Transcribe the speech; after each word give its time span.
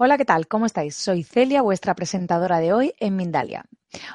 Hola, 0.00 0.16
¿qué 0.16 0.24
tal? 0.24 0.46
¿Cómo 0.46 0.64
estáis? 0.64 0.94
Soy 0.94 1.24
Celia, 1.24 1.60
vuestra 1.60 1.96
presentadora 1.96 2.60
de 2.60 2.72
hoy 2.72 2.94
en 3.00 3.16
Mindalia. 3.16 3.64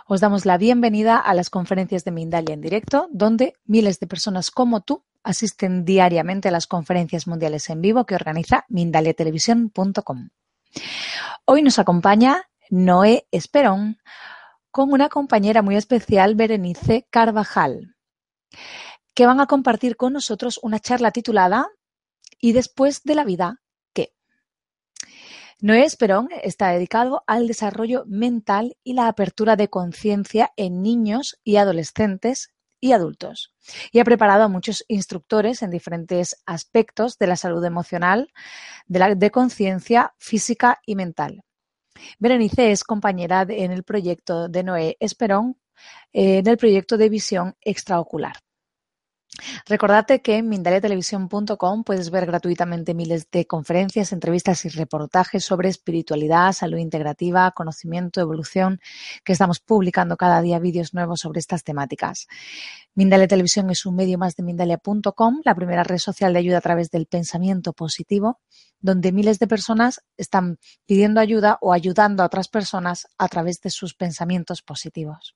Os 0.08 0.22
damos 0.22 0.46
la 0.46 0.58
bienvenida 0.58 1.18
a 1.18 1.34
las 1.34 1.50
conferencias 1.50 2.06
de 2.06 2.12
Mindalia 2.12 2.54
en 2.54 2.62
directo, 2.62 3.10
donde 3.12 3.56
miles 3.66 4.00
de 4.00 4.08
personas 4.08 4.50
como 4.50 4.80
tú 4.80 5.04
asisten 5.24 5.84
diariamente 5.84 6.48
a 6.48 6.52
las 6.52 6.68
conferencias 6.68 7.28
mundiales 7.28 7.70
en 7.70 7.82
vivo 7.82 8.06
que 8.06 8.16
organiza 8.16 8.64
mindaliatelevisión.com. 8.70 10.30
Hoy 11.44 11.62
nos 11.62 11.78
acompaña 11.80 12.50
Noé 12.70 13.28
Esperón 13.32 13.98
con 14.72 14.94
una 14.94 15.10
compañera 15.10 15.62
muy 15.64 15.76
especial, 15.76 16.36
Berenice 16.36 17.08
Carvajal, 17.10 17.98
que 19.14 19.26
van 19.26 19.42
a 19.42 19.48
compartir 19.48 19.98
con 19.98 20.14
nosotros 20.14 20.62
una 20.64 20.80
charla 20.80 21.12
titulada 21.12 21.68
¿Y 22.40 22.54
después 22.54 23.04
de 23.04 23.16
la 23.16 23.26
vida 23.26 23.63
Noé 25.64 25.86
Esperón 25.86 26.28
está 26.44 26.72
dedicado 26.72 27.24
al 27.26 27.48
desarrollo 27.48 28.04
mental 28.06 28.76
y 28.84 28.96
la 28.96 29.08
apertura 29.08 29.56
de 29.56 29.70
conciencia 29.70 30.52
en 30.58 30.82
niños 30.82 31.40
y 31.42 31.56
adolescentes 31.56 32.52
y 32.82 32.92
adultos. 32.92 33.54
Y 33.94 34.00
ha 34.00 34.04
preparado 34.04 34.44
a 34.44 34.50
muchos 34.50 34.84
instructores 34.90 35.62
en 35.62 35.72
diferentes 35.72 36.36
aspectos 36.46 37.18
de 37.18 37.28
la 37.28 37.38
salud 37.38 37.64
emocional, 37.64 38.34
de, 38.88 39.16
de 39.16 39.32
conciencia 39.32 40.14
física 40.18 40.82
y 40.86 40.98
mental. 40.98 41.46
Berenice 42.20 42.74
es 42.74 42.84
compañera 42.84 43.46
en 43.48 43.72
el 43.72 43.84
proyecto 43.84 44.50
de 44.50 44.64
Noé 44.64 44.98
Esperón, 45.00 45.56
eh, 46.12 46.40
en 46.40 46.48
el 46.48 46.58
proyecto 46.58 46.98
de 46.98 47.08
visión 47.08 47.56
extraocular. 47.62 48.43
Recordate 49.66 50.22
que 50.22 50.38
en 50.38 50.50
mindaliatelevisión.com 50.50 51.84
puedes 51.84 52.10
ver 52.10 52.26
gratuitamente 52.26 52.94
miles 52.94 53.30
de 53.32 53.46
conferencias, 53.46 54.12
entrevistas 54.12 54.66
y 54.66 54.70
reportajes 54.70 55.44
sobre 55.46 55.70
espiritualidad, 55.70 56.54
salud 56.54 56.78
integrativa, 56.78 57.52
conocimiento, 57.52 58.22
evolución, 58.22 58.80
que 59.24 59.34
estamos 59.34 59.60
publicando 59.60 60.18
cada 60.18 60.42
día 60.42 60.60
vídeos 60.60 60.94
nuevos 60.94 61.22
sobre 61.22 61.40
estas 61.40 61.64
temáticas. 61.64 62.28
Mindalia 62.96 63.28
Televisión 63.28 63.70
es 63.70 63.86
un 63.86 63.96
medio 63.96 64.18
más 64.18 64.36
de 64.36 64.44
Mindalia.com, 64.44 65.42
la 65.44 65.56
primera 65.56 65.84
red 65.84 65.98
social 65.98 66.34
de 66.34 66.40
ayuda 66.40 66.58
a 66.58 66.62
través 66.62 66.90
del 66.92 67.06
pensamiento 67.06 67.74
positivo, 67.74 68.40
donde 68.80 69.12
miles 69.12 69.40
de 69.40 69.48
personas 69.48 70.02
están 70.18 70.58
pidiendo 70.86 71.20
ayuda 71.20 71.58
o 71.62 71.74
ayudando 71.74 72.24
a 72.24 72.26
otras 72.26 72.50
personas 72.50 73.08
a 73.18 73.28
través 73.28 73.62
de 73.62 73.70
sus 73.70 73.94
pensamientos 73.94 74.62
positivos. 74.62 75.36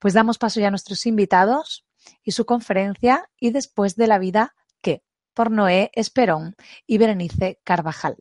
Pues 0.00 0.14
damos 0.14 0.38
paso 0.38 0.60
ya 0.60 0.68
a 0.68 0.70
nuestros 0.70 1.06
invitados 1.06 1.85
y 2.22 2.32
su 2.32 2.44
conferencia 2.44 3.28
Y 3.38 3.50
después 3.50 3.96
de 3.96 4.06
la 4.06 4.18
vida, 4.18 4.54
¿qué? 4.82 5.02
por 5.34 5.50
Noé 5.50 5.90
Esperón 5.94 6.56
y 6.86 6.98
Berenice 6.98 7.60
Carvajal. 7.64 8.16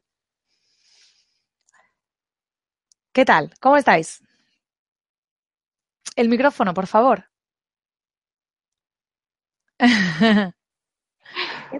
¿Qué 3.13 3.23
tal? 3.23 3.53
¿Cómo 3.61 3.77
estáis? 3.77 4.21
El 6.15 6.27
micrófono, 6.29 6.73
por 6.73 6.87
favor. 6.87 7.25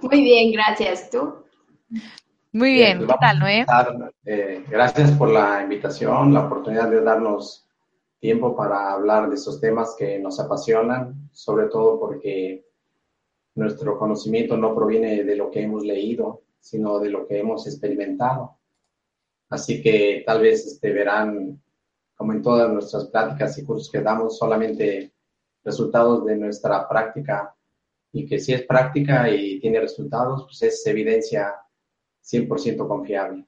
Muy 0.01 0.21
bien, 0.21 0.51
gracias. 0.53 1.09
¿Tú? 1.09 1.45
Muy 2.51 2.73
bien, 2.73 3.05
¿qué 3.05 3.13
tal, 3.19 3.39
Noé? 3.39 3.65
Eh, 4.23 4.65
gracias 4.69 5.11
por 5.11 5.29
la 5.29 5.61
invitación, 5.61 6.33
la 6.33 6.45
oportunidad 6.45 6.89
de 6.89 7.01
darnos 7.01 7.64
tiempo 8.25 8.55
para 8.55 8.91
hablar 8.91 9.29
de 9.29 9.35
esos 9.35 9.61
temas 9.61 9.95
que 9.95 10.17
nos 10.17 10.39
apasionan, 10.39 11.29
sobre 11.31 11.67
todo 11.67 11.99
porque 11.99 12.65
nuestro 13.53 13.99
conocimiento 13.99 14.57
no 14.57 14.73
proviene 14.73 15.23
de 15.23 15.35
lo 15.35 15.51
que 15.51 15.61
hemos 15.61 15.83
leído, 15.83 16.41
sino 16.59 16.97
de 16.97 17.11
lo 17.11 17.27
que 17.27 17.37
hemos 17.37 17.67
experimentado. 17.67 18.57
Así 19.47 19.79
que 19.79 20.23
tal 20.25 20.41
vez 20.41 20.65
este, 20.65 20.91
verán, 20.91 21.61
como 22.15 22.33
en 22.33 22.41
todas 22.41 22.67
nuestras 22.73 23.05
prácticas 23.09 23.59
y 23.59 23.63
cursos 23.63 23.91
que 23.91 24.01
damos, 24.01 24.39
solamente 24.39 25.13
resultados 25.63 26.25
de 26.25 26.35
nuestra 26.35 26.89
práctica 26.89 27.55
y 28.11 28.25
que 28.25 28.39
si 28.39 28.53
es 28.53 28.63
práctica 28.63 29.29
y 29.29 29.59
tiene 29.59 29.79
resultados, 29.79 30.45
pues 30.45 30.63
es 30.63 30.87
evidencia 30.87 31.53
100% 32.23 32.87
confiable. 32.87 33.45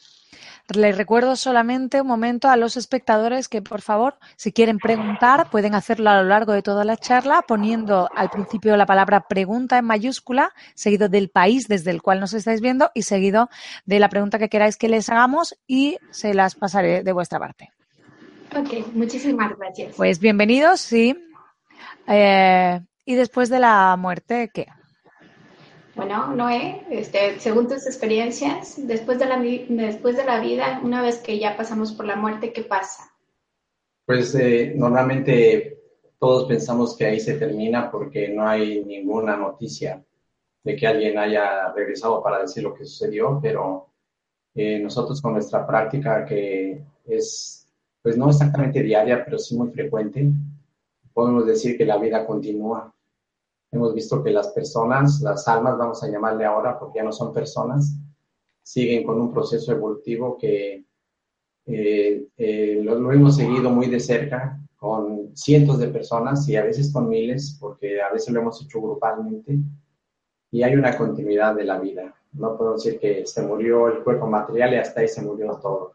Les 0.75 0.97
recuerdo 0.97 1.37
solamente 1.37 2.01
un 2.01 2.07
momento 2.07 2.49
a 2.49 2.57
los 2.57 2.75
espectadores 2.75 3.47
que, 3.47 3.61
por 3.61 3.81
favor, 3.81 4.15
si 4.35 4.51
quieren 4.51 4.79
preguntar, 4.79 5.49
pueden 5.49 5.73
hacerlo 5.75 6.09
a 6.09 6.21
lo 6.21 6.27
largo 6.27 6.51
de 6.51 6.61
toda 6.61 6.83
la 6.83 6.97
charla 6.97 7.41
poniendo 7.47 8.09
al 8.13 8.29
principio 8.29 8.75
la 8.75 8.85
palabra 8.85 9.27
pregunta 9.29 9.77
en 9.77 9.85
mayúscula, 9.85 10.53
seguido 10.75 11.07
del 11.07 11.29
país 11.29 11.69
desde 11.69 11.91
el 11.91 12.01
cual 12.01 12.19
nos 12.19 12.33
estáis 12.33 12.59
viendo 12.59 12.91
y 12.93 13.03
seguido 13.03 13.49
de 13.85 13.99
la 13.99 14.09
pregunta 14.09 14.39
que 14.39 14.49
queráis 14.49 14.75
que 14.75 14.89
les 14.89 15.07
hagamos 15.09 15.57
y 15.67 15.99
se 16.11 16.33
las 16.33 16.55
pasaré 16.55 17.01
de 17.01 17.13
vuestra 17.13 17.39
parte. 17.39 17.71
Ok, 18.53 18.93
muchísimas 18.93 19.57
gracias. 19.57 19.95
Pues 19.95 20.19
bienvenidos, 20.19 20.81
sí. 20.81 21.17
Eh, 22.07 22.81
y 23.05 23.15
después 23.15 23.49
de 23.49 23.59
la 23.59 23.95
muerte, 23.97 24.51
¿qué? 24.53 24.67
Bueno, 25.97 26.35
Noé, 26.35 26.83
este, 26.91 27.39
según 27.39 27.67
tus 27.67 27.87
experiencias, 27.87 28.75
después 28.77 29.17
de, 29.17 29.25
la, 29.25 29.39
después 29.39 30.15
de 30.15 30.25
la 30.25 30.39
vida, 30.39 30.79
una 30.83 31.01
vez 31.01 31.17
que 31.17 31.39
ya 31.39 31.57
pasamos 31.57 31.91
por 31.91 32.05
la 32.05 32.15
muerte, 32.15 32.53
¿qué 32.53 32.61
pasa? 32.61 33.11
Pues 34.05 34.35
eh, 34.35 34.73
normalmente 34.75 35.81
todos 36.19 36.47
pensamos 36.47 36.95
que 36.95 37.07
ahí 37.07 37.19
se 37.19 37.33
termina 37.33 37.89
porque 37.89 38.29
no 38.29 38.47
hay 38.47 38.85
ninguna 38.85 39.35
noticia 39.35 40.05
de 40.63 40.75
que 40.75 40.85
alguien 40.85 41.17
haya 41.17 41.73
regresado 41.73 42.21
para 42.21 42.41
decir 42.41 42.61
lo 42.61 42.75
que 42.75 42.85
sucedió, 42.85 43.39
pero 43.41 43.87
eh, 44.53 44.77
nosotros 44.77 45.19
con 45.19 45.33
nuestra 45.33 45.65
práctica 45.65 46.23
que 46.25 46.79
es, 47.07 47.67
pues 48.03 48.15
no 48.15 48.29
exactamente 48.29 48.83
diaria, 48.83 49.25
pero 49.25 49.39
sí 49.39 49.57
muy 49.57 49.71
frecuente, 49.71 50.29
podemos 51.11 51.47
decir 51.47 51.75
que 51.75 51.87
la 51.87 51.97
vida 51.97 52.23
continúa 52.23 52.93
Hemos 53.71 53.93
visto 53.93 54.23
que 54.23 54.31
las 54.31 54.49
personas, 54.49 55.21
las 55.21 55.47
almas, 55.47 55.77
vamos 55.77 56.01
a 56.03 56.09
llamarle 56.09 56.45
ahora 56.45 56.79
porque 56.79 56.99
ya 56.99 57.03
no 57.03 57.11
son 57.11 57.33
personas, 57.33 57.97
siguen 58.63 59.05
con 59.05 59.19
un 59.19 59.31
proceso 59.31 59.71
evolutivo 59.71 60.37
que 60.37 60.85
eh, 61.65 62.27
eh, 62.37 62.81
lo, 62.81 63.11
hemos 63.11 63.35
seguido 63.35 63.69
muy 63.69 63.87
de 63.87 63.99
cerca 63.99 64.59
con 64.77 65.35
cientos 65.35 65.79
de 65.79 65.89
personas 65.89 66.47
y 66.47 66.55
a 66.55 66.63
veces 66.63 66.93
con 66.93 67.09
miles, 67.09 67.57
porque 67.59 68.01
a 68.01 68.11
veces 68.11 68.33
lo 68.33 68.41
hemos 68.41 68.61
hecho 68.63 68.79
grupalmente, 68.79 69.57
y 70.51 70.63
hay 70.63 70.75
una 70.75 70.97
continuidad 70.97 71.55
de 71.55 71.65
la 71.65 71.79
vida. 71.79 72.15
No 72.33 72.57
puedo 72.57 72.73
decir 72.73 72.99
que 72.99 73.25
se 73.25 73.41
murió 73.41 73.87
el 73.87 74.03
cuerpo 74.03 74.27
material 74.27 74.73
y 74.73 74.77
hasta 74.77 75.01
ahí 75.01 75.07
se 75.07 75.21
murió 75.21 75.59
todo. 75.61 75.93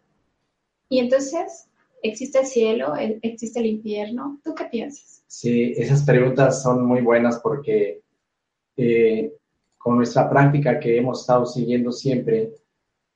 Y 0.88 0.98
entonces, 0.98 1.68
¿existe 2.02 2.40
el 2.40 2.46
cielo? 2.46 2.94
¿Existe 2.96 3.60
el 3.60 3.66
infierno? 3.66 4.40
¿Tú 4.44 4.54
qué 4.54 4.64
piensas? 4.64 5.22
Sí, 5.26 5.72
esas 5.76 6.04
preguntas 6.04 6.62
son 6.62 6.84
muy 6.84 7.00
buenas 7.00 7.40
porque 7.40 8.02
eh, 8.76 9.32
con 9.78 9.96
nuestra 9.96 10.28
práctica 10.28 10.78
que 10.78 10.98
hemos 10.98 11.20
estado 11.20 11.46
siguiendo 11.46 11.90
siempre, 11.90 12.52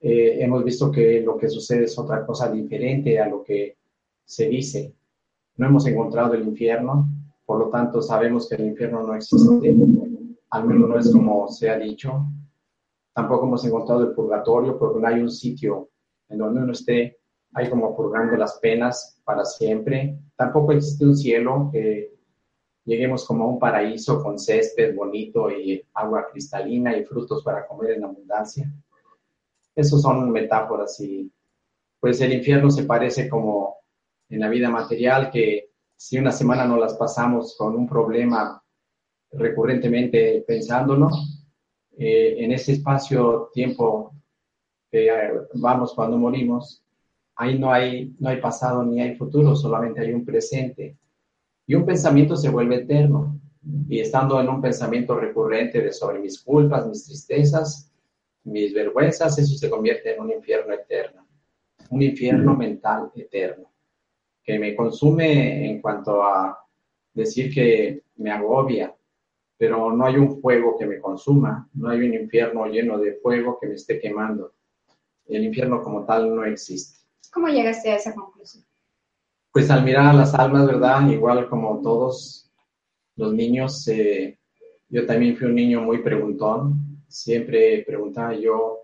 eh, 0.01 0.39
hemos 0.41 0.65
visto 0.65 0.91
que 0.91 1.21
lo 1.21 1.37
que 1.37 1.49
sucede 1.49 1.85
es 1.85 1.99
otra 1.99 2.25
cosa 2.25 2.51
diferente 2.51 3.19
a 3.19 3.29
lo 3.29 3.43
que 3.43 3.77
se 4.25 4.49
dice. 4.49 4.93
No 5.57 5.67
hemos 5.67 5.87
encontrado 5.87 6.35
el 6.35 6.47
infierno, 6.47 7.09
por 7.45 7.59
lo 7.59 7.69
tanto 7.71 8.03
sabemos 8.03 8.49
que 8.49 8.57
el 8.57 8.67
infierno 8.67 9.03
no 9.03 9.15
existe, 9.15 9.75
al 10.51 10.67
menos 10.67 10.89
no 10.89 10.99
es 10.99 11.11
como 11.11 11.49
se 11.49 11.71
ha 11.71 11.79
dicho. 11.79 12.27
Tampoco 13.15 13.47
hemos 13.47 13.65
encontrado 13.65 14.03
el 14.03 14.15
purgatorio 14.15 14.79
porque 14.79 15.01
no 15.01 15.07
hay 15.07 15.21
un 15.21 15.31
sitio 15.31 15.89
en 16.29 16.39
donde 16.39 16.61
uno 16.61 16.73
esté 16.73 17.19
hay 17.57 17.71
como 17.71 17.97
purgando 17.97 18.37
las 18.37 18.59
penas 18.59 19.19
para 19.25 19.43
siempre. 19.43 20.19
Tampoco 20.37 20.73
existe 20.73 21.07
un 21.07 21.17
cielo 21.17 21.71
que 21.73 22.13
lleguemos 22.85 23.25
como 23.25 23.45
a 23.45 23.49
un 23.49 23.59
paraíso 23.59 24.23
con 24.23 24.39
césped 24.39 24.95
bonito 24.95 25.51
y 25.51 25.83
agua 25.95 26.27
cristalina 26.31 26.95
y 26.95 27.05
frutos 27.07 27.43
para 27.43 27.67
comer 27.67 27.93
en 27.93 28.05
abundancia. 28.05 28.71
Esos 29.75 30.03
son 30.03 30.31
metáforas 30.31 31.01
y 31.01 31.33
pues 31.99 32.21
el 32.21 32.35
infierno 32.35 32.71
se 32.71 32.85
parece 32.85 33.27
como 33.27 33.79
en 34.29 34.41
la 34.41 34.51
vida 34.51 34.69
material 34.69 35.31
que 35.31 35.71
si 35.97 36.19
una 36.19 36.33
semana 36.33 36.67
no 36.67 36.77
las 36.77 36.93
pasamos 36.95 37.57
con 37.57 37.75
un 37.75 37.89
problema 37.89 38.63
recurrentemente 39.33 40.45
pensándolo, 40.47 41.09
eh, 41.97 42.35
en 42.37 42.53
ese 42.53 42.73
espacio-tiempo 42.73 44.13
que 44.91 45.11
vamos 45.55 45.95
cuando 45.95 46.19
morimos, 46.19 46.86
ahí 47.37 47.59
no 47.59 47.73
hay, 47.73 48.15
no 48.19 48.29
hay 48.29 48.41
pasado 48.41 48.83
ni 48.85 49.01
hay 49.01 49.15
futuro, 49.17 49.55
solamente 49.55 50.01
hay 50.01 50.13
un 50.13 50.25
presente. 50.25 50.97
Y 51.67 51.75
un 51.75 51.85
pensamiento 51.85 52.37
se 52.37 52.49
vuelve 52.49 52.77
eterno. 52.77 53.41
Y 53.89 54.01
estando 54.01 54.41
en 54.41 54.49
un 54.49 54.61
pensamiento 54.61 55.19
recurrente 55.19 55.81
de 55.81 55.93
sobre 55.93 56.21
mis 56.21 56.43
culpas, 56.43 56.87
mis 56.87 57.05
tristezas, 57.05 57.93
mis 58.45 58.73
vergüenzas, 58.73 59.39
eso 59.39 59.57
se 59.57 59.69
convierte 59.69 60.15
en 60.15 60.21
un 60.21 60.31
infierno 60.31 60.73
eterno. 60.73 61.27
Un 61.91 62.03
infierno 62.03 62.57
mental 62.57 63.11
eterno, 63.15 63.71
que 64.43 64.59
me 64.59 64.75
consume 64.75 65.71
en 65.71 65.81
cuanto 65.81 66.23
a 66.23 66.59
decir 67.15 67.53
que 67.53 68.03
me 68.17 68.31
agobia, 68.31 68.95
pero 69.57 69.93
no 69.93 70.05
hay 70.05 70.17
un 70.17 70.41
fuego 70.41 70.77
que 70.79 70.87
me 70.87 71.01
consuma, 71.01 71.69
no 71.75 71.89
hay 71.89 72.01
un 72.01 72.15
infierno 72.15 72.67
lleno 72.67 72.99
de 72.99 73.15
fuego 73.15 73.59
que 73.61 73.69
me 73.69 73.75
esté 73.75 74.01
quemando 74.01 74.53
el 75.29 75.45
infierno 75.45 75.83
como 75.83 76.05
tal 76.05 76.35
no 76.35 76.45
existe. 76.45 76.96
¿Cómo 77.33 77.49
llegaste 77.49 77.91
a 77.91 77.97
esa 77.97 78.15
conclusión? 78.15 78.65
Pues 79.53 79.71
al 79.71 79.85
mirar 79.85 80.07
a 80.07 80.13
las 80.13 80.35
almas, 80.35 80.67
¿verdad? 80.67 81.09
Igual 81.09 81.49
como 81.49 81.81
todos 81.81 82.47
los 83.17 83.33
niños, 83.33 83.89
eh, 83.89 84.39
yo 84.89 85.07
también 85.07 85.37
fui 85.37 85.47
un 85.47 85.55
niño 85.55 85.81
muy 85.83 86.03
preguntón, 86.03 87.03
siempre 87.09 87.83
preguntaba 87.87 88.35
yo, 88.35 88.81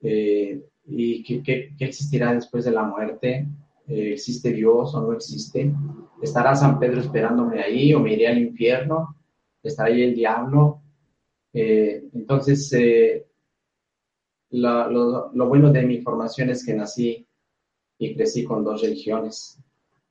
eh, 0.00 0.62
¿y 0.86 1.42
qué, 1.42 1.74
existirá 1.78 2.32
después 2.32 2.64
de 2.64 2.70
la 2.70 2.84
muerte? 2.84 3.46
Eh, 3.88 4.12
¿Existe 4.12 4.52
Dios 4.52 4.94
o 4.94 5.02
no 5.02 5.12
existe? 5.12 5.72
¿Estará 6.22 6.54
San 6.54 6.78
Pedro 6.78 7.00
esperándome 7.00 7.60
ahí 7.60 7.92
o 7.92 8.00
me 8.00 8.14
iré 8.14 8.28
al 8.28 8.38
infierno? 8.38 9.16
¿Estará 9.62 9.90
ahí 9.90 10.02
el 10.02 10.14
diablo? 10.14 10.82
entonces, 11.58 12.70
lo, 14.50 15.30
bueno 15.48 15.72
de 15.72 15.82
mi 15.82 16.02
formación 16.02 16.50
es 16.50 16.66
que 16.66 16.74
nací 16.74 17.25
y 17.98 18.14
crecí 18.14 18.44
con 18.44 18.64
dos 18.64 18.82
religiones. 18.82 19.58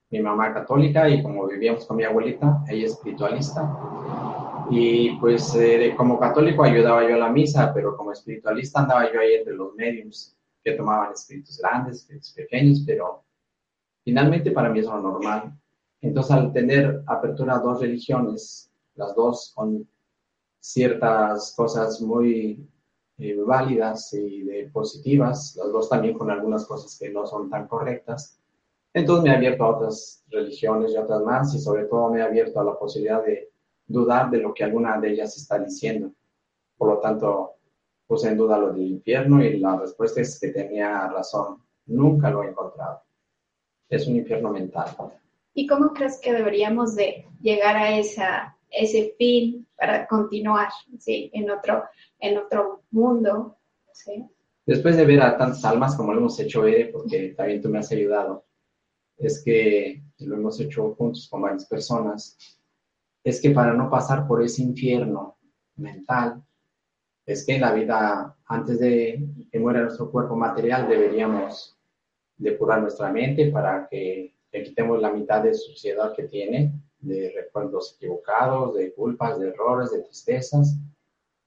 Mi 0.10 0.20
mamá 0.22 0.54
católica 0.54 1.10
y 1.10 1.22
como 1.22 1.48
vivíamos 1.48 1.86
con 1.86 1.98
mi 1.98 2.04
abuelita, 2.04 2.64
ella 2.68 2.86
espiritualista. 2.86 3.78
Y 4.70 5.18
pues 5.18 5.54
eh, 5.56 5.94
como 5.96 6.20
católico 6.20 6.64
ayudaba 6.64 7.08
yo 7.08 7.16
a 7.16 7.20
la 7.20 7.30
misa, 7.30 7.74
pero 7.74 7.96
como 7.96 8.12
espiritualista 8.12 8.82
andaba 8.82 9.12
yo 9.12 9.20
ahí 9.20 9.36
entre 9.36 9.56
los 9.56 9.74
mediums 9.76 10.38
que 10.64 10.74
tomaban 10.74 11.14
espíritus 11.14 11.60
grandes, 11.60 11.98
espíritus 11.98 12.32
pequeños, 12.32 12.84
pero 12.86 13.24
finalmente 14.04 14.52
para 14.52 14.70
mí 14.70 14.80
es 14.80 14.86
lo 14.86 15.00
normal. 15.00 15.54
Entonces 16.02 16.32
al 16.32 16.52
tener 16.54 17.04
apertura 17.06 17.56
a 17.56 17.60
dos 17.60 17.82
religiones, 17.82 18.72
las 18.96 19.16
dos 19.16 19.52
con 19.56 19.88
ciertas 20.60 21.54
cosas 21.56 22.02
muy 22.02 22.68
eh, 23.18 23.36
válidas 23.36 24.14
y 24.14 24.44
de 24.44 24.70
positivas, 24.72 25.56
las 25.56 25.72
dos 25.72 25.90
también 25.90 26.18
con 26.18 26.30
algunas 26.30 26.66
cosas 26.66 26.98
que 27.00 27.10
no 27.10 27.26
son 27.26 27.50
tan 27.50 27.68
correctas. 27.68 28.40
Entonces 28.94 29.24
me 29.24 29.30
he 29.32 29.36
abierto 29.36 29.64
a 29.64 29.76
otras 29.76 30.24
religiones 30.30 30.92
y 30.94 30.98
otras 30.98 31.22
más 31.22 31.54
y 31.54 31.60
sobre 31.60 31.86
todo 31.86 32.10
me 32.10 32.20
he 32.20 32.24
abierto 32.24 32.60
a 32.60 32.64
la 32.64 32.78
posibilidad 32.78 33.24
de 33.24 33.52
dudar 33.88 34.30
de 34.30 34.38
lo 34.38 34.54
que 34.54 34.64
alguna 34.64 35.00
de 35.00 35.12
ellas 35.12 35.36
está 35.38 35.60
diciendo. 35.60 36.12
Por 36.78 36.90
lo 36.90 37.00
tanto, 37.00 37.56
puse 38.08 38.30
en 38.30 38.38
duda 38.38 38.58
lo 38.58 38.72
del 38.72 38.88
infierno 38.88 39.44
y 39.44 39.60
la 39.60 39.78
respuesta 39.78 40.22
es 40.22 40.40
que 40.40 40.50
tenía 40.50 41.08
razón. 41.08 41.64
Nunca 41.88 42.30
lo 42.30 42.44
he 42.44 42.50
encontrado. 42.50 43.02
Es 43.90 44.08
un 44.08 44.16
infierno 44.16 44.52
mental. 44.52 44.90
¿Y 45.54 45.68
cómo 45.68 45.94
crees 45.94 46.20
que 46.20 46.34
deberíamos 46.34 46.96
de 46.96 47.26
llegar 47.42 47.78
a 47.78 47.98
esa, 47.98 48.55
ese 48.70 49.16
fin 49.18 49.68
para 49.78 50.08
continuar 50.08 50.70
¿sí? 51.00 51.30
en 51.34 51.50
otro 51.50 51.84
en 52.20 52.38
otro 52.38 52.84
mundo. 52.92 53.58
¿sí? 53.94 54.26
Después 54.66 54.98
de 54.98 55.06
ver 55.06 55.22
a 55.22 55.38
tantas 55.38 55.64
almas 55.66 55.96
como 55.96 56.14
lo 56.14 56.20
hemos 56.20 56.40
hecho, 56.40 56.66
Ere, 56.66 56.86
porque 56.86 57.34
también 57.38 57.62
tú 57.62 57.70
me 57.70 57.80
has 57.80 57.92
ayudado, 57.92 58.46
es 59.18 59.44
que 59.44 60.02
lo 60.20 60.36
hemos 60.36 60.60
hecho 60.60 60.96
juntos 60.96 61.28
con 61.30 61.42
varias 61.42 61.66
personas, 61.68 62.38
es 63.24 63.42
que 63.42 63.52
para 63.52 63.74
no 63.74 63.90
pasar 63.90 64.28
por 64.28 64.44
ese 64.44 64.64
infierno 64.64 65.38
mental, 65.76 66.44
es 67.26 67.46
que 67.46 67.56
en 67.56 67.62
la 67.62 67.74
vida, 67.74 68.36
antes 68.46 68.80
de 68.80 69.28
que 69.52 69.60
muera 69.60 69.82
nuestro 69.82 70.12
cuerpo 70.12 70.36
material, 70.36 70.88
deberíamos 70.88 71.78
depurar 72.38 72.82
nuestra 72.82 73.12
mente 73.12 73.52
para 73.52 73.88
que 73.88 74.36
le 74.52 74.64
quitemos 74.64 75.02
la 75.02 75.12
mitad 75.12 75.44
de 75.44 75.54
suciedad 75.54 76.14
que 76.16 76.24
tiene, 76.24 76.74
de 77.06 77.32
recuerdos 77.36 77.96
equivocados, 77.96 78.76
de 78.76 78.94
culpas, 78.94 79.40
de 79.40 79.50
errores, 79.50 79.92
de 79.92 80.02
tristezas, 80.02 80.78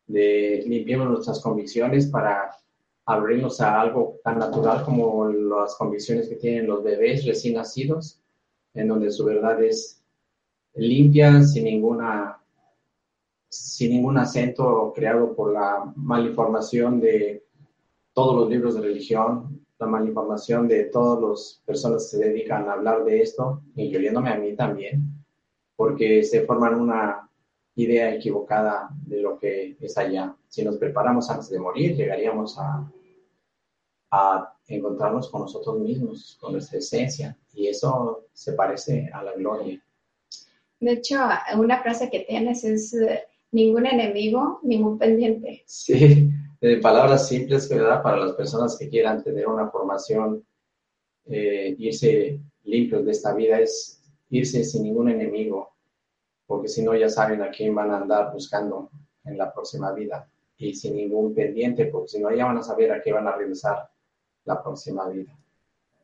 de 0.06 0.64
limpiemos 0.66 1.08
nuestras 1.08 1.40
convicciones 1.40 2.06
para 2.06 2.56
abrirnos 3.04 3.60
a 3.60 3.80
algo 3.80 4.20
tan 4.22 4.38
natural 4.38 4.84
como 4.84 5.26
las 5.28 5.74
convicciones 5.76 6.28
que 6.28 6.36
tienen 6.36 6.66
los 6.66 6.82
bebés 6.82 7.24
recién 7.26 7.54
nacidos, 7.54 8.20
en 8.74 8.88
donde 8.88 9.10
su 9.10 9.24
verdad 9.24 9.62
es 9.62 10.02
limpia, 10.74 11.42
sin 11.42 11.64
ninguna 11.64 12.38
sin 13.50 13.92
ningún 13.92 14.18
acento 14.18 14.92
creado 14.94 15.34
por 15.34 15.52
la 15.54 15.90
malinformación 15.96 17.00
de 17.00 17.44
todos 18.12 18.36
los 18.36 18.50
libros 18.50 18.74
de 18.74 18.82
religión, 18.82 19.64
la 19.78 19.86
malinformación 19.86 20.68
de 20.68 20.84
todas 20.84 21.22
las 21.22 21.62
personas 21.64 22.10
que 22.10 22.18
se 22.18 22.24
dedican 22.28 22.68
a 22.68 22.72
hablar 22.72 23.04
de 23.04 23.22
esto, 23.22 23.62
incluyéndome 23.76 24.30
a 24.30 24.38
mí 24.38 24.54
también, 24.54 25.17
porque 25.78 26.24
se 26.24 26.44
forman 26.44 26.74
una 26.74 27.30
idea 27.76 28.12
equivocada 28.12 28.88
de 29.06 29.22
lo 29.22 29.38
que 29.38 29.76
es 29.80 29.96
allá. 29.96 30.34
Si 30.48 30.64
nos 30.64 30.76
preparamos 30.76 31.30
antes 31.30 31.50
de 31.50 31.60
morir, 31.60 31.94
llegaríamos 31.94 32.58
a, 32.58 32.92
a 34.10 34.56
encontrarnos 34.66 35.30
con 35.30 35.42
nosotros 35.42 35.78
mismos, 35.78 36.36
con 36.40 36.54
nuestra 36.54 36.80
esencia, 36.80 37.38
y 37.52 37.68
eso 37.68 38.26
se 38.32 38.54
parece 38.54 39.08
a 39.12 39.22
la 39.22 39.34
gloria. 39.34 39.80
De 40.80 40.94
hecho, 40.94 41.20
una 41.56 41.80
frase 41.80 42.10
que 42.10 42.24
tienes 42.28 42.64
es 42.64 42.92
eh, 42.94 43.22
ningún 43.52 43.86
enemigo, 43.86 44.58
ningún 44.64 44.98
pendiente. 44.98 45.62
Sí, 45.66 46.28
de 46.60 46.76
palabras 46.78 47.28
simples, 47.28 47.68
¿verdad? 47.68 48.02
Para 48.02 48.16
las 48.16 48.32
personas 48.32 48.76
que 48.76 48.88
quieran 48.88 49.22
tener 49.22 49.46
una 49.46 49.70
formación, 49.70 50.44
eh, 51.26 51.76
irse 51.78 52.40
limpios 52.64 53.04
de 53.04 53.12
esta 53.12 53.32
vida 53.32 53.60
es 53.60 53.97
irse 54.30 54.64
sin 54.64 54.84
ningún 54.84 55.08
enemigo, 55.08 55.74
porque 56.46 56.68
si 56.68 56.82
no 56.82 56.94
ya 56.94 57.08
saben 57.08 57.42
a 57.42 57.50
quién 57.50 57.74
van 57.74 57.90
a 57.90 57.98
andar 57.98 58.32
buscando 58.32 58.90
en 59.24 59.38
la 59.38 59.52
próxima 59.52 59.92
vida 59.92 60.28
y 60.56 60.74
sin 60.74 60.96
ningún 60.96 61.34
pendiente, 61.34 61.86
porque 61.86 62.08
si 62.08 62.20
no 62.20 62.34
ya 62.34 62.46
van 62.46 62.58
a 62.58 62.62
saber 62.62 62.92
a 62.92 63.00
qué 63.00 63.12
van 63.12 63.28
a 63.28 63.36
regresar 63.36 63.88
la 64.44 64.62
próxima 64.62 65.08
vida. 65.08 65.36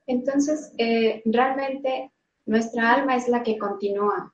Entonces, 0.07 0.73
eh, 0.79 1.23
realmente 1.25 2.13
nuestra 2.47 2.93
alma 2.93 3.17
es 3.17 3.29
la 3.29 3.43
que 3.43 3.59
continúa. 3.59 4.33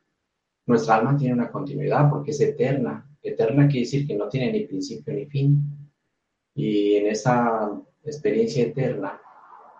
Nuestra 0.67 0.97
alma 0.97 1.17
tiene 1.17 1.35
una 1.35 1.50
continuidad 1.50 2.11
porque 2.11 2.33
es 2.33 2.41
eterna. 2.41 3.09
Eterna 3.23 3.69
quiere 3.69 3.87
decir 3.87 4.07
que 4.07 4.17
no 4.17 4.29
tiene 4.29 4.53
ni 4.53 4.67
principio 4.67 5.15
ni 5.15 5.26
fin. 5.26 5.62
Y 6.55 6.97
en 6.97 7.07
esa 7.07 7.81
experiencia 8.05 8.65
eterna, 8.65 9.21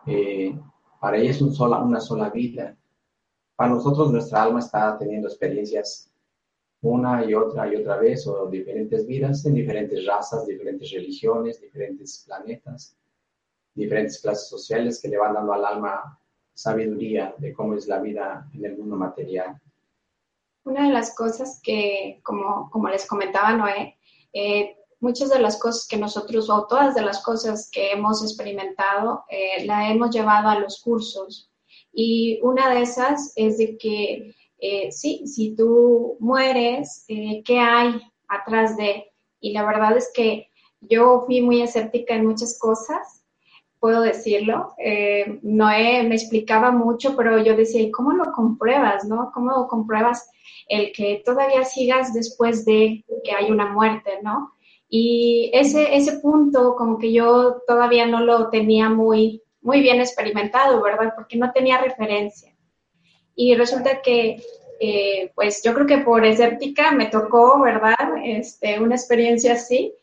eh, 0.06 0.56
para 1.00 1.16
ella 1.18 1.30
es 1.30 1.42
un 1.42 1.52
sola, 1.52 1.78
una 1.78 2.00
sola 2.00 2.30
vida. 2.30 2.76
Para 3.61 3.75
nosotros 3.75 4.11
nuestra 4.11 4.45
alma 4.45 4.61
está 4.61 4.97
teniendo 4.97 5.29
experiencias 5.29 6.11
una 6.81 7.23
y 7.26 7.35
otra 7.35 7.71
y 7.71 7.76
otra 7.76 7.99
vez, 7.99 8.26
o 8.26 8.47
diferentes 8.47 9.07
vidas 9.07 9.45
en 9.45 9.52
diferentes 9.52 10.07
razas, 10.07 10.47
diferentes 10.47 10.90
religiones, 10.90 11.61
diferentes 11.61 12.25
planetas, 12.26 12.97
diferentes 13.75 14.19
clases 14.23 14.49
sociales 14.49 14.99
que 14.99 15.09
le 15.09 15.19
van 15.19 15.35
dando 15.35 15.52
al 15.52 15.67
alma 15.67 16.19
sabiduría 16.55 17.35
de 17.37 17.52
cómo 17.52 17.75
es 17.75 17.87
la 17.87 17.99
vida 17.99 18.49
en 18.55 18.64
el 18.64 18.79
mundo 18.79 18.97
material. 18.97 19.61
Una 20.64 20.87
de 20.87 20.95
las 20.95 21.14
cosas 21.14 21.61
que, 21.62 22.19
como, 22.23 22.71
como 22.71 22.88
les 22.88 23.07
comentaba 23.07 23.52
Noé, 23.52 23.99
eh, 24.33 24.75
muchas 25.00 25.29
de 25.29 25.38
las 25.38 25.59
cosas 25.59 25.87
que 25.87 25.99
nosotros, 25.99 26.49
o 26.49 26.67
todas 26.67 26.95
de 26.95 27.02
las 27.02 27.23
cosas 27.23 27.69
que 27.71 27.93
hemos 27.93 28.23
experimentado, 28.23 29.25
eh, 29.29 29.67
la 29.67 29.90
hemos 29.90 30.14
llevado 30.14 30.49
a 30.49 30.59
los 30.59 30.81
cursos. 30.81 31.50
Y 31.92 32.38
una 32.42 32.73
de 32.73 32.82
esas 32.82 33.32
es 33.37 33.59
de 33.59 33.76
que 33.76 34.35
eh, 34.59 34.92
sí, 34.92 35.26
si 35.26 35.56
tú 35.56 36.16
mueres, 36.20 37.04
eh, 37.09 37.42
¿qué 37.44 37.59
hay 37.59 38.00
atrás 38.28 38.76
de? 38.76 39.11
Y 39.40 39.52
la 39.52 39.64
verdad 39.64 39.97
es 39.97 40.11
que 40.14 40.49
yo 40.80 41.23
fui 41.26 41.40
muy 41.40 41.62
escéptica 41.62 42.14
en 42.14 42.26
muchas 42.26 42.59
cosas, 42.59 43.25
puedo 43.78 44.02
decirlo. 44.02 44.75
Eh, 44.78 45.38
Noé 45.42 46.02
me 46.04 46.14
explicaba 46.14 46.70
mucho, 46.70 47.16
pero 47.16 47.42
yo 47.42 47.56
decía, 47.56 47.80
¿y 47.80 47.90
cómo 47.90 48.12
lo 48.12 48.32
compruebas, 48.32 49.04
no? 49.06 49.30
¿Cómo 49.32 49.66
compruebas 49.66 50.30
el 50.68 50.92
que 50.92 51.23
todavía 51.25 51.64
sigas 51.64 52.12
después 52.12 52.64
de 52.64 53.04
que 53.25 53.32
hay 53.32 53.50
una 53.50 53.73
muerte, 53.73 54.11
no? 54.23 54.52
Y 54.88 55.50
ese, 55.54 55.97
ese 55.97 56.18
punto 56.18 56.75
como 56.76 56.99
que 56.99 57.12
yo 57.12 57.62
todavía 57.66 58.06
no 58.06 58.20
lo 58.20 58.50
tenía 58.50 58.90
muy, 58.90 59.42
muy 59.61 59.81
bien 59.81 60.00
experimentado, 60.00 60.83
¿verdad? 60.83 61.12
Porque 61.14 61.37
no 61.37 61.52
tenía 61.52 61.79
referencia. 61.79 62.55
Y 63.35 63.55
resulta 63.55 64.02
que, 64.02 64.43
eh, 64.81 65.33
pues 65.35 65.62
yo 65.62 65.75
creo 65.75 65.87
que 65.87 65.99
por 65.99 66.25
escéptica 66.25 66.93
me 66.93 67.07
tocó, 67.07 67.61
¿verdad? 67.61 67.97
Este, 68.25 68.81
una 68.81 68.97
experiencia 68.97 69.55
así. 69.55 69.95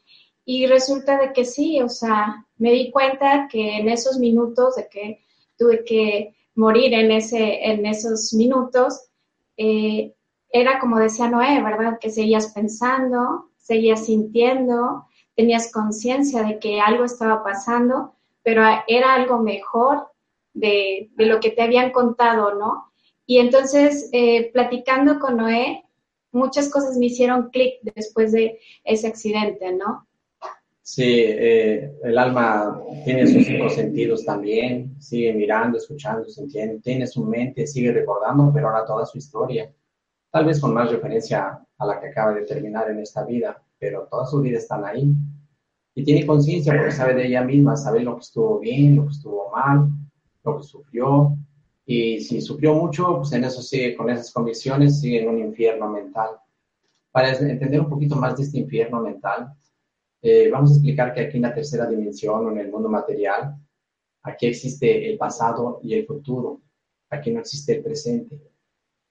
Y 0.45 0.65
resulta 0.65 1.17
de 1.17 1.33
que 1.33 1.45
sí, 1.45 1.81
o 1.81 1.89
sea, 1.89 2.45
me 2.57 2.71
di 2.71 2.91
cuenta 2.91 3.47
que 3.51 3.77
en 3.77 3.89
esos 3.89 4.17
minutos 4.17 4.75
de 4.75 4.87
que 4.87 5.25
tuve 5.57 5.83
que 5.83 6.35
morir 6.55 6.93
en, 6.93 7.11
ese, 7.11 7.65
en 7.65 7.85
esos 7.85 8.33
minutos, 8.33 9.09
eh, 9.57 10.13
era 10.49 10.79
como 10.79 10.97
decía 10.99 11.27
Noé, 11.27 11.61
¿verdad? 11.61 11.99
Que 11.99 12.09
seguías 12.09 12.53
pensando, 12.53 13.49
seguías 13.57 14.05
sintiendo, 14.05 15.05
tenías 15.35 15.71
conciencia 15.71 16.43
de 16.43 16.59
que 16.59 16.79
algo 16.79 17.03
estaba 17.03 17.43
pasando, 17.43 18.15
pero 18.47 18.63
era 18.87 19.13
algo 19.13 19.39
mejor 19.39 20.07
de, 20.53 21.09
de, 21.17 21.25
lo 21.25 21.41
que 21.41 21.49
te 21.49 21.63
habían 21.63 21.91
contado, 21.91 22.55
¿no? 22.55 22.93
Y 23.25 23.39
entonces, 23.39 24.09
eh, 24.13 24.51
platicando 24.53 25.19
con 25.19 25.35
Noé, 25.35 25.83
muchas 26.31 26.69
cosas 26.69 26.95
me 26.97 27.07
hicieron 27.07 27.49
clic 27.49 27.73
después 27.93 28.31
de 28.31 28.57
ese 28.85 29.05
accidente, 29.05 29.73
¿no? 29.73 30.07
Sí, 30.81 31.25
eh, 31.25 31.91
el 32.01 32.17
alma 32.17 32.81
tiene 33.03 33.27
sus 33.27 33.45
cinco 33.45 33.67
sentidos 33.67 34.23
también, 34.23 34.95
sigue 34.97 35.33
mirando, 35.33 35.77
escuchando, 35.77 36.29
sintiendo, 36.29 36.79
tiene 36.79 37.05
su 37.05 37.25
mente, 37.25 37.67
sigue 37.67 37.91
recordando, 37.91 38.49
pero 38.53 38.69
ahora 38.69 38.85
toda 38.85 39.05
su 39.05 39.17
historia, 39.17 39.69
tal 40.31 40.45
vez 40.45 40.61
con 40.61 40.73
más 40.73 40.89
referencia 40.89 41.59
a 41.77 41.85
la 41.85 41.99
que 41.99 42.07
acaba 42.07 42.33
de 42.33 42.45
terminar 42.45 42.89
en 42.89 42.99
esta 42.99 43.25
vida, 43.25 43.61
pero 43.77 44.07
toda 44.09 44.25
su 44.25 44.39
vida 44.39 44.57
están 44.57 44.85
ahí. 44.85 45.13
Y 45.97 46.03
tiene 46.03 46.27
conciencia 46.27 46.75
porque 46.75 46.91
sabe 46.91 47.15
de 47.15 47.25
ella 47.25 47.43
misma, 47.43 47.75
sabe 47.75 48.01
lo 48.01 48.13
que 48.17 48.21
estuvo 48.21 48.59
bien, 48.59 48.97
lo 48.97 49.05
que 49.05 49.13
estuvo 49.13 49.49
mal, 49.49 49.89
lo 50.43 50.57
que 50.57 50.63
sufrió. 50.63 51.35
Y 51.87 52.19
si 52.19 52.39
sufrió 52.39 52.75
mucho, 52.75 53.17
pues 53.17 53.33
en 53.33 53.45
eso 53.45 53.63
sigue, 53.63 53.95
con 53.95 54.07
esas 54.11 54.31
convicciones, 54.31 54.99
sigue 54.99 55.23
en 55.23 55.29
un 55.29 55.39
infierno 55.39 55.89
mental. 55.89 56.37
Para 57.11 57.31
entender 57.31 57.81
un 57.81 57.89
poquito 57.89 58.15
más 58.15 58.37
de 58.37 58.43
este 58.43 58.59
infierno 58.59 59.01
mental, 59.01 59.51
eh, 60.21 60.51
vamos 60.51 60.69
a 60.69 60.73
explicar 60.75 61.15
que 61.15 61.21
aquí 61.21 61.37
en 61.37 61.41
la 61.41 61.55
tercera 61.55 61.87
dimensión 61.87 62.45
o 62.45 62.51
en 62.51 62.59
el 62.59 62.71
mundo 62.71 62.89
material, 62.89 63.55
aquí 64.21 64.45
existe 64.45 65.09
el 65.09 65.17
pasado 65.17 65.79
y 65.81 65.95
el 65.95 66.05
futuro, 66.05 66.61
aquí 67.09 67.31
no 67.31 67.39
existe 67.39 67.73
el 67.73 67.81
presente. 67.81 68.39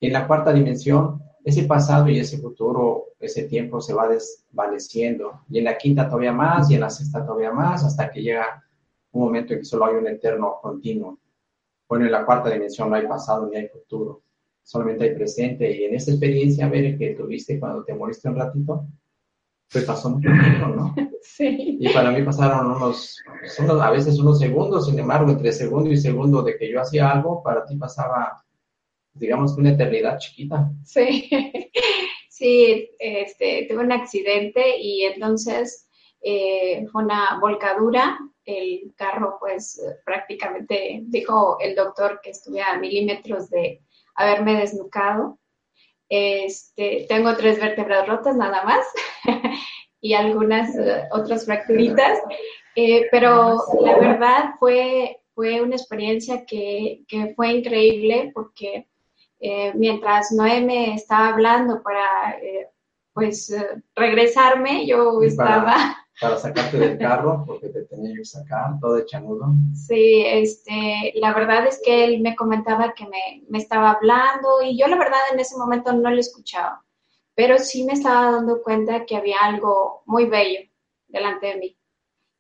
en 0.00 0.12
la 0.12 0.25
cuarta 0.28 0.52
dimensión, 0.52 1.21
ese 1.47 1.62
pasado 1.62 2.09
y 2.09 2.19
ese 2.19 2.38
futuro, 2.38 3.12
ese 3.21 3.45
tiempo 3.45 3.81
se 3.81 3.95
va 3.95 4.09
desvaneciendo. 4.09 5.43
Y 5.49 5.59
en 5.59 5.65
la 5.65 5.79
quinta 5.79 6.09
todavía 6.09 6.33
más 6.33 6.69
y 6.69 6.75
en 6.75 6.81
la 6.81 6.91
sexta 6.91 7.25
todavía 7.25 7.53
más, 7.53 7.85
hasta 7.85 8.11
que 8.11 8.21
llega 8.21 8.65
un 9.12 9.23
momento 9.23 9.53
en 9.53 9.61
que 9.61 9.65
solo 9.65 9.87
hay 9.87 9.95
un 9.95 10.09
eterno 10.09 10.59
continuo. 10.61 11.21
Bueno, 11.88 12.07
en 12.07 12.11
la 12.11 12.26
cuarta 12.26 12.50
dimensión 12.50 12.91
no 12.91 12.97
hay 12.97 13.07
pasado 13.07 13.47
ni 13.47 13.59
hay 13.59 13.69
futuro, 13.69 14.23
solamente 14.65 15.05
hay 15.05 15.15
presente. 15.15 15.71
Y 15.71 15.85
en 15.85 15.95
esa 15.95 16.11
experiencia, 16.11 16.69
ver 16.69 16.99
que 16.99 17.15
tuviste 17.15 17.61
cuando 17.61 17.85
te 17.85 17.95
moriste 17.95 18.29
un 18.29 18.35
ratito, 18.35 18.85
pues 19.71 19.85
pasó 19.85 20.11
mucho 20.11 20.29
tiempo, 20.29 20.67
¿no? 20.67 20.95
Sí. 21.23 21.79
Y 21.81 21.93
para 21.93 22.12
mí 22.12 22.23
pasaron 22.23 22.71
unos, 22.71 23.21
unos, 23.59 23.83
a 23.83 23.91
veces 23.91 24.19
unos 24.21 24.38
segundos, 24.38 24.87
sin 24.87 24.97
embargo, 24.97 25.29
entre 25.29 25.53
segundo 25.53 25.91
y 25.91 25.97
segundo 25.97 26.41
de 26.43 26.57
que 26.57 26.71
yo 26.71 26.81
hacía 26.81 27.11
algo, 27.11 27.43
para 27.43 27.65
ti 27.65 27.76
pasaba, 27.76 28.45
digamos, 29.18 29.56
una 29.56 29.70
eternidad 29.70 30.18
chiquita. 30.18 30.70
Sí, 30.85 31.28
sí, 32.28 32.90
este, 32.99 33.66
tuve 33.68 33.85
un 33.85 33.92
accidente 33.92 34.78
y 34.78 35.02
entonces 35.02 35.88
eh, 36.23 36.87
fue 36.90 37.04
una 37.04 37.38
volcadura. 37.40 38.18
El 38.44 38.92
carro, 38.96 39.38
pues, 39.40 39.82
prácticamente 40.04 41.00
dijo 41.06 41.58
el 41.61 41.75
doctor 41.75 42.20
que 42.23 42.30
estuve 42.30 42.62
a 42.62 42.78
milímetros 42.78 43.50
de 43.50 43.82
haberme 44.14 44.61
desnucado. 44.61 45.38
Este, 46.08 47.06
tengo 47.08 47.37
tres 47.37 47.61
vértebras 47.61 48.06
rotas 48.06 48.37
nada 48.37 48.62
más 48.62 48.87
y 50.00 50.14
algunas 50.14 50.73
uh, 50.76 51.12
otras 51.12 51.44
fracturitas, 51.44 52.20
eh, 52.76 53.08
pero 53.11 53.61
la 53.80 53.99
verdad 53.99 54.50
fue, 54.61 55.18
fue 55.35 55.61
una 55.61 55.75
experiencia 55.75 56.46
que 56.46 57.04
fue 57.35 57.50
increíble 57.50 58.30
porque 58.32 58.87
eh, 59.40 59.73
mientras 59.75 60.33
Noé 60.33 60.61
me 60.61 60.95
estaba 60.95 61.28
hablando 61.28 61.83
para 61.83 62.38
eh, 62.43 62.69
pues 63.12 63.55
regresarme, 63.95 64.87
yo 64.87 65.21
estaba 65.23 65.97
para 66.21 66.38
sacarte 66.38 66.78
del 66.78 66.99
carro, 66.99 67.45
porque 67.47 67.69
te 67.69 67.85
tenía 67.85 68.14
que 68.14 68.25
sacar, 68.25 68.78
todo 68.81 68.95
de 68.95 69.07
chanudo. 69.07 69.47
Sí, 69.75 70.23
este, 70.26 71.12
la 71.16 71.35
verdad 71.35 71.66
es 71.66 71.81
que 71.85 72.05
él 72.05 72.21
me 72.21 72.35
comentaba 72.35 72.95
que 72.95 73.05
me, 73.05 73.43
me, 73.49 73.59
estaba 73.59 73.93
hablando 73.93 74.62
y 74.62 74.78
yo 74.78 74.87
la 74.87 74.97
verdad 74.97 75.19
en 75.33 75.40
ese 75.40 75.57
momento 75.57 75.93
no 75.93 76.11
le 76.11 76.21
escuchaba, 76.21 76.83
pero 77.35 77.59
sí 77.59 77.85
me 77.85 77.93
estaba 77.93 78.33
dando 78.33 78.62
cuenta 78.62 79.05
que 79.05 79.16
había 79.16 79.38
algo 79.43 80.02
muy 80.07 80.26
bello 80.26 80.61
delante 81.09 81.49
de 81.49 81.57
mí. 81.57 81.78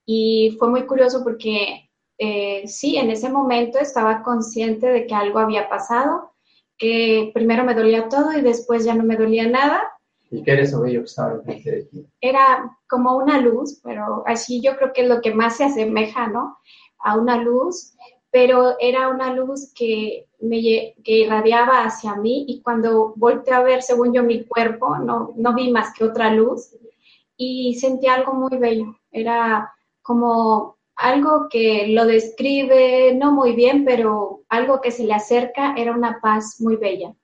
Y 0.06 0.56
fue 0.58 0.68
muy 0.68 0.86
curioso 0.86 1.22
porque 1.22 1.90
eh, 2.18 2.66
sí, 2.66 2.96
en 2.96 3.10
ese 3.10 3.28
momento 3.28 3.78
estaba 3.78 4.22
consciente 4.22 4.86
de 4.86 5.06
que 5.06 5.14
algo 5.14 5.38
había 5.38 5.68
pasado, 5.68 6.32
que 6.78 7.30
primero 7.34 7.64
me 7.64 7.74
dolía 7.74 8.08
todo 8.08 8.32
y 8.32 8.42
después 8.42 8.84
ya 8.84 8.94
no 8.94 9.04
me 9.04 9.16
dolía 9.16 9.48
nada 9.48 9.82
¿Y 10.30 10.42
qué 10.42 10.52
era 10.52 10.62
eso 10.62 10.80
bello 10.80 11.00
que 11.00 11.06
estaba 11.06 11.34
enfrente 11.34 11.70
de 11.70 11.82
ti? 11.84 12.06
Era 12.20 12.76
como 12.88 13.16
una 13.16 13.40
luz, 13.40 13.80
pero 13.82 14.24
así 14.26 14.60
yo 14.60 14.76
creo 14.76 14.92
que 14.92 15.02
es 15.02 15.08
lo 15.08 15.20
que 15.20 15.34
más 15.34 15.56
se 15.56 15.64
asemeja, 15.64 16.26
¿no? 16.26 16.58
A 16.98 17.16
una 17.16 17.36
luz, 17.36 17.94
pero 18.30 18.74
era 18.80 19.08
una 19.08 19.32
luz 19.32 19.72
que 19.74 20.26
me 20.40 20.94
que 21.04 21.18
irradiaba 21.20 21.84
hacia 21.84 22.16
mí 22.16 22.44
y 22.48 22.60
cuando 22.60 23.14
volteé 23.16 23.54
a 23.54 23.62
ver, 23.62 23.82
según 23.82 24.12
yo, 24.12 24.22
mi 24.22 24.44
cuerpo, 24.44 24.98
no, 24.98 25.32
no 25.36 25.54
vi 25.54 25.70
más 25.70 25.94
que 25.94 26.04
otra 26.04 26.32
luz 26.32 26.76
y 27.36 27.74
sentí 27.74 28.08
algo 28.08 28.34
muy 28.34 28.58
bello. 28.58 28.96
Era 29.12 29.72
como 30.02 30.75
algo 30.96 31.48
que 31.50 31.88
lo 31.88 32.06
describe 32.06 33.14
no 33.14 33.32
muy 33.32 33.52
bien, 33.52 33.84
pero 33.84 34.42
algo 34.48 34.80
que 34.80 34.90
se 34.90 35.04
le 35.04 35.12
acerca, 35.12 35.74
era 35.76 35.92
una 35.92 36.20
paz 36.20 36.56
muy 36.60 36.76
bella. 36.76 37.14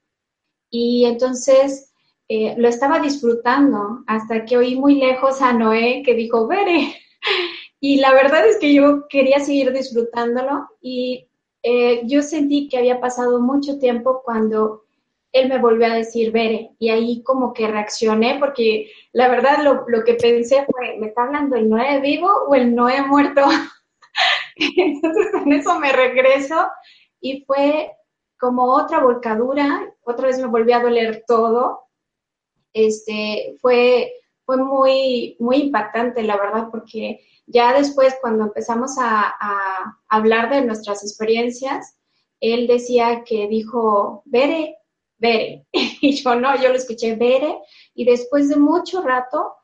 Y 0.71 1.05
entonces 1.07 1.93
eh, 2.29 2.55
lo 2.57 2.69
estaba 2.69 3.01
disfrutando 3.01 4.05
hasta 4.07 4.45
que 4.45 4.57
oí 4.57 4.77
muy 4.77 4.97
lejos 4.97 5.43
a 5.43 5.53
Noé 5.53 6.03
que 6.05 6.15
dijo, 6.15 6.47
Vere. 6.47 6.95
Y 7.85 7.97
la 7.97 8.13
verdad 8.13 8.47
es 8.47 8.59
que 8.61 8.73
yo 8.73 9.09
quería 9.09 9.41
seguir 9.41 9.73
disfrutándolo 9.73 10.69
y 10.81 11.27
eh, 11.65 12.03
yo 12.05 12.23
sentí 12.23 12.69
que 12.69 12.79
había 12.79 13.01
pasado 13.01 13.41
mucho 13.41 13.81
tiempo 13.81 14.23
cuando 14.25 14.85
él 15.33 15.49
me 15.49 15.59
volvió 15.59 15.87
a 15.87 15.95
decir, 15.95 16.31
Vere, 16.31 16.71
y 16.79 16.91
ahí 16.91 17.23
como 17.23 17.53
que 17.53 17.67
reaccioné 17.67 18.37
porque 18.39 18.91
la 19.13 19.29
verdad 19.29 19.63
lo, 19.65 19.85
lo 19.89 20.05
que 20.05 20.15
pensé 20.15 20.67
fue, 20.71 20.99
¿me 20.99 21.09
está 21.09 21.25
hablando 21.25 21.57
el 21.57 21.69
Noé 21.69 22.01
vivo 22.01 22.29
o 22.49 22.55
el 22.55 22.75
Noé 22.75 23.03
muerto? 23.03 23.43
Entonces 24.57 25.35
en 25.35 25.53
eso 25.53 25.79
me 25.79 25.93
regreso 25.93 26.69
y 27.21 27.45
fue 27.47 27.91
como 28.39 28.65
otra 28.75 29.01
volcadura, 29.01 29.93
otra 30.03 30.27
vez 30.27 30.39
me 30.39 30.47
volvió 30.47 30.77
a 30.77 30.83
doler 30.83 31.25
todo 31.27 31.83
este, 32.73 33.57
fue, 33.61 34.13
fue 34.45 34.57
muy, 34.57 35.37
muy 35.39 35.57
impactante, 35.57 36.23
la 36.23 36.37
verdad, 36.37 36.69
porque 36.71 37.21
ya 37.47 37.73
después 37.75 38.17
cuando 38.21 38.45
empezamos 38.45 38.97
a, 38.99 39.35
hablar 40.09 40.51
de 40.51 40.63
nuestras 40.63 41.03
experiencias, 41.03 41.99
él 42.41 42.67
decía 42.67 43.25
que 43.25 43.49
dijo, 43.49 44.23
Bere, 44.27 44.77
Bere, 45.23 45.67
y 45.73 46.13
yo 46.15 46.35
no, 46.35 46.61
yo 46.61 46.69
lo 46.69 46.75
escuché, 46.75 47.15
Bere, 47.15 47.59
y 47.95 48.05
después 48.05 48.49
de 48.49 48.57
mucho 48.57 49.01
rato, 49.03 49.55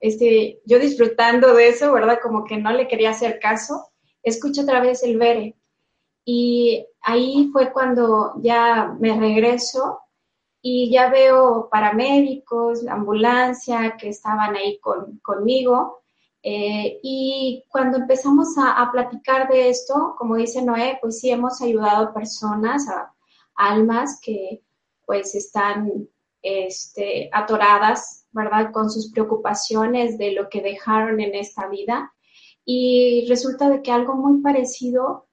este, 0.00 0.60
yo 0.66 0.78
disfrutando 0.78 1.54
de 1.54 1.68
eso, 1.68 1.92
¿verdad? 1.92 2.18
Como 2.22 2.44
que 2.44 2.58
no 2.58 2.72
le 2.72 2.88
quería 2.88 3.10
hacer 3.10 3.38
caso, 3.38 3.92
escucho 4.22 4.62
otra 4.62 4.80
vez 4.80 5.02
el 5.04 5.16
Bere. 5.16 5.56
Y 6.26 6.84
ahí 7.02 7.48
fue 7.52 7.72
cuando 7.72 8.34
ya 8.42 8.94
me 8.98 9.18
regreso 9.18 10.00
y 10.60 10.90
ya 10.90 11.10
veo 11.10 11.68
paramédicos, 11.70 12.82
la 12.82 12.94
ambulancia 12.94 13.96
que 13.98 14.08
estaban 14.08 14.56
ahí 14.56 14.80
conmigo. 15.22 16.02
Eh, 16.42 17.00
y 17.02 17.64
cuando 17.68 17.98
empezamos 17.98 18.48
a, 18.58 18.90
platicar 18.90 19.48
de 19.48 19.68
esto, 19.68 20.14
como 20.18 20.36
dice 20.36 20.62
Noé, 20.62 20.98
pues 21.00 21.20
sí 21.20 21.30
hemos 21.30 21.62
ayudado 21.62 22.08
a 22.08 22.14
personas, 22.14 22.88
a, 22.88 23.14
almas 23.54 24.18
que 24.20 24.63
pues 25.06 25.34
están 25.34 26.08
este, 26.42 27.30
atoradas, 27.32 28.26
¿verdad? 28.32 28.70
Con 28.72 28.90
sus 28.90 29.10
preocupaciones 29.10 30.18
de 30.18 30.32
lo 30.32 30.48
que 30.48 30.62
dejaron 30.62 31.20
en 31.20 31.34
esta 31.34 31.68
vida. 31.68 32.12
Y 32.64 33.26
resulta 33.28 33.68
de 33.68 33.82
que 33.82 33.90
algo 33.90 34.14
muy 34.14 34.40
parecido 34.40 35.26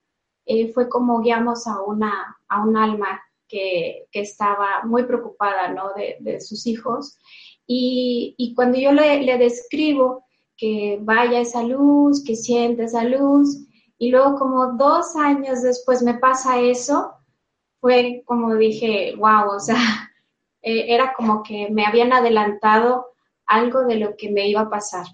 eh, 0.46 0.72
fue 0.74 0.90
como 0.90 1.22
guiamos 1.22 1.68
a 1.68 1.82
una, 1.82 2.38
a 2.48 2.64
un 2.64 2.76
alma 2.78 3.22
que, 3.48 4.08
estaba 4.14 4.84
muy 4.86 5.04
preocupada 5.04 5.70
¿no? 5.74 5.92
de, 5.94 6.40
sus 6.42 6.66
hijos. 6.66 7.18
Y, 7.68 8.54
cuando 8.56 8.78
yo 8.78 8.92
le, 8.92 9.38
describo 9.38 10.26
que 10.58 11.00
vaya 11.02 11.40
esa 11.40 11.64
luz, 11.64 12.24
que 12.24 12.36
siente 12.36 12.84
esa 12.84 13.04
luz, 13.04 13.58
y 13.98 14.10
luego 14.10 14.36
como 14.36 14.74
dos 14.74 15.16
años 15.16 15.62
después 15.62 16.02
me 16.02 16.16
pasa 16.16 16.60
eso, 16.60 17.14
fue 17.82 18.24
como 18.26 18.56
dije, 18.56 19.14
wow, 19.18 19.56
o 19.56 19.60
sea, 19.60 19.76
eh, 20.62 20.86
era 20.94 21.14
como 21.14 21.44
que 21.44 21.70
me 21.70 21.86
habían 21.86 22.14
adelantado 22.14 23.08
algo 23.48 23.84
de 23.86 23.96
lo 23.96 24.16
que 24.16 24.32
me 24.32 24.48
iba 24.48 24.62
a 24.62 24.70
pasar. 24.70 25.06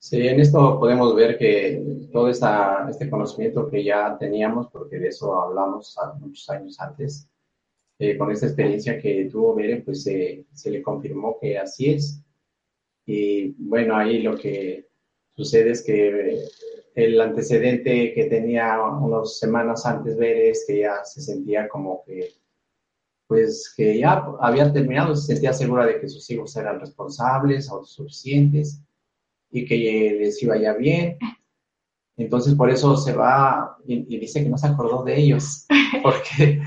Sí, 0.00 0.28
en 0.28 0.38
esto 0.38 0.78
podemos 0.78 1.14
ver 1.16 1.36
que 1.36 2.08
todo 2.12 2.28
esta, 2.28 2.86
este 2.88 3.10
conocimiento 3.10 3.68
que 3.68 3.82
ya 3.82 4.16
teníamos, 4.16 4.68
porque 4.68 4.98
de 4.98 5.08
eso 5.08 5.34
hablamos 5.34 5.96
muchos 6.20 6.48
años 6.50 6.78
antes, 6.80 7.28
eh, 7.98 8.16
con 8.16 8.30
esta 8.30 8.46
experiencia 8.46 9.00
que 9.00 9.28
tuvo 9.30 9.56
Bere, 9.56 9.82
pues 9.82 10.04
se 10.04 10.70
le 10.70 10.82
confirmó 10.82 11.36
que 11.40 11.58
así 11.58 11.90
es. 11.90 12.22
Y 13.04 13.48
bueno, 13.58 13.96
ahí 13.96 14.22
lo 14.22 14.36
que 14.36 14.86
sucede 15.34 15.72
es 15.72 15.84
que 15.84 16.44
el 16.98 17.20
antecedente 17.20 18.12
que 18.12 18.24
tenía 18.24 18.82
unas 18.82 19.38
semanas 19.38 19.86
antes 19.86 20.16
Bere 20.16 20.50
es 20.50 20.64
que 20.66 20.80
ya 20.80 21.04
se 21.04 21.22
sentía 21.22 21.68
como 21.68 22.02
que, 22.04 22.28
pues 23.28 23.72
que 23.76 24.00
ya 24.00 24.26
había 24.40 24.72
terminado, 24.72 25.14
se 25.14 25.32
sentía 25.32 25.52
segura 25.52 25.86
de 25.86 26.00
que 26.00 26.08
sus 26.08 26.28
hijos 26.28 26.56
eran 26.56 26.80
responsables, 26.80 27.70
autosuficientes 27.70 28.82
y 29.48 29.64
que 29.64 30.16
les 30.18 30.42
iba 30.42 30.58
ya 30.58 30.72
bien. 30.72 31.16
Entonces 32.16 32.56
por 32.56 32.68
eso 32.68 32.96
se 32.96 33.12
va 33.12 33.78
y, 33.86 34.16
y 34.16 34.18
dice 34.18 34.42
que 34.42 34.48
no 34.48 34.58
se 34.58 34.66
acordó 34.66 35.04
de 35.04 35.20
ellos, 35.20 35.68
porque, 36.02 36.60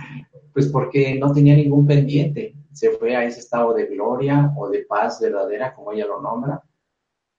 pues 0.54 0.68
porque 0.68 1.16
no 1.16 1.34
tenía 1.34 1.56
ningún 1.56 1.86
pendiente. 1.86 2.56
Se 2.72 2.92
fue 2.92 3.18
a 3.18 3.26
ese 3.26 3.42
estado 3.42 3.74
de 3.74 3.88
gloria 3.88 4.54
o 4.56 4.70
de 4.70 4.86
paz 4.86 5.20
verdadera, 5.20 5.76
como 5.76 5.92
ella 5.92 6.08
lo 6.08 6.22
nombra. 6.22 6.64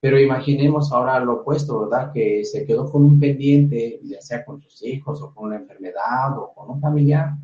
Pero 0.03 0.19
imaginemos 0.19 0.91
ahora 0.91 1.21
lo 1.21 1.35
opuesto, 1.35 1.79
¿verdad? 1.79 2.11
Que 2.13 2.45
se 2.45 2.67
quedó 2.67 2.91
con 2.91 3.05
un 3.05 3.21
pendiente, 3.21 4.01
ya 4.03 4.21
sea 4.21 4.45
con 4.45 4.61
sus 4.61 4.83
hijos 4.83 5.23
o 5.23 5.33
con 5.33 5.45
una 5.45 5.59
enfermedad 5.59 6.37
o 6.37 6.53
con 6.53 6.71
un 6.71 6.81
familiar. 6.81 7.35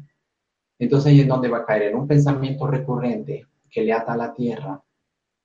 Entonces 0.77 1.13
ahí 1.13 1.21
es 1.21 1.29
donde 1.29 1.49
va 1.49 1.59
a 1.59 1.65
caer 1.65 1.83
en 1.83 1.95
un 1.95 2.09
pensamiento 2.09 2.67
recurrente 2.67 3.47
que 3.71 3.83
le 3.83 3.93
ata 3.93 4.15
a 4.15 4.17
la 4.17 4.35
tierra 4.35 4.83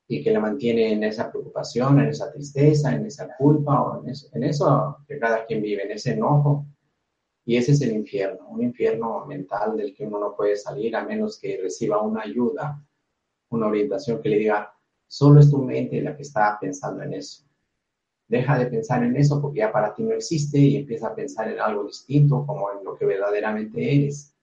y 0.07 0.23
que 0.23 0.31
le 0.31 0.39
mantiene 0.39 0.91
en 0.91 1.03
esa 1.03 1.29
preocupación, 1.31 1.99
en 1.99 2.07
esa 2.07 2.31
tristeza, 2.31 2.95
en 2.95 3.05
esa 3.05 3.27
culpa 3.37 3.79
o 3.83 4.01
en 4.01 4.09
eso, 4.09 4.29
en 4.33 4.45
eso 4.45 4.97
que 5.07 5.19
cada 5.19 5.45
quien 5.45 5.61
vive, 5.61 5.83
en 5.83 5.91
ese 5.91 6.13
enojo. 6.13 6.65
Y 7.45 7.57
ese 7.57 7.73
es 7.73 7.81
el 7.81 7.91
infierno, 7.91 8.47
un 8.49 8.63
infierno 8.63 9.23
mental 9.27 9.77
del 9.77 9.93
que 9.93 10.07
uno 10.07 10.19
no 10.19 10.35
puede 10.35 10.55
salir 10.55 10.95
a 10.95 11.05
menos 11.05 11.39
que 11.39 11.59
reciba 11.61 12.01
una 12.01 12.21
ayuda, 12.21 12.83
una 13.49 13.67
orientación 13.67 14.19
que 14.19 14.29
le 14.29 14.37
diga, 14.39 14.72
solo 15.13 15.39
es 15.41 15.51
tu 15.51 15.59
mente 15.59 16.01
la 16.01 16.15
que 16.15 16.23
está 16.23 16.57
pensando 16.59 17.03
en 17.03 17.13
eso. 17.13 17.43
Deja 18.27 18.57
de 18.57 18.65
pensar 18.65 19.03
en 19.03 19.15
eso 19.15 19.39
porque 19.39 19.59
ya 19.59 19.71
para 19.71 19.93
ti 19.93 20.01
no 20.01 20.15
existe 20.15 20.57
y 20.57 20.75
empieza 20.75 21.09
a 21.09 21.13
pensar 21.13 21.47
en 21.49 21.59
algo 21.59 21.83
distinto 21.83 22.43
como 22.47 22.71
en 22.71 22.83
lo 22.83 22.97
que 22.97 23.05
verdaderamente 23.05 23.95
eres. 23.95 24.33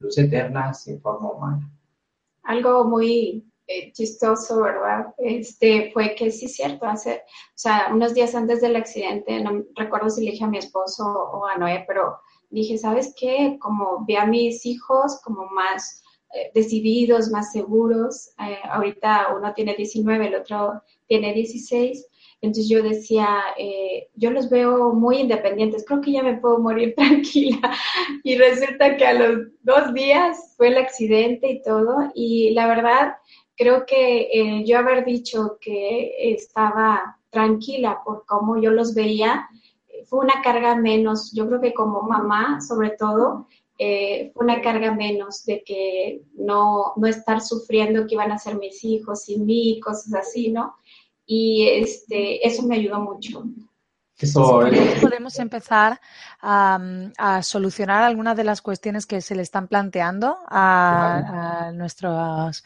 Luz 0.00 0.18
eterna 0.18 0.74
sin 0.74 1.00
forma 1.00 1.30
humana. 1.30 1.70
Algo 2.42 2.82
muy 2.82 3.48
eh, 3.68 3.92
chistoso, 3.92 4.62
¿verdad? 4.62 5.14
Este, 5.16 5.92
fue 5.92 6.16
que 6.16 6.32
sí, 6.32 6.48
cierto, 6.48 6.86
hace, 6.86 7.18
o 7.18 7.54
sea, 7.54 7.90
unos 7.92 8.12
días 8.12 8.34
antes 8.34 8.60
del 8.60 8.74
accidente, 8.74 9.40
no 9.44 9.64
recuerdo 9.76 10.10
si 10.10 10.24
le 10.24 10.32
dije 10.32 10.44
a 10.44 10.48
mi 10.48 10.58
esposo 10.58 11.04
o 11.04 11.46
a 11.46 11.56
Noé, 11.56 11.84
pero 11.86 12.18
dije, 12.50 12.78
¿sabes 12.78 13.14
qué? 13.16 13.58
Como 13.60 14.04
vi 14.04 14.16
a 14.16 14.26
mis 14.26 14.66
hijos 14.66 15.20
como 15.22 15.46
más 15.46 16.02
decididos, 16.54 17.30
más 17.30 17.52
seguros. 17.52 18.30
Eh, 18.38 18.58
ahorita 18.70 19.28
uno 19.36 19.52
tiene 19.54 19.74
19, 19.74 20.26
el 20.26 20.34
otro 20.34 20.82
tiene 21.06 21.32
16. 21.32 22.06
Entonces 22.40 22.68
yo 22.68 22.82
decía, 22.82 23.28
eh, 23.58 24.08
yo 24.14 24.30
los 24.30 24.50
veo 24.50 24.92
muy 24.92 25.18
independientes, 25.18 25.84
creo 25.86 26.00
que 26.00 26.12
ya 26.12 26.22
me 26.22 26.36
puedo 26.36 26.58
morir 26.58 26.94
tranquila. 26.96 27.72
Y 28.22 28.36
resulta 28.36 28.96
que 28.96 29.06
a 29.06 29.14
los 29.14 29.48
dos 29.62 29.94
días 29.94 30.54
fue 30.56 30.68
el 30.68 30.78
accidente 30.78 31.50
y 31.50 31.62
todo. 31.62 32.10
Y 32.14 32.50
la 32.50 32.66
verdad, 32.66 33.14
creo 33.56 33.86
que 33.86 34.62
yo 34.66 34.78
haber 34.78 35.04
dicho 35.04 35.58
que 35.60 36.32
estaba 36.34 37.18
tranquila 37.30 38.00
por 38.04 38.24
cómo 38.26 38.60
yo 38.60 38.70
los 38.70 38.94
veía, 38.94 39.48
fue 40.06 40.20
una 40.20 40.42
carga 40.42 40.76
menos. 40.76 41.32
Yo 41.32 41.46
creo 41.48 41.60
que 41.60 41.74
como 41.74 42.02
mamá, 42.02 42.60
sobre 42.60 42.90
todo, 42.90 43.48
eh, 43.78 44.30
fue 44.32 44.44
una 44.44 44.62
carga 44.62 44.92
menos 44.94 45.44
de 45.44 45.62
que 45.64 46.22
no, 46.34 46.92
no 46.96 47.06
estar 47.06 47.40
sufriendo 47.40 48.06
que 48.06 48.14
iban 48.14 48.32
a 48.32 48.38
ser 48.38 48.56
mis 48.56 48.82
hijos 48.84 49.24
sin 49.24 49.44
mí, 49.44 49.80
cosas 49.80 50.14
así, 50.14 50.50
¿no? 50.50 50.76
Y 51.26 51.68
este, 51.68 52.46
eso 52.46 52.62
me 52.62 52.76
ayudó 52.76 53.00
mucho. 53.00 53.44
Eso, 54.18 54.60
podemos 55.02 55.38
empezar 55.38 56.00
a, 56.40 57.40
solucionar 57.42 58.02
algunas 58.02 58.36
de 58.36 58.44
las 58.44 58.62
cuestiones 58.62 59.04
que 59.04 59.20
se 59.20 59.34
le 59.34 59.42
están 59.42 59.68
planteando 59.68 60.38
a, 60.48 61.66
a 61.66 61.72
nuestros 61.72 62.64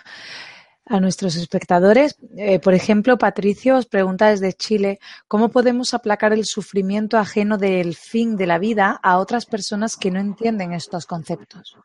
a 0.90 0.98
nuestros 0.98 1.37
espectadores. 1.37 2.16
Eh, 2.37 2.59
por 2.59 2.74
ejemplo, 2.74 3.16
Patricio 3.16 3.76
os 3.76 3.87
pregunta 3.87 4.29
desde 4.29 4.53
Chile, 4.53 4.98
¿cómo 5.29 5.48
podemos 5.48 5.94
aplacar 5.94 6.33
el 6.33 6.44
sufrimiento 6.44 7.16
ajeno 7.16 7.59
del 7.59 7.94
fin 7.94 8.37
de 8.37 8.48
la 8.48 8.59
vida 8.59 8.98
a 9.00 9.18
otras 9.18 9.46
personas 9.46 9.96
que 9.96 10.11
no 10.11 10.18
entienden 10.18 10.72
estos 10.72 11.07
conceptos? 11.07 11.76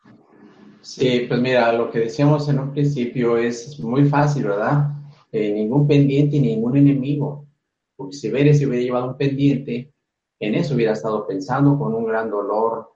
Sí, 0.80 1.24
pues 1.28 1.40
mira, 1.40 1.72
lo 1.72 1.88
que 1.88 2.00
decíamos 2.00 2.48
en 2.48 2.58
un 2.58 2.72
principio 2.72 3.36
es 3.36 3.78
muy 3.78 4.06
fácil, 4.06 4.44
¿verdad? 4.44 4.88
Eh, 5.30 5.52
ningún 5.52 5.86
pendiente 5.86 6.36
y 6.36 6.40
ningún 6.40 6.76
enemigo. 6.76 7.46
Porque 7.94 8.16
si 8.16 8.28
Veres 8.28 8.58
hubiera 8.58 8.82
llevado 8.82 9.10
un 9.10 9.16
pendiente, 9.16 9.92
en 10.40 10.54
eso 10.56 10.74
hubiera 10.74 10.94
estado 10.94 11.24
pensando 11.28 11.78
con 11.78 11.94
un 11.94 12.06
gran 12.06 12.28
dolor 12.28 12.92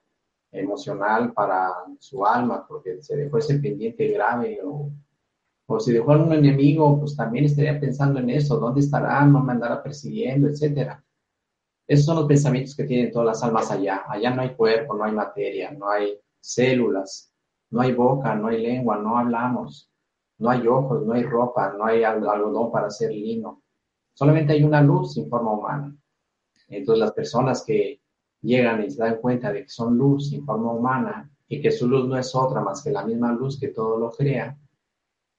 emocional 0.51 1.31
para 1.31 1.69
su 1.99 2.25
alma, 2.25 2.65
porque 2.67 3.01
se 3.01 3.15
dejó 3.15 3.37
ese 3.37 3.59
pendiente 3.59 4.09
grave 4.09 4.59
o 4.61 4.91
o 5.67 5.79
si 5.79 5.93
dejó 5.93 6.13
a 6.13 6.17
un 6.17 6.33
enemigo, 6.33 6.99
pues 6.99 7.15
también 7.15 7.45
estaría 7.45 7.79
pensando 7.79 8.19
en 8.19 8.29
eso, 8.29 8.57
¿dónde 8.57 8.81
estará? 8.81 9.25
No 9.25 9.41
me 9.41 9.53
andará 9.53 9.81
persiguiendo, 9.81 10.47
etcétera. 10.47 11.03
Esos 11.87 12.05
son 12.05 12.17
los 12.17 12.25
pensamientos 12.25 12.75
que 12.75 12.83
tienen 12.83 13.11
todas 13.11 13.27
las 13.27 13.43
almas 13.43 13.71
allá. 13.71 14.03
Allá 14.07 14.33
no 14.33 14.41
hay 14.41 14.55
cuerpo, 14.55 14.95
no 14.95 15.03
hay 15.03 15.11
materia, 15.11 15.71
no 15.71 15.89
hay 15.89 16.17
células, 16.39 17.33
no 17.69 17.81
hay 17.81 17.93
boca, 17.93 18.35
no 18.35 18.47
hay 18.47 18.61
lengua, 18.61 18.97
no 18.97 19.17
hablamos, 19.17 19.89
no 20.39 20.49
hay 20.49 20.67
ojos, 20.67 21.05
no 21.05 21.13
hay 21.13 21.23
ropa, 21.23 21.73
no 21.77 21.85
hay 21.85 22.03
algodón 22.03 22.71
para 22.71 22.87
hacer 22.87 23.11
lino. 23.11 23.63
Solamente 24.13 24.53
hay 24.53 24.63
una 24.63 24.81
luz 24.81 25.13
sin 25.13 25.29
forma 25.29 25.51
humana. 25.53 25.95
Entonces 26.67 26.99
las 26.99 27.13
personas 27.13 27.63
que 27.65 28.01
llegan 28.41 28.83
y 28.83 28.89
se 28.89 29.01
dan 29.01 29.17
cuenta 29.17 29.51
de 29.51 29.63
que 29.63 29.69
son 29.69 29.97
luz 29.97 30.29
sin 30.29 30.45
forma 30.45 30.71
humana 30.71 31.29
y 31.47 31.61
que 31.61 31.71
su 31.71 31.87
luz 31.87 32.07
no 32.07 32.17
es 32.17 32.33
otra 32.33 32.61
más 32.61 32.81
que 32.83 32.91
la 32.91 33.05
misma 33.05 33.33
luz 33.33 33.59
que 33.59 33.69
todo 33.69 33.97
lo 33.97 34.11
crea, 34.11 34.57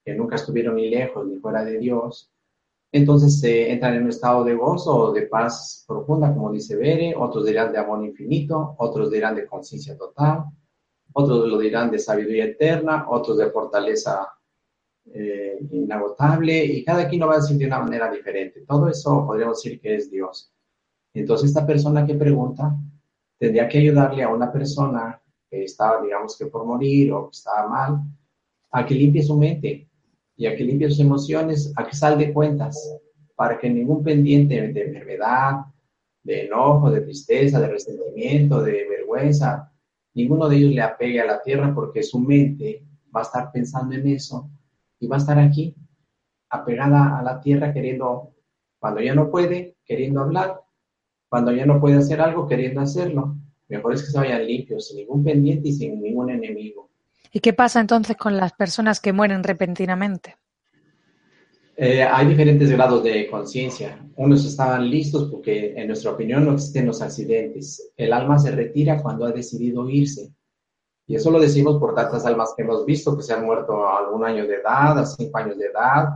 que 0.03 0.13
nunca 0.13 0.35
estuvieron 0.35 0.75
ni 0.75 0.89
lejos 0.89 1.25
ni 1.25 1.37
fuera 1.37 1.63
de 1.63 1.77
Dios, 1.77 2.31
entonces 2.93 3.39
se 3.39 3.71
entran 3.71 3.95
en 3.95 4.03
un 4.03 4.09
estado 4.09 4.43
de 4.43 4.53
gozo 4.53 4.95
o 4.95 5.11
de 5.11 5.23
paz 5.23 5.83
profunda, 5.87 6.31
como 6.31 6.51
dice 6.51 6.75
Bere, 6.75 7.15
otros 7.17 7.45
dirán 7.45 7.71
de 7.71 7.79
amor 7.79 8.05
infinito, 8.05 8.75
otros 8.77 9.09
dirán 9.09 9.35
de 9.35 9.47
conciencia 9.47 9.97
total, 9.97 10.43
otros 11.13 11.47
lo 11.47 11.57
dirán 11.57 11.89
de 11.89 11.97
sabiduría 11.97 12.45
eterna, 12.45 13.07
otros 13.09 13.39
de 13.39 13.49
fortaleza 13.49 14.27
eh, 15.11 15.57
inagotable, 15.71 16.65
y 16.65 16.83
cada 16.83 17.09
quien 17.09 17.21
lo 17.21 17.27
va 17.27 17.33
a 17.33 17.37
decir 17.37 17.57
de 17.57 17.65
una 17.65 17.79
manera 17.79 18.11
diferente. 18.11 18.61
Todo 18.61 18.87
eso 18.87 19.25
podríamos 19.25 19.63
decir 19.63 19.81
que 19.81 19.95
es 19.95 20.11
Dios. 20.11 20.53
Entonces 21.15 21.49
esta 21.49 21.65
persona 21.65 22.05
que 22.05 22.13
pregunta 22.13 22.75
tendría 23.39 23.67
que 23.67 23.79
ayudarle 23.79 24.21
a 24.21 24.29
una 24.29 24.51
persona 24.51 25.19
que 25.49 25.63
estaba, 25.63 25.99
digamos 26.01 26.37
que 26.37 26.45
por 26.45 26.63
morir 26.63 27.11
o 27.11 27.29
que 27.29 27.37
estaba 27.37 27.67
mal, 27.67 28.01
a 28.69 28.85
que 28.85 28.93
limpie 28.93 29.23
su 29.23 29.35
mente, 29.35 29.87
y 30.35 30.45
a 30.45 30.55
que 30.55 30.63
limpie 30.63 30.89
sus 30.89 30.99
emociones, 30.99 31.73
a 31.75 31.85
que 31.85 31.95
sal 31.95 32.17
de 32.17 32.33
cuentas, 32.33 32.99
para 33.35 33.57
que 33.57 33.69
ningún 33.69 34.03
pendiente 34.03 34.55
de 34.55 34.83
enfermedad, 34.85 35.65
de 36.23 36.45
enojo, 36.45 36.89
de 36.89 37.01
tristeza, 37.01 37.59
de 37.59 37.67
resentimiento, 37.67 38.61
de 38.61 38.87
vergüenza, 38.89 39.71
ninguno 40.13 40.47
de 40.47 40.57
ellos 40.57 40.71
le 40.71 40.81
apegue 40.81 41.19
a 41.19 41.25
la 41.25 41.41
tierra 41.41 41.73
porque 41.73 42.03
su 42.03 42.19
mente 42.19 42.85
va 43.15 43.21
a 43.21 43.23
estar 43.23 43.51
pensando 43.51 43.95
en 43.95 44.07
eso 44.07 44.49
y 44.99 45.07
va 45.07 45.17
a 45.17 45.19
estar 45.19 45.37
aquí, 45.37 45.75
apegada 46.49 47.19
a 47.19 47.23
la 47.23 47.41
tierra 47.41 47.73
queriendo, 47.73 48.33
cuando 48.79 49.01
ya 49.01 49.13
no 49.13 49.29
puede, 49.29 49.75
queriendo 49.85 50.21
hablar, 50.21 50.61
cuando 51.29 51.51
ya 51.51 51.65
no 51.65 51.79
puede 51.79 51.97
hacer 51.97 52.21
algo, 52.21 52.47
queriendo 52.47 52.81
hacerlo. 52.81 53.35
Mejor 53.67 53.93
es 53.95 54.03
que 54.03 54.11
se 54.11 54.17
vayan 54.17 54.45
limpios, 54.45 54.87
sin 54.87 54.97
ningún 54.97 55.23
pendiente 55.23 55.69
y 55.69 55.73
sin 55.73 55.99
ningún 56.01 56.29
enemigo. 56.29 56.91
¿Y 57.31 57.39
qué 57.39 57.53
pasa 57.53 57.79
entonces 57.79 58.15
con 58.17 58.37
las 58.37 58.53
personas 58.53 58.99
que 58.99 59.13
mueren 59.13 59.43
repentinamente? 59.43 60.37
Eh, 61.75 62.03
hay 62.03 62.27
diferentes 62.27 62.69
grados 62.71 63.03
de 63.03 63.27
conciencia. 63.29 63.99
Unos 64.15 64.45
estaban 64.45 64.89
listos 64.89 65.29
porque, 65.31 65.73
en 65.75 65.87
nuestra 65.87 66.11
opinión, 66.11 66.45
no 66.45 66.53
existen 66.53 66.85
los 66.85 67.01
accidentes. 67.01 67.91
El 67.97 68.13
alma 68.13 68.37
se 68.37 68.51
retira 68.51 69.01
cuando 69.01 69.25
ha 69.25 69.31
decidido 69.31 69.89
irse. 69.89 70.31
Y 71.07 71.15
eso 71.15 71.31
lo 71.31 71.39
decimos 71.39 71.79
por 71.79 71.95
tantas 71.95 72.25
almas 72.25 72.53
que 72.55 72.63
hemos 72.63 72.85
visto 72.85 73.17
que 73.17 73.23
se 73.23 73.33
han 73.33 73.45
muerto 73.45 73.85
a 73.85 73.99
algún 73.99 74.23
año 74.23 74.45
de 74.45 74.55
edad, 74.55 74.97
a 74.99 75.05
cinco 75.05 75.37
años 75.37 75.57
de 75.57 75.65
edad, 75.65 76.09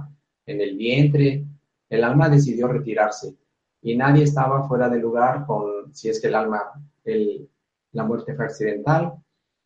en 0.46 0.62
el 0.62 0.78
vientre. 0.78 1.43
El 1.89 2.04
alma 2.04 2.30
decidió 2.30 2.67
retirarse 2.67 3.36
y 3.82 3.96
nadie 3.96 4.24
estaba 4.24 4.67
fuera 4.67 4.89
de 4.89 5.00
lugar 5.00 5.46
con 5.46 5.93
si 5.93 6.10
es 6.10 6.22
que 6.22 6.28
el 6.28 6.36
alma, 6.36 6.72
la 7.93 8.04
muerte 8.04 8.36
fue 8.36 8.46
accidental 8.46 9.13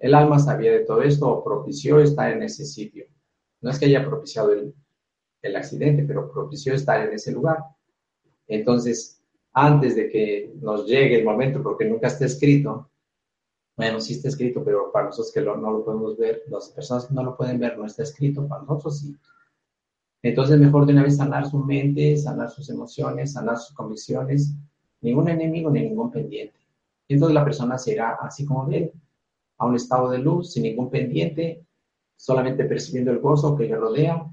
el 0.01 0.15
alma 0.15 0.39
sabía 0.39 0.71
de 0.71 0.79
todo 0.79 1.03
esto 1.03 1.29
o 1.29 1.43
propició 1.43 1.99
estar 1.99 2.31
en 2.31 2.41
ese 2.41 2.65
sitio. 2.65 3.05
No 3.61 3.69
es 3.69 3.77
que 3.77 3.85
haya 3.85 4.03
propiciado 4.03 4.51
el, 4.51 5.55
accidente, 5.55 6.03
pero 6.03 6.31
propició 6.31 6.73
estar 6.73 7.07
en 7.07 7.13
ese 7.13 7.31
lugar. 7.31 7.59
Entonces, 8.47 9.21
antes 9.53 9.95
de 9.95 10.09
que 10.09 10.53
nos 10.59 10.87
llegue 10.87 11.19
el 11.19 11.25
momento, 11.25 11.61
porque 11.61 11.85
nunca 11.85 12.07
está 12.07 12.25
escrito, 12.25 12.89
bueno, 13.77 14.01
sí 14.01 14.13
está 14.13 14.29
escrito, 14.29 14.63
pero 14.63 14.91
para 14.91 15.05
nosotros 15.05 15.31
que 15.31 15.41
no 15.41 15.55
lo 15.55 15.85
podemos 15.85 16.17
ver, 16.17 16.43
las 16.47 16.69
personas 16.69 17.05
que 17.05 17.13
no 17.13 17.23
lo 17.23 17.37
pueden 17.37 17.59
ver, 17.59 17.77
no 17.77 17.85
está 17.85 18.01
escrito, 18.01 18.47
para 18.47 18.63
nosotros 18.63 18.99
sí. 18.99 19.15
Entonces, 20.23 20.59
mejor 20.59 20.87
de 20.87 20.93
una 20.93 21.03
vez 21.03 21.17
sanar 21.17 21.47
su 21.47 21.59
mente, 21.59 22.17
sanar 22.17 22.49
sus 22.49 22.69
emociones, 22.71 23.33
sanar 23.33 23.57
sus 23.57 23.75
convicciones, 23.75 24.55
ningún 25.01 25.29
enemigo 25.29 25.69
ni 25.69 25.81
ningún 25.81 26.09
pendiente. 26.09 26.59
Entonces 27.07 27.35
la 27.35 27.43
persona 27.43 27.77
será 27.77 28.17
así 28.21 28.45
como 28.45 28.65
viene 28.65 28.93
a 29.61 29.67
un 29.67 29.75
estado 29.75 30.09
de 30.09 30.17
luz 30.17 30.53
sin 30.53 30.63
ningún 30.63 30.89
pendiente, 30.89 31.63
solamente 32.15 32.65
percibiendo 32.65 33.11
el 33.11 33.19
gozo 33.19 33.55
que 33.55 33.67
le 33.67 33.75
rodea 33.75 34.25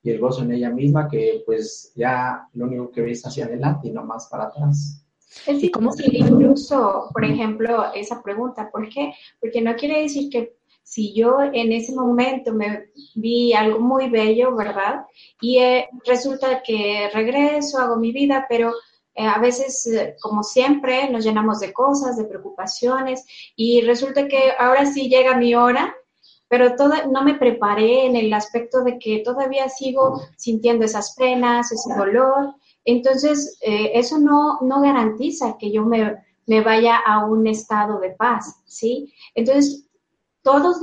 y 0.00 0.10
el 0.10 0.20
gozo 0.20 0.42
en 0.42 0.52
ella 0.52 0.70
misma 0.70 1.08
que 1.08 1.42
pues 1.44 1.92
ya 1.96 2.48
lo 2.52 2.66
único 2.66 2.92
que 2.92 3.02
ves 3.02 3.26
hacia 3.26 3.46
adelante 3.46 3.88
y 3.88 3.90
no 3.90 4.04
más 4.04 4.28
para 4.30 4.44
atrás. 4.44 5.04
Es 5.44 5.60
difícil 5.60 6.14
incluso, 6.14 7.10
por 7.12 7.24
ejemplo, 7.24 7.92
esa 7.94 8.22
pregunta, 8.22 8.70
¿por 8.70 8.88
qué? 8.88 9.12
Porque 9.40 9.60
no 9.60 9.74
quiere 9.74 10.02
decir 10.02 10.30
que 10.30 10.54
si 10.84 11.12
yo 11.12 11.38
en 11.40 11.72
ese 11.72 11.92
momento 11.92 12.52
me 12.54 12.90
vi 13.16 13.54
algo 13.54 13.80
muy 13.80 14.08
bello, 14.08 14.54
¿verdad? 14.54 15.04
Y 15.40 15.58
eh, 15.58 15.88
resulta 16.04 16.62
que 16.64 17.10
regreso, 17.12 17.78
hago 17.78 17.96
mi 17.96 18.12
vida, 18.12 18.46
pero 18.48 18.72
eh, 19.16 19.26
a 19.26 19.38
veces, 19.38 19.86
eh, 19.86 20.16
como 20.20 20.42
siempre, 20.42 21.08
nos 21.10 21.24
llenamos 21.24 21.60
de 21.60 21.72
cosas, 21.72 22.16
de 22.16 22.24
preocupaciones, 22.24 23.24
y 23.56 23.80
resulta 23.82 24.28
que 24.28 24.52
ahora 24.58 24.86
sí 24.86 25.08
llega 25.08 25.36
mi 25.36 25.54
hora 25.54 25.94
pero 26.48 26.76
toda, 26.76 27.06
no 27.06 27.24
me 27.24 27.34
preparé 27.34 28.06
en 28.06 28.16
el 28.16 28.32
aspecto 28.32 28.84
de 28.84 28.98
que 28.98 29.22
todavía 29.24 29.68
sigo 29.68 30.22
sintiendo 30.36 30.84
esas 30.84 31.14
penas, 31.16 31.72
ese 31.72 31.92
dolor. 31.94 32.54
Entonces, 32.84 33.58
eh, 33.62 33.92
eso 33.94 34.18
no, 34.18 34.60
no 34.60 34.80
garantiza 34.80 35.56
que 35.58 35.72
yo 35.72 35.84
me, 35.84 36.14
me, 36.46 36.60
vaya 36.60 36.98
a 36.98 37.24
un 37.24 37.46
estado 37.48 37.98
de 37.98 38.10
paz, 38.10 38.62
¿sí? 38.64 39.12
Entonces, 39.34 39.86
todos 40.42 40.78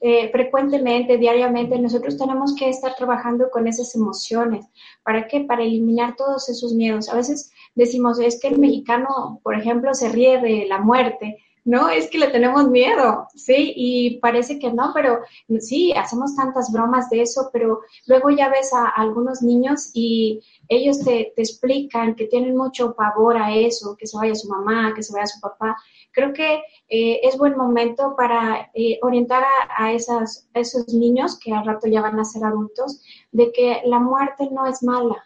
eh, 0.00 0.28
frecuentemente, 0.32 1.18
diariamente, 1.18 1.78
nosotros 1.78 2.18
tenemos 2.18 2.56
que 2.56 2.68
estar 2.68 2.96
trabajando 2.96 3.48
con 3.50 3.68
esas 3.68 3.94
emociones. 3.94 4.66
¿Para 5.04 5.28
qué? 5.28 5.42
Para 5.42 5.62
eliminar 5.62 6.16
todos 6.16 6.48
esos 6.48 6.74
miedos. 6.74 7.08
A 7.08 7.14
veces 7.14 7.52
decimos, 7.76 8.18
es 8.18 8.40
que 8.40 8.48
el 8.48 8.58
mexicano, 8.58 9.40
por 9.44 9.54
ejemplo, 9.54 9.94
se 9.94 10.08
ríe 10.08 10.40
de 10.40 10.66
la 10.66 10.78
muerte, 10.80 11.38
no, 11.66 11.88
es 11.88 12.08
que 12.08 12.18
le 12.18 12.28
tenemos 12.28 12.68
miedo, 12.70 13.26
¿sí? 13.34 13.72
Y 13.74 14.20
parece 14.20 14.60
que 14.60 14.72
no, 14.72 14.92
pero 14.94 15.18
sí, 15.58 15.92
hacemos 15.96 16.36
tantas 16.36 16.70
bromas 16.70 17.10
de 17.10 17.22
eso, 17.22 17.50
pero 17.52 17.80
luego 18.06 18.30
ya 18.30 18.48
ves 18.48 18.72
a, 18.72 18.86
algunos 18.86 19.42
niños 19.42 19.90
y 19.92 20.40
ellos 20.68 21.00
te, 21.00 21.32
explican 21.36 22.14
que 22.14 22.26
tienen 22.26 22.56
mucho 22.56 22.94
pavor 22.94 23.36
a 23.36 23.52
eso, 23.52 23.96
que 23.98 24.06
se 24.06 24.16
vaya 24.16 24.36
su 24.36 24.48
mamá, 24.48 24.94
que 24.94 25.02
se 25.02 25.12
vaya 25.12 25.26
su 25.26 25.40
papá. 25.40 25.76
Creo 26.12 26.32
que 26.32 26.62
eh, 26.88 27.20
es 27.24 27.36
buen 27.36 27.56
momento 27.56 28.14
para 28.16 28.70
eh, 28.72 29.00
orientar 29.02 29.42
a, 29.76 29.92
esas, 29.92 30.48
a 30.54 30.60
esos 30.60 30.94
niños 30.94 31.36
que 31.36 31.52
al 31.52 31.66
rato 31.66 31.88
ya 31.88 32.00
van 32.00 32.20
a 32.20 32.24
ser 32.24 32.44
adultos, 32.44 33.02
de 33.32 33.50
que 33.50 33.82
la 33.86 33.98
muerte 33.98 34.48
no 34.52 34.66
es 34.66 34.84
mala, 34.84 35.16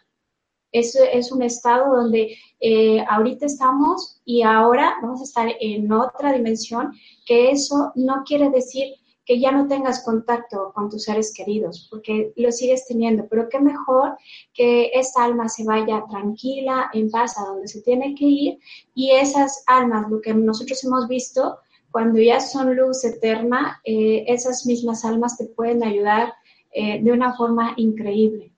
es, 0.71 1.31
un 1.31 1.41
estado 1.41 1.95
donde 1.95 2.35
eh, 2.59 3.03
ahorita 3.09 3.45
estamos 3.45 4.21
y 4.25 4.41
ahora 4.43 4.95
vamos 5.01 5.21
a 5.21 5.25
estar 5.25 5.49
en 5.59 5.91
otra 5.91 6.33
dimensión, 6.33 6.91
que 7.25 7.51
eso 7.51 7.91
no 7.95 8.23
quiere 8.25 8.49
decir 8.49 8.95
que 9.25 9.39
ya 9.39 9.51
no 9.51 9.67
tengas 9.67 10.03
contacto 10.03 10.71
con 10.73 10.89
tus 10.89 11.03
seres 11.03 11.33
queridos, 11.33 11.87
porque 11.89 12.33
lo 12.35 12.51
sigues 12.51 12.87
teniendo, 12.87 13.27
pero 13.29 13.49
qué 13.49 13.59
mejor 13.59 14.17
que 14.53 14.91
esa 14.93 15.23
alma 15.23 15.47
se 15.47 15.63
vaya 15.63 16.03
tranquila, 16.09 16.89
en 16.93 17.09
paz, 17.09 17.37
a 17.37 17.45
donde 17.45 17.67
se 17.67 17.81
tiene 17.81 18.15
que 18.15 18.25
ir, 18.25 18.59
y 18.95 19.11
esas 19.11 19.63
almas, 19.67 20.09
lo 20.09 20.21
que 20.21 20.33
nosotros 20.33 20.83
hemos 20.83 21.07
visto, 21.07 21.59
cuando 21.91 22.19
ya 22.19 22.39
son 22.39 22.75
luz 22.75 23.03
eterna, 23.03 23.79
eh, 23.83 24.23
esas 24.27 24.65
mismas 24.65 25.05
almas 25.05 25.37
te 25.37 25.45
pueden 25.45 25.83
ayudar 25.83 26.33
eh, 26.71 27.01
de 27.01 27.11
una 27.11 27.35
forma 27.35 27.73
increíble. 27.75 28.50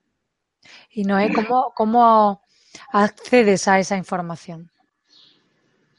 Y 0.94 1.02
Noé, 1.02 1.32
¿cómo, 1.32 1.72
cómo 1.74 2.40
accedes 2.92 3.66
a 3.66 3.80
esa 3.80 3.96
información? 3.96 4.70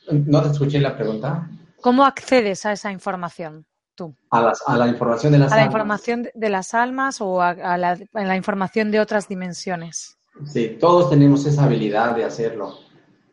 No 0.09 0.41
te 0.41 0.49
escuché 0.51 0.79
la 0.79 0.95
pregunta. 0.95 1.49
¿Cómo 1.81 2.05
accedes 2.05 2.65
a 2.65 2.71
esa 2.71 2.91
información 2.93 3.65
tú? 3.93 4.15
A, 4.29 4.53
la 4.77 4.87
información 4.87 5.33
de 5.33 5.39
las 5.39 5.51
almas. 5.51 5.57
A 5.57 5.57
la 5.57 5.65
información 5.65 6.27
de 6.33 6.49
las 6.49 6.73
almas 6.73 7.19
o 7.19 7.41
a, 7.41 7.77
la, 7.77 8.35
información 8.37 8.89
de 8.89 9.01
otras 9.01 9.27
dimensiones. 9.27 10.17
Sí, 10.45 10.77
todos 10.79 11.09
tenemos 11.09 11.45
esa 11.45 11.65
habilidad 11.65 12.15
de 12.15 12.23
hacerlo. 12.23 12.79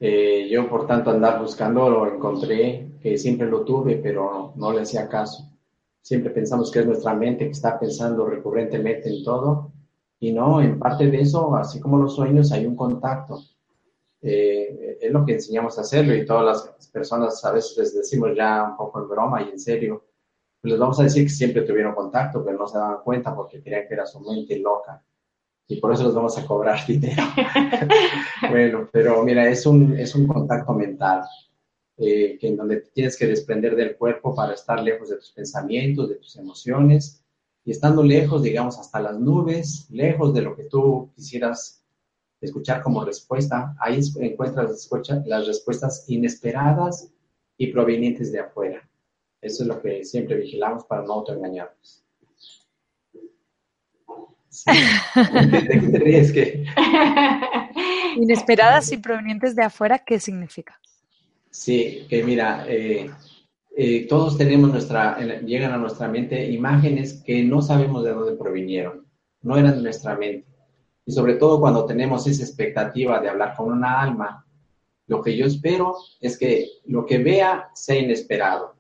Eh, 0.01 0.49
yo, 0.51 0.69
por 0.69 0.89
tanto, 0.89 1.11
andar 1.11 1.41
buscando 1.41 1.89
lo 1.89 2.13
encontré, 2.13 2.91
que 3.01 3.17
siempre 3.19 3.49
lo 3.49 3.65
tuve, 3.65 3.97
pero 3.97 4.33
no, 4.33 4.53
no 4.57 4.73
le 4.73 4.83
hacía 4.83 5.09
caso. 5.09 5.49
Siempre 6.01 6.31
pensamos 6.31 6.73
que 6.73 6.81
es 6.81 6.87
nuestra 6.87 7.15
mente 7.15 7.45
que 7.45 7.53
está 7.53 7.79
pensando 7.79 8.27
recurrentemente 8.27 9.09
en 9.09 9.23
todo 9.23 9.72
y 10.23 10.33
no, 10.33 10.63
en 10.63 10.79
parte 10.79 11.11
de 11.11 11.21
eso, 11.21 11.53
así 11.57 11.81
como 11.81 11.99
los 11.99 12.15
sueños, 12.15 12.53
hay 12.53 12.65
un 12.65 12.77
contacto. 12.77 13.43
Eh, 14.21 14.99
es 15.01 15.11
lo 15.11 15.27
que 15.27 15.33
enseñamos 15.33 15.77
a 15.77 15.81
hacerlo 15.81 16.15
y 16.15 16.25
todas 16.25 16.45
las 16.79 16.89
personas 16.93 17.45
a 17.45 17.51
veces 17.51 17.77
les 17.77 17.93
decimos 17.93 18.31
ya 18.37 18.63
un 18.63 18.77
poco 18.77 19.01
en 19.01 19.09
broma 19.09 19.43
y 19.43 19.51
en 19.51 19.59
serio, 19.59 20.05
les 20.63 20.79
vamos 20.79 21.01
a 21.01 21.03
decir 21.03 21.25
que 21.25 21.29
siempre 21.29 21.63
tuvieron 21.63 21.97
contacto, 21.97 22.45
pero 22.45 22.57
no 22.57 22.69
se 22.69 22.79
daban 22.79 23.03
cuenta 23.03 23.35
porque 23.35 23.61
creían 23.61 23.89
que 23.89 23.95
era 23.95 24.07
su 24.07 24.21
mente 24.21 24.57
loca. 24.61 25.03
Y 25.67 25.81
por 25.81 25.93
eso 25.93 26.05
les 26.05 26.15
vamos 26.15 26.39
a 26.39 26.47
cobrar 26.47 26.79
dinero. 26.87 27.25
bueno, 28.49 28.89
pero 28.93 29.25
mira, 29.25 29.49
es 29.49 29.67
un, 29.67 29.99
es 29.99 30.15
un 30.15 30.29
contacto 30.29 30.73
mental, 30.73 31.25
eh, 31.97 32.39
que 32.41 32.47
en 32.47 32.57
donde 32.57 32.77
tienes 32.95 33.19
que 33.19 33.27
desprender 33.27 33.75
del 33.75 33.97
cuerpo 33.97 34.37
para 34.37 34.55
estar 34.55 34.81
lejos 34.81 35.09
de 35.09 35.17
tus 35.17 35.33
pensamientos, 35.33 36.11
de 36.11 36.15
tus 36.15 36.37
emociones 36.37 37.22
y 37.65 37.71
estando 37.71 38.03
lejos, 38.03 38.43
digamos, 38.43 38.79
hasta 38.79 39.01
las 39.01 39.19
nubes, 39.19 39.87
lejos 39.91 40.35
de 40.35 40.43
lo 40.43 40.55
que 40.57 40.65
tú 40.65 41.11
quisieras 41.15 41.83
escuchar 42.41 42.83
como 42.83 43.05
respuesta, 43.05 43.77
ahí 43.79 44.01
encuentras 44.19 44.89
las 45.27 45.47
respuestas 45.47 46.05
inesperadas 46.09 47.13
y 47.57 47.69
provenientes 47.69 48.33
de 48.33 48.41
afuera. 48.41 48.89
Eso 49.41 49.63
es 49.63 49.69
lo 49.69 49.81
que 49.81 50.05
siempre 50.05 50.35
vigilamos 50.37 50.85
para 50.85 51.03
no 51.03 51.13
autoengañarnos. 51.15 52.05
Inesperadas 58.17 58.93
y 58.93 58.99
provenientes 58.99 59.57
de 59.57 59.63
afuera, 59.63 59.99
¿qué 59.99 60.21
significa? 60.21 60.79
Sí, 61.51 62.07
que 62.09 62.23
mira, 62.23 62.65
eh, 62.69 63.11
eh, 63.75 64.07
todos 64.07 64.37
tenemos 64.37 64.71
nuestra, 64.71 65.19
llegan 65.41 65.73
a 65.73 65.79
nuestra 65.79 66.07
mente 66.09 66.51
imágenes 66.51 67.23
que 67.25 67.43
no 67.43 67.63
sabemos 67.63 68.05
de 68.05 68.13
dónde 68.13 68.37
provinieron, 68.37 69.07
no 69.43 69.57
eran 69.57 69.77
de 69.77 69.83
nuestra 69.83 70.17
mente. 70.17 70.47
Y 71.07 71.13
sobre 71.13 71.35
todo 71.35 71.59
cuando 71.59 71.87
tenemos 71.87 72.27
esa 72.27 72.43
expectativa 72.43 73.19
de 73.21 73.31
hablar 73.31 73.55
con 73.57 73.73
una 73.73 74.01
alma, 74.01 74.47
lo 75.07 75.23
que 75.23 75.37
yo 75.37 75.47
espero 75.47 75.97
es 76.21 76.39
que 76.39 76.69
lo 76.87 77.07
que 77.07 77.19
vea 77.19 77.71
sea 77.75 77.99
inesperado. 77.99 78.77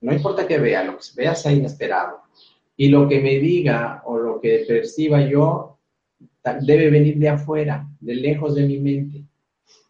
No 0.00 0.12
importa 0.12 0.46
que 0.46 0.58
vea, 0.58 0.84
lo 0.84 0.96
que 0.96 1.04
vea 1.16 1.34
sea 1.34 1.52
inesperado. 1.52 2.22
Y 2.76 2.88
lo 2.88 3.08
que 3.08 3.20
me 3.20 3.38
diga 3.38 4.02
o 4.06 4.16
lo 4.16 4.40
que 4.40 4.64
perciba 4.66 5.20
yo 5.20 5.78
debe 6.62 6.88
venir 6.88 7.18
de 7.18 7.28
afuera, 7.28 7.86
de 8.00 8.14
lejos 8.14 8.54
de 8.54 8.64
mi 8.64 8.78
mente. 8.78 9.24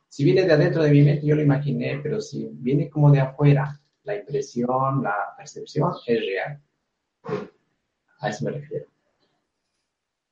Si 0.09 0.25
viene 0.25 0.43
de 0.43 0.53
adentro 0.53 0.83
de 0.83 0.91
mi 0.91 1.03
mente, 1.03 1.27
yo 1.27 1.37
lo 1.37 1.43
imaginé, 1.43 2.01
pero 2.03 2.21
si 2.21 2.49
viene 2.51 2.89
como 2.89 3.13
de 3.13 3.21
afuera, 3.21 3.79
la 4.09 4.17
impresión, 4.17 5.03
la 5.03 5.35
percepción 5.37 5.93
es 6.07 6.21
real. 6.21 6.61
A 8.21 8.31
eso 8.31 8.45
me 8.47 8.53
refiero. 8.53 8.87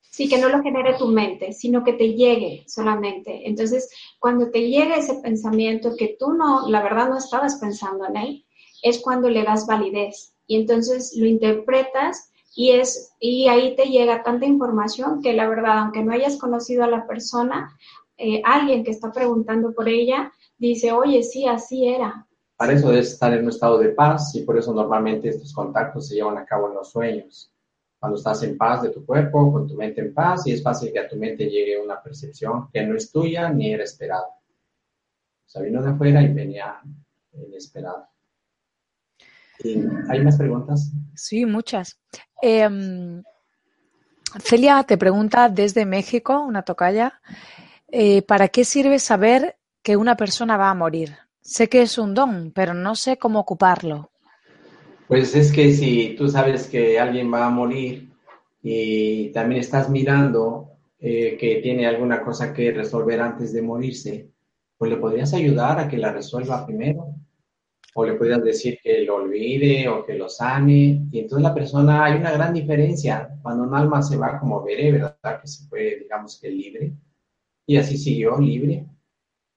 Sí, 0.00 0.30
que 0.30 0.38
no 0.38 0.48
lo 0.48 0.62
genere 0.62 0.94
tu 0.94 1.08
mente, 1.08 1.52
sino 1.52 1.84
que 1.84 1.92
te 1.92 2.14
llegue 2.14 2.64
solamente. 2.66 3.46
Entonces, 3.46 3.90
cuando 4.18 4.50
te 4.50 4.66
llega 4.70 4.96
ese 4.96 5.16
pensamiento 5.16 5.94
que 5.94 6.16
tú 6.18 6.32
no, 6.32 6.70
la 6.70 6.82
verdad 6.82 7.10
no 7.10 7.18
estabas 7.18 7.56
pensando 7.56 8.06
en 8.06 8.16
él, 8.16 8.46
es 8.82 8.98
cuando 9.00 9.28
le 9.28 9.44
das 9.44 9.66
validez. 9.66 10.34
Y 10.46 10.56
entonces 10.56 11.14
lo 11.18 11.26
interpretas 11.26 12.30
y, 12.54 12.70
es, 12.70 13.12
y 13.20 13.48
ahí 13.48 13.76
te 13.76 13.90
llega 13.90 14.22
tanta 14.22 14.46
información 14.46 15.20
que 15.22 15.34
la 15.34 15.48
verdad, 15.48 15.80
aunque 15.80 16.02
no 16.02 16.12
hayas 16.12 16.38
conocido 16.38 16.84
a 16.84 16.88
la 16.88 17.06
persona, 17.06 17.76
eh, 18.16 18.40
alguien 18.42 18.84
que 18.84 18.92
está 18.92 19.12
preguntando 19.12 19.74
por 19.74 19.86
ella 19.86 20.32
dice, 20.56 20.92
oye, 20.92 21.22
sí, 21.22 21.46
así 21.46 21.88
era. 21.88 22.25
Para 22.56 22.72
eso 22.72 22.92
es 22.92 23.12
estar 23.12 23.32
en 23.34 23.42
un 23.42 23.50
estado 23.50 23.78
de 23.78 23.90
paz 23.90 24.34
y 24.34 24.42
por 24.42 24.56
eso 24.56 24.72
normalmente 24.72 25.28
estos 25.28 25.52
contactos 25.52 26.08
se 26.08 26.14
llevan 26.14 26.38
a 26.38 26.46
cabo 26.46 26.68
en 26.68 26.74
los 26.74 26.90
sueños. 26.90 27.52
Cuando 27.98 28.16
estás 28.16 28.42
en 28.44 28.56
paz 28.56 28.82
de 28.82 28.90
tu 28.90 29.04
cuerpo, 29.04 29.52
con 29.52 29.66
tu 29.66 29.74
mente 29.74 30.00
en 30.00 30.14
paz, 30.14 30.46
y 30.46 30.52
es 30.52 30.62
fácil 30.62 30.92
que 30.92 31.00
a 31.00 31.08
tu 31.08 31.16
mente 31.16 31.46
llegue 31.46 31.80
una 31.82 32.02
percepción 32.02 32.68
que 32.72 32.86
no 32.86 32.96
es 32.96 33.10
tuya 33.10 33.50
ni 33.50 33.72
era 33.72 33.84
esperada. 33.84 34.26
O 34.26 35.48
sea, 35.48 35.62
vino 35.62 35.82
de 35.82 35.90
afuera 35.90 36.22
y 36.22 36.32
venía 36.32 36.80
inesperada. 37.32 38.08
¿Hay 40.08 40.22
más 40.22 40.36
preguntas? 40.36 40.92
Sí, 41.14 41.46
muchas. 41.46 41.98
Em, 42.42 43.22
Celia 44.40 44.82
te 44.84 44.98
pregunta 44.98 45.48
desde 45.48 45.86
México, 45.86 46.40
una 46.40 46.62
tocaya, 46.62 47.20
eh, 47.88 48.22
¿para 48.22 48.48
qué 48.48 48.64
sirve 48.64 48.98
saber 48.98 49.56
que 49.82 49.96
una 49.96 50.16
persona 50.16 50.56
va 50.56 50.70
a 50.70 50.74
morir? 50.74 51.16
Sé 51.46 51.68
que 51.68 51.82
es 51.82 51.96
un 51.96 52.12
don, 52.12 52.50
pero 52.52 52.74
no 52.74 52.96
sé 52.96 53.18
cómo 53.18 53.38
ocuparlo. 53.38 54.10
Pues 55.06 55.32
es 55.36 55.52
que 55.52 55.72
si 55.72 56.16
tú 56.18 56.28
sabes 56.28 56.66
que 56.66 56.98
alguien 56.98 57.32
va 57.32 57.46
a 57.46 57.50
morir 57.50 58.10
y 58.64 59.30
también 59.30 59.60
estás 59.60 59.88
mirando 59.88 60.72
eh, 60.98 61.36
que 61.38 61.60
tiene 61.62 61.86
alguna 61.86 62.20
cosa 62.22 62.52
que 62.52 62.72
resolver 62.72 63.20
antes 63.20 63.52
de 63.52 63.62
morirse, 63.62 64.28
pues 64.76 64.90
le 64.90 64.96
podrías 64.96 65.32
ayudar 65.34 65.78
a 65.78 65.88
que 65.88 65.98
la 65.98 66.12
resuelva 66.12 66.66
primero. 66.66 67.14
o 67.94 68.04
le 68.04 68.14
pudieras 68.14 68.42
decir 68.44 68.78
que 68.82 69.04
lo 69.04 69.16
olvide 69.16 69.88
o 69.88 70.04
que 70.04 70.14
lo 70.14 70.28
sane. 70.28 71.06
Y 71.12 71.20
entonces 71.20 71.44
la 71.44 71.54
persona, 71.54 72.04
hay 72.06 72.18
una 72.18 72.32
gran 72.32 72.52
diferencia 72.54 73.38
cuando 73.42 73.64
un 73.64 73.74
alma 73.74 74.02
se 74.02 74.16
va 74.16 74.38
como 74.40 74.64
veré, 74.64 74.92
¿verdad? 74.92 75.40
Que 75.40 75.46
se 75.48 75.68
fue, 75.68 75.98
digamos 76.00 76.40
que 76.40 76.50
libre. 76.50 76.92
Y 77.66 77.76
así 77.76 77.96
siguió 77.96 78.36
libre. 78.38 78.86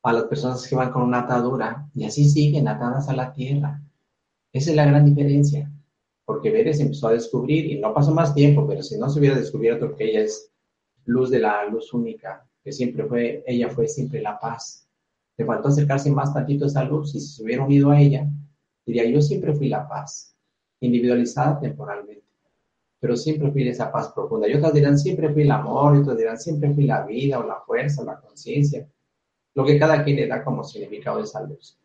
A 0.04 0.14
las 0.14 0.24
personas 0.26 0.66
que 0.68 0.76
van 0.76 0.92
con 0.92 1.04
una 1.04 1.20
atadura 1.20 1.90
y 1.94 2.06
así 2.06 2.30
siguen 2.30 2.68
atadas 2.68 3.10
a 3.10 3.16
la 3.16 3.34
tierra. 3.34 3.82
Esa 4.54 4.70
es 4.72 4.76
la 4.76 4.86
gran 4.86 5.06
diferencia. 5.06 5.72
Porque 6.26 6.52
Bere 6.52 6.74
se 6.74 6.84
empezó 6.84 7.08
a 7.08 7.14
descubrir 7.14 7.66
y 7.66 7.80
no 7.80 7.94
pasó 7.94 8.14
más 8.14 8.34
tiempo, 8.34 8.68
pero 8.68 8.84
si 8.84 8.98
no 8.98 9.10
se 9.10 9.20
hubiera 9.20 9.36
descubierto 9.36 9.96
que 9.96 10.10
ella 10.10 10.22
es 10.22 10.52
luz 11.06 11.30
de 11.30 11.40
la 11.40 11.66
luz 11.66 11.94
única, 11.94 12.48
que 12.64 12.72
siempre 12.72 13.06
fue, 13.06 13.44
ella 13.48 13.70
fue 13.70 13.88
siempre 13.88 14.22
la 14.22 14.40
paz 14.40 14.90
le 15.40 15.46
faltó 15.46 15.70
acercarse 15.70 16.12
más 16.12 16.34
tantito 16.34 16.66
a 16.66 16.68
esa 16.68 16.84
luz 16.84 17.16
y 17.16 17.22
si 17.22 17.28
se 17.28 17.44
hubiera 17.44 17.64
unido 17.64 17.92
a 17.92 18.00
ella, 18.00 18.28
diría, 18.86 19.06
yo 19.06 19.22
siempre 19.22 19.56
fui 19.56 19.70
la 19.70 19.88
paz, 19.88 20.36
individualizada 20.82 21.58
temporalmente, 21.62 22.26
pero 23.00 23.16
siempre 23.16 23.50
fui 23.50 23.66
esa 23.66 23.90
paz 23.90 24.12
profunda. 24.14 24.50
Y 24.50 24.56
otras 24.56 24.74
dirán, 24.74 25.00
siempre 25.00 25.32
fui 25.32 25.44
el 25.44 25.52
amor, 25.52 25.96
y 25.96 26.00
otras 26.00 26.18
dirán, 26.18 26.38
siempre 26.38 26.74
fui 26.74 26.84
la 26.84 27.06
vida 27.06 27.40
o 27.40 27.48
la 27.48 27.62
fuerza 27.62 28.02
o 28.02 28.06
la 28.06 28.20
conciencia, 28.20 28.86
lo 29.56 29.66
que 29.66 29.80
cada 29.80 30.04
quien 30.04 30.18
le 30.18 30.28
da 30.28 30.44
como 30.44 30.64
significado 30.64 31.18
de 31.18 31.24
esa 31.24 31.42
luz. 31.44 31.78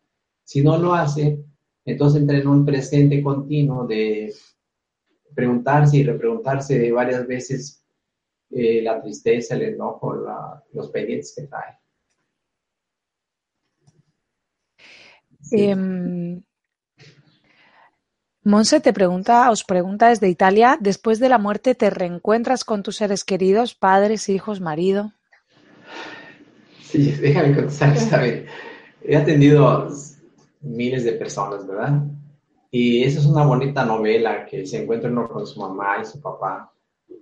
Si 0.43 0.63
no 0.63 0.77
lo 0.77 0.93
hace, 0.93 1.43
entonces 1.83 2.21
entra 2.21 2.37
en 2.37 2.47
un 2.47 2.65
presente 2.65 3.21
continuo 3.21 3.85
de 3.85 4.33
preguntarse 5.33 5.97
y 5.97 6.03
repreguntarse 6.03 6.79
de 6.79 6.91
varias 6.91 7.27
veces 7.27 7.83
eh, 8.51 8.81
la 8.81 9.01
tristeza, 9.01 9.55
el 9.55 9.63
enojo, 9.63 10.15
los 10.73 10.89
pendientes 10.89 11.33
que 11.35 11.43
trae. 11.43 11.77
Em, 15.51 16.41
Monse 18.43 18.79
te 18.79 18.93
pregunta, 18.93 19.49
os 19.49 19.63
pregunta 19.63 20.09
desde 20.09 20.29
Italia, 20.29 20.77
después 20.79 21.19
de 21.19 21.29
la 21.29 21.39
muerte, 21.39 21.73
¿te 21.73 21.89
reencuentras 21.89 22.63
con 22.63 22.83
tus 22.83 22.97
seres 22.97 23.23
queridos, 23.23 23.73
padres, 23.73 24.29
hijos, 24.29 24.61
marido? 24.61 25.13
Sí, 26.95 27.11
déjame 27.11 27.53
contestar 27.53 27.95
esta 27.95 28.19
vez. 28.19 28.47
He 29.03 29.17
atendido 29.17 29.89
miles 30.61 31.03
de 31.03 31.11
personas, 31.13 31.67
¿verdad? 31.67 32.03
Y 32.71 33.03
esa 33.03 33.19
es 33.19 33.25
una 33.25 33.45
bonita 33.45 33.85
novela 33.85 34.45
que 34.45 34.65
se 34.65 34.81
encuentra 34.81 35.09
uno 35.09 35.27
con 35.27 35.45
su 35.45 35.59
mamá 35.59 35.97
y 36.01 36.05
su 36.05 36.21
papá. 36.21 36.71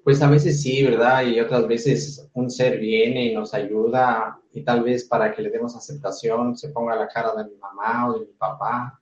Pues 0.03 0.21
a 0.21 0.29
veces 0.29 0.61
sí, 0.61 0.83
¿verdad? 0.83 1.25
Y 1.25 1.39
otras 1.39 1.67
veces 1.67 2.29
un 2.33 2.51
ser 2.51 2.79
viene 2.79 3.25
y 3.25 3.33
nos 3.33 3.53
ayuda 3.53 4.39
y 4.53 4.61
tal 4.61 4.83
vez 4.83 5.05
para 5.05 5.33
que 5.33 5.41
le 5.41 5.49
demos 5.49 5.75
aceptación 5.75 6.55
se 6.55 6.69
ponga 6.69 6.95
la 6.95 7.07
cara 7.07 7.33
de 7.35 7.49
mi 7.49 7.57
mamá 7.57 8.09
o 8.09 8.13
de 8.13 8.25
mi 8.27 8.33
papá 8.33 9.01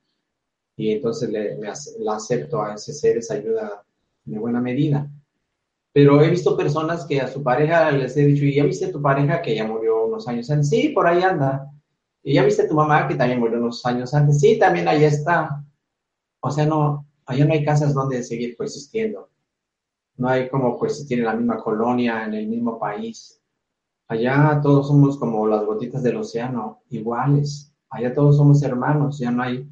y 0.78 0.92
entonces 0.92 1.30
le, 1.30 1.58
acepto 2.10 2.62
a 2.62 2.76
ese 2.76 2.94
ser 2.94 3.18
esa 3.18 3.34
ayuda 3.34 3.84
de 4.24 4.40
buena 4.40 4.62
medida. 4.62 5.10
Pero 5.94 6.22
he 6.22 6.30
visto 6.30 6.56
personas 6.56 7.06
que 7.06 7.20
a 7.20 7.28
su 7.28 7.44
pareja 7.44 7.92
les 7.92 8.16
he 8.16 8.26
dicho, 8.26 8.46
¿y 8.46 8.56
ya 8.56 8.64
viste 8.64 8.88
tu 8.88 9.02
pareja 9.02 9.42
que 9.42 9.56
ya 9.56 9.68
murió 9.68 10.06
unos 10.06 10.28
años 10.28 10.50
antes? 10.50 10.70
Sí, 10.70 10.90
por 10.90 11.08
ahí 11.08 11.22
anda. 11.22 11.70
¿Y 12.24 12.36
ya 12.36 12.44
viste 12.44 12.68
tu 12.68 12.76
mamá 12.76 13.08
que 13.08 13.16
también 13.16 13.40
murió 13.40 13.58
unos 13.58 13.86
años 13.86 14.14
antes? 14.14 14.40
Sí, 14.40 14.58
también 14.58 14.88
ahí 14.88 15.04
está. 15.04 15.66
O 16.42 16.52
sea, 16.52 16.66
no, 16.66 17.08
allá 17.26 17.46
no 17.46 17.54
hay 17.54 17.66
casas 17.66 17.94
donde 17.94 18.24
seguir 18.24 18.56
coexistiendo. 18.56 19.30
No 20.18 20.30
hay 20.30 20.50
como 20.50 20.78
coexistir 20.78 21.20
en 21.20 21.26
la 21.26 21.36
misma 21.36 21.58
colonia, 21.58 22.26
en 22.26 22.36
el 22.36 22.48
mismo 22.48 22.80
país. 22.80 23.42
Allá 24.08 24.60
todos 24.62 24.88
somos 24.88 25.18
como 25.18 25.48
las 25.48 25.66
gotitas 25.66 26.04
del 26.04 26.18
océano, 26.18 26.82
iguales. 26.90 27.74
Allá 27.90 28.14
todos 28.14 28.38
somos 28.38 28.62
hermanos, 28.64 29.20
ya 29.20 29.32
no 29.32 29.44
hay 29.44 29.68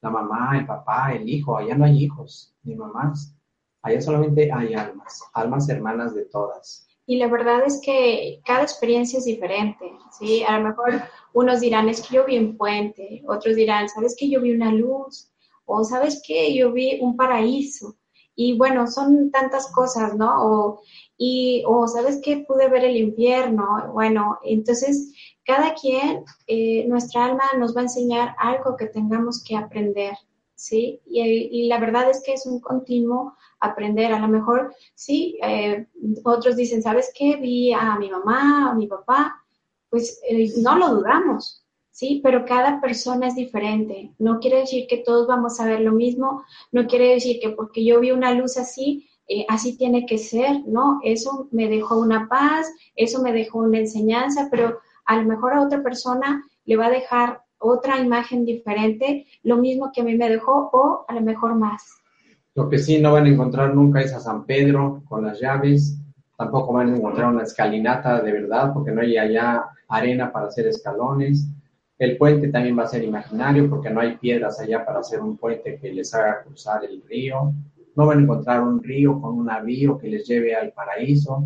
la 0.00 0.10
mamá, 0.10 0.58
el 0.58 0.66
papá, 0.66 1.12
el 1.12 1.28
hijo, 1.28 1.56
allá 1.56 1.74
no 1.76 1.84
hay 1.84 2.04
hijos 2.04 2.54
ni 2.62 2.74
mamás. 2.74 3.34
Allá 3.82 4.00
solamente 4.00 4.50
hay 4.52 4.74
almas, 4.74 5.22
almas 5.32 5.68
hermanas 5.68 6.14
de 6.14 6.24
todas. 6.26 6.86
Y 7.06 7.16
la 7.16 7.28
verdad 7.28 7.62
es 7.66 7.80
que 7.84 8.40
cada 8.44 8.62
experiencia 8.62 9.18
es 9.18 9.24
diferente, 9.24 9.92
¿sí? 10.18 10.44
A 10.46 10.58
lo 10.58 10.68
mejor 10.68 11.02
unos 11.32 11.60
dirán, 11.60 11.88
es 11.88 12.02
que 12.02 12.16
yo 12.16 12.24
vi 12.24 12.38
un 12.38 12.56
puente, 12.56 13.22
otros 13.26 13.56
dirán, 13.56 13.88
¿sabes 13.88 14.14
que 14.18 14.28
yo 14.28 14.40
vi 14.40 14.52
una 14.52 14.70
luz? 14.70 15.30
O 15.64 15.82
¿sabes 15.84 16.22
que 16.24 16.54
yo 16.54 16.72
vi 16.72 17.00
un 17.00 17.16
paraíso? 17.16 17.96
Y 18.36 18.56
bueno, 18.56 18.86
son 18.86 19.30
tantas 19.30 19.70
cosas, 19.72 20.16
¿no? 20.16 20.30
O, 20.38 20.82
y, 21.16 21.64
o 21.66 21.86
¿sabes 21.88 22.20
que 22.22 22.44
pude 22.46 22.68
ver 22.68 22.84
el 22.84 22.96
infierno? 22.96 23.90
Bueno, 23.92 24.38
entonces 24.44 25.12
cada 25.44 25.74
quien, 25.74 26.24
eh, 26.46 26.86
nuestra 26.86 27.24
alma 27.24 27.42
nos 27.58 27.74
va 27.74 27.80
a 27.80 27.84
enseñar 27.84 28.36
algo 28.38 28.76
que 28.76 28.86
tengamos 28.86 29.42
que 29.42 29.56
aprender, 29.56 30.14
¿sí? 30.54 31.00
Y, 31.06 31.66
la 31.66 31.80
verdad 31.80 32.08
es 32.08 32.22
que 32.24 32.34
es 32.34 32.46
un 32.46 32.60
continuo 32.60 33.34
aprender. 33.60 34.12
A 34.12 34.18
lo 34.18 34.28
mejor, 34.28 34.74
sí, 34.94 35.38
eh, 35.42 35.86
otros 36.24 36.56
dicen, 36.56 36.82
¿sabes 36.82 37.12
qué? 37.14 37.36
Vi 37.36 37.72
a 37.72 37.96
mi 37.98 38.10
mamá, 38.10 38.70
a 38.70 38.74
mi 38.74 38.86
papá, 38.86 39.44
pues 39.88 40.20
eh, 40.28 40.48
no 40.62 40.76
lo 40.76 40.94
dudamos, 40.94 41.64
¿sí? 41.90 42.20
Pero 42.22 42.44
cada 42.44 42.80
persona 42.80 43.28
es 43.28 43.34
diferente. 43.34 44.12
No 44.18 44.40
quiere 44.40 44.58
decir 44.58 44.86
que 44.88 44.98
todos 44.98 45.26
vamos 45.26 45.60
a 45.60 45.66
ver 45.66 45.80
lo 45.80 45.92
mismo, 45.92 46.42
no 46.72 46.86
quiere 46.86 47.14
decir 47.14 47.40
que 47.40 47.50
porque 47.50 47.84
yo 47.84 48.00
vi 48.00 48.10
una 48.10 48.32
luz 48.32 48.56
así, 48.56 49.08
eh, 49.28 49.46
así 49.48 49.76
tiene 49.76 50.06
que 50.06 50.18
ser, 50.18 50.66
¿no? 50.66 51.00
Eso 51.04 51.48
me 51.52 51.68
dejó 51.68 51.98
una 52.00 52.28
paz, 52.28 52.72
eso 52.96 53.22
me 53.22 53.32
dejó 53.32 53.58
una 53.58 53.78
enseñanza, 53.78 54.48
pero 54.50 54.80
a 55.04 55.16
lo 55.16 55.24
mejor 55.24 55.52
a 55.52 55.62
otra 55.62 55.82
persona 55.82 56.42
le 56.64 56.76
va 56.76 56.86
a 56.86 56.90
dejar 56.90 57.42
otra 57.58 57.98
imagen 57.98 58.44
diferente, 58.44 59.26
lo 59.42 59.58
mismo 59.58 59.92
que 59.92 60.00
a 60.00 60.04
mí 60.04 60.16
me 60.16 60.30
dejó 60.30 60.70
o 60.72 61.04
a 61.06 61.14
lo 61.14 61.20
mejor 61.20 61.54
más. 61.54 61.99
Lo 62.60 62.68
que 62.68 62.78
sí 62.78 63.00
no 63.00 63.12
van 63.12 63.26
a 63.26 63.30
encontrar 63.30 63.74
nunca 63.74 64.00
es 64.00 64.12
a 64.12 64.20
San 64.20 64.44
Pedro 64.44 65.02
con 65.08 65.24
las 65.24 65.40
llaves, 65.40 65.98
tampoco 66.36 66.72
van 66.72 66.92
a 66.92 66.96
encontrar 66.96 67.32
una 67.32 67.42
escalinata 67.42 68.20
de 68.20 68.32
verdad, 68.32 68.72
porque 68.74 68.92
no 68.92 69.00
hay 69.00 69.16
allá 69.16 69.64
arena 69.88 70.32
para 70.32 70.46
hacer 70.46 70.66
escalones 70.66 71.48
el 72.00 72.16
puente 72.16 72.48
también 72.48 72.78
va 72.78 72.84
a 72.84 72.88
ser 72.88 73.04
imaginario 73.04 73.68
porque 73.68 73.90
no 73.90 74.00
hay 74.00 74.16
piedras 74.16 74.58
allá 74.58 74.86
para 74.86 75.00
hacer 75.00 75.20
un 75.20 75.36
puente 75.36 75.78
que 75.78 75.92
les 75.92 76.14
haga 76.14 76.42
cruzar 76.42 76.82
el 76.82 77.02
río. 77.02 77.52
No 77.94 78.06
van 78.06 78.20
a 78.20 78.22
encontrar 78.22 78.62
un 78.62 78.82
río 78.82 79.20
con 79.20 79.36
un 79.36 79.44
navío 79.44 79.98
que 79.98 80.08
les 80.08 80.26
lleve 80.26 80.54
al 80.54 80.72
paraíso. 80.72 81.44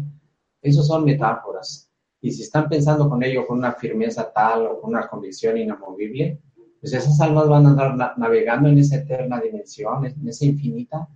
Esos 0.62 0.86
son 0.86 1.04
metáforas. 1.04 1.90
Y 2.20 2.30
si 2.30 2.42
están 2.42 2.68
pensando 2.68 3.10
con 3.10 3.24
ello 3.24 3.48
con 3.48 3.58
una 3.58 3.72
firmeza 3.72 4.32
tal 4.32 4.68
o 4.68 4.80
con 4.80 4.90
una 4.90 5.08
convicción 5.08 5.58
inamovible, 5.58 6.38
pues 6.84 6.92
esas 6.92 7.18
almas 7.22 7.48
van 7.48 7.64
a 7.64 7.70
andar 7.70 8.18
navegando 8.18 8.68
en 8.68 8.76
esa 8.76 8.96
eterna 8.96 9.40
dimensión, 9.40 10.04
en 10.04 10.28
esa 10.28 10.44
infinita, 10.44 11.08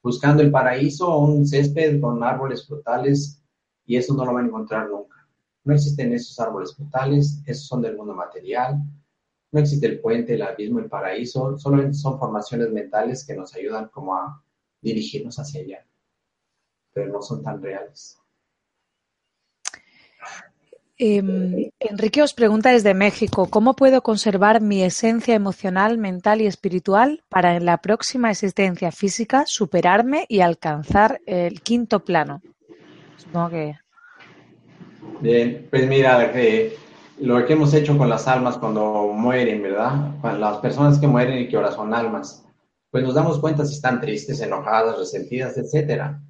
buscando 0.00 0.44
el 0.44 0.52
paraíso 0.52 1.12
o 1.12 1.24
un 1.24 1.44
césped 1.44 2.00
con 2.00 2.22
árboles 2.22 2.64
frutales, 2.64 3.42
y 3.84 3.96
eso 3.96 4.14
no 4.14 4.24
lo 4.24 4.32
van 4.32 4.44
a 4.44 4.46
encontrar 4.46 4.88
nunca. 4.88 5.26
No 5.64 5.74
existen 5.74 6.12
esos 6.12 6.38
árboles 6.38 6.72
frutales, 6.72 7.42
esos 7.46 7.66
son 7.66 7.82
del 7.82 7.96
mundo 7.96 8.14
material. 8.14 8.80
No 9.50 9.58
existe 9.58 9.88
el 9.88 10.00
puente, 10.00 10.34
el 10.34 10.42
abismo, 10.42 10.78
el 10.78 10.88
paraíso. 10.88 11.58
Solamente 11.58 11.94
son 11.94 12.16
formaciones 12.16 12.70
mentales 12.70 13.26
que 13.26 13.34
nos 13.34 13.52
ayudan 13.56 13.88
como 13.88 14.14
a 14.14 14.40
dirigirnos 14.80 15.36
hacia 15.40 15.62
allá, 15.62 15.84
pero 16.92 17.12
no 17.12 17.22
son 17.22 17.42
tan 17.42 17.60
reales. 17.60 18.20
Em, 21.00 21.70
Enrique 21.78 22.20
os 22.22 22.34
pregunta 22.34 22.70
desde 22.70 22.92
México, 22.92 23.46
¿cómo 23.48 23.76
puedo 23.76 24.02
conservar 24.02 24.60
mi 24.60 24.82
esencia 24.82 25.36
emocional, 25.36 25.96
mental 25.96 26.40
y 26.40 26.46
espiritual 26.46 27.22
para 27.28 27.54
en 27.54 27.64
la 27.64 27.78
próxima 27.78 28.32
existencia 28.32 28.90
física 28.90 29.44
superarme 29.46 30.26
y 30.28 30.40
alcanzar 30.40 31.20
el 31.24 31.60
quinto 31.60 32.00
plano? 32.00 32.42
Bien, 35.20 35.68
pues 35.70 35.86
mira, 35.86 36.32
lo 37.20 37.46
que 37.46 37.52
hemos 37.52 37.72
hecho 37.74 37.96
con 37.96 38.08
las 38.08 38.26
almas 38.26 38.58
cuando 38.58 39.12
mueren, 39.14 39.62
¿verdad? 39.62 40.14
las 40.36 40.58
personas 40.58 40.98
que 40.98 41.06
mueren 41.06 41.38
y 41.38 41.48
que 41.48 41.56
ahora 41.56 41.70
son 41.70 41.94
almas, 41.94 42.44
pues 42.90 43.04
nos 43.04 43.14
damos 43.14 43.38
cuenta 43.38 43.64
si 43.64 43.74
están 43.74 44.00
tristes, 44.00 44.40
enojadas, 44.40 44.98
resentidas, 44.98 45.56
etcétera. 45.58 46.20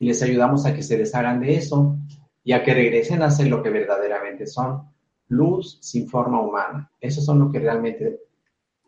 Y 0.00 0.06
les 0.06 0.20
ayudamos 0.20 0.66
a 0.66 0.74
que 0.74 0.82
se 0.82 0.96
deshagan 0.96 1.40
de 1.40 1.54
eso 1.58 1.96
y 2.42 2.52
a 2.52 2.62
que 2.62 2.74
regresen 2.74 3.22
a 3.22 3.30
ser 3.30 3.48
lo 3.48 3.62
que 3.62 3.70
verdaderamente 3.70 4.46
son, 4.46 4.90
luz 5.28 5.78
sin 5.80 6.08
forma 6.08 6.40
humana. 6.40 6.90
Eso 7.00 7.20
son 7.20 7.38
lo 7.38 7.50
que 7.50 7.60
realmente 7.60 8.20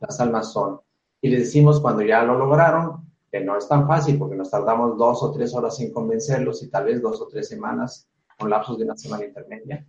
las 0.00 0.20
almas 0.20 0.52
son. 0.52 0.80
Y 1.20 1.28
les 1.28 1.40
decimos 1.40 1.80
cuando 1.80 2.02
ya 2.02 2.22
lo 2.22 2.36
lograron, 2.36 3.10
que 3.30 3.40
no 3.40 3.56
es 3.56 3.68
tan 3.68 3.86
fácil 3.86 4.18
porque 4.18 4.36
nos 4.36 4.50
tardamos 4.50 4.98
dos 4.98 5.22
o 5.22 5.32
tres 5.32 5.54
horas 5.54 5.80
en 5.80 5.92
convencerlos 5.92 6.62
y 6.62 6.68
tal 6.68 6.84
vez 6.84 7.00
dos 7.00 7.20
o 7.20 7.28
tres 7.28 7.48
semanas 7.48 8.08
con 8.38 8.50
lapsos 8.50 8.78
de 8.78 8.84
una 8.84 8.96
semana 8.96 9.24
intermedia. 9.24 9.86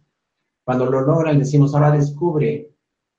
Cuando 0.64 0.86
lo 0.86 1.02
logran, 1.02 1.40
decimos, 1.40 1.74
ahora 1.74 1.92
descubre 1.92 2.72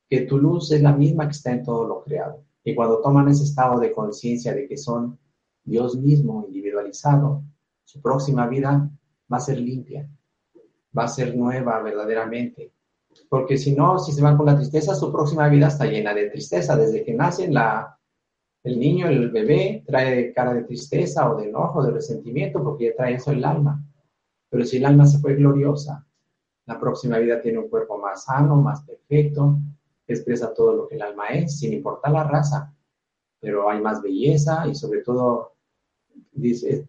que 0.09 0.23
tu 0.23 0.39
luz 0.39 0.71
es 0.73 0.81
la 0.81 0.93
misma 0.93 1.27
que 1.27 1.33
está 1.33 1.53
en 1.53 1.63
todo 1.63 1.87
lo 1.87 2.03
creado. 2.03 2.43
Y 2.63 2.75
cuando 2.75 3.01
toman 3.01 3.29
ese 3.29 3.45
estado 3.45 3.79
de 3.79 3.93
conciencia 3.93 4.55
de 4.55 4.67
que 4.67 4.79
son 4.79 5.19
Dios 5.63 5.97
mismo 5.97 6.45
individualizado, 6.47 7.43
su 7.85 8.01
próxima 8.01 8.47
vida 8.47 8.91
va 9.31 9.37
a 9.37 9.41
ser 9.41 9.59
limpia, 9.59 10.09
va 10.97 11.05
a 11.05 11.09
ser 11.09 11.37
nueva 11.37 11.81
verdaderamente. 11.83 12.73
Porque 13.29 13.57
si 13.57 13.75
no, 13.75 13.99
si 13.99 14.13
se 14.13 14.23
van 14.23 14.37
con 14.37 14.47
la 14.47 14.57
tristeza, 14.57 14.95
su 14.95 15.13
próxima 15.13 15.49
vida 15.49 15.69
está 15.69 15.87
llena 15.87 16.15
de 16.15 16.31
tristeza. 16.31 16.77
Desde 16.77 17.05
que 17.05 17.15
nace 17.15 17.49
la, 17.49 17.99
el 18.63 18.79
niño, 18.79 19.09
el 19.09 19.31
bebé, 19.31 19.85
trae 19.87 20.33
cara 20.33 20.55
de 20.55 20.65
tristeza 20.65 21.31
o 21.31 21.37
de 21.37 21.49
enojo, 21.49 21.83
de 21.83 21.93
resentimiento, 21.93 22.63
porque 22.63 22.87
ya 22.87 22.97
trae 22.97 23.15
eso 23.15 23.31
el 23.31 23.45
alma. 23.45 23.83
Pero 24.51 24.65
si 24.65 24.77
el 24.79 24.85
alma 24.85 25.07
se 25.07 25.19
fue 25.19 25.35
gloriosa, 25.35 26.07
la 26.67 26.79
próxima 26.79 27.19
vida 27.19 27.41
tiene 27.41 27.59
un 27.59 27.69
cuerpo 27.69 27.99
más 27.99 28.25
sano, 28.25 28.57
más 28.57 28.83
perfecto, 28.83 29.59
expresa 30.07 30.55
todo 30.55 30.75
lo 30.75 30.89
que 30.89 30.97
el 30.97 31.03
alma 31.03 31.29
es, 31.29 31.59
sin 31.59 31.73
importar 31.73 32.13
la 32.13 32.25
raza. 32.25 32.73
Pero 33.41 33.69
hay 33.69 33.81
más 33.81 34.01
belleza 34.01 34.67
y 34.67 34.75
sobre 34.75 35.03
todo 35.03 35.54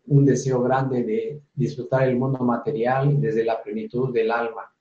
un 0.07 0.25
deseo 0.25 0.61
grande 0.61 1.03
de 1.03 1.41
disfrutar 1.53 2.03
el 2.03 2.17
mundo 2.17 2.39
material 2.39 3.19
desde 3.21 3.43
la 3.43 3.61
plenitud 3.61 4.13
del 4.13 4.31
alma 4.31 4.71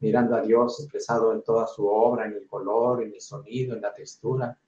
mirando 0.00 0.36
a 0.36 0.42
Dios 0.42 0.80
expresado 0.80 1.32
en 1.32 1.42
toda 1.42 1.66
su 1.66 1.86
obra, 1.86 2.26
en 2.26 2.34
el 2.34 2.46
color, 2.46 3.02
en 3.02 3.14
el 3.14 3.20
sonido, 3.20 3.74
en 3.74 3.82
la 3.82 3.94
textura, 3.94 4.58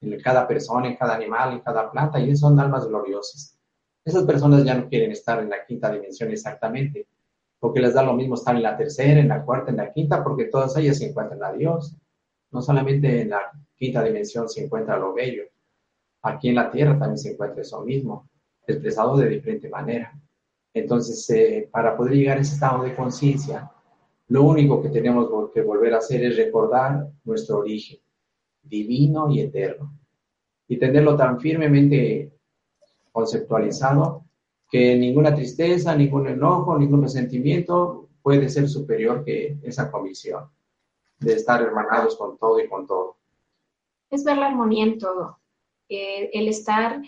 en 0.00 0.20
cada 0.20 0.46
persona, 0.46 0.88
en 0.88 0.96
cada 0.96 1.14
animal, 1.14 1.54
en 1.54 1.60
cada 1.60 1.90
planta, 1.90 2.20
y 2.20 2.36
son 2.36 2.58
almas 2.60 2.86
gloriosas. 2.86 3.58
Esas 4.04 4.24
personas 4.24 4.64
ya 4.64 4.74
no 4.74 4.88
quieren 4.88 5.10
estar 5.10 5.42
en 5.42 5.50
la 5.50 5.64
quinta 5.64 5.90
dimensión 5.90 6.30
exactamente, 6.30 7.06
porque 7.58 7.80
les 7.80 7.94
da 7.94 8.02
lo 8.02 8.12
mismo 8.12 8.34
estar 8.34 8.54
en 8.54 8.62
la 8.62 8.76
tercera, 8.76 9.18
en 9.18 9.28
la 9.28 9.44
cuarta, 9.44 9.70
en 9.70 9.78
la 9.78 9.92
quinta, 9.92 10.22
porque 10.22 10.44
todas 10.44 10.76
ellas 10.76 10.98
se 10.98 11.08
encuentran 11.08 11.42
a 11.42 11.52
Dios. 11.52 11.96
No 12.50 12.60
solamente 12.60 13.22
en 13.22 13.30
la 13.30 13.50
quinta 13.74 14.04
dimensión 14.04 14.48
se 14.48 14.64
encuentra 14.64 14.98
lo 14.98 15.14
bello, 15.14 15.44
aquí 16.22 16.48
en 16.48 16.54
la 16.54 16.70
tierra 16.70 16.98
también 16.98 17.18
se 17.18 17.32
encuentra 17.32 17.62
eso 17.62 17.80
mismo, 17.82 18.28
expresado 18.66 19.16
de 19.16 19.28
diferente 19.28 19.68
manera. 19.68 20.12
Entonces, 20.74 21.28
eh, 21.30 21.68
para 21.70 21.96
poder 21.96 22.14
llegar 22.14 22.38
a 22.38 22.40
ese 22.40 22.54
estado 22.54 22.82
de 22.84 22.94
conciencia, 22.94 23.70
lo 24.28 24.42
único 24.42 24.82
que 24.82 24.88
tenemos 24.88 25.50
que 25.54 25.62
volver 25.62 25.94
a 25.94 25.98
hacer 25.98 26.24
es 26.24 26.36
recordar 26.36 27.08
nuestro 27.24 27.58
origen, 27.58 27.98
divino 28.62 29.30
y 29.30 29.40
eterno, 29.40 29.98
y 30.68 30.78
tenerlo 30.78 31.16
tan 31.16 31.40
firmemente 31.40 32.32
conceptualizado 33.12 34.24
que 34.68 34.96
ninguna 34.96 35.34
tristeza, 35.34 35.94
ningún 35.94 36.26
enojo, 36.26 36.76
ningún 36.76 37.02
resentimiento 37.02 38.08
puede 38.20 38.48
ser 38.48 38.68
superior 38.68 39.24
que 39.24 39.56
esa 39.62 39.90
comisión 39.90 40.50
de 41.20 41.34
estar 41.34 41.62
hermanados 41.62 42.16
con 42.16 42.36
todo 42.36 42.60
y 42.60 42.68
con 42.68 42.86
todo. 42.86 43.16
Es 44.10 44.24
ver 44.24 44.36
la 44.36 44.48
armonía 44.48 44.84
en 44.84 44.98
todo, 44.98 45.38
eh, 45.88 46.30
el 46.32 46.48
estar 46.48 47.00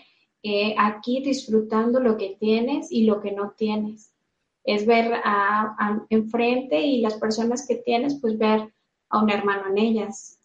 eh, 0.43 0.75
aquí 0.77 1.21
disfrutando 1.21 1.99
lo 1.99 2.17
que 2.17 2.37
tienes 2.39 2.91
y 2.91 3.03
lo 3.03 3.19
que 3.21 3.31
no 3.31 3.53
tienes 3.57 4.13
es 4.63 4.85
ver 4.85 5.13
a, 5.23 6.05
enfrente 6.09 6.79
y 6.81 7.01
las 7.01 7.15
personas 7.15 7.65
que 7.67 7.75
tienes, 7.75 8.19
pues 8.21 8.37
ver 8.37 8.71
a 9.09 9.23
un 9.23 9.29
hermano 9.29 9.67
en 9.69 9.77
ellas. 9.77 10.37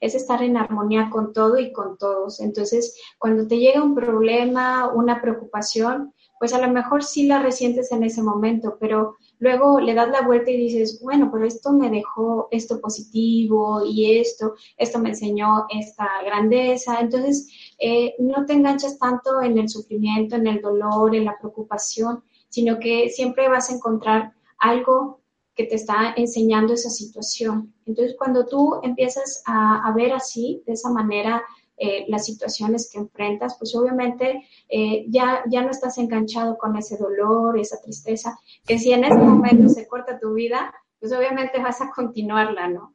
es 0.00 0.14
estar 0.14 0.42
en 0.42 0.56
armonía 0.56 1.10
con 1.10 1.32
todo 1.32 1.58
y 1.58 1.72
con 1.72 1.96
todos. 1.98 2.40
Entonces, 2.40 2.96
cuando 3.18 3.46
te 3.46 3.58
llega 3.58 3.82
un 3.82 3.94
problema, 3.94 4.92
una 4.92 5.20
preocupación, 5.20 6.12
pues 6.38 6.52
a 6.54 6.60
lo 6.64 6.72
mejor 6.72 7.04
sí 7.04 7.26
la 7.26 7.40
resientes 7.40 7.90
en 7.92 8.04
ese 8.04 8.22
momento, 8.22 8.76
pero 8.80 9.16
luego 9.38 9.80
le 9.80 9.94
das 9.94 10.08
la 10.08 10.22
vuelta 10.22 10.50
y 10.50 10.56
dices, 10.56 11.00
bueno, 11.02 11.30
pero 11.32 11.46
esto 11.46 11.72
me 11.72 11.90
dejó 11.90 12.48
esto 12.50 12.80
positivo 12.80 13.84
y 13.84 14.18
esto, 14.18 14.54
esto 14.76 14.98
me 14.98 15.10
enseñó 15.10 15.66
esta 15.68 16.08
grandeza. 16.24 17.00
Entonces, 17.00 17.48
eh, 17.78 18.14
no 18.18 18.44
te 18.44 18.54
enganchas 18.54 18.98
tanto 18.98 19.40
en 19.40 19.58
el 19.58 19.68
sufrimiento, 19.68 20.36
en 20.36 20.46
el 20.46 20.60
dolor, 20.60 21.14
en 21.14 21.24
la 21.24 21.38
preocupación, 21.38 22.22
sino 22.48 22.78
que 22.78 23.08
siempre 23.10 23.48
vas 23.48 23.70
a 23.70 23.74
encontrar 23.74 24.32
algo 24.58 25.20
que 25.54 25.64
te 25.64 25.74
está 25.74 26.14
enseñando 26.16 26.74
esa 26.74 26.90
situación. 26.90 27.74
Entonces, 27.84 28.16
cuando 28.16 28.46
tú 28.46 28.80
empiezas 28.82 29.42
a, 29.46 29.92
ver 29.94 30.12
así, 30.12 30.62
de 30.66 30.74
esa 30.74 30.90
manera, 30.90 31.42
eh, 31.76 32.04
las 32.08 32.26
situaciones 32.26 32.90
que 32.90 32.98
enfrentas, 32.98 33.56
pues 33.58 33.74
obviamente 33.74 34.44
eh, 34.68 35.06
ya, 35.08 35.42
ya 35.48 35.62
no 35.62 35.70
estás 35.70 35.98
enganchado 35.98 36.56
con 36.58 36.76
ese 36.76 36.96
dolor, 36.96 37.58
esa 37.58 37.80
tristeza, 37.80 38.38
que 38.66 38.78
si 38.78 38.92
en 38.92 39.04
ese 39.04 39.16
momento 39.16 39.68
se 39.68 39.86
corta 39.86 40.18
tu 40.18 40.34
vida, 40.34 40.72
pues 41.00 41.12
obviamente 41.12 41.60
vas 41.60 41.80
a 41.80 41.90
continuarla, 41.90 42.68
¿no? 42.68 42.94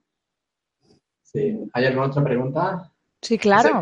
Sí. 1.22 1.58
¿Hay 1.74 1.86
alguna 1.86 2.08
otra 2.08 2.24
pregunta? 2.24 2.94
Sí, 3.22 3.38
claro. 3.38 3.82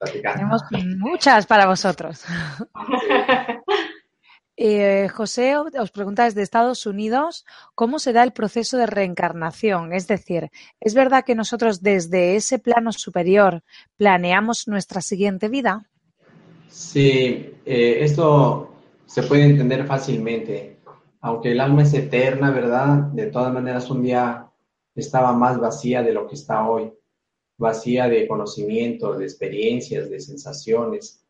Tenemos 0.00 0.62
muchas 0.98 1.46
para 1.46 1.66
vosotros. 1.66 2.24
Eh, 4.60 5.08
José 5.14 5.56
os 5.56 5.92
pregunta 5.92 6.24
desde 6.24 6.42
Estados 6.42 6.84
Unidos 6.84 7.46
cómo 7.76 8.00
se 8.00 8.12
da 8.12 8.24
el 8.24 8.32
proceso 8.32 8.76
de 8.76 8.86
reencarnación. 8.86 9.92
Es 9.92 10.08
decir, 10.08 10.50
¿es 10.80 10.94
verdad 10.94 11.24
que 11.24 11.36
nosotros 11.36 11.80
desde 11.80 12.34
ese 12.34 12.58
plano 12.58 12.90
superior 12.90 13.62
planeamos 13.96 14.66
nuestra 14.66 15.00
siguiente 15.00 15.48
vida? 15.48 15.88
Sí, 16.66 17.54
eh, 17.64 17.98
esto 18.00 18.74
se 19.06 19.22
puede 19.22 19.44
entender 19.44 19.86
fácilmente. 19.86 20.80
Aunque 21.20 21.52
el 21.52 21.60
alma 21.60 21.82
es 21.82 21.94
eterna, 21.94 22.50
¿verdad? 22.50 22.96
De 23.12 23.26
todas 23.26 23.52
maneras, 23.52 23.88
un 23.90 24.02
día 24.02 24.44
estaba 24.96 25.32
más 25.34 25.60
vacía 25.60 26.02
de 26.02 26.12
lo 26.12 26.26
que 26.26 26.34
está 26.34 26.68
hoy. 26.68 26.92
Vacía 27.58 28.08
de 28.08 28.26
conocimiento, 28.26 29.14
de 29.14 29.24
experiencias, 29.24 30.08
de 30.08 30.20
sensaciones 30.20 31.22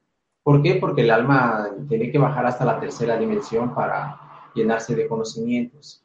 ¿Por 0.48 0.62
qué? 0.62 0.76
Porque 0.76 1.02
el 1.02 1.10
alma 1.10 1.76
tiene 1.90 2.10
que 2.10 2.16
bajar 2.16 2.46
hasta 2.46 2.64
la 2.64 2.80
tercera 2.80 3.18
dimensión 3.18 3.74
para 3.74 4.18
llenarse 4.54 4.94
de 4.94 5.06
conocimientos. 5.06 6.02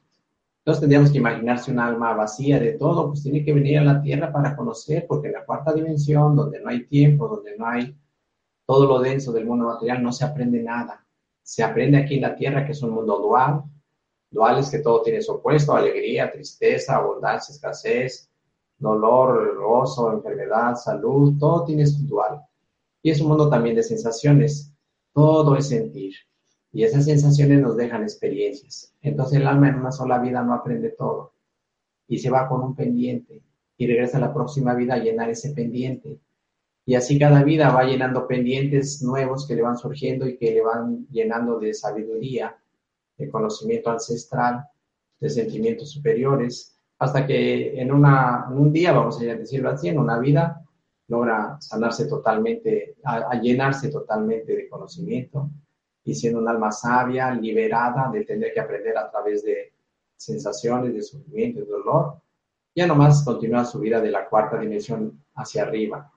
Entonces 0.60 0.82
tendríamos 0.82 1.12
que 1.12 1.20
imaginarse 1.20 1.72
un 1.72 1.80
alma 1.80 2.14
vacía 2.14 2.60
de 2.60 2.74
todo, 2.74 3.08
pues 3.08 3.24
tiene 3.24 3.46
que 3.46 3.54
venir 3.54 3.80
a 3.80 3.86
la 3.86 4.02
tierra 4.02 4.34
para 4.34 4.54
conocer, 4.54 5.06
porque 5.08 5.28
en 5.28 5.36
la 5.36 5.46
cuarta 5.46 5.72
dimensión, 5.72 6.36
donde 6.36 6.60
no 6.60 6.70
hay 6.70 6.84
tiempo, 6.88 7.30
donde 7.30 7.58
no 7.58 7.66
hay 7.66 7.96
todo 8.66 8.86
lo 8.86 9.00
denso 9.00 9.32
del 9.32 9.46
mundo 9.46 9.68
material, 9.68 10.04
no 10.04 10.12
se 10.12 10.26
aprende 10.26 10.62
nada. 10.62 11.08
Se 11.42 11.64
aprende 11.64 11.98
aquí 11.98 12.16
en 12.16 12.24
la 12.24 12.36
tierra, 12.36 12.66
que 12.66 12.74
es 12.74 12.82
un 12.82 12.90
mundo 12.90 13.20
dual. 13.20 13.64
Dual 14.30 14.60
es 14.60 14.70
que 14.70 14.80
todo 14.80 15.04
tiene 15.04 15.22
su 15.22 15.32
opuesto, 15.32 15.74
alegría, 15.74 16.30
tristeza, 16.30 16.98
abundancia, 16.98 17.54
escasez, 17.54 18.30
dolor, 18.78 19.58
gozo, 19.58 20.12
enfermedad, 20.14 20.76
salud, 20.76 21.38
todo 21.40 21.66
tiene 21.66 21.86
su 21.86 22.06
dual. 22.06 22.42
Y 23.02 23.12
es 23.12 23.22
un 23.22 23.28
mundo 23.28 23.50
también 23.50 23.76
de 23.76 23.84
sensaciones. 23.84 24.74
Todo 25.14 25.56
es 25.56 25.68
sentir. 25.68 26.14
Y 26.72 26.84
esas 26.84 27.06
sensaciones 27.06 27.62
nos 27.62 27.78
dejan 27.78 28.02
experiencias. 28.02 28.96
Entonces 29.02 29.40
el 29.40 29.48
alma 29.48 29.70
en 29.70 29.76
una 29.76 29.92
sola 29.92 30.20
vida 30.20 30.42
no 30.42 30.54
aprende 30.54 30.90
todo. 30.90 31.34
Y 32.08 32.18
se 32.18 32.30
va 32.30 32.48
con 32.48 32.62
un 32.62 32.76
pendiente. 32.76 33.44
Y 33.78 33.88
regresa 33.88 34.18
a 34.18 34.22
la 34.22 34.34
próxima 34.34 34.74
vida 34.74 34.96
a 34.96 35.00
llenar 35.00 35.30
ese 35.30 35.52
pendiente. 35.54 36.20
Y 36.86 36.96
así 36.96 37.18
cada 37.18 37.44
vida 37.44 37.72
va 37.72 37.84
llenando 37.84 38.28
pendientes 38.28 39.02
nuevos 39.02 39.48
que 39.48 39.56
le 39.56 39.62
van 39.62 39.78
surgiendo 39.78 40.28
y 40.28 40.38
que 40.38 40.52
le 40.52 40.62
van 40.62 41.08
llenando 41.10 41.60
de 41.60 41.74
sabiduría, 41.74 42.58
de 43.18 43.30
conocimiento 43.30 43.90
ancestral, 43.90 44.66
de 45.20 45.30
sentimientos 45.30 45.92
superiores, 45.92 46.73
hasta 47.04 47.28
que 47.28 47.80
en, 47.82 47.92
un 47.92 48.72
día, 48.72 48.94
vamos 48.94 49.20
a 49.20 49.26
decirlo 49.26 49.70
así, 49.70 49.90
en 49.90 50.00
una 50.00 50.20
vida, 50.20 50.64
logra 51.10 51.58
sanarse 51.60 52.08
totalmente, 52.08 52.96
a, 53.04 53.36
llenarse 53.40 53.90
totalmente 53.90 54.56
de 54.56 54.70
conocimiento 54.70 55.50
y 56.06 56.16
siendo 56.16 56.40
un 56.40 56.48
alma 56.48 56.72
sabia, 56.72 57.34
liberada 57.34 58.10
de 58.10 58.24
tener 58.24 58.54
que 58.54 58.62
aprender 58.62 58.98
a 58.98 59.12
través 59.12 59.44
de 59.44 59.74
sensaciones 60.16 60.94
de 60.94 61.02
sufrimiento 61.02 61.60
y 61.60 61.66
dolor, 61.66 62.22
ya 62.74 62.88
nomás 62.88 63.24
continúa 63.26 63.66
su 63.66 63.80
vida 63.80 64.00
de 64.00 64.10
la 64.10 64.28
cuarta 64.30 64.58
dimensión 64.58 65.24
hacia 65.36 65.64
arriba 65.64 66.10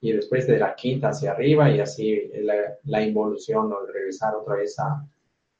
y 0.00 0.12
después 0.12 0.46
de 0.46 0.58
la 0.58 0.74
quinta 0.74 1.10
hacia 1.10 1.32
arriba 1.32 1.70
y 1.70 1.80
así 1.80 2.30
la, 2.84 3.02
involución 3.02 3.70
o 3.72 3.84
regresar 3.84 4.34
otra 4.34 4.56
vez 4.56 4.78
a 4.78 5.06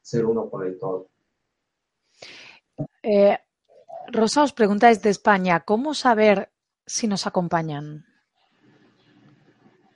ser 0.01 0.25
uno 0.25 0.49
con 0.49 0.65
el 0.65 0.79
todo. 0.79 1.09
Eh, 3.03 3.37
Rosa 4.11 4.43
os 4.43 4.53
pregunta 4.53 4.87
desde 4.87 5.09
España, 5.09 5.61
¿cómo 5.61 5.93
saber 5.93 6.51
si 6.85 7.07
nos 7.07 7.25
acompañan? 7.27 8.05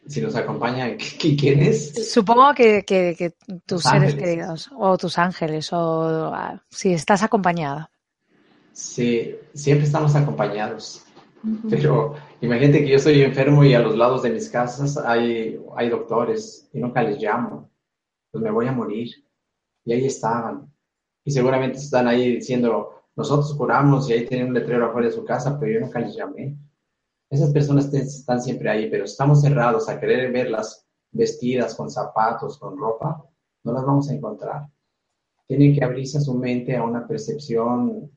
si 0.08 0.22
nos 0.22 0.36
acompaña, 0.36 0.96
¿quiénes? 1.20 2.12
Supongo 2.12 2.54
que, 2.54 3.34
tus 3.66 3.84
seres 3.84 4.16
queridos, 4.16 4.70
o 4.78 4.98
tus 4.98 5.18
ángeles, 5.18 5.74
o 5.74 6.32
ah, 6.34 6.62
si 6.70 6.94
estás 6.94 7.24
acompañada. 7.24 7.90
Sí, 8.72 9.36
siempre 9.54 9.86
estamos 9.86 10.16
acompañados. 10.16 11.02
Pero 11.70 12.16
imagínate 12.42 12.84
que 12.84 12.90
yo 12.90 12.96
estoy 12.96 13.22
enfermo 13.22 13.64
y 13.64 13.74
a 13.74 13.80
los 13.80 13.96
lados 13.96 14.24
de 14.24 14.32
mis 14.32 14.50
casas 14.50 14.98
hay, 14.98 15.60
hay 15.76 15.90
doctores 15.90 16.68
y 16.74 16.80
nunca 16.80 17.04
les 17.04 17.22
llamo. 17.22 17.70
Pues 18.32 18.44
me 18.44 18.52
voy 18.52 18.68
a 18.68 18.72
morir. 18.72 19.10
Y 19.86 19.94
ahí 19.94 20.06
estaban. 20.06 20.74
Y 21.24 21.32
seguramente 21.32 21.78
están 21.78 22.08
ahí 22.08 22.36
diciendo, 22.36 23.05
nosotros 23.16 23.54
curamos 23.56 24.10
y 24.10 24.14
ahí 24.14 24.28
tienen 24.28 24.48
un 24.48 24.54
letrero 24.54 24.86
afuera 24.86 25.08
de 25.08 25.14
su 25.14 25.24
casa, 25.24 25.60
pero 25.60 25.72
yo 25.72 25.80
nunca 25.80 26.00
les 26.00 26.16
llamé. 26.16 26.58
Esas 27.30 27.52
personas 27.52 27.94
están 27.94 28.42
siempre 28.42 28.70
ahí, 28.70 28.90
pero 28.90 29.06
estamos 29.06 29.42
cerrados 29.42 29.90
a 29.90 30.00
querer 30.00 30.32
verlas 30.32 30.86
vestidas 31.12 31.76
con 31.76 31.90
zapatos, 31.90 32.58
con 32.58 32.78
ropa, 32.78 33.24
no 33.64 33.72
las 33.72 33.86
vamos 33.86 34.10
a 34.10 34.14
encontrar. 34.14 34.68
Tienen 35.48 35.74
que 35.74 35.84
abrirse 35.84 36.20
su 36.20 36.34
mente 36.34 36.76
a 36.76 36.84
una 36.84 37.08
percepción 37.08 38.12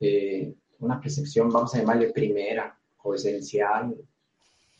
eh, 0.00 0.54
una 0.80 1.00
percepción, 1.00 1.50
vamos 1.50 1.74
a 1.74 1.78
llamarle 1.78 2.10
primera 2.10 2.78
o 3.02 3.14
esencial, 3.14 3.96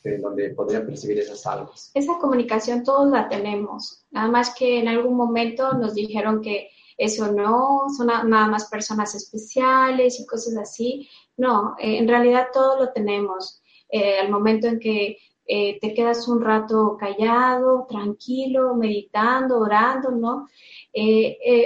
en 0.04 0.22
donde 0.22 0.50
podrían 0.50 0.86
percibir 0.86 1.18
esas 1.18 1.44
almas. 1.46 1.90
Esa 1.94 2.18
comunicación 2.18 2.84
todos 2.84 3.10
la 3.10 3.28
tenemos, 3.28 4.04
nada 4.10 4.28
más 4.28 4.54
que 4.54 4.78
en 4.78 4.88
algún 4.88 5.16
momento 5.16 5.72
nos 5.74 5.94
dijeron 5.94 6.40
que 6.40 6.70
eso 6.98 7.30
no, 7.30 7.86
son 7.96 8.08
nada 8.08 8.48
más 8.48 8.68
personas 8.68 9.14
especiales 9.14 10.18
y 10.18 10.26
cosas 10.26 10.56
así. 10.56 11.08
No, 11.36 11.76
eh, 11.78 11.98
en 11.98 12.08
realidad 12.08 12.48
todo 12.52 12.76
lo 12.76 12.92
tenemos. 12.92 13.62
Eh, 13.88 14.18
al 14.18 14.30
momento 14.30 14.66
en 14.66 14.80
que 14.80 15.16
eh, 15.46 15.78
te 15.80 15.94
quedas 15.94 16.26
un 16.26 16.42
rato 16.42 16.96
callado, 16.98 17.86
tranquilo, 17.88 18.74
meditando, 18.74 19.60
orando, 19.60 20.10
¿no? 20.10 20.48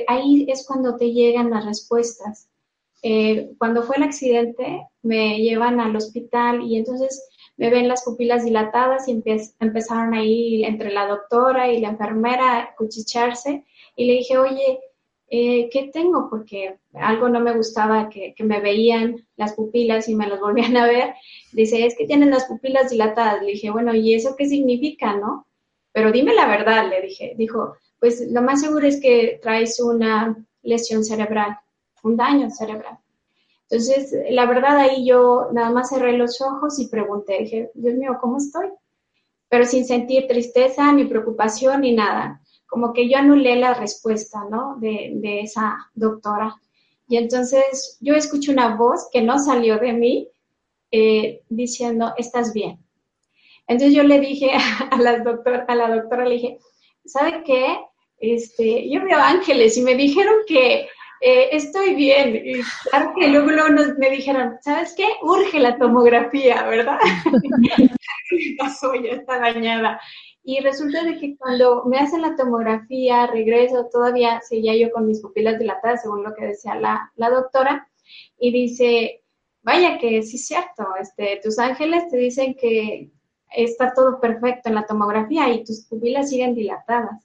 ahí 0.06 0.46
es 0.48 0.66
cuando 0.66 0.96
te 0.96 1.10
llegan 1.10 1.50
las 1.50 1.64
respuestas. 1.64 2.48
cuando 3.58 3.82
fue 3.82 3.96
el 3.96 4.02
accidente, 4.02 4.86
me 5.02 5.38
llevan 5.38 5.80
al 5.80 5.96
hospital 5.96 6.62
y 6.62 6.76
entonces 6.76 7.28
me 7.56 7.70
ven 7.70 7.88
las 7.88 8.04
pupilas 8.04 8.44
dilatadas 8.44 9.08
y 9.08 9.22
empezaron 9.60 10.14
ahí 10.14 10.64
entre 10.64 10.92
la 10.92 11.06
doctora 11.06 11.72
y 11.72 11.80
la 11.80 11.88
enfermera 11.88 12.58
a 12.58 12.74
cuchicharse 12.76 13.64
y 13.96 14.06
le 14.06 14.12
dije, 14.14 14.38
oye, 14.38 14.80
eh, 15.34 15.70
¿qué 15.72 15.90
tengo? 15.90 16.28
Porque 16.28 16.76
algo 16.92 17.30
no 17.30 17.40
me 17.40 17.56
gustaba 17.56 18.10
que, 18.10 18.34
me 18.40 18.60
veían 18.60 19.16
las 19.36 19.54
pupilas 19.54 20.06
y 20.10 20.14
me 20.14 20.28
las 20.28 20.38
volvían 20.46 20.76
a 20.76 20.86
ver. 20.86 21.14
Dice, 21.52 21.86
es 21.86 21.96
que 21.96 22.06
tienen 22.06 22.30
las 22.30 22.44
pupilas 22.44 22.90
dilatadas. 22.90 23.40
Le 23.40 23.52
dije, 23.52 23.70
bueno, 23.70 23.94
¿y 23.94 24.12
eso 24.12 24.36
qué 24.36 24.46
significa, 24.46 25.16
no? 25.16 25.46
Pero 25.90 26.12
dime 26.12 26.34
la 26.34 26.46
verdad, 26.46 26.86
le 26.86 27.00
dije. 27.00 27.34
Dijo, 27.38 27.76
pues 27.98 28.30
lo 28.30 28.42
más 28.42 28.60
seguro 28.60 28.86
es 28.86 29.00
que 29.00 29.40
traes 29.42 29.80
una 29.80 30.36
lesión 30.62 31.02
cerebral, 31.02 31.58
un 32.02 32.18
daño 32.18 32.50
cerebral. 32.50 32.98
Entonces, 33.70 34.14
la 34.28 34.44
verdad 34.44 34.76
ahí 34.76 35.06
yo 35.06 35.48
nada 35.52 35.70
más 35.70 35.88
cerré 35.88 36.12
los 36.12 36.42
ojos 36.42 36.78
y 36.78 36.88
pregunté, 36.88 37.38
dije, 37.38 37.70
Dios 37.72 37.94
mío, 37.94 38.18
¿cómo 38.20 38.36
estoy? 38.36 38.68
Pero 39.48 39.64
sin 39.64 39.86
sentir 39.86 40.28
tristeza, 40.28 40.92
ni 40.92 41.06
preocupación, 41.06 41.80
ni 41.80 41.94
nada. 41.94 42.41
Como 42.72 42.94
que 42.94 43.06
yo 43.06 43.18
anulé 43.18 43.56
la 43.56 43.74
respuesta, 43.74 44.44
¿no? 44.50 44.76
De, 44.80 45.40
esa 45.42 45.76
doctora. 45.94 46.56
Y 47.06 47.18
entonces 47.18 47.98
yo 48.00 48.14
escuché 48.14 48.50
una 48.50 48.76
voz 48.76 49.10
que 49.12 49.20
no 49.20 49.38
salió 49.38 49.76
de 49.76 49.92
mí 49.92 50.28
eh, 50.90 51.42
diciendo, 51.50 52.14
estás 52.16 52.54
bien. 52.54 52.78
Entonces 53.66 53.94
yo 53.94 54.04
le 54.04 54.20
dije 54.20 54.52
a 54.90 54.96
la, 54.96 55.18
doctora, 55.18 55.66
a 55.68 55.74
la 55.74 55.94
doctora, 55.94 56.24
le 56.24 56.36
dije, 56.36 56.58
¿sabe 57.04 57.42
qué? 57.44 57.78
Este, 58.18 58.88
yo 58.88 59.04
veo 59.04 59.18
ángeles 59.18 59.76
y 59.76 59.82
me 59.82 59.94
dijeron 59.94 60.36
que 60.46 60.88
eh, 61.20 61.50
estoy 61.52 61.94
bien. 61.94 62.40
Y 62.42 62.62
claro 62.88 63.12
que 63.14 63.28
luego, 63.28 63.50
me 63.98 64.08
dijeron, 64.08 64.56
¿sabes 64.62 64.94
qué? 64.96 65.06
Urge 65.20 65.60
la 65.60 65.76
tomografía, 65.76 66.62
¿verdad? 66.62 66.98
me 68.30 68.56
pasó, 68.58 68.94
ya 68.94 69.10
está 69.10 69.38
dañada. 69.40 70.00
Y 70.44 70.60
resulta 70.60 71.04
de 71.04 71.18
que 71.18 71.36
cuando 71.36 71.84
me 71.84 71.98
hacen 71.98 72.22
la 72.22 72.34
tomografía, 72.34 73.26
regreso, 73.26 73.88
todavía 73.92 74.40
seguía 74.40 74.76
yo 74.76 74.90
con 74.90 75.06
mis 75.06 75.20
pupilas 75.20 75.58
dilatadas, 75.58 76.02
según 76.02 76.24
lo 76.24 76.34
que 76.34 76.46
decía 76.46 76.74
la, 76.74 77.12
la 77.16 77.30
doctora, 77.30 77.88
y 78.38 78.52
dice, 78.52 79.22
vaya 79.62 79.98
que 79.98 80.22
sí 80.22 80.36
es 80.36 80.46
cierto, 80.46 80.86
este, 81.00 81.40
tus 81.42 81.58
ángeles 81.58 82.08
te 82.08 82.16
dicen 82.16 82.54
que 82.54 83.10
está 83.54 83.92
todo 83.94 84.20
perfecto 84.20 84.68
en 84.68 84.74
la 84.74 84.86
tomografía 84.86 85.52
y 85.52 85.64
tus 85.64 85.86
pupilas 85.86 86.30
siguen 86.30 86.54
dilatadas. 86.54 87.24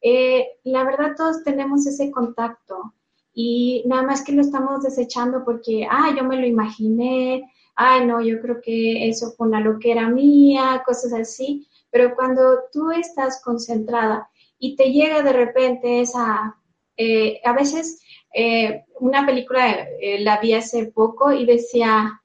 Eh, 0.00 0.46
la 0.64 0.84
verdad, 0.84 1.14
todos 1.16 1.42
tenemos 1.42 1.86
ese 1.86 2.10
contacto 2.10 2.94
y 3.32 3.82
nada 3.86 4.02
más 4.02 4.22
que 4.22 4.32
lo 4.32 4.40
estamos 4.40 4.82
desechando 4.82 5.44
porque, 5.44 5.86
ah, 5.90 6.14
yo 6.16 6.24
me 6.24 6.36
lo 6.36 6.46
imaginé, 6.46 7.50
ay, 7.74 8.06
no, 8.06 8.22
yo 8.22 8.40
creo 8.40 8.60
que 8.62 9.08
eso 9.08 9.32
fue 9.36 9.48
una 9.48 9.60
loquera 9.60 10.08
mía, 10.08 10.82
cosas 10.86 11.12
así, 11.12 11.68
pero 11.96 12.14
cuando 12.14 12.58
tú 12.70 12.90
estás 12.90 13.40
concentrada 13.42 14.28
y 14.58 14.76
te 14.76 14.92
llega 14.92 15.22
de 15.22 15.32
repente 15.32 16.02
esa, 16.02 16.54
eh, 16.94 17.40
a 17.42 17.54
veces 17.54 18.02
eh, 18.34 18.84
una 19.00 19.24
película 19.24 19.88
eh, 19.98 20.20
la 20.20 20.38
vi 20.38 20.52
hace 20.52 20.88
poco 20.88 21.32
y 21.32 21.46
decía 21.46 22.20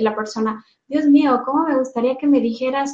la 0.00 0.14
persona, 0.16 0.64
Dios 0.86 1.06
mío, 1.06 1.42
¿cómo 1.44 1.64
me 1.64 1.78
gustaría 1.78 2.18
que 2.18 2.26
me 2.26 2.40
dijeras 2.40 2.92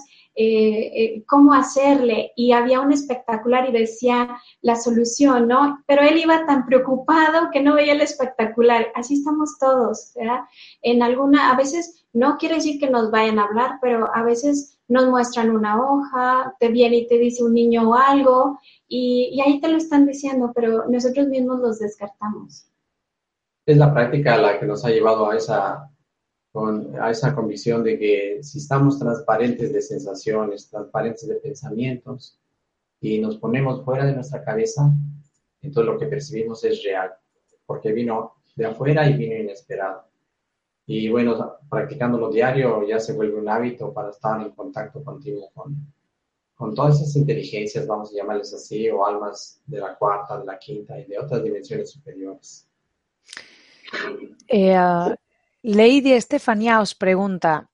cómo 1.27 1.55
hacerle 1.55 2.33
y 2.37 2.53
había 2.53 2.81
un 2.81 2.93
espectacular 2.93 3.67
y 3.69 3.73
decía 3.73 4.39
la 4.61 4.77
solución, 4.77 5.49
¿no? 5.49 5.83
Pero 5.87 6.03
él 6.03 6.19
iba 6.19 6.45
tan 6.45 6.67
preocupado 6.67 7.49
que 7.51 7.63
no 7.63 7.75
veía 7.75 7.95
el 7.95 8.03
espectacular. 8.03 8.89
Así 8.95 9.15
estamos 9.15 9.59
todos, 9.59 10.13
¿verdad? 10.15 10.41
En 10.83 11.03
alguna, 11.03 11.51
a 11.51 11.57
veces 11.57 12.07
no 12.13 12.37
quiere 12.37 12.57
decir 12.57 12.79
que 12.79 12.91
nos 12.91 13.11
vayan 13.11 13.39
a 13.39 13.45
hablar, 13.45 13.79
pero 13.81 14.15
a 14.15 14.23
veces 14.23 14.76
nos 14.89 15.09
muestran 15.09 15.51
una 15.51 15.81
hoja, 15.83 16.55
te 16.61 16.69
viene 16.69 16.99
y 16.99 17.09
te 17.09 17.19
dice 17.19 17.43
un 17.43 17.55
niño 17.55 17.91
o 17.91 17.95
algo 17.95 18.59
y, 18.89 19.41
ahí 19.45 19.61
te 19.61 19.69
lo 19.69 19.77
están 19.77 20.07
diciendo, 20.07 20.53
pero 20.55 20.89
nosotros 20.89 21.27
mismos 21.29 21.61
los 21.61 21.79
descartamos. 21.79 22.67
Es 23.65 23.77
la 23.77 23.93
práctica 23.93 24.37
la 24.37 24.61
que 24.61 24.67
nos 24.67 24.85
ha 24.85 24.91
llevado 24.91 25.31
a 25.31 25.37
esa 25.37 25.91
a 27.01 27.11
esa 27.11 27.35
convicción 27.35 27.85
de 27.85 27.99
que 27.99 28.39
si 28.43 28.59
estamos 28.59 28.99
transparentes 28.99 29.73
de 29.75 29.83
sensaciones, 29.83 30.71
transparentes 30.71 31.29
de 31.29 31.35
pensamientos 31.35 32.39
y 32.99 33.19
nos 33.19 33.37
ponemos 33.37 33.85
fuera 33.85 34.07
de 34.07 34.15
nuestra 34.15 34.43
cabeza, 34.43 34.91
entonces 35.61 35.93
lo 35.93 35.99
que 35.99 36.07
percibimos 36.07 36.65
es 36.65 36.83
real, 36.83 37.13
porque 37.67 37.93
vino 37.93 38.37
de 38.55 38.67
afuera 38.67 39.09
y 39.09 39.15
vino 39.19 39.37
inesperado. 39.37 40.07
Y 40.87 41.09
bueno, 41.09 41.59
practicándolo 41.69 42.31
diario 42.31 42.87
ya 42.87 43.01
se 43.01 43.13
vuelve 43.13 43.41
un 43.41 43.49
hábito 43.49 43.93
para 43.93 44.11
estar 44.11 44.41
en 44.41 44.53
contacto 44.53 45.03
continuo 45.03 45.51
con, 45.53 46.75
todas 46.75 47.01
esas 47.01 47.17
inteligencias, 47.17 47.87
vamos 47.87 48.13
a 48.13 48.17
llamarles 48.17 48.55
así, 48.55 48.89
o 48.89 49.05
almas 49.05 49.61
de 49.67 49.81
la 49.81 49.95
cuarta, 49.97 50.39
de 50.39 50.47
la 50.47 50.59
quinta 50.59 50.99
y 50.99 51.05
de 51.05 51.19
otras 51.19 51.43
dimensiones 51.43 51.91
superiores. 51.91 52.67
Eh, 54.49 54.77
Lady 55.63 56.13
Estefanía 56.13 56.81
os 56.81 56.95
pregunta, 56.95 57.69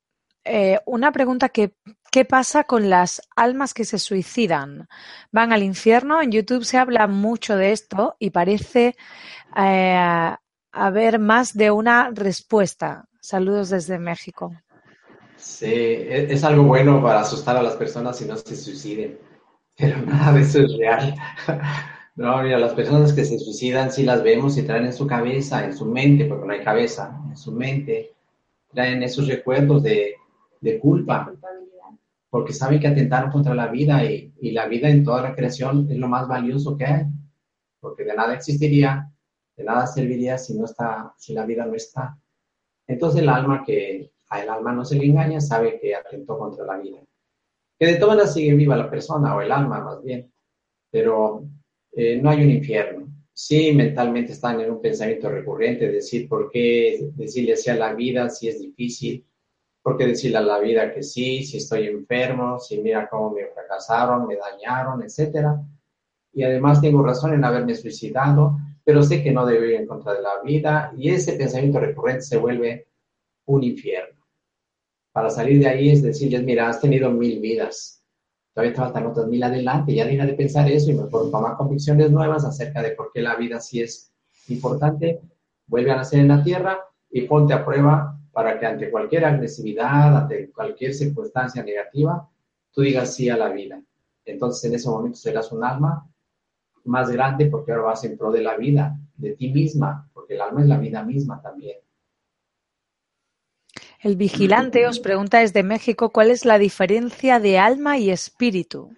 eh, 0.44 0.80
una 0.86 1.12
pregunta 1.12 1.50
que, 1.50 1.74
¿qué 2.10 2.24
pasa 2.24 2.64
con 2.64 2.90
las 2.90 3.22
almas 3.36 3.74
que 3.74 3.84
se 3.84 3.98
suicidan? 3.98 4.88
¿Van 5.30 5.52
al 5.52 5.62
infierno? 5.62 6.20
En 6.20 6.32
YouTube 6.32 6.64
se 6.64 6.78
habla 6.78 7.06
mucho 7.06 7.56
de 7.56 7.72
esto 7.72 8.16
y 8.18 8.30
parece 8.30 8.96
eh, 9.56 10.34
haber 10.72 11.18
más 11.18 11.54
de 11.54 11.70
una 11.70 12.10
respuesta. 12.10 13.04
Saludos 13.20 13.70
desde 13.70 13.98
México. 13.98 14.52
Sí, 15.36 15.66
e, 15.66 16.32
es 16.32 16.44
algo 16.44 16.64
bueno 16.64 17.02
para 17.02 17.20
asustar 17.20 17.56
a 17.56 17.62
las 17.62 17.76
personas 17.76 18.16
si 18.16 18.24
no 18.24 18.36
se 18.36 18.56
suiciden, 18.56 19.18
pero 19.76 20.00
nada 20.02 20.32
de 20.32 20.40
eso 20.40 20.60
es 20.60 20.76
real. 20.76 21.14
No, 22.14 22.42
mira, 22.42 22.58
las 22.58 22.74
personas 22.74 23.14
que 23.14 23.24
se 23.24 23.38
suicidan 23.38 23.90
sí 23.90 24.02
las 24.02 24.22
vemos 24.22 24.58
y 24.58 24.64
traen 24.64 24.84
en 24.84 24.92
su 24.92 25.06
cabeza, 25.06 25.64
en 25.64 25.74
su 25.74 25.86
mente, 25.86 26.26
porque 26.26 26.46
no 26.46 26.52
hay 26.52 26.62
cabeza, 26.62 27.18
en 27.26 27.36
su 27.38 27.52
mente, 27.52 28.12
traen 28.70 29.02
esos 29.02 29.26
recuerdos 29.28 29.82
de, 29.82 30.16
culpa, 30.80 31.32
porque 32.28 32.52
saben 32.52 32.80
que 32.80 32.88
atentaron 32.88 33.30
contra 33.30 33.54
la 33.54 33.68
vida 33.68 34.04
y, 34.04 34.30
la 34.52 34.66
vida 34.66 34.90
en 34.90 35.04
toda 35.04 35.22
la 35.22 35.34
creación 35.34 35.88
es 35.90 35.96
lo 35.96 36.06
más 36.06 36.28
valioso 36.28 36.76
que 36.76 36.84
hay, 36.84 37.06
porque 37.80 38.04
de 38.04 38.14
nada 38.14 38.34
existiría, 38.34 39.10
de 39.62 39.66
nada 39.66 39.86
serviría 39.86 40.36
si 40.38 40.54
no 40.54 40.64
está, 40.64 41.14
si 41.16 41.32
la 41.32 41.46
vida 41.46 41.64
no 41.64 41.74
está. 41.74 42.18
Entonces 42.86 43.22
el 43.22 43.28
alma 43.28 43.62
que 43.64 44.12
a 44.28 44.42
el 44.42 44.48
alma 44.48 44.72
no 44.72 44.84
se 44.84 44.96
le 44.96 45.06
engaña 45.06 45.40
sabe 45.40 45.78
que 45.80 45.94
atentó 45.94 46.38
contra 46.38 46.64
la 46.64 46.78
vida. 46.78 46.98
Que 47.78 47.86
de 47.86 47.94
todas 47.96 48.16
maneras 48.16 48.34
sigue 48.34 48.54
viva 48.54 48.76
la 48.76 48.90
persona 48.90 49.36
o 49.36 49.40
el 49.40 49.52
alma 49.52 49.80
más 49.80 50.02
bien, 50.02 50.32
pero 50.90 51.44
eh, 51.92 52.16
no 52.20 52.30
hay 52.30 52.42
un 52.42 52.50
infierno. 52.50 53.08
Sí, 53.32 53.72
mentalmente 53.72 54.32
están 54.32 54.60
en 54.60 54.70
un 54.70 54.80
pensamiento 54.80 55.28
recurrente, 55.30 55.90
decir 55.90 56.28
por 56.28 56.50
qué 56.50 57.10
decirle 57.14 57.54
así 57.54 57.70
a 57.70 57.74
la 57.74 57.94
vida 57.94 58.28
si 58.28 58.48
es 58.48 58.60
difícil, 58.60 59.26
por 59.82 59.96
qué 59.96 60.06
decirle 60.06 60.38
a 60.38 60.42
la 60.42 60.58
vida 60.58 60.92
que 60.92 61.02
sí, 61.02 61.44
si 61.44 61.56
estoy 61.56 61.86
enfermo, 61.86 62.58
si 62.58 62.80
mira 62.80 63.08
cómo 63.08 63.30
me 63.30 63.46
fracasaron, 63.46 64.26
me 64.26 64.36
dañaron, 64.36 65.02
etc. 65.02 65.46
Y 66.32 66.42
además 66.42 66.80
tengo 66.80 67.02
razón 67.02 67.34
en 67.34 67.44
haberme 67.44 67.74
suicidado, 67.74 68.58
pero 68.85 69.03
sé 69.03 69.22
que 69.22 69.33
no 69.33 69.47
debo 69.47 69.64
ir 69.64 69.74
en 69.74 69.87
contra 69.87 70.14
de 70.14 70.22
la 70.22 70.41
vida 70.45 70.93
y 70.97 71.11
ese 71.11 71.35
pensamiento 71.35 71.80
recurrente 71.80 72.22
se 72.22 72.37
vuelve 72.37 72.89
un 73.47 73.62
infierno. 73.62 74.20
Para 75.12 75.30
salir 75.30 75.59
de 75.61 75.68
ahí 75.68 75.91
es 75.91 76.03
decirles, 76.03 76.43
mira, 76.43 76.68
has 76.68 76.80
tenido 76.80 77.11
mil 77.11 77.41
vidas, 77.41 78.03
todavía 78.55 78.74
te 78.74 78.80
faltan 78.80 79.07
otras 79.07 79.26
mil 79.26 79.43
adelante, 79.43 79.95
ya 79.95 80.07
deja 80.07 80.26
de 80.26 80.35
pensar 80.35 80.70
eso 80.70 80.91
y 80.91 80.95
mejor 80.95 81.30
tomar 81.30 81.57
convicciones 81.57 82.11
nuevas 82.11 82.45
acerca 82.45 82.83
de 82.83 82.93
por 82.93 83.11
qué 83.12 83.20
la 83.20 83.37
vida 83.37 83.61
sí 83.61 83.83
es 83.83 84.12
importante, 84.49 85.20
vuelve 85.66 85.91
a 85.93 85.97
nacer 85.97 86.20
en 86.20 86.28
la 86.28 86.43
tierra 86.43 86.78
y 87.11 87.22
ponte 87.22 87.53
a 87.53 87.64
prueba 87.64 88.18
para 88.33 88.59
que 88.59 88.66
ante 88.66 88.91
cualquier 88.91 89.26
agresividad, 89.26 90.16
ante 90.16 90.51
cualquier 90.51 90.95
circunstancia 90.95 91.62
negativa, 91.62 92.28
tú 92.72 92.80
digas 92.80 93.14
sí 93.14 93.28
a 93.28 93.37
la 93.37 93.51
vida. 93.51 93.83
Entonces 94.24 94.64
en 94.64 94.76
ese 94.76 94.89
momento 94.89 95.18
serás 95.18 95.53
un 95.53 95.62
alma 95.62 96.09
más 96.85 97.11
grande 97.11 97.47
porque 97.47 97.72
ahora 97.72 97.85
vas 97.85 98.05
en 98.05 98.16
pro 98.16 98.30
de 98.30 98.43
la 98.43 98.57
vida, 98.57 98.99
de 99.16 99.33
ti 99.33 99.49
misma, 99.51 100.09
porque 100.12 100.35
el 100.35 100.41
alma 100.41 100.62
es 100.62 100.68
la 100.68 100.78
vida 100.78 101.03
misma 101.05 101.41
también. 101.41 101.76
El 104.01 104.16
vigilante 104.16 104.87
os 104.89 104.99
pregunta 104.99 105.39
desde 105.39 105.62
México 105.62 106.11
cuál 106.11 106.30
es 106.30 106.45
la 106.45 106.59
diferencia 106.59 107.39
de 107.39 107.59
alma 107.59 107.99
y 107.99 108.11
espíritu. 108.11 108.91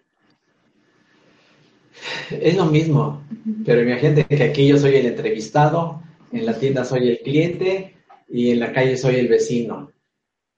Es 2.30 2.56
lo 2.56 2.64
mismo, 2.66 3.22
pero 3.64 3.82
imagínate 3.82 4.24
que 4.24 4.42
aquí 4.42 4.66
yo 4.66 4.78
soy 4.78 4.96
el 4.96 5.06
entrevistado, 5.06 6.02
en 6.32 6.46
la 6.46 6.58
tienda 6.58 6.84
soy 6.84 7.08
el 7.08 7.18
cliente 7.18 7.96
y 8.28 8.50
en 8.50 8.60
la 8.60 8.72
calle 8.72 8.96
soy 8.96 9.16
el 9.16 9.28
vecino. 9.28 9.92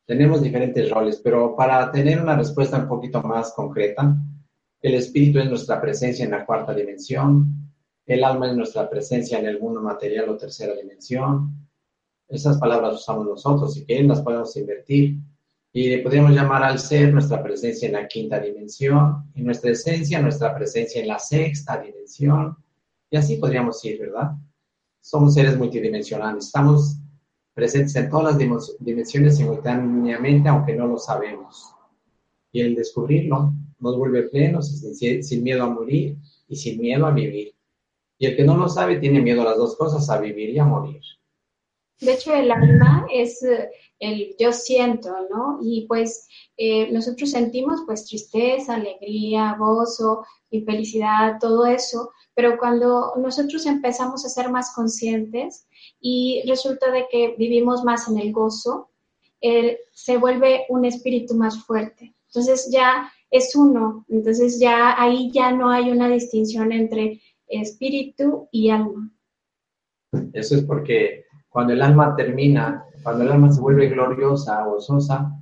Tenemos 0.07 0.41
diferentes 0.43 0.89
roles, 0.91 1.20
pero 1.22 1.57
para 1.57 1.91
tener 1.91 2.22
una 2.22 2.37
respuesta 2.37 2.79
un 2.79 2.89
poquito 2.89 3.20
más 3.22 3.53
concreta, 3.53 4.16
el 4.87 4.95
espíritu 4.95 5.41
es 5.41 5.49
nuestra 5.49 5.80
presencia 5.80 6.24
en 6.24 6.30
la 6.30 6.47
cuarta 6.47 6.72
dimensión, 6.72 7.72
el 8.07 8.22
alma 8.22 8.49
es 8.49 8.57
nuestra 8.57 8.89
presencia 8.89 9.37
en 9.37 9.47
el 9.47 9.59
mundo 9.59 9.82
material 9.82 10.28
o 10.28 10.37
tercera 10.37 10.76
dimensión, 10.76 11.66
esas 12.28 12.59
palabras 12.59 12.95
usamos 12.95 13.26
nosotros, 13.26 13.74
si 13.74 13.84
quieren 13.84 14.07
las 14.07 14.22
podemos 14.22 14.57
invertir. 14.57 15.16
Y 15.72 15.97
podríamos 15.99 16.30
llamar 16.32 16.62
al 16.62 16.78
ser 16.78 17.12
nuestra 17.12 17.43
presencia 17.43 17.87
en 17.87 17.95
la 17.95 18.07
quinta 18.07 18.39
dimensión, 18.39 19.30
y 19.34 19.43
nuestra 19.43 19.72
esencia, 19.72 20.22
nuestra 20.22 20.55
presencia 20.55 21.01
en 21.01 21.09
la 21.09 21.18
sexta 21.18 21.80
dimensión. 21.80 22.57
Y 23.11 23.16
así 23.16 23.37
podríamos 23.39 23.84
ir, 23.84 24.01
¿verdad? 24.01 24.32
Somos 25.01 25.34
seres 25.34 25.59
multidimensionales, 25.59 26.47
estamos 26.47 26.97
presentes 27.55 27.97
en 27.97 28.09
todas 28.09 28.37
las 28.37 28.78
dimensiones 28.78 29.37
simultáneamente, 29.37 30.49
aunque 30.49 30.76
no 30.76 30.87
lo 30.87 30.99
sabemos. 30.99 31.74
Y 32.53 32.61
el 32.61 32.76
descubrirlo 32.76 33.53
nos 33.79 33.97
vuelve 33.97 34.24
plenos, 34.24 34.68
sin, 34.70 35.22
sin 35.22 35.43
miedo 35.43 35.64
a 35.64 35.70
morir 35.70 36.16
y 36.49 36.57
sin 36.57 36.81
miedo 36.81 37.07
a 37.07 37.12
vivir. 37.12 37.55
Y 38.18 38.27
el 38.27 38.37
que 38.37 38.45
no 38.45 38.57
lo 38.57 38.68
sabe 38.68 38.99
tiene 38.99 39.20
miedo 39.20 39.43
a 39.43 39.47
las 39.47 39.59
dos 39.59 39.77
cosas, 39.77 40.09
a 40.09 40.20
vivir 40.20 40.51
y 40.51 40.59
a 40.59 40.64
morir. 40.64 41.01
De 42.01 42.12
hecho, 42.12 42.35
el 42.35 42.51
alma 42.51 43.07
es 43.11 43.43
eh, 43.43 43.70
el 43.99 44.37
yo 44.39 44.53
siento, 44.53 45.14
¿no? 45.31 45.59
Y 45.62 45.87
pues 45.87 46.29
eh, 46.57 46.91
nosotros 46.93 47.31
sentimos 47.31 47.83
pues 47.87 48.05
tristeza, 48.05 48.74
alegría, 48.74 49.57
gozo 49.59 50.24
y 50.51 50.61
felicidad, 50.61 51.39
todo 51.41 51.64
eso, 51.64 52.11
pero 52.35 52.59
cuando 52.59 53.14
nosotros 53.16 53.64
empezamos 53.64 54.24
a 54.24 54.29
ser 54.29 54.51
más 54.51 54.74
conscientes 54.74 55.66
y 55.99 56.43
resulta 56.47 56.91
de 56.91 57.07
que 57.11 57.35
vivimos 57.39 57.83
más 57.83 58.09
en 58.09 58.18
el 58.18 58.33
gozo, 58.33 58.91
se 59.93 60.16
vuelve 60.16 60.66
un 60.68 60.85
espíritu 60.85 61.35
más 61.35 61.64
fuerte. 61.64 62.14
Entonces 62.27 62.68
ya 62.70 63.11
es 63.37 63.55
uno, 63.55 64.05
entonces 64.09 64.59
ya 64.59 65.01
ahí 65.01 65.30
ya 65.32 65.53
no 65.53 65.70
hay 65.70 65.91
una 65.91 66.09
distinción 66.09 66.72
entre 66.72 67.20
espíritu 67.47 68.49
y 68.51 68.70
alma. 68.70 69.11
Eso 70.32 70.57
es 70.57 70.62
porque 70.62 71.24
cuando 71.49 71.72
el 71.72 71.82
alma 71.82 72.14
termina, 72.16 72.84
cuando 73.03 73.24
el 73.24 73.32
alma 73.32 73.53
se 73.53 73.61
vuelve 73.61 73.89
gloriosa, 73.89 74.64
gozosa, 74.64 75.32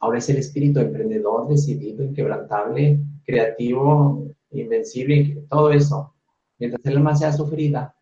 ahora 0.00 0.18
es 0.18 0.28
el 0.28 0.36
espíritu 0.38 0.80
emprendedor, 0.80 1.48
decidido, 1.48 2.04
inquebrantable, 2.04 3.00
creativo, 3.24 4.28
invencible, 4.50 5.44
todo 5.48 5.72
eso. 5.72 6.14
Mientras 6.58 6.84
el 6.84 6.98
alma 6.98 7.16
sea 7.16 7.32
sufrida, 7.32 7.96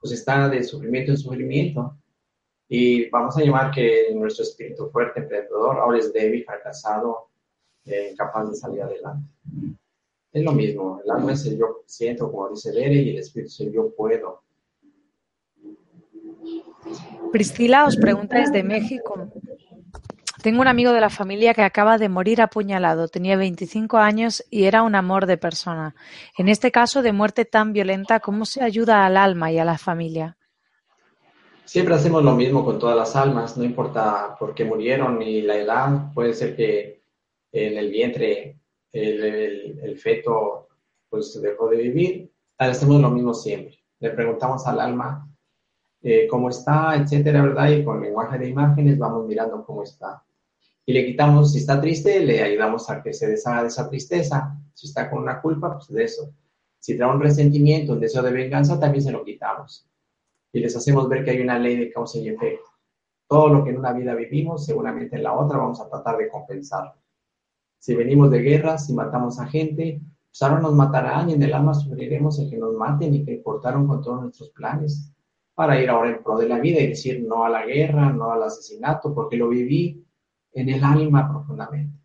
pues 0.00 0.12
está 0.12 0.48
de 0.48 0.62
sufrimiento 0.64 1.12
en 1.12 1.18
sufrimiento. 1.18 1.96
Y 2.68 3.08
vamos 3.10 3.36
a 3.36 3.42
llamar 3.42 3.70
que 3.70 4.12
nuestro 4.14 4.42
espíritu 4.42 4.88
fuerte, 4.90 5.20
emprendedor, 5.20 5.78
ahora 5.78 5.98
es 5.98 6.12
débil, 6.12 6.44
fracasado, 6.44 7.25
eh, 7.86 8.10
incapaz 8.12 8.50
de 8.50 8.56
salir 8.56 8.82
adelante. 8.82 9.28
Es 10.32 10.44
lo 10.44 10.52
mismo, 10.52 11.00
el 11.04 11.10
alma 11.10 11.32
es 11.32 11.46
el 11.46 11.58
yo 11.58 11.82
siento, 11.86 12.30
como 12.30 12.50
dice 12.50 12.70
Bere, 12.72 12.94
y 12.94 13.10
el 13.10 13.18
espíritu 13.18 13.48
es 13.48 13.60
el 13.60 13.72
yo 13.72 13.94
puedo. 13.94 14.42
Priscila 17.32 17.86
os 17.86 17.96
pregunta 17.96 18.38
desde 18.38 18.62
México. 18.62 19.30
Tengo 20.42 20.60
un 20.60 20.68
amigo 20.68 20.92
de 20.92 21.00
la 21.00 21.10
familia 21.10 21.54
que 21.54 21.62
acaba 21.62 21.98
de 21.98 22.08
morir 22.08 22.40
apuñalado. 22.40 23.08
Tenía 23.08 23.36
25 23.36 23.96
años 23.96 24.44
y 24.50 24.64
era 24.64 24.82
un 24.82 24.94
amor 24.94 25.26
de 25.26 25.38
persona. 25.38 25.96
En 26.38 26.48
este 26.48 26.70
caso 26.70 27.02
de 27.02 27.12
muerte 27.12 27.44
tan 27.44 27.72
violenta, 27.72 28.20
¿cómo 28.20 28.44
se 28.44 28.62
ayuda 28.62 29.04
al 29.06 29.16
alma 29.16 29.50
y 29.50 29.58
a 29.58 29.64
la 29.64 29.76
familia? 29.78 30.36
Siempre 31.64 31.96
hacemos 31.96 32.22
lo 32.22 32.36
mismo 32.36 32.64
con 32.64 32.78
todas 32.78 32.96
las 32.96 33.16
almas, 33.16 33.56
no 33.56 33.64
importa 33.64 34.36
por 34.38 34.54
qué 34.54 34.64
murieron 34.64 35.18
ni 35.18 35.42
la 35.42 35.56
edad. 35.56 36.12
Puede 36.14 36.32
ser 36.32 36.54
que 36.54 36.95
en 37.56 37.78
el 37.78 37.90
vientre 37.90 38.58
el, 38.92 39.98
feto 39.98 40.68
pues 41.08 41.40
dejó 41.40 41.68
de 41.68 41.76
vivir. 41.78 42.32
Hacemos 42.58 43.00
lo 43.00 43.10
mismo 43.10 43.34
siempre. 43.34 43.78
Le 44.00 44.10
preguntamos 44.10 44.66
al 44.66 44.80
alma 44.80 45.28
eh, 46.02 46.26
cómo 46.28 46.50
está, 46.50 46.96
etcétera, 46.96 47.42
¿verdad? 47.42 47.70
Y 47.70 47.84
con 47.84 48.02
lenguaje 48.02 48.38
de 48.38 48.48
imágenes 48.48 48.98
vamos 48.98 49.26
mirando 49.26 49.64
cómo 49.64 49.82
está. 49.82 50.22
Y 50.84 50.92
le 50.92 51.04
quitamos, 51.04 51.52
si 51.52 51.58
está 51.58 51.80
triste, 51.80 52.20
le 52.20 52.42
ayudamos 52.42 52.88
a 52.90 53.02
que 53.02 53.12
se 53.12 53.26
deshaga 53.26 53.62
de 53.62 53.68
esa 53.68 53.88
tristeza. 53.88 54.56
Si 54.72 54.86
está 54.86 55.10
con 55.10 55.22
una 55.22 55.40
culpa, 55.40 55.74
pues 55.74 55.88
de 55.88 56.04
eso. 56.04 56.32
Si 56.78 56.96
trae 56.96 57.10
un 57.10 57.20
resentimiento, 57.20 57.94
un 57.94 58.00
deseo 58.00 58.22
de 58.22 58.32
venganza, 58.32 58.78
también 58.78 59.02
se 59.02 59.10
lo 59.10 59.24
quitamos. 59.24 59.88
Y 60.52 60.60
les 60.60 60.76
hacemos 60.76 61.08
ver 61.08 61.24
que 61.24 61.32
hay 61.32 61.40
una 61.40 61.58
ley 61.58 61.76
de 61.76 61.90
causa 61.90 62.18
y 62.18 62.28
efecto. 62.28 62.68
Todo 63.26 63.48
lo 63.48 63.64
que 63.64 63.70
en 63.70 63.78
una 63.78 63.92
vida 63.92 64.14
vivimos, 64.14 64.64
seguramente 64.64 65.16
en 65.16 65.24
la 65.24 65.32
otra 65.32 65.58
vamos 65.58 65.80
a 65.80 65.88
tratar 65.88 66.18
de 66.18 66.28
compensarlo. 66.28 66.94
Si 67.86 67.94
venimos 67.94 68.32
de 68.32 68.40
guerras, 68.40 68.84
si 68.84 68.94
matamos 68.94 69.38
a 69.38 69.46
gente, 69.46 70.00
pues 70.28 70.42
ahora 70.42 70.60
nos 70.60 70.74
matarán 70.74 71.30
y 71.30 71.34
en 71.34 71.42
el 71.44 71.54
alma 71.54 71.72
sufriremos 71.72 72.36
el 72.40 72.50
que 72.50 72.56
nos 72.56 72.74
maten 72.74 73.14
y 73.14 73.24
que 73.24 73.40
cortaron 73.40 73.86
con 73.86 74.02
todos 74.02 74.22
nuestros 74.22 74.50
planes 74.50 75.12
para 75.54 75.80
ir 75.80 75.88
ahora 75.88 76.10
en 76.10 76.20
pro 76.20 76.36
de 76.36 76.48
la 76.48 76.58
vida 76.58 76.80
y 76.80 76.88
decir 76.88 77.22
no 77.22 77.44
a 77.44 77.48
la 77.48 77.64
guerra, 77.64 78.12
no 78.12 78.32
al 78.32 78.42
asesinato, 78.42 79.14
porque 79.14 79.36
lo 79.36 79.50
viví 79.50 80.04
en 80.54 80.68
el 80.68 80.82
alma 80.82 81.30
profundamente. 81.30 81.96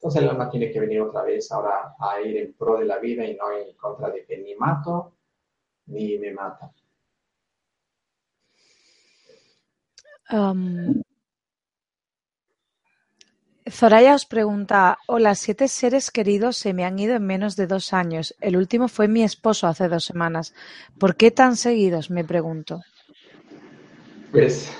Entonces 0.00 0.20
el 0.20 0.30
alma 0.30 0.50
tiene 0.50 0.72
que 0.72 0.80
venir 0.80 1.00
otra 1.00 1.22
vez 1.22 1.52
ahora 1.52 1.94
a 1.96 2.20
ir 2.20 2.36
en 2.36 2.52
pro 2.54 2.76
de 2.80 2.86
la 2.86 2.98
vida 2.98 3.24
y 3.24 3.36
no 3.36 3.52
en 3.52 3.72
contra 3.76 4.10
de 4.10 4.24
que 4.24 4.38
ni 4.38 4.56
mato 4.56 5.12
ni 5.86 6.18
me 6.18 6.32
mata. 6.32 6.72
Um, 10.32 11.04
Zoraya 13.70 14.14
os 14.14 14.26
pregunta, 14.26 14.98
hola, 15.06 15.34
siete 15.34 15.68
seres 15.68 16.10
queridos 16.10 16.58
se 16.58 16.74
me 16.74 16.84
han 16.84 16.98
ido 16.98 17.16
en 17.16 17.24
menos 17.24 17.56
de 17.56 17.66
dos 17.66 17.94
años. 17.94 18.36
El 18.40 18.58
último 18.58 18.88
fue 18.88 19.08
mi 19.08 19.22
esposo 19.22 19.66
hace 19.66 19.88
dos 19.88 20.04
semanas. 20.04 20.54
¿Por 20.98 21.16
qué 21.16 21.30
tan 21.30 21.56
seguidos? 21.56 22.10
Me 22.10 22.24
pregunto. 22.24 22.82
Pues... 24.30 24.70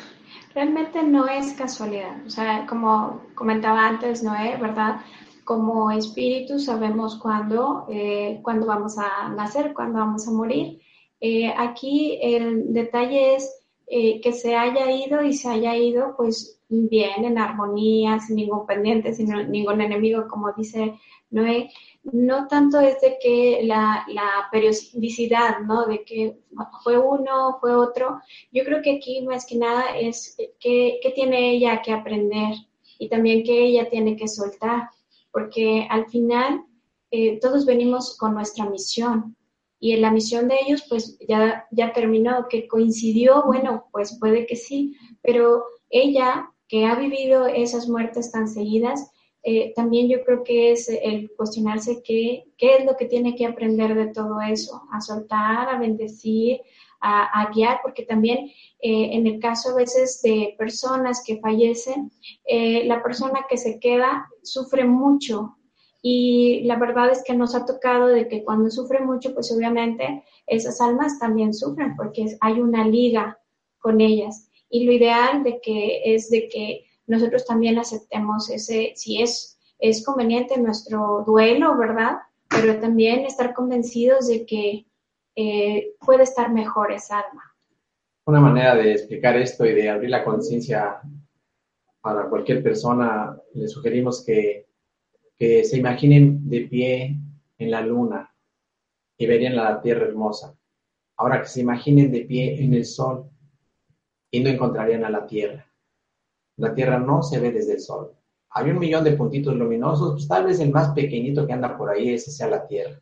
Realmente 0.55 1.03
no 1.03 1.27
es 1.27 1.55
casualidad. 1.55 2.25
O 2.27 2.31
sea, 2.31 2.67
como 2.67 3.23
comentaba 3.35 3.89
antes 3.89 4.23
Noé, 4.23 4.57
¿verdad? 4.59 5.01
Como 5.45 5.91
espíritu 5.91 6.61
sabemos 6.61 7.17
cuándo, 7.17 7.87
eh, 7.91 8.39
cuándo 8.43 8.67
vamos 8.67 8.97
a 8.99 9.31
nacer, 9.31 9.73
cuándo 9.73 9.99
vamos 9.99 10.29
a 10.29 10.31
morir. 10.31 10.81
Eh, 11.21 11.53
aquí 11.57 12.19
el 12.23 12.73
detalle 12.73 13.37
es 13.37 13.64
eh, 13.87 14.21
que 14.21 14.33
se 14.33 14.57
haya 14.57 14.91
ido 14.91 15.23
y 15.23 15.35
se 15.35 15.49
haya 15.49 15.77
ido 15.77 16.15
pues 16.17 16.59
bien, 16.69 17.25
en 17.25 17.39
armonía, 17.39 18.19
sin 18.19 18.37
ningún 18.37 18.67
pendiente, 18.67 19.13
sin 19.13 19.29
ningún 19.51 19.81
enemigo, 19.81 20.27
como 20.29 20.53
dice 20.53 20.95
Noé. 21.31 21.71
No 22.05 22.49
tanto 22.49 22.81
es 22.81 23.01
de 23.01 23.19
que 23.21 23.61
la, 23.65 24.07
periodicidad, 24.51 25.61
¿no? 25.61 25.87
De 25.87 26.05
que 26.05 26.39
fue 26.83 26.99
uno, 26.99 27.59
fue 27.61 27.75
otro. 27.75 28.21
Yo 28.53 28.65
creo 28.65 28.83
que 28.83 28.97
aquí 28.97 29.23
más 29.23 29.47
que 29.47 29.57
nada 29.57 29.97
es 29.99 30.37
que, 30.61 31.01
tiene 31.15 31.53
ella 31.53 31.83
que 31.83 31.93
aprender 31.93 32.55
y 32.99 33.09
también 33.09 33.43
que 33.43 33.67
ella 33.67 33.89
tiene 33.89 34.17
que 34.17 34.29
soltar, 34.29 34.89
porque 35.31 35.87
al 35.91 36.07
final 36.07 36.65
eh, 37.11 37.39
todos 37.41 37.67
venimos 37.67 38.17
con 38.19 38.35
nuestra 38.35 38.69
misión 38.69 39.37
y 39.79 39.93
en 39.93 40.03
la 40.03 40.11
misión 40.11 40.49
de 40.49 40.57
ellos 40.67 40.85
pues 40.89 41.19
ya, 41.29 41.67
ya 41.71 41.93
terminó, 41.93 42.47
que 42.49 42.69
coincidió, 42.69 43.45
bueno, 43.45 43.87
pues 43.93 44.19
puede 44.19 44.47
que 44.47 44.57
sí, 44.57 44.97
pero 45.23 45.65
ella 45.91 46.51
que 46.69 46.87
ha 46.87 46.95
vivido 46.95 47.47
esas 47.47 47.89
muertes 47.89 48.33
tan 48.33 48.49
seguidas, 48.49 49.11
eh, 49.43 49.75
también 49.77 50.09
yo 50.09 50.25
creo 50.25 50.43
que 50.43 50.73
es 50.73 50.89
el 50.89 51.31
cuestionarse 51.37 52.03
qué, 52.03 52.45
qué 52.57 52.77
es 52.79 52.85
lo 52.87 52.97
que 52.97 53.05
tiene 53.05 53.37
que 53.37 53.45
aprender 53.45 53.95
de 53.95 54.07
todo 54.07 54.41
eso, 54.41 54.83
a 54.91 55.03
soltar, 55.03 55.69
a 55.69 55.79
bendecir, 55.79 56.61
a, 57.07 57.51
guiar, 57.55 57.81
porque 57.83 58.05
también 58.05 58.47
eh, 58.81 59.11
en 59.13 59.27
el 59.27 59.39
caso 59.39 59.71
a 59.71 59.75
veces 59.75 60.23
de 60.23 60.55
personas 60.57 61.23
que 61.25 61.39
fallecen, 61.39 62.11
eh, 62.47 62.85
la 62.87 63.03
persona 63.03 63.45
que 63.49 63.59
se 63.59 63.79
queda 63.79 64.27
sufre 64.43 64.85
mucho 64.85 65.57
y 66.07 66.61
la 66.65 66.77
verdad 66.77 67.11
es 67.11 67.25
que 67.25 67.35
nos 67.35 67.55
ha 67.55 67.65
tocado 67.65 68.09
de 68.09 68.29
que 68.29 68.45
cuando 68.45 68.71
sufre 68.71 69.01
mucho, 69.01 69.33
pues 69.33 69.51
obviamente 69.51 70.23
esas 70.47 70.79
almas 70.83 71.19
también 71.19 71.55
sufren 71.55 71.97
porque 71.97 72.27
hay 72.43 72.61
una 72.61 72.87
liga 72.87 73.41
con 73.79 74.03
ellas. 74.03 74.51
Y 74.69 74.85
lo 74.85 74.93
ideal 74.93 75.43
de 75.43 75.63
que 75.63 76.15
es 76.15 76.29
de 76.29 76.51
que 76.51 76.85
nosotros 77.07 77.47
también 77.47 77.79
aceptemos 77.79 78.51
ese, 78.51 78.93
si 78.97 79.23
es, 79.23 79.59
es 79.79 80.05
conveniente 80.05 80.61
nuestro 80.61 81.25
duelo, 81.27 81.75
¿verdad? 81.79 82.19
Pero 82.51 82.79
también 82.81 83.21
estar 83.21 83.55
convencidos 83.55 84.29
de 84.29 84.45
que 84.45 84.87
eh, 85.37 85.95
puede 86.05 86.25
estar 86.25 86.53
mejor 86.53 86.93
esa 86.93 87.21
alma. 87.21 87.57
Una 88.27 88.41
manera 88.41 88.75
de 88.75 88.93
explicar 88.93 89.39
esto 89.39 89.65
y 89.65 89.73
de 89.73 89.89
abrir 89.89 90.11
la 90.11 90.23
conciencia 90.23 91.01
para 92.03 92.29
cualquier 92.29 92.63
persona, 92.63 93.41
le 93.55 93.69
sugerimos 93.69 94.23
que, 94.23 94.67
que 95.37 95.65
se 95.65 95.79
imaginen 95.79 96.49
de 96.49 96.61
pie 96.63 97.17
en 97.59 97.71
la 97.71 97.81
luna 97.81 98.35
y 99.17 99.27
verían 99.27 99.57
la 99.57 99.81
tierra 99.81 100.07
hermosa. 100.07 100.57
Ahora 101.17 101.41
que 101.41 101.49
se 101.49 101.61
imaginen 101.61 102.11
de 102.11 102.23
pie 102.23 102.63
en 102.63 102.75
el 102.75 102.85
sol 102.85 103.31
y 104.31 104.41
no 104.41 104.51
encontrarían 104.51 105.05
a 105.05 105.11
la 105.11 105.27
tierra. 105.27 105.67
La 106.57 106.75
tierra 106.75 106.99
no 106.99 107.23
se 107.23 107.41
ve 107.41 107.53
desde 107.53 107.75
el 107.75 107.81
sol. 107.81 108.13
Hay 108.51 108.71
un 108.71 108.79
millón 108.79 109.03
de 109.03 109.13
puntitos 109.13 109.55
luminosos, 109.55 110.13
pues 110.13 110.29
tal 110.29 110.45
vez 110.45 110.61
el 110.61 110.71
más 110.71 110.91
pequeñito 110.91 111.47
que 111.47 111.53
anda 111.53 111.77
por 111.77 111.91
ahí, 111.91 112.11
ese 112.11 112.31
sea 112.31 112.49
la 112.49 112.67
tierra. 112.67 113.01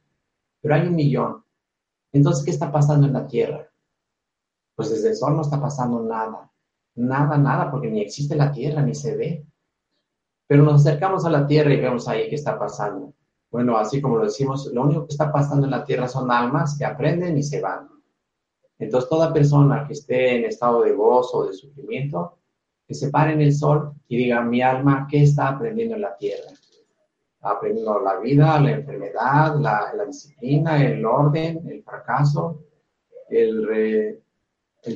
Pero 0.60 0.74
hay 0.74 0.86
un 0.86 0.94
millón. 0.94 1.44
Entonces, 2.12 2.44
¿qué 2.44 2.50
está 2.50 2.72
pasando 2.72 3.06
en 3.06 3.12
la 3.12 3.26
tierra? 3.26 3.70
Pues 4.74 4.90
desde 4.90 5.10
el 5.10 5.16
sol 5.16 5.36
no 5.36 5.42
está 5.42 5.60
pasando 5.60 6.02
nada. 6.02 6.50
Nada, 6.94 7.36
nada, 7.36 7.70
porque 7.70 7.90
ni 7.90 8.00
existe 8.00 8.36
la 8.36 8.50
tierra, 8.50 8.82
ni 8.82 8.94
se 8.94 9.16
ve. 9.16 9.46
Pero 10.52 10.64
nos 10.64 10.86
acercamos 10.86 11.24
a 11.24 11.30
la 11.30 11.46
tierra 11.46 11.72
y 11.72 11.80
vemos 11.80 12.06
ahí 12.06 12.28
qué 12.28 12.34
está 12.34 12.58
pasando. 12.58 13.14
Bueno, 13.50 13.78
así 13.78 14.02
como 14.02 14.18
lo 14.18 14.24
decimos, 14.24 14.70
lo 14.70 14.82
único 14.82 15.06
que 15.06 15.12
está 15.12 15.32
pasando 15.32 15.64
en 15.64 15.70
la 15.70 15.82
tierra 15.82 16.06
son 16.08 16.30
almas 16.30 16.76
que 16.76 16.84
aprenden 16.84 17.38
y 17.38 17.42
se 17.42 17.62
van. 17.62 17.88
Entonces, 18.78 19.08
toda 19.08 19.32
persona 19.32 19.86
que 19.86 19.94
esté 19.94 20.36
en 20.36 20.44
estado 20.44 20.82
de 20.82 20.92
gozo 20.92 21.38
o 21.38 21.46
de 21.46 21.54
sufrimiento, 21.54 22.36
que 22.86 22.92
se 22.92 23.08
pare 23.08 23.32
en 23.32 23.40
el 23.40 23.54
sol 23.54 23.94
y 24.08 24.18
diga, 24.18 24.42
mi 24.42 24.60
alma, 24.60 25.08
¿qué 25.10 25.22
está 25.22 25.48
aprendiendo 25.48 25.94
en 25.94 26.02
la 26.02 26.14
tierra? 26.18 26.50
Aprendiendo 27.40 27.98
la 28.00 28.20
vida, 28.20 28.60
la 28.60 28.72
enfermedad, 28.72 29.58
la, 29.58 30.04
disciplina, 30.06 30.84
el 30.84 31.02
orden, 31.06 31.66
el 31.66 31.82
fracaso, 31.82 32.60
el, 33.30 34.20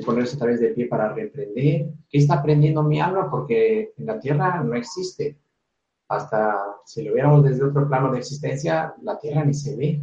ponerse 0.05 0.37
a 0.37 0.39
través 0.39 0.61
de 0.61 0.75
pie 0.75 0.87
para 0.87 1.15
reemprender. 1.15 1.87
¿Qué 2.11 2.19
está 2.19 2.35
aprendiendo 2.35 2.83
mi 2.83 3.01
alma? 3.01 3.31
Porque 3.31 3.95
en 3.97 4.05
la 4.05 4.21
tierra 4.21 4.63
no 4.63 4.75
existe 4.75 5.39
hasta 6.09 6.57
si 6.85 7.03
lo 7.03 7.15
viéramos 7.15 7.45
desde 7.45 7.65
otro 7.65 7.89
plano 7.89 8.13
de 8.13 8.19
existencia, 8.19 8.95
la 9.03 9.19
Tierra 9.19 9.45
ni 9.45 9.55
se 9.55 9.77
ve. 9.77 10.03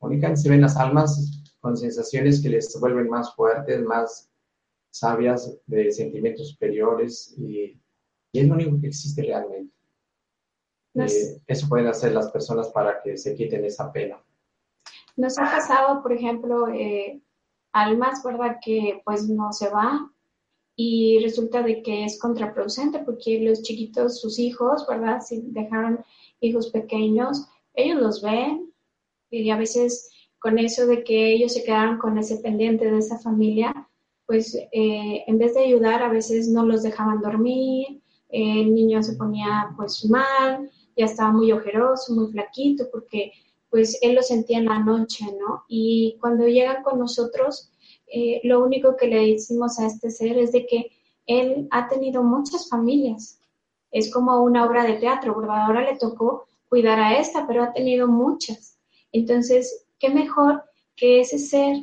Únicamente 0.00 0.42
se 0.42 0.50
ven 0.50 0.60
las 0.60 0.76
almas 0.76 1.42
con 1.60 1.76
sensaciones 1.76 2.42
que 2.42 2.48
les 2.48 2.78
vuelven 2.80 3.08
más 3.08 3.34
fuertes, 3.34 3.82
más 3.82 4.30
sabias, 4.90 5.58
de 5.66 5.92
sentimientos 5.92 6.50
superiores, 6.50 7.34
y, 7.36 7.78
es 8.32 8.46
lo 8.46 8.54
único 8.54 8.80
que 8.80 8.88
existe 8.88 9.22
realmente. 9.22 9.74
Eh, 10.94 11.40
eso 11.46 11.68
pueden 11.68 11.86
hacer 11.86 12.12
las 12.12 12.30
personas 12.30 12.68
para 12.68 13.00
que 13.02 13.16
se 13.16 13.34
quiten 13.34 13.64
esa 13.64 13.92
pena. 13.92 14.22
Nos 15.16 15.38
ha 15.38 15.42
pasado, 15.42 16.02
por 16.02 16.12
ejemplo, 16.12 16.68
eh, 16.68 17.20
almas, 17.72 18.22
¿verdad? 18.22 18.58
Que 18.64 19.02
pues 19.04 19.28
no 19.28 19.52
se 19.52 19.68
va 19.68 20.10
y 20.80 21.18
resulta 21.18 21.60
de 21.64 21.82
que 21.82 22.04
es 22.04 22.20
contraproducente 22.20 23.00
porque 23.00 23.40
los 23.40 23.62
chiquitos, 23.62 24.20
sus 24.20 24.38
hijos, 24.38 24.86
¿verdad? 24.88 25.20
Si 25.20 25.40
dejaron 25.46 26.04
hijos 26.40 26.70
pequeños, 26.70 27.48
ellos 27.74 28.00
los 28.00 28.22
ven 28.22 28.72
y 29.28 29.50
a 29.50 29.56
veces 29.56 30.08
con 30.38 30.56
eso 30.56 30.86
de 30.86 31.02
que 31.02 31.32
ellos 31.32 31.54
se 31.54 31.64
quedaron 31.64 31.98
con 31.98 32.16
ese 32.16 32.36
pendiente 32.36 32.88
de 32.88 32.98
esa 32.98 33.18
familia, 33.18 33.88
pues 34.24 34.54
eh, 34.54 35.24
en 35.26 35.36
vez 35.36 35.54
de 35.54 35.64
ayudar 35.64 36.00
a 36.00 36.10
veces 36.10 36.48
no 36.48 36.64
los 36.64 36.84
dejaban 36.84 37.22
dormir, 37.22 38.00
el 38.28 38.72
niño 38.72 39.02
se 39.02 39.16
ponía 39.16 39.74
pues 39.76 40.04
mal, 40.04 40.70
ya 40.96 41.06
estaba 41.06 41.32
muy 41.32 41.50
ojeroso, 41.50 42.14
muy 42.14 42.30
flaquito, 42.30 42.84
porque 42.92 43.32
pues 43.68 43.98
él 44.00 44.14
lo 44.14 44.22
sentía 44.22 44.58
en 44.58 44.66
la 44.66 44.78
noche, 44.78 45.24
¿no? 45.40 45.64
Y 45.66 46.18
cuando 46.20 46.46
llegan 46.46 46.84
con 46.84 47.00
nosotros, 47.00 47.72
eh, 48.12 48.40
lo 48.44 48.64
único 48.64 48.96
que 48.96 49.06
le 49.06 49.32
decimos 49.32 49.78
a 49.78 49.86
este 49.86 50.10
ser 50.10 50.38
es 50.38 50.52
de 50.52 50.66
que 50.66 50.90
él 51.26 51.68
ha 51.70 51.88
tenido 51.88 52.22
muchas 52.22 52.68
familias. 52.68 53.40
Es 53.90 54.12
como 54.12 54.42
una 54.42 54.64
obra 54.64 54.84
de 54.84 54.94
teatro, 54.94 55.34
¿verdad? 55.38 55.66
Ahora 55.66 55.82
le 55.82 55.98
tocó 55.98 56.46
cuidar 56.68 56.98
a 56.98 57.18
esta, 57.18 57.46
pero 57.46 57.62
ha 57.62 57.72
tenido 57.72 58.08
muchas. 58.08 58.78
Entonces, 59.12 59.86
qué 59.98 60.10
mejor 60.10 60.62
que 60.96 61.20
ese 61.20 61.38
ser 61.38 61.76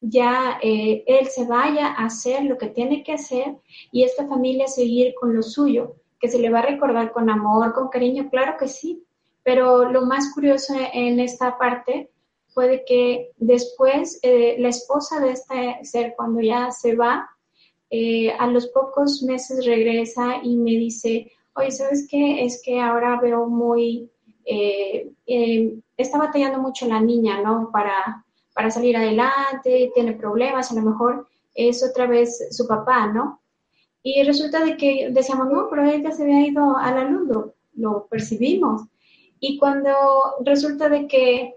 ya 0.00 0.58
eh, 0.62 1.04
él 1.06 1.26
se 1.28 1.46
vaya 1.46 1.88
a 1.88 2.06
hacer 2.06 2.44
lo 2.44 2.58
que 2.58 2.66
tiene 2.66 3.04
que 3.04 3.12
hacer 3.12 3.56
y 3.92 4.02
esta 4.02 4.26
familia 4.26 4.66
seguir 4.66 5.14
con 5.18 5.34
lo 5.34 5.42
suyo, 5.42 5.94
que 6.18 6.28
se 6.28 6.40
le 6.40 6.50
va 6.50 6.58
a 6.58 6.66
recordar 6.66 7.12
con 7.12 7.30
amor, 7.30 7.72
con 7.72 7.88
cariño, 7.88 8.28
claro 8.28 8.56
que 8.58 8.68
sí. 8.68 9.04
Pero 9.44 9.90
lo 9.90 10.02
más 10.06 10.32
curioso 10.34 10.74
en 10.92 11.18
esta 11.18 11.58
parte 11.58 12.11
puede 12.54 12.84
que 12.84 13.30
después 13.36 14.18
eh, 14.22 14.56
la 14.58 14.68
esposa 14.68 15.20
de 15.20 15.32
este 15.32 15.78
ser, 15.82 16.14
cuando 16.16 16.40
ya 16.40 16.70
se 16.70 16.94
va, 16.96 17.28
eh, 17.90 18.32
a 18.38 18.46
los 18.46 18.68
pocos 18.68 19.22
meses 19.22 19.66
regresa 19.66 20.36
y 20.42 20.56
me 20.56 20.72
dice, 20.72 21.30
oye, 21.54 21.70
¿sabes 21.70 22.06
qué? 22.10 22.44
Es 22.44 22.62
que 22.64 22.80
ahora 22.80 23.20
veo 23.20 23.46
muy, 23.48 24.10
eh, 24.44 25.10
está 25.96 26.18
batallando 26.18 26.58
mucho 26.58 26.86
la 26.86 27.00
niña, 27.00 27.40
¿no? 27.42 27.70
Para, 27.72 28.24
para 28.54 28.70
salir 28.70 28.96
adelante, 28.96 29.90
tiene 29.94 30.12
problemas, 30.12 30.70
a 30.70 30.74
lo 30.74 30.82
mejor 30.82 31.28
es 31.54 31.84
otra 31.84 32.06
vez 32.06 32.48
su 32.50 32.66
papá, 32.66 33.06
¿no? 33.06 33.40
Y 34.02 34.22
resulta 34.24 34.64
de 34.64 34.76
que 34.76 35.10
decíamos, 35.10 35.48
no, 35.50 35.68
pero 35.70 35.84
ella 35.84 36.10
se 36.10 36.24
había 36.24 36.46
ido 36.46 36.76
a 36.76 36.90
la 36.90 37.04
lo 37.74 38.06
percibimos. 38.06 38.82
Y 39.38 39.58
cuando 39.58 39.92
resulta 40.44 40.88
de 40.88 41.06
que 41.06 41.54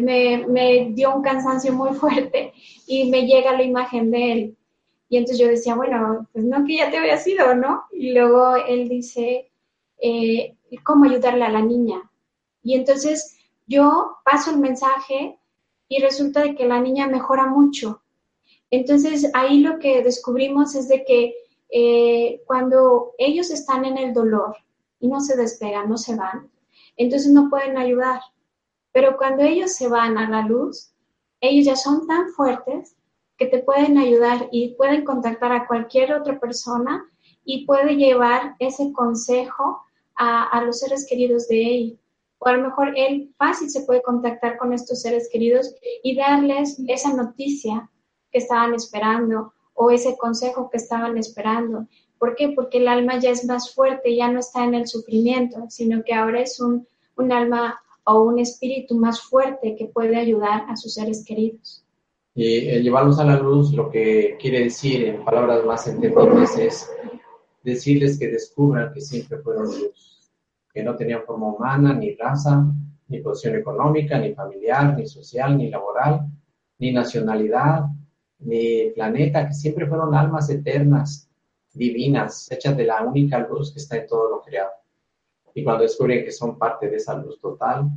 me, 0.00 0.90
dio 0.92 1.14
un 1.14 1.22
cansancio 1.22 1.72
muy 1.72 1.90
fuerte 1.94 2.52
y 2.86 3.10
me 3.10 3.26
llega 3.26 3.52
la 3.52 3.62
imagen 3.62 4.10
de 4.10 4.32
él. 4.32 4.56
Y 5.08 5.16
entonces 5.16 5.38
yo 5.40 5.48
decía, 5.48 5.74
bueno, 5.74 6.28
pues 6.32 6.44
no 6.44 6.64
que 6.64 6.76
ya 6.76 6.90
te 6.90 6.98
había 6.98 7.16
sido, 7.16 7.54
¿no? 7.54 7.84
Y 7.92 8.12
luego 8.12 8.54
él 8.56 8.88
dice, 8.88 9.50
eh, 10.00 10.56
¿cómo 10.84 11.04
ayudarle 11.04 11.44
a 11.44 11.50
la 11.50 11.62
niña? 11.62 12.10
Y 12.62 12.74
entonces 12.74 13.36
yo 13.66 14.18
paso 14.24 14.50
el 14.50 14.58
mensaje 14.58 15.38
y 15.88 16.00
resulta 16.00 16.42
de 16.42 16.54
que 16.54 16.66
la 16.66 16.80
niña 16.80 17.08
mejora 17.08 17.46
mucho. 17.46 18.02
Entonces 18.70 19.30
ahí 19.34 19.60
lo 19.60 19.78
que 19.78 20.02
descubrimos 20.02 20.74
es 20.76 20.88
de 20.88 21.04
que 21.04 21.34
eh, 21.70 22.42
cuando 22.46 23.12
ellos 23.18 23.50
están 23.50 23.84
en 23.84 23.98
el 23.98 24.14
dolor 24.14 24.56
y 25.00 25.08
no 25.08 25.20
se 25.20 25.36
despegan, 25.36 25.88
no 25.88 25.98
se 25.98 26.14
van, 26.14 26.50
entonces 26.96 27.32
no 27.32 27.48
pueden 27.50 27.78
ayudar. 27.78 28.20
Pero 28.92 29.16
cuando 29.16 29.42
ellos 29.42 29.74
se 29.74 29.88
van 29.88 30.18
a 30.18 30.28
la 30.28 30.46
luz, 30.46 30.92
ellos 31.40 31.66
ya 31.66 31.76
son 31.76 32.06
tan 32.06 32.28
fuertes 32.30 32.96
que 33.36 33.46
te 33.46 33.62
pueden 33.62 33.96
ayudar 33.96 34.48
y 34.52 34.74
pueden 34.74 35.04
contactar 35.04 35.52
a 35.52 35.66
cualquier 35.66 36.12
otra 36.12 36.38
persona 36.38 37.04
y 37.44 37.64
puede 37.64 37.96
llevar 37.96 38.54
ese 38.58 38.92
consejo 38.92 39.80
a, 40.14 40.62
los 40.66 40.80
seres 40.80 41.06
queridos 41.08 41.48
de 41.48 41.74
él. 41.74 42.00
O 42.38 42.48
a 42.48 42.52
lo 42.52 42.64
mejor 42.64 42.92
él 42.96 43.32
fácil 43.38 43.70
se 43.70 43.82
puede 43.82 44.02
contactar 44.02 44.58
con 44.58 44.74
estos 44.74 45.00
seres 45.00 45.30
queridos 45.32 45.74
y 46.02 46.14
darles 46.16 46.78
esa 46.86 47.14
noticia 47.14 47.90
que 48.30 48.38
estaban 48.38 48.74
esperando 48.74 49.54
o 49.72 49.90
ese 49.90 50.18
consejo 50.18 50.68
que 50.68 50.76
estaban 50.76 51.16
esperando. 51.16 51.86
¿Por 52.18 52.34
qué? 52.34 52.50
Porque 52.50 52.78
el 52.78 52.88
alma 52.88 53.18
ya 53.18 53.30
es 53.30 53.46
más 53.46 53.74
fuerte, 53.74 54.14
ya 54.14 54.30
no 54.30 54.40
está 54.40 54.64
en 54.64 54.74
el 54.74 54.86
sufrimiento, 54.86 55.64
sino 55.70 56.02
que 56.04 56.12
ahora 56.12 56.42
es 56.42 56.60
un, 56.60 56.86
un 57.16 57.32
alma 57.32 57.80
o 58.04 58.22
un 58.22 58.38
espíritu 58.38 58.96
más 58.96 59.20
fuerte 59.20 59.76
que 59.76 59.86
puede 59.86 60.16
ayudar 60.16 60.64
a 60.68 60.76
sus 60.76 60.94
seres 60.94 61.24
queridos. 61.24 61.84
Y 62.34 62.68
el 62.68 62.82
llevarlos 62.82 63.18
a 63.18 63.24
la 63.24 63.38
luz 63.38 63.72
lo 63.72 63.90
que 63.90 64.36
quiere 64.40 64.60
decir 64.60 65.04
en 65.04 65.24
palabras 65.24 65.64
más 65.64 65.86
entendibles 65.88 66.56
es 66.56 66.90
decirles 67.62 68.18
que 68.18 68.28
descubran 68.28 68.92
que 68.92 69.00
siempre 69.00 69.38
fueron 69.38 69.66
luz, 69.66 70.30
que 70.72 70.82
no 70.82 70.96
tenían 70.96 71.24
forma 71.24 71.48
humana, 71.48 71.92
ni 71.92 72.14
raza, 72.14 72.64
ni 73.08 73.20
posición 73.20 73.56
económica, 73.56 74.18
ni 74.18 74.32
familiar, 74.32 74.96
ni 74.96 75.06
social, 75.06 75.58
ni 75.58 75.68
laboral, 75.68 76.26
ni 76.78 76.92
nacionalidad, 76.92 77.86
ni 78.38 78.90
planeta, 78.94 79.46
que 79.46 79.52
siempre 79.52 79.86
fueron 79.86 80.14
almas 80.14 80.48
eternas, 80.48 81.28
divinas, 81.72 82.50
hechas 82.50 82.76
de 82.76 82.84
la 82.84 83.02
única 83.02 83.38
luz 83.40 83.72
que 83.72 83.80
está 83.80 83.96
en 83.96 84.06
todo 84.06 84.30
lo 84.30 84.40
creado 84.40 84.79
y 85.54 85.64
cuando 85.64 85.82
descubren 85.82 86.24
que 86.24 86.32
son 86.32 86.58
parte 86.58 86.88
de 86.88 86.96
esa 86.96 87.14
luz 87.16 87.38
total, 87.40 87.90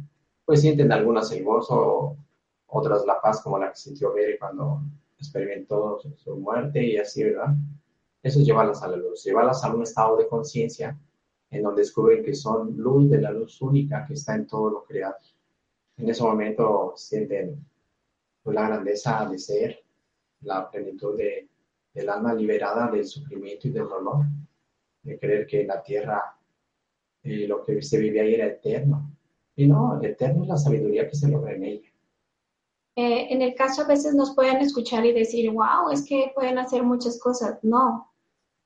pues 0.45 0.61
sienten 0.61 0.91
algunas 0.91 1.31
el 1.31 1.43
gozo, 1.43 2.17
otras 2.67 3.05
la 3.05 3.21
paz 3.21 3.41
como 3.41 3.57
la 3.57 3.69
que 3.69 3.77
sintió 3.77 4.13
Bere 4.13 4.37
cuando 4.37 4.81
experimentó 5.17 5.99
su, 6.17 6.35
muerte 6.35 6.83
y 6.83 6.97
así, 6.97 7.23
¿verdad? 7.23 7.55
Eso 8.21 8.39
es 8.39 8.45
llevarlas 8.45 8.81
a 8.83 8.87
la 8.87 8.97
luz, 8.97 9.23
llevarlas 9.23 9.63
a 9.63 9.73
un 9.73 9.83
estado 9.83 10.17
de 10.17 10.27
conciencia 10.27 10.97
en 11.49 11.63
donde 11.63 11.81
descubren 11.81 12.23
que 12.23 12.33
son 12.33 12.75
luz 12.77 13.09
de 13.09 13.21
la 13.21 13.31
luz 13.31 13.61
única 13.61 14.05
que 14.05 14.13
está 14.13 14.35
en 14.35 14.47
todo 14.47 14.69
lo 14.69 14.83
creado. 14.83 15.15
En 15.97 16.09
ese 16.09 16.23
momento 16.23 16.93
sienten 16.95 17.63
pues, 18.41 18.55
la 18.55 18.67
grandeza 18.67 19.27
de 19.29 19.37
ser, 19.37 19.83
la 20.41 20.69
plenitud 20.69 21.15
de, 21.15 21.47
del 21.93 22.09
alma 22.09 22.33
liberada 22.33 22.89
del 22.89 23.05
sufrimiento 23.05 23.67
y 23.67 23.71
del 23.71 23.87
dolor, 23.87 24.25
de 25.03 25.19
creer 25.19 25.45
que 25.45 25.63
la 25.65 25.83
tierra 25.83 26.35
y 27.23 27.47
lo 27.47 27.63
que 27.63 27.81
se 27.81 27.97
vive 27.97 28.21
ahí 28.21 28.35
era 28.35 28.47
eterno. 28.47 29.11
Y 29.55 29.67
no, 29.67 30.01
eterno 30.01 30.43
es 30.43 30.49
la 30.49 30.57
sabiduría 30.57 31.07
que 31.07 31.15
se 31.15 31.29
logra 31.29 31.53
en 31.53 31.63
ella. 31.63 31.89
Eh, 32.95 33.33
en 33.33 33.41
el 33.41 33.55
caso 33.55 33.81
a 33.81 33.87
veces 33.87 34.13
nos 34.13 34.35
pueden 34.35 34.57
escuchar 34.57 35.05
y 35.05 35.13
decir, 35.13 35.49
wow, 35.51 35.89
es 35.91 36.05
que 36.05 36.31
pueden 36.35 36.57
hacer 36.57 36.83
muchas 36.83 37.19
cosas. 37.19 37.57
No, 37.63 38.11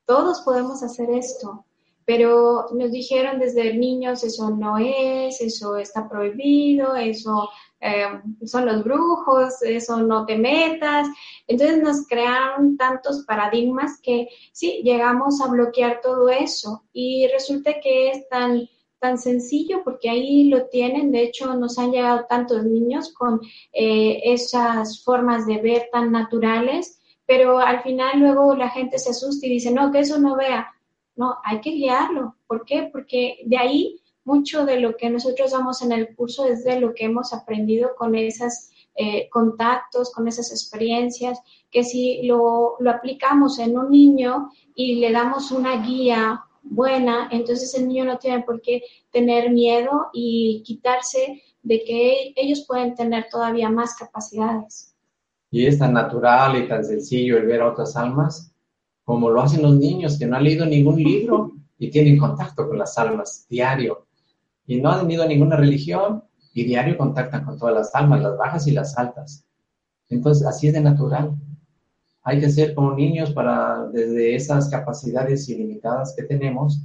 todos 0.06 0.42
podemos 0.42 0.82
hacer 0.82 1.10
esto. 1.10 1.64
Pero 2.08 2.64
nos 2.72 2.90
dijeron 2.90 3.38
desde 3.38 3.74
niños 3.74 4.24
eso 4.24 4.48
no 4.48 4.78
es, 4.78 5.42
eso 5.42 5.76
está 5.76 6.08
prohibido, 6.08 6.96
eso 6.96 7.50
eh, 7.82 8.06
son 8.46 8.64
los 8.64 8.82
brujos, 8.82 9.60
eso 9.60 9.98
no 9.98 10.24
te 10.24 10.38
metas. 10.38 11.06
Entonces 11.46 11.82
nos 11.82 12.06
crearon 12.06 12.78
tantos 12.78 13.26
paradigmas 13.26 14.00
que 14.02 14.26
sí, 14.52 14.80
llegamos 14.82 15.42
a 15.42 15.48
bloquear 15.48 16.00
todo 16.00 16.30
eso 16.30 16.82
y 16.94 17.26
resulta 17.26 17.78
que 17.78 18.12
es 18.12 18.26
tan 18.30 18.66
tan 19.00 19.18
sencillo 19.18 19.84
porque 19.84 20.08
ahí 20.08 20.48
lo 20.48 20.66
tienen, 20.68 21.12
de 21.12 21.24
hecho 21.24 21.54
nos 21.56 21.78
han 21.78 21.92
llegado 21.92 22.24
tantos 22.26 22.64
niños 22.64 23.12
con 23.12 23.38
eh, 23.74 24.22
esas 24.24 25.04
formas 25.04 25.46
de 25.46 25.58
ver 25.58 25.90
tan 25.92 26.10
naturales, 26.10 27.02
pero 27.26 27.58
al 27.58 27.82
final 27.82 28.18
luego 28.18 28.56
la 28.56 28.70
gente 28.70 28.98
se 28.98 29.10
asusta 29.10 29.46
y 29.46 29.50
dice, 29.50 29.70
no, 29.70 29.92
que 29.92 30.00
eso 30.00 30.18
no 30.18 30.34
vea, 30.34 30.74
no, 31.18 31.36
hay 31.44 31.60
que 31.60 31.70
guiarlo. 31.70 32.36
¿Por 32.46 32.64
qué? 32.64 32.88
Porque 32.92 33.40
de 33.44 33.58
ahí 33.58 34.00
mucho 34.24 34.64
de 34.64 34.78
lo 34.78 34.96
que 34.96 35.10
nosotros 35.10 35.50
damos 35.50 35.82
en 35.82 35.90
el 35.90 36.14
curso 36.14 36.46
es 36.46 36.62
de 36.62 36.78
lo 36.78 36.94
que 36.94 37.06
hemos 37.06 37.32
aprendido 37.32 37.90
con 37.96 38.14
esos 38.14 38.70
eh, 38.94 39.28
contactos, 39.28 40.12
con 40.12 40.28
esas 40.28 40.52
experiencias, 40.52 41.40
que 41.70 41.82
si 41.82 42.22
lo, 42.22 42.76
lo 42.78 42.90
aplicamos 42.90 43.58
en 43.58 43.76
un 43.76 43.90
niño 43.90 44.50
y 44.76 44.96
le 44.96 45.10
damos 45.10 45.50
una 45.50 45.84
guía 45.84 46.44
buena, 46.62 47.28
entonces 47.32 47.74
el 47.74 47.88
niño 47.88 48.04
no 48.04 48.18
tiene 48.18 48.44
por 48.44 48.60
qué 48.60 48.82
tener 49.10 49.50
miedo 49.50 50.10
y 50.12 50.62
quitarse 50.64 51.42
de 51.62 51.82
que 51.82 52.32
ellos 52.36 52.64
pueden 52.68 52.94
tener 52.94 53.26
todavía 53.28 53.70
más 53.70 53.96
capacidades. 53.96 54.94
Y 55.50 55.66
es 55.66 55.78
tan 55.78 55.94
natural 55.94 56.62
y 56.62 56.68
tan 56.68 56.84
sencillo 56.84 57.38
el 57.38 57.46
ver 57.46 57.62
a 57.62 57.72
otras 57.72 57.96
almas 57.96 58.47
como 59.08 59.30
lo 59.30 59.40
hacen 59.40 59.62
los 59.62 59.74
niños 59.78 60.18
que 60.18 60.26
no 60.26 60.36
han 60.36 60.44
leído 60.44 60.66
ningún 60.66 61.02
libro 61.02 61.52
y 61.78 61.90
tienen 61.90 62.18
contacto 62.18 62.68
con 62.68 62.76
las 62.76 62.98
almas 62.98 63.46
diario. 63.48 64.06
Y 64.66 64.82
no 64.82 64.90
han 64.90 65.00
tenido 65.00 65.26
ninguna 65.26 65.56
religión 65.56 66.24
y 66.52 66.64
diario 66.64 66.98
contactan 66.98 67.42
con 67.46 67.58
todas 67.58 67.74
las 67.74 67.94
almas, 67.94 68.20
las 68.20 68.36
bajas 68.36 68.66
y 68.66 68.72
las 68.72 68.98
altas. 68.98 69.46
Entonces, 70.10 70.46
así 70.46 70.66
es 70.66 70.74
de 70.74 70.82
natural. 70.82 71.34
Hay 72.22 72.38
que 72.38 72.50
ser 72.50 72.74
como 72.74 72.92
niños 72.92 73.32
para, 73.32 73.86
desde 73.86 74.34
esas 74.34 74.68
capacidades 74.68 75.48
ilimitadas 75.48 76.14
que 76.14 76.24
tenemos, 76.24 76.82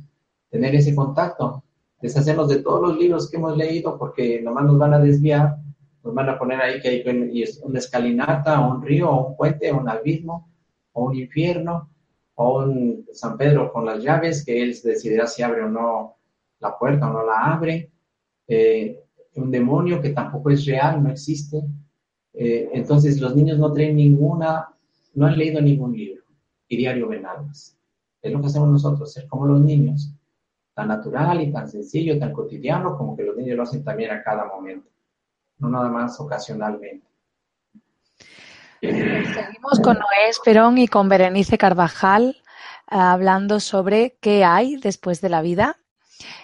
tener 0.49 0.73
ese 0.75 0.95
contacto, 0.95 1.61
deshacernos 2.01 2.47
de 2.47 2.59
todos 2.59 2.83
los 2.83 2.97
libros 2.97 3.29
que 3.29 3.35
hemos 3.35 3.57
leído 3.57 3.97
porque 3.99 4.41
nomás 4.41 4.63
nos 4.63 4.77
van 4.77 4.93
a 4.93 4.99
desviar, 4.99 5.57
nos 6.01 6.13
van 6.13 6.29
a 6.29 6.39
poner 6.39 6.61
ahí 6.61 6.79
que 6.79 6.87
hay 6.87 7.43
una 7.63 7.79
escalinata, 7.79 8.61
un 8.61 8.81
río, 8.81 9.11
un 9.11 9.35
puente, 9.35 9.73
un 9.73 9.89
abismo, 9.89 10.47
o 10.93 11.05
un 11.05 11.15
infierno, 11.15 11.89
o 12.35 12.65
San 13.11 13.37
Pedro 13.37 13.71
con 13.71 13.85
las 13.85 14.03
llaves, 14.03 14.43
que 14.45 14.61
él 14.61 14.75
decidirá 14.83 15.27
si 15.27 15.43
abre 15.43 15.63
o 15.63 15.69
no 15.69 16.17
la 16.59 16.77
puerta 16.77 17.09
o 17.09 17.13
no 17.13 17.25
la 17.25 17.53
abre, 17.53 17.91
eh, 18.47 19.03
un 19.35 19.51
demonio 19.51 20.01
que 20.01 20.09
tampoco 20.09 20.49
es 20.49 20.65
real, 20.65 21.03
no 21.03 21.09
existe. 21.09 21.63
Eh, 22.33 22.69
entonces 22.73 23.19
los 23.19 23.35
niños 23.35 23.59
no 23.59 23.71
traen 23.71 23.95
ninguna, 23.95 24.69
no 25.13 25.25
han 25.25 25.37
leído 25.37 25.61
ningún 25.61 25.95
libro 25.95 26.23
y 26.67 26.77
diario 26.77 27.07
ven 27.07 27.25
almas. 27.25 27.77
Es 28.21 28.31
lo 28.31 28.39
que 28.39 28.47
hacemos 28.47 28.69
nosotros, 28.69 29.11
ser 29.11 29.27
como 29.27 29.45
los 29.45 29.59
niños, 29.59 30.13
tan 30.73 30.87
natural 30.87 31.41
y 31.41 31.51
tan 31.51 31.67
sencillo, 31.67 32.17
tan 32.17 32.33
cotidiano 32.33 32.97
como 32.97 33.15
que 33.15 33.23
los 33.23 33.35
niños 33.35 33.57
lo 33.57 33.63
hacen 33.63 33.83
también 33.83 34.11
a 34.11 34.23
cada 34.23 34.45
momento, 34.45 34.89
no 35.59 35.69
nada 35.69 35.89
más 35.89 36.19
ocasionalmente. 36.19 37.05
Seguimos 38.83 39.79
con 39.81 39.97
Noé 39.97 40.27
Esperón 40.27 40.77
y 40.77 40.89
con 40.89 41.07
Berenice 41.07 41.57
Carvajal 41.57 42.35
eh, 42.91 42.95
hablando 42.95 43.61
sobre 43.61 44.17
qué 44.19 44.43
hay 44.43 44.75
después 44.75 45.21
de 45.21 45.29
la 45.29 45.41
vida. 45.41 45.77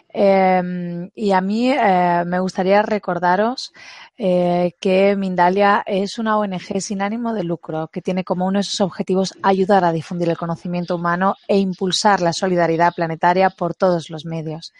Em, 0.07 1.11
y 1.13 1.33
a 1.33 1.41
mí 1.41 1.69
eh, 1.69 2.23
me 2.25 2.39
gustaría 2.39 2.81
recordaros 2.81 3.73
eh, 4.17 4.71
que 4.79 5.17
Mindalia 5.17 5.83
es 5.85 6.17
una 6.17 6.37
ONG 6.37 6.79
sin 6.79 7.01
ánimo 7.01 7.33
de 7.33 7.43
lucro 7.43 7.89
que 7.89 8.01
tiene 8.01 8.23
como 8.23 8.47
uno 8.47 8.59
de 8.59 8.63
sus 8.63 8.79
objetivos 8.81 9.33
ayudar 9.43 9.83
a 9.83 9.91
difundir 9.91 10.29
el 10.29 10.37
conocimiento 10.37 10.95
humano 10.95 11.35
e 11.45 11.57
impulsar 11.57 12.21
la 12.21 12.31
solidaridad 12.31 12.93
planetaria 12.95 13.49
por 13.49 13.75
todos 13.75 14.09
los 14.09 14.23
medios. 14.25 14.73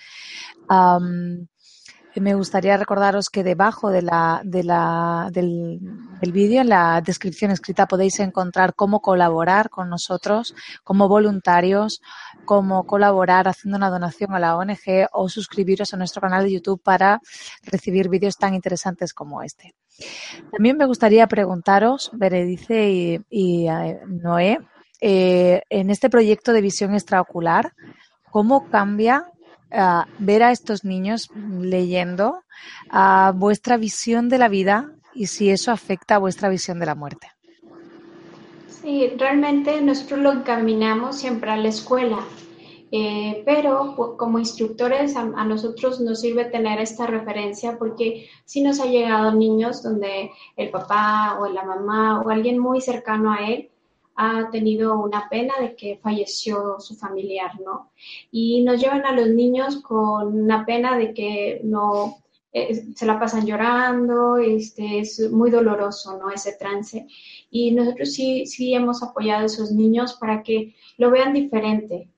Me 2.16 2.34
gustaría 2.34 2.76
recordaros 2.76 3.30
que 3.30 3.44
debajo 3.44 3.92
de 3.92 4.02
la, 4.02 4.42
de 4.44 4.64
la, 4.64 5.30
del, 5.32 5.80
del 6.20 6.32
vídeo, 6.32 6.62
en 6.62 6.70
la 6.70 7.02
descripción 7.02 7.52
escrita, 7.52 7.88
podéis 7.88 8.20
encontrar 8.20 8.74
cómo 8.74 9.00
colaborar 9.02 9.70
con 9.70 9.90
nosotros 9.90 10.56
como 10.84 11.08
voluntarios, 11.08 12.02
cómo 12.46 12.86
colaborar 12.86 13.48
haciendo 13.48 13.78
una 13.78 13.90
donación 13.90 14.34
a 14.34 14.40
la 14.40 14.58
ONG 14.58 15.08
o 15.12 15.30
suscribiros 15.30 15.94
a 15.94 15.98
nuestro 15.98 16.22
canal 16.22 16.44
de 16.44 16.54
YouTube 16.54 16.82
para 16.82 17.22
recibir 17.64 18.10
vídeos 18.10 18.38
tan 18.38 18.56
interesantes 18.56 19.14
como 19.14 19.44
este. 19.44 19.76
También 20.52 20.78
me 20.78 20.86
gustaría 20.86 21.28
preguntaros, 21.28 22.10
Beredice 22.14 22.90
y, 22.90 23.20
y 23.30 23.68
eh, 23.68 24.00
Noé, 24.08 24.60
eh, 25.02 25.62
en 25.70 25.90
este 25.90 26.10
proyecto 26.10 26.54
de 26.54 26.62
visión 26.62 26.94
extraocular, 26.94 27.74
¿cómo 28.32 28.70
cambia 28.70 29.32
ver 30.18 30.44
a 30.44 30.52
estos 30.52 30.84
niños 30.84 31.30
leyendo 31.62 32.44
a 32.90 33.34
vuestra 33.36 33.78
visión 33.78 34.30
de 34.30 34.38
la 34.38 34.50
vida 34.50 34.92
y 35.14 35.28
si 35.28 35.50
eso 35.50 35.72
afecta 35.72 36.16
a 36.16 36.20
vuestra 36.20 36.50
visión 36.50 36.80
de 36.80 36.86
la 36.86 36.96
muerte. 36.96 37.28
Sí, 38.68 39.12
realmente 39.18 39.82
nosotros 39.82 40.20
lo 40.20 40.32
encaminamos 40.32 41.18
siempre 41.18 41.52
a 41.52 41.58
la 41.58 41.68
escuela, 41.68 42.20
eh, 42.92 43.44
pero 43.46 43.96
como 44.18 44.40
instructores 44.40 45.16
a, 45.16 45.22
a, 45.22 45.46
nosotros 45.46 46.00
nos 46.00 46.22
sirve 46.22 46.46
tener 46.46 46.80
esta 46.80 47.06
referencia 47.06 47.78
porque 47.78 48.30
si 48.46 48.62
nos 48.62 48.80
ha 48.80 48.86
llegado 48.86 49.34
niños 49.34 49.84
donde 49.84 50.32
el 50.56 50.70
papá 50.70 51.38
o 51.40 51.48
la 51.48 51.64
mamá 51.64 52.22
o 52.22 52.30
alguien 52.30 52.58
muy 52.58 52.82
cercano 52.82 53.34
a 53.34 53.48
él 53.48 53.70
ha 54.22 54.50
tenido 54.52 55.00
una 55.00 55.30
pena 55.30 55.54
de 55.62 55.76
que 55.78 55.98
falleció 56.04 56.78
su 56.82 56.94
familiar, 56.98 57.52
¿no? 57.62 57.92
Y 58.32 58.62
nos 58.64 58.82
llevan 58.82 59.06
a 59.06 59.14
los 59.14 59.30
niños 59.30 59.78
con 59.82 60.42
una 60.42 60.66
pena 60.66 60.98
de 60.98 61.14
que 61.14 61.62
no 61.64 62.18
eh, 62.52 62.84
se 62.96 63.06
la 63.06 63.18
pasan 63.18 63.46
llorando, 63.46 64.36
este, 64.36 65.00
es 65.00 65.32
muy 65.32 65.50
doloroso, 65.50 66.18
¿no? 66.18 66.32
Ese 66.32 66.52
trance. 66.52 67.08
Y 67.50 67.72
nosotros 67.72 68.12
sí, 68.12 68.46
sí 68.46 68.74
hemos 68.74 69.02
apoyado 69.02 69.44
a 69.44 69.46
esos 69.46 69.72
niños 69.72 70.16
para 70.16 70.44
que 70.44 70.76
lo 70.98 71.12
vean 71.12 71.32
diferente, 71.34 72.10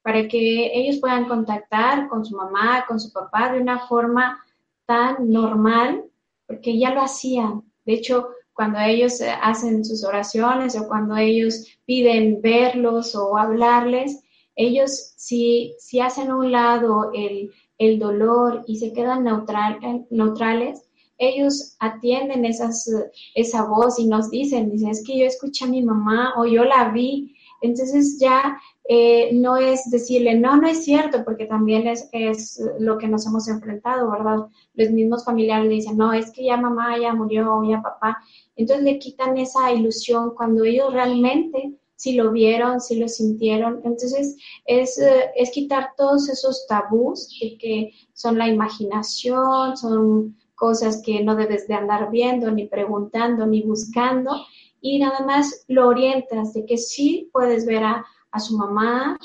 para 0.00 0.26
que 0.28 0.70
ellos 0.72 0.96
puedan 0.98 1.28
contactar 1.28 2.08
con 2.08 2.24
su 2.24 2.36
mamá, 2.36 2.86
con 2.88 2.98
su 2.98 3.12
papá 3.12 3.52
de 3.52 3.60
una 3.60 3.80
forma 3.80 4.42
tan 4.86 5.30
normal, 5.30 6.04
porque 6.46 6.78
ya 6.78 6.94
lo 6.94 7.02
hacían. 7.02 7.64
De 7.84 7.92
hecho, 7.92 8.30
cuando 8.54 8.78
ellos 8.80 9.20
eh, 9.20 9.30
hacen 9.42 9.84
sus 9.84 10.04
oraciones 10.04 10.78
o 10.78 10.86
cuando 10.86 11.16
ellos 11.16 11.66
piden 11.84 12.40
verlos 12.42 13.14
o 13.14 13.36
hablarles, 13.36 14.22
ellos 14.56 15.14
si, 15.16 15.74
si 15.78 16.00
hacen 16.00 16.30
a 16.30 16.36
un 16.36 16.52
lado 16.52 17.10
el, 17.14 17.50
el 17.78 17.98
dolor 17.98 18.64
y 18.66 18.76
se 18.76 18.92
quedan 18.92 19.24
neutral, 19.24 19.78
eh, 19.82 20.04
neutrales, 20.10 20.82
ellos 21.20 21.76
atienden 21.80 22.44
esas, 22.46 22.90
esa 23.34 23.64
voz 23.64 23.98
y 23.98 24.06
nos 24.06 24.30
dicen, 24.30 24.70
dicen, 24.70 24.88
es 24.88 25.04
que 25.04 25.18
yo 25.18 25.26
escuché 25.26 25.66
a 25.66 25.68
mi 25.68 25.82
mamá 25.82 26.32
o 26.36 26.46
yo 26.46 26.64
la 26.64 26.88
vi. 26.90 27.36
Entonces 27.60 28.18
ya 28.18 28.58
eh, 28.92 29.30
no 29.34 29.56
es 29.56 29.88
decirle, 29.88 30.34
no, 30.34 30.56
no 30.56 30.66
es 30.66 30.82
cierto, 30.82 31.24
porque 31.24 31.46
también 31.46 31.86
es, 31.86 32.08
es, 32.10 32.60
lo 32.80 32.98
que 32.98 33.06
nos 33.06 33.24
hemos 33.24 33.46
enfrentado, 33.46 34.10
¿verdad? 34.10 34.48
Los 34.74 34.90
mismos 34.90 35.24
familiares 35.24 35.68
le 35.68 35.74
dicen, 35.76 35.96
no, 35.96 36.12
es 36.12 36.32
que 36.32 36.46
ya 36.46 36.56
mamá 36.56 36.98
ya 36.98 37.14
murió, 37.14 37.62
ya 37.62 37.80
papá. 37.80 38.18
Entonces 38.56 38.84
le 38.84 38.98
quitan 38.98 39.38
esa 39.38 39.72
ilusión 39.72 40.34
cuando 40.34 40.64
ellos 40.64 40.92
realmente 40.92 41.78
si 41.94 42.14
lo 42.14 42.32
vieron, 42.32 42.80
si 42.80 42.96
lo 42.96 43.06
sintieron. 43.06 43.80
Entonces 43.84 44.36
es, 44.64 44.98
eh, 44.98 45.30
es 45.36 45.52
quitar 45.52 45.90
todos 45.96 46.28
esos 46.28 46.66
tabús 46.66 47.28
de 47.40 47.58
que 47.58 47.92
son 48.12 48.38
la 48.38 48.48
imaginación, 48.48 49.76
son 49.76 50.36
cosas 50.56 51.00
que 51.06 51.22
no 51.22 51.36
debes 51.36 51.68
de 51.68 51.74
andar 51.74 52.10
viendo, 52.10 52.50
ni 52.50 52.66
preguntando, 52.66 53.46
ni 53.46 53.62
buscando, 53.62 54.32
y 54.80 54.98
nada 54.98 55.24
más 55.24 55.64
lo 55.68 55.86
orientas 55.86 56.54
de 56.54 56.66
que 56.66 56.76
sí 56.76 57.30
puedes 57.32 57.66
ver 57.66 57.84
a 57.84 58.04
a 58.32 58.40
su 58.40 58.56
mamá, 58.56 59.18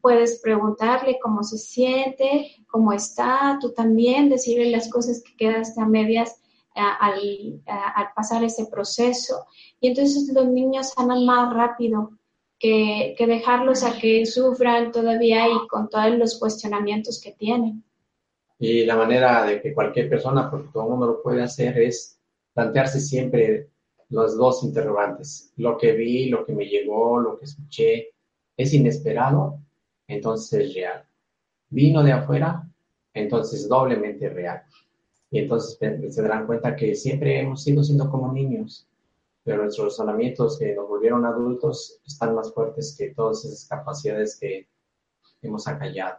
puedes 0.00 0.40
preguntarle 0.40 1.18
cómo 1.22 1.42
se 1.42 1.58
siente, 1.58 2.64
cómo 2.68 2.92
está, 2.92 3.58
tú 3.60 3.72
también 3.72 4.28
decirle 4.28 4.70
las 4.70 4.90
cosas 4.90 5.22
que 5.22 5.36
quedaste 5.36 5.80
a 5.80 5.86
medias 5.86 6.40
al, 6.74 7.62
al, 7.66 8.06
pasar 8.14 8.44
ese 8.44 8.66
proceso. 8.66 9.46
Y 9.80 9.88
entonces 9.88 10.32
los 10.32 10.46
niños 10.46 10.90
sanan 10.90 11.24
más 11.26 11.52
rápido 11.52 12.12
que, 12.58 13.14
que, 13.16 13.26
dejarlos 13.26 13.82
a 13.82 13.98
que 13.98 14.24
sufran 14.26 14.92
todavía 14.92 15.48
y 15.48 15.66
con 15.68 15.88
todos 15.88 16.16
los 16.16 16.38
cuestionamientos 16.38 17.20
que 17.20 17.32
tienen. 17.32 17.84
Y 18.58 18.84
la 18.84 18.96
manera 18.96 19.44
de 19.44 19.60
que 19.60 19.74
cualquier 19.74 20.08
persona, 20.08 20.50
porque 20.50 20.68
todo 20.72 20.84
el 20.84 20.90
mundo 20.90 21.06
lo 21.06 21.22
puede 21.22 21.42
hacer, 21.42 21.78
es 21.78 22.18
plantearse 22.52 23.00
siempre 23.00 23.70
los 24.10 24.36
dos 24.36 24.62
interrogantes, 24.64 25.52
lo 25.56 25.78
que 25.78 25.92
vi, 25.92 26.28
lo 26.28 26.44
que 26.44 26.52
me 26.52 26.66
llegó, 26.66 27.18
lo 27.20 27.38
que 27.38 27.46
escuché, 27.46 28.10
es 28.62 28.74
inesperado, 28.74 29.58
entonces 30.06 30.60
es 30.60 30.74
real. 30.74 31.04
vino 31.70 32.02
de 32.02 32.12
afuera, 32.12 32.68
entonces 33.14 33.68
doblemente 33.68 34.28
real. 34.28 34.62
Y 35.30 35.40
entonces 35.40 35.78
se 36.14 36.22
darán 36.22 36.46
cuenta 36.46 36.74
que 36.74 36.94
siempre 36.94 37.38
hemos 37.38 37.62
sido 37.62 37.84
siendo 37.84 38.10
como 38.10 38.32
niños, 38.32 38.88
pero 39.44 39.62
nuestros 39.62 39.92
razonamientos 39.92 40.58
que 40.58 40.74
nos 40.74 40.88
volvieron 40.88 41.24
adultos 41.24 42.00
están 42.04 42.34
más 42.34 42.52
fuertes 42.52 42.94
que 42.98 43.14
todas 43.14 43.44
esas 43.44 43.66
capacidades 43.68 44.36
que 44.38 44.68
hemos 45.42 45.66
acallado. 45.68 46.18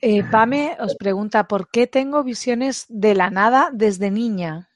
Eh, 0.00 0.24
Pame 0.24 0.76
os 0.80 0.96
pregunta, 0.96 1.46
¿por 1.46 1.68
qué 1.68 1.86
tengo 1.86 2.24
visiones 2.24 2.86
de 2.88 3.14
la 3.14 3.30
nada 3.30 3.70
desde 3.72 4.10
niña? 4.10 4.68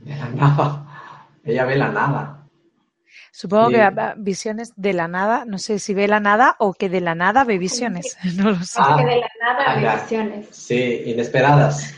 De 0.00 0.16
la 0.16 0.28
nada. 0.30 1.28
Ella 1.44 1.64
ve 1.66 1.76
la 1.76 1.92
nada. 1.92 2.41
Supongo 3.34 3.70
que 3.70 3.90
visiones 4.18 4.74
de 4.76 4.92
la 4.92 5.08
nada, 5.08 5.46
no 5.46 5.56
sé 5.56 5.78
si 5.78 5.94
ve 5.94 6.06
la 6.06 6.20
nada 6.20 6.54
o 6.58 6.74
que 6.74 6.90
de 6.90 7.00
la 7.00 7.14
nada 7.14 7.44
ve 7.44 7.56
visiones, 7.56 8.18
no 8.36 8.50
lo 8.50 8.62
sé. 8.62 8.78
Ah, 8.78 8.96
que 8.98 9.06
de 9.06 9.20
la 9.20 9.30
nada 9.40 9.74
ve 9.74 10.02
visiones. 10.02 10.48
Sí, 10.50 11.02
inesperadas. 11.06 11.94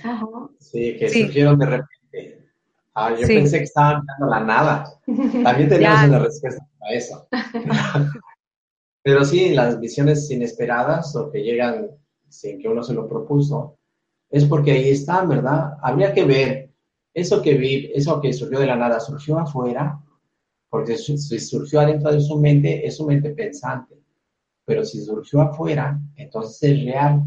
Sí, 0.60 0.96
que 0.96 1.08
surgieron 1.08 1.58
de 1.58 1.66
repente. 1.66 2.48
Ah, 2.94 3.12
yo 3.18 3.26
pensé 3.26 3.58
que 3.58 3.64
estaban 3.64 4.02
mirando 4.02 4.26
la 4.32 4.40
nada. 4.44 4.84
También 5.42 5.68
teníamos 5.68 6.04
una 6.04 6.20
respuesta 6.20 6.64
para 6.78 6.92
eso. 6.94 7.28
Pero 9.02 9.24
sí, 9.24 9.54
las 9.54 9.80
visiones 9.80 10.30
inesperadas 10.30 11.16
o 11.16 11.32
que 11.32 11.42
llegan 11.42 11.90
sin 12.28 12.60
que 12.60 12.68
uno 12.68 12.84
se 12.84 12.94
lo 12.94 13.08
propuso, 13.08 13.76
es 14.30 14.44
porque 14.44 14.70
ahí 14.70 14.90
están, 14.90 15.28
¿verdad? 15.28 15.78
Habría 15.82 16.14
que 16.14 16.24
ver 16.24 16.70
eso 17.12 17.42
que 17.42 17.54
vi, 17.54 17.90
eso 17.92 18.20
que 18.20 18.32
surgió 18.32 18.60
de 18.60 18.66
la 18.66 18.76
nada, 18.76 19.00
surgió 19.00 19.36
afuera 19.40 20.00
porque 20.74 20.96
si 20.96 21.16
surgió 21.38 21.78
adentro 21.78 22.10
de 22.10 22.20
su 22.20 22.36
mente, 22.36 22.84
es 22.84 22.96
su 22.96 23.06
mente 23.06 23.30
pensante. 23.30 23.94
Pero 24.64 24.84
si 24.84 25.04
surgió 25.04 25.40
afuera, 25.40 26.00
entonces 26.16 26.60
es 26.64 26.84
real. 26.84 27.22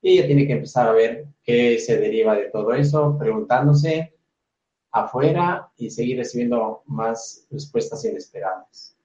Y 0.00 0.12
ella 0.12 0.26
tiene 0.26 0.46
que 0.46 0.54
empezar 0.54 0.88
a 0.88 0.92
ver 0.92 1.26
qué 1.42 1.78
se 1.78 1.98
deriva 1.98 2.34
de 2.34 2.48
todo 2.48 2.72
eso, 2.72 3.18
preguntándose 3.18 4.14
afuera 4.90 5.70
y 5.76 5.90
seguir 5.90 6.16
recibiendo 6.16 6.82
más 6.86 7.46
respuestas 7.50 8.06
inesperadas. 8.06 8.96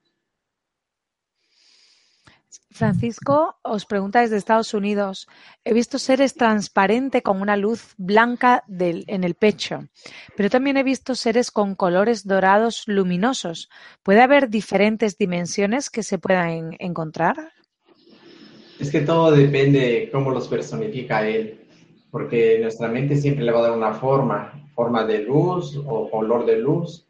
Francisco 2.70 3.56
os 3.62 3.86
pregunta 3.86 4.20
desde 4.20 4.36
Estados 4.36 4.74
Unidos, 4.74 5.28
he 5.64 5.72
visto 5.72 5.98
seres 5.98 6.34
transparentes 6.34 7.22
con 7.22 7.40
una 7.40 7.56
luz 7.56 7.94
blanca 7.96 8.64
en 8.68 9.24
el 9.24 9.34
pecho, 9.34 9.88
pero 10.36 10.50
también 10.50 10.76
he 10.76 10.82
visto 10.82 11.14
seres 11.14 11.50
con 11.50 11.74
colores 11.74 12.26
dorados 12.26 12.84
luminosos. 12.86 13.68
¿Puede 14.02 14.22
haber 14.22 14.48
diferentes 14.48 15.16
dimensiones 15.16 15.90
que 15.90 16.02
se 16.02 16.18
puedan 16.18 16.76
encontrar? 16.78 17.36
Es 18.78 18.90
que 18.90 19.00
todo 19.00 19.30
depende 19.30 19.78
de 19.78 20.10
cómo 20.10 20.30
los 20.30 20.48
personifica 20.48 21.26
él, 21.26 21.66
porque 22.10 22.58
nuestra 22.60 22.88
mente 22.88 23.16
siempre 23.16 23.44
le 23.44 23.52
va 23.52 23.60
a 23.60 23.68
dar 23.68 23.76
una 23.78 23.94
forma, 23.94 24.68
forma 24.74 25.04
de 25.04 25.20
luz 25.20 25.80
o 25.86 26.10
color 26.10 26.44
de 26.44 26.58
luz, 26.58 27.06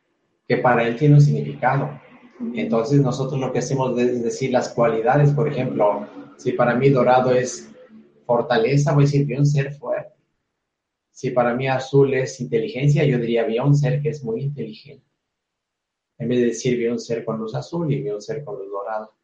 que 0.47 0.59
para 0.59 0.87
él 0.87 0.97
tiene 0.97 1.15
un 1.15 1.21
significado. 1.21 2.04
Entonces 2.41 3.01
nosotros 3.01 3.41
lo 3.41 3.53
que 3.53 3.61
hacemos 3.61 3.99
es 3.99 4.23
decir 4.23 4.51
las 4.51 4.69
cualidades, 4.71 5.31
por 5.33 5.49
ejemplo, 5.49 6.07
si 6.37 6.53
para 6.53 6.75
mí 6.75 6.91
dorado 6.91 7.33
es 7.33 7.71
fortaleza, 8.27 8.93
voy 8.93 9.05
a 9.05 9.07
decir, 9.07 9.27
vi 9.27 9.37
un 9.37 9.47
ser 9.47 9.73
fuerte. 9.73 10.15
Si 11.11 11.31
para 11.31 11.55
mí 11.55 11.69
azul 11.69 12.13
es 12.15 12.41
inteligencia, 12.41 13.05
yo 13.05 13.19
diría, 13.19 13.45
vi 13.45 13.59
un 13.59 13.75
ser 13.75 14.03
que 14.03 14.09
es 14.09 14.25
muy 14.25 14.43
inteligente. 14.43 15.05
En 16.19 16.29
vez 16.29 16.41
de 16.41 16.47
decir, 16.47 16.77
vi 16.77 16.87
un 16.87 16.99
ser 16.99 17.25
con 17.25 17.39
luz 17.39 17.55
azul 17.55 17.91
y 17.93 18.03
vi 18.03 18.11
un 18.11 18.21
ser 18.21 18.45
con 18.45 18.59
luz 18.59 18.71
dorado. 18.71 19.15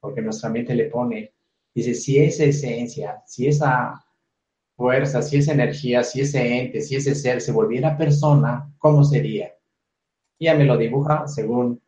Porque 0.00 0.22
nuestra 0.22 0.50
mente 0.50 0.74
le 0.74 0.86
pone, 0.86 1.32
dice, 1.72 1.94
si 1.94 2.18
esa 2.18 2.44
esencia, 2.44 3.22
si 3.26 3.46
esa 3.46 4.04
fuerza, 4.76 5.22
si 5.22 5.36
esa 5.36 5.52
energía, 5.52 6.02
si 6.02 6.20
ese 6.20 6.58
ente, 6.58 6.80
si 6.80 6.96
ese 6.96 7.14
ser 7.14 7.40
se 7.40 7.52
volviera 7.52 7.96
persona, 7.96 8.74
¿cómo 8.78 9.04
sería? 9.04 9.54
Y 10.38 10.46
ya 10.46 10.54
me 10.54 10.64
lo 10.64 10.76
dibuja 10.76 11.28
según 11.28 11.80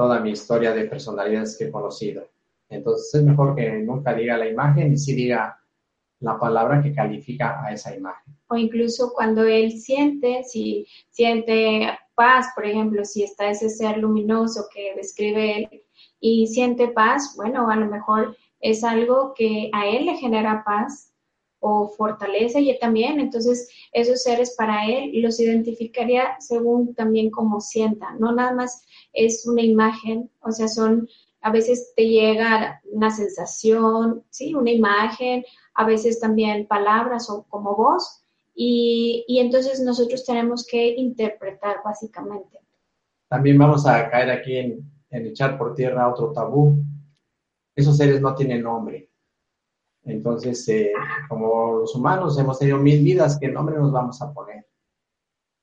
toda 0.00 0.18
mi 0.18 0.30
historia 0.30 0.72
de 0.72 0.86
personalidades 0.86 1.58
que 1.58 1.64
he 1.64 1.70
conocido. 1.70 2.26
Entonces 2.70 3.16
es 3.16 3.22
mejor 3.22 3.54
que 3.54 3.70
nunca 3.80 4.14
diga 4.14 4.38
la 4.38 4.48
imagen 4.48 4.94
y 4.94 4.96
sí 4.96 5.12
diga 5.12 5.60
la 6.20 6.38
palabra 6.38 6.82
que 6.82 6.94
califica 6.94 7.62
a 7.62 7.70
esa 7.70 7.94
imagen. 7.94 8.34
O 8.48 8.56
incluso 8.56 9.12
cuando 9.12 9.44
él 9.44 9.72
siente, 9.72 10.42
si 10.44 10.86
siente 11.10 11.86
paz, 12.14 12.46
por 12.54 12.64
ejemplo, 12.64 13.04
si 13.04 13.24
está 13.24 13.50
ese 13.50 13.68
ser 13.68 13.98
luminoso 13.98 14.68
que 14.72 14.94
describe 14.96 15.58
él 15.58 15.82
y 16.18 16.46
siente 16.46 16.88
paz, 16.88 17.34
bueno, 17.36 17.68
a 17.68 17.76
lo 17.76 17.84
mejor 17.84 18.34
es 18.58 18.82
algo 18.82 19.34
que 19.36 19.68
a 19.74 19.86
él 19.86 20.06
le 20.06 20.16
genera 20.16 20.62
paz 20.64 21.12
o 21.58 21.88
fortalece 21.88 22.62
y 22.62 22.78
también, 22.78 23.20
entonces 23.20 23.68
esos 23.92 24.22
seres 24.22 24.54
para 24.56 24.86
él 24.86 25.20
los 25.20 25.38
identificaría 25.38 26.36
según 26.38 26.94
también 26.94 27.30
cómo 27.30 27.60
sientan, 27.60 28.18
no 28.18 28.32
nada 28.32 28.54
más 28.54 28.82
es 29.12 29.46
una 29.46 29.62
imagen, 29.62 30.30
o 30.40 30.52
sea, 30.52 30.68
son, 30.68 31.08
a 31.40 31.50
veces 31.50 31.92
te 31.96 32.08
llega 32.08 32.80
una 32.84 33.10
sensación, 33.10 34.24
sí, 34.30 34.54
una 34.54 34.70
imagen, 34.70 35.44
a 35.74 35.84
veces 35.84 36.20
también 36.20 36.66
palabras 36.66 37.30
o 37.30 37.44
como 37.48 37.76
voz, 37.76 38.22
y, 38.54 39.24
y 39.26 39.38
entonces 39.38 39.80
nosotros 39.80 40.24
tenemos 40.24 40.66
que 40.66 40.94
interpretar 40.96 41.76
básicamente. 41.84 42.60
También 43.30 43.58
vamos 43.58 43.86
a 43.86 44.10
caer 44.10 44.28
aquí 44.28 44.56
en, 44.56 44.90
echar 45.10 45.56
por 45.56 45.74
tierra 45.74 46.08
otro 46.08 46.32
tabú. 46.32 46.82
Esos 47.76 47.96
seres 47.96 48.20
no 48.20 48.34
tienen 48.34 48.64
nombre. 48.64 49.08
Entonces, 50.02 50.68
eh, 50.68 50.92
como 51.28 51.78
los 51.78 51.94
humanos 51.94 52.36
hemos 52.40 52.58
tenido 52.58 52.78
mil 52.78 53.04
vidas, 53.04 53.38
¿qué 53.38 53.46
nombre 53.46 53.76
nos 53.76 53.92
vamos 53.92 54.20
a 54.20 54.32
poner? 54.34 54.66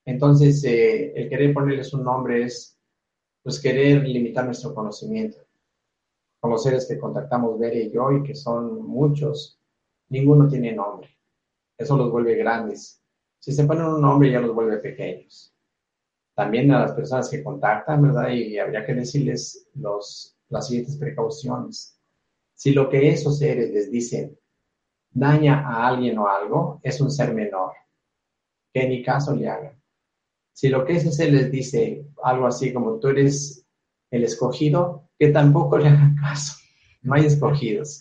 Entonces, 0.06 0.64
eh, 0.64 1.12
el 1.14 1.28
querer 1.28 1.52
ponerles 1.52 1.92
un 1.92 2.04
nombre 2.04 2.44
es 2.44 2.77
pues 3.48 3.62
querer 3.62 4.06
limitar 4.06 4.44
nuestro 4.44 4.74
conocimiento. 4.74 5.38
Con 6.38 6.50
los 6.50 6.62
seres 6.62 6.86
que 6.86 6.98
contactamos 6.98 7.58
Bere 7.58 7.84
y 7.84 7.90
yo, 7.90 8.12
y 8.12 8.22
que 8.22 8.34
son 8.34 8.86
muchos, 8.86 9.58
ninguno 10.10 10.46
tiene 10.46 10.74
nombre. 10.74 11.08
Eso 11.78 11.96
los 11.96 12.10
vuelve 12.10 12.34
grandes. 12.34 13.02
Si 13.38 13.52
se 13.52 13.64
ponen 13.64 13.86
un 13.86 14.02
nombre, 14.02 14.30
ya 14.30 14.40
los 14.40 14.54
vuelve 14.54 14.76
pequeños. 14.76 15.56
También 16.34 16.70
a 16.72 16.80
las 16.80 16.92
personas 16.92 17.30
que 17.30 17.42
contactan, 17.42 18.02
¿verdad? 18.02 18.28
Y 18.32 18.58
habría 18.58 18.84
que 18.84 18.92
decirles 18.92 19.66
los, 19.76 20.36
las 20.50 20.66
siguientes 20.66 20.98
precauciones. 20.98 21.98
Si 22.52 22.72
lo 22.72 22.90
que 22.90 23.08
esos 23.08 23.38
seres 23.38 23.70
les 23.70 23.90
dicen 23.90 24.38
daña 25.10 25.66
a 25.66 25.86
alguien 25.88 26.18
o 26.18 26.28
algo, 26.28 26.80
es 26.82 27.00
un 27.00 27.10
ser 27.10 27.32
menor. 27.32 27.72
Que 28.74 28.86
ni 28.86 29.02
caso 29.02 29.34
le 29.34 29.48
hagan. 29.48 29.77
Si 30.58 30.68
lo 30.68 30.84
que 30.84 30.96
ese 30.96 31.12
ser 31.12 31.32
les 31.32 31.52
dice 31.52 32.04
algo 32.20 32.44
así 32.44 32.72
como 32.72 32.98
tú 32.98 33.06
eres 33.06 33.64
el 34.10 34.24
escogido, 34.24 35.08
que 35.16 35.28
tampoco 35.28 35.78
le 35.78 35.86
hagan 35.86 36.16
caso. 36.16 36.54
No 37.00 37.14
hay 37.14 37.26
escogidos. 37.26 38.00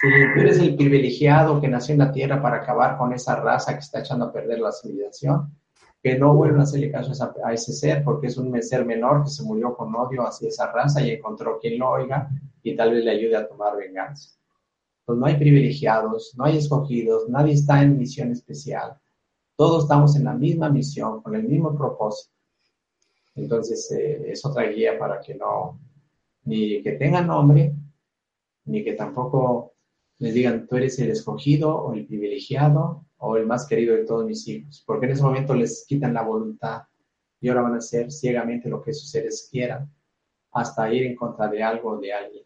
Si 0.00 0.06
tú 0.32 0.40
eres 0.40 0.60
el 0.60 0.76
privilegiado 0.76 1.60
que 1.60 1.66
nació 1.66 1.94
en 1.94 1.98
la 1.98 2.12
tierra 2.12 2.40
para 2.40 2.58
acabar 2.58 2.98
con 2.98 3.12
esa 3.12 3.34
raza 3.34 3.72
que 3.72 3.80
está 3.80 3.98
echando 3.98 4.26
a 4.26 4.32
perder 4.32 4.60
la 4.60 4.70
civilización, 4.70 5.52
que 6.00 6.16
no 6.16 6.36
vuelvan 6.36 6.60
a 6.60 6.62
hacerle 6.62 6.92
caso 6.92 7.10
a 7.44 7.52
ese 7.52 7.72
ser, 7.72 8.04
porque 8.04 8.28
es 8.28 8.36
un 8.36 8.62
ser 8.62 8.84
menor 8.84 9.24
que 9.24 9.30
se 9.30 9.42
murió 9.42 9.74
con 9.74 9.92
odio 9.96 10.24
hacia 10.24 10.50
esa 10.50 10.70
raza 10.70 11.02
y 11.02 11.10
encontró 11.10 11.58
quien 11.58 11.80
lo 11.80 11.90
oiga 11.90 12.28
y 12.62 12.76
tal 12.76 12.92
vez 12.92 13.04
le 13.04 13.10
ayude 13.10 13.38
a 13.38 13.48
tomar 13.48 13.76
venganza. 13.76 14.38
Entonces 15.00 15.20
no 15.20 15.26
hay 15.26 15.34
privilegiados, 15.34 16.32
no 16.36 16.44
hay 16.44 16.58
escogidos, 16.58 17.28
nadie 17.28 17.54
está 17.54 17.82
en 17.82 17.98
misión 17.98 18.30
especial. 18.30 18.96
Todos 19.58 19.82
estamos 19.82 20.14
en 20.14 20.22
la 20.22 20.34
misma 20.34 20.68
misión, 20.68 21.20
con 21.20 21.34
el 21.34 21.42
mismo 21.42 21.76
propósito. 21.76 22.32
Entonces, 23.34 23.90
eh, 23.90 24.30
es 24.30 24.46
otra 24.46 24.68
guía 24.68 24.96
para 24.96 25.20
que 25.20 25.34
no, 25.34 25.80
ni 26.44 26.80
que 26.80 26.92
tengan 26.92 27.26
nombre, 27.26 27.74
ni 28.66 28.84
que 28.84 28.92
tampoco 28.92 29.74
les 30.18 30.32
digan, 30.32 30.68
tú 30.68 30.76
eres 30.76 30.96
el 31.00 31.10
escogido 31.10 31.74
o 31.76 31.92
el 31.92 32.06
privilegiado 32.06 33.04
o 33.16 33.36
el 33.36 33.46
más 33.46 33.66
querido 33.66 33.96
de 33.96 34.04
todos 34.04 34.24
mis 34.24 34.46
hijos, 34.46 34.84
porque 34.86 35.06
en 35.06 35.12
ese 35.12 35.24
momento 35.24 35.54
les 35.54 35.84
quitan 35.88 36.14
la 36.14 36.22
voluntad 36.22 36.82
y 37.40 37.48
ahora 37.48 37.62
van 37.62 37.74
a 37.74 37.78
hacer 37.78 38.12
ciegamente 38.12 38.68
lo 38.68 38.80
que 38.80 38.94
sus 38.94 39.10
seres 39.10 39.48
quieran, 39.50 39.92
hasta 40.52 40.94
ir 40.94 41.04
en 41.04 41.16
contra 41.16 41.48
de 41.48 41.64
algo 41.64 41.90
o 41.90 41.98
de 41.98 42.12
alguien. 42.12 42.44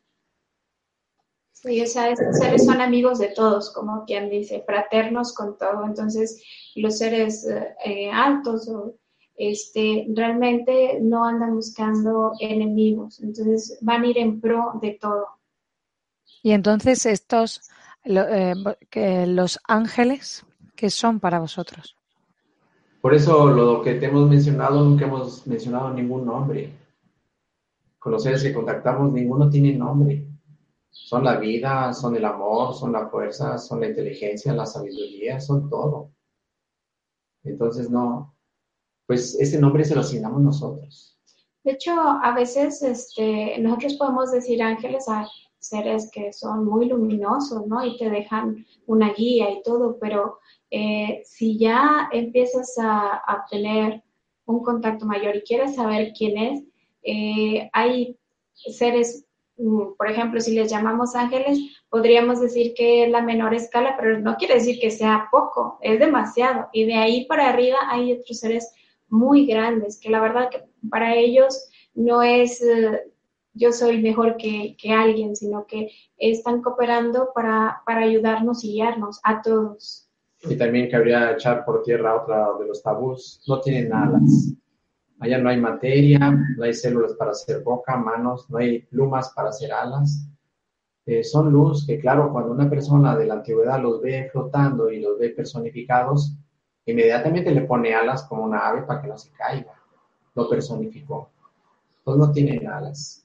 Sí, 1.62 1.80
o 1.80 1.86
sea, 1.86 2.10
estos 2.10 2.38
seres 2.38 2.64
son 2.64 2.80
amigos 2.80 3.20
de 3.20 3.28
todos, 3.28 3.72
como 3.72 4.04
quien 4.04 4.28
dice, 4.28 4.64
fraternos 4.66 5.32
con 5.32 5.56
todo. 5.56 5.84
Entonces, 5.86 6.42
los 6.74 6.98
seres 6.98 7.46
eh, 7.84 8.10
altos 8.10 8.68
o, 8.68 8.96
este, 9.36 10.08
realmente 10.12 10.98
no 11.00 11.24
andan 11.24 11.54
buscando 11.54 12.32
enemigos, 12.40 13.20
entonces 13.20 13.78
van 13.80 14.02
a 14.02 14.06
ir 14.08 14.18
en 14.18 14.40
pro 14.40 14.72
de 14.80 14.98
todo. 15.00 15.26
Y 16.42 16.50
entonces 16.50 17.06
estos, 17.06 17.62
eh, 18.04 18.54
que 18.90 19.26
los 19.28 19.60
ángeles, 19.68 20.44
¿qué 20.74 20.90
son 20.90 21.20
para 21.20 21.38
vosotros? 21.38 21.96
Por 23.00 23.14
eso 23.14 23.46
lo 23.46 23.82
que 23.82 23.94
te 23.94 24.06
hemos 24.06 24.28
mencionado, 24.28 24.84
nunca 24.84 25.06
hemos 25.06 25.46
mencionado 25.46 25.94
ningún 25.94 26.26
nombre. 26.26 26.72
Con 28.00 28.12
los 28.12 28.24
seres 28.24 28.42
que 28.42 28.52
contactamos, 28.52 29.12
ninguno 29.12 29.48
tiene 29.48 29.74
nombre 29.74 30.31
Son 30.92 31.24
la 31.24 31.38
vida, 31.38 31.92
son 31.92 32.14
el 32.16 32.24
amor, 32.24 32.74
son 32.74 32.92
la 32.92 33.08
fuerza, 33.08 33.58
son 33.58 33.80
la 33.80 33.88
inteligencia, 33.88 34.52
la 34.52 34.66
sabiduría, 34.66 35.40
son 35.40 35.68
todo. 35.68 36.12
Entonces, 37.44 37.90
no, 37.90 38.36
pues 39.06 39.34
ese 39.40 39.58
nombre 39.58 39.84
se 39.84 39.94
lo 39.94 40.02
asignamos 40.02 40.42
nosotros. 40.42 41.18
De 41.64 41.72
hecho, 41.72 41.92
a 41.92 42.34
veces 42.34 42.82
este, 42.82 43.58
nosotros 43.58 43.94
podemos 43.94 44.30
decir 44.32 44.62
ángeles 44.62 45.08
a 45.08 45.26
seres 45.58 46.10
que 46.12 46.32
son 46.32 46.64
muy 46.66 46.86
luminosos, 46.86 47.66
¿no? 47.66 47.84
Y 47.84 47.96
te 47.96 48.10
dejan 48.10 48.66
una 48.86 49.12
guía 49.14 49.50
y 49.50 49.62
todo, 49.62 49.96
pero 49.98 50.38
eh, 50.70 51.22
si 51.24 51.58
ya 51.58 52.08
empiezas 52.12 52.76
a, 52.78 53.22
a, 53.26 53.46
tener 53.48 54.02
un 54.44 54.62
contacto 54.62 55.06
mayor 55.06 55.36
y 55.36 55.42
quieres 55.42 55.76
saber 55.76 56.12
quién 56.16 56.36
es, 56.36 56.64
eh, 57.02 57.70
hay 57.72 58.18
seres, 58.54 59.24
por 59.56 60.10
ejemplo, 60.10 60.40
si 60.40 60.54
les 60.54 60.70
llamamos 60.70 61.14
ángeles, 61.14 61.58
podríamos 61.88 62.40
decir 62.40 62.72
que 62.74 63.04
es 63.04 63.10
la 63.10 63.22
menor 63.22 63.54
escala, 63.54 63.96
pero 63.98 64.18
no 64.18 64.36
quiere 64.36 64.54
decir 64.54 64.78
que 64.80 64.90
sea 64.90 65.28
poco, 65.30 65.78
es 65.82 65.98
demasiado. 65.98 66.68
Y 66.72 66.84
de 66.84 66.94
ahí 66.94 67.26
para 67.26 67.48
arriba 67.48 67.78
hay 67.88 68.12
otros 68.12 68.38
seres 68.38 68.72
muy 69.08 69.46
grandes, 69.46 70.00
que 70.00 70.10
la 70.10 70.20
verdad 70.20 70.48
que 70.50 70.64
para 70.88 71.14
ellos 71.14 71.68
no 71.94 72.22
es 72.22 72.62
eh, 72.62 73.02
yo 73.54 73.72
soy 73.72 74.00
mejor 74.00 74.36
que, 74.36 74.76
que, 74.80 74.92
alguien, 74.92 75.36
sino 75.36 75.66
que 75.66 75.90
están 76.16 76.62
cooperando 76.62 77.28
para, 77.34 77.82
para 77.84 78.02
ayudarnos 78.02 78.64
y 78.64 78.72
guiarnos 78.72 79.20
a 79.24 79.42
todos. 79.42 80.08
Y 80.44 80.56
también 80.56 80.90
cabría 80.90 81.32
echar 81.32 81.64
por 81.64 81.82
tierra 81.82 82.20
otra 82.20 82.48
de 82.58 82.66
los 82.66 82.82
tabús, 82.82 83.42
no 83.46 83.60
tienen 83.60 83.92
alas. 83.92 84.54
Allá 85.22 85.38
no 85.38 85.50
hay 85.50 85.60
materia, 85.60 86.18
no 86.56 86.64
hay 86.64 86.74
células 86.74 87.14
para 87.14 87.30
hacer 87.30 87.62
boca, 87.62 87.96
manos, 87.96 88.50
no 88.50 88.58
hay 88.58 88.80
plumas 88.80 89.32
para 89.36 89.50
hacer 89.50 89.72
alas. 89.72 90.26
Eh, 91.06 91.22
son 91.22 91.52
luz 91.52 91.86
que, 91.86 92.00
claro, 92.00 92.32
cuando 92.32 92.50
una 92.50 92.68
persona 92.68 93.16
de 93.16 93.26
la 93.26 93.34
antigüedad 93.34 93.80
los 93.80 94.00
ve 94.00 94.28
flotando 94.32 94.90
y 94.90 95.00
los 95.00 95.16
ve 95.20 95.30
personificados, 95.30 96.36
inmediatamente 96.86 97.52
le 97.52 97.60
pone 97.60 97.94
alas 97.94 98.24
como 98.24 98.42
una 98.42 98.66
ave 98.66 98.82
para 98.82 99.00
que 99.00 99.06
no 99.06 99.16
se 99.16 99.30
caiga. 99.30 99.80
Lo 100.34 100.48
personificó. 100.48 101.30
Entonces 101.98 102.26
no 102.26 102.32
tienen 102.32 102.66
alas. 102.66 103.24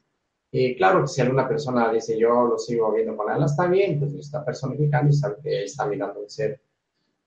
Y 0.52 0.76
claro 0.76 1.02
que 1.02 1.08
si 1.08 1.22
alguna 1.22 1.48
persona 1.48 1.92
dice 1.92 2.16
yo 2.16 2.46
lo 2.46 2.60
sigo 2.60 2.92
viendo 2.94 3.18
con 3.18 3.28
alas, 3.28 3.54
está 3.54 3.66
bien, 3.66 4.00
pues 4.00 4.14
lo 4.14 4.20
está 4.20 4.46
personificando 4.46 5.10
y 5.10 5.14
sabe 5.14 5.38
que 5.42 5.64
está 5.64 5.88
mirando 5.88 6.20
un 6.20 6.30
ser 6.30 6.62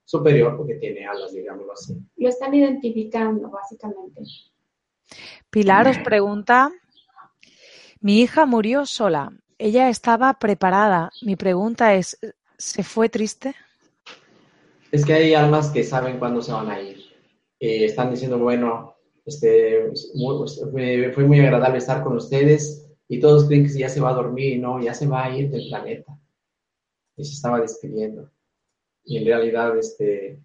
superior 0.05 0.55
porque 0.55 0.75
tiene 0.75 1.05
alas, 1.05 1.33
digámoslo 1.33 1.73
así. 1.73 1.97
Lo 2.15 2.29
están 2.29 2.53
identificando, 2.53 3.49
básicamente. 3.49 4.21
Pilar 5.49 5.87
os 5.87 5.97
pregunta, 5.99 6.71
mi 7.99 8.21
hija 8.21 8.45
murió 8.45 8.85
sola. 8.85 9.31
Ella 9.57 9.89
estaba 9.89 10.33
preparada. 10.39 11.11
Mi 11.21 11.35
pregunta 11.35 11.93
es, 11.93 12.17
¿se 12.57 12.83
fue 12.83 13.09
triste? 13.09 13.53
Es 14.91 15.05
que 15.05 15.13
hay 15.13 15.33
almas 15.33 15.69
que 15.69 15.83
saben 15.83 16.17
cuándo 16.19 16.41
se 16.41 16.51
van 16.51 16.69
a 16.69 16.81
ir. 16.81 16.97
Eh, 17.59 17.85
están 17.85 18.09
diciendo, 18.09 18.39
bueno, 18.39 18.95
este, 19.25 19.91
fue 21.13 21.23
muy 21.25 21.39
agradable 21.39 21.77
estar 21.77 22.03
con 22.03 22.17
ustedes 22.17 22.87
y 23.07 23.19
todos 23.19 23.45
creen 23.45 23.65
que 23.65 23.77
ya 23.77 23.89
se 23.89 24.01
va 24.01 24.09
a 24.09 24.15
dormir, 24.15 24.59
no, 24.59 24.81
ya 24.81 24.93
se 24.93 25.05
va 25.05 25.25
a 25.25 25.37
ir 25.37 25.49
del 25.51 25.67
planeta. 25.69 26.17
Y 27.15 27.23
se 27.23 27.33
estaba 27.33 27.59
despidiendo. 27.59 28.31
Y 29.03 29.17
en 29.17 29.25
realidad, 29.25 29.77
este, 29.77 30.41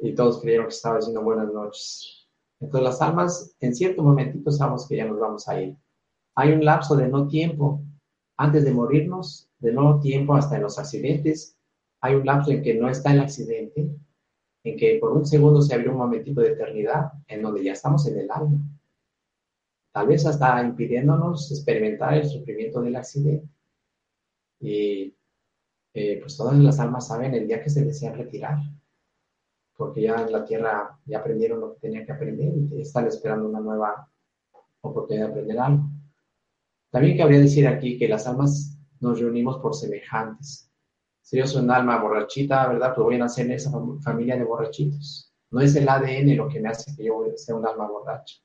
y 0.00 0.14
todos 0.14 0.40
creyeron 0.40 0.66
que 0.66 0.74
estaba 0.74 0.98
diciendo 0.98 1.22
buenas 1.22 1.52
noches. 1.52 2.15
Entonces 2.60 2.84
las 2.84 3.02
almas 3.02 3.56
en 3.60 3.74
cierto 3.74 4.02
momentito 4.02 4.50
sabemos 4.50 4.88
que 4.88 4.96
ya 4.96 5.04
nos 5.04 5.18
vamos 5.18 5.48
a 5.48 5.60
ir. 5.60 5.76
Hay 6.34 6.52
un 6.52 6.64
lapso 6.64 6.96
de 6.96 7.08
no 7.08 7.28
tiempo 7.28 7.82
antes 8.36 8.64
de 8.64 8.72
morirnos, 8.72 9.48
de 9.58 9.72
no 9.72 10.00
tiempo 10.00 10.34
hasta 10.34 10.56
en 10.56 10.62
los 10.62 10.78
accidentes. 10.78 11.56
Hay 12.00 12.14
un 12.14 12.26
lapso 12.26 12.50
en 12.50 12.62
que 12.62 12.74
no 12.74 12.88
está 12.88 13.12
el 13.12 13.20
accidente, 13.20 13.88
en 14.64 14.76
que 14.76 14.98
por 15.00 15.12
un 15.12 15.26
segundo 15.26 15.62
se 15.62 15.74
abrió 15.74 15.92
un 15.92 15.98
momentito 15.98 16.40
de 16.40 16.52
eternidad 16.52 17.12
en 17.28 17.42
donde 17.42 17.64
ya 17.64 17.72
estamos 17.72 18.06
en 18.06 18.18
el 18.18 18.30
alma. 18.30 18.60
Tal 19.92 20.08
vez 20.08 20.26
hasta 20.26 20.62
impidiéndonos 20.62 21.50
experimentar 21.50 22.14
el 22.14 22.28
sufrimiento 22.28 22.82
del 22.82 22.96
accidente. 22.96 23.48
Y 24.60 25.14
eh, 25.94 26.18
pues 26.20 26.36
todas 26.36 26.56
las 26.56 26.78
almas 26.80 27.06
saben 27.06 27.34
el 27.34 27.46
día 27.46 27.62
que 27.62 27.70
se 27.70 27.84
desean 27.84 28.16
retirar 28.16 28.58
porque 29.76 30.02
ya 30.02 30.22
en 30.22 30.32
la 30.32 30.44
tierra 30.44 30.98
ya 31.04 31.18
aprendieron 31.18 31.60
lo 31.60 31.74
que 31.74 31.80
tenían 31.80 32.06
que 32.06 32.12
aprender 32.12 32.52
y 32.56 32.80
están 32.80 33.06
esperando 33.06 33.48
una 33.48 33.60
nueva 33.60 34.08
oportunidad 34.80 35.26
de 35.26 35.30
aprender 35.32 35.58
algo. 35.58 35.84
También 36.90 37.18
cabría 37.18 37.40
decir 37.40 37.66
aquí 37.66 37.98
que 37.98 38.08
las 38.08 38.26
almas 38.26 38.78
nos 39.00 39.20
reunimos 39.20 39.58
por 39.58 39.74
semejantes. 39.74 40.70
Si 41.20 41.36
yo 41.36 41.46
soy 41.46 41.62
un 41.62 41.70
alma 41.70 42.00
borrachita, 42.00 42.68
¿verdad? 42.68 42.94
Pues 42.94 43.04
voy 43.04 43.16
a 43.16 43.18
nacer 43.18 43.46
en 43.46 43.52
esa 43.52 43.70
familia 44.02 44.36
de 44.36 44.44
borrachitos. 44.44 45.32
No 45.50 45.60
es 45.60 45.74
el 45.76 45.88
ADN 45.88 46.36
lo 46.36 46.48
que 46.48 46.60
me 46.60 46.68
hace 46.68 46.94
que 46.96 47.04
yo 47.04 47.24
sea 47.34 47.56
un 47.56 47.66
alma 47.66 47.88
borracha 47.88 48.36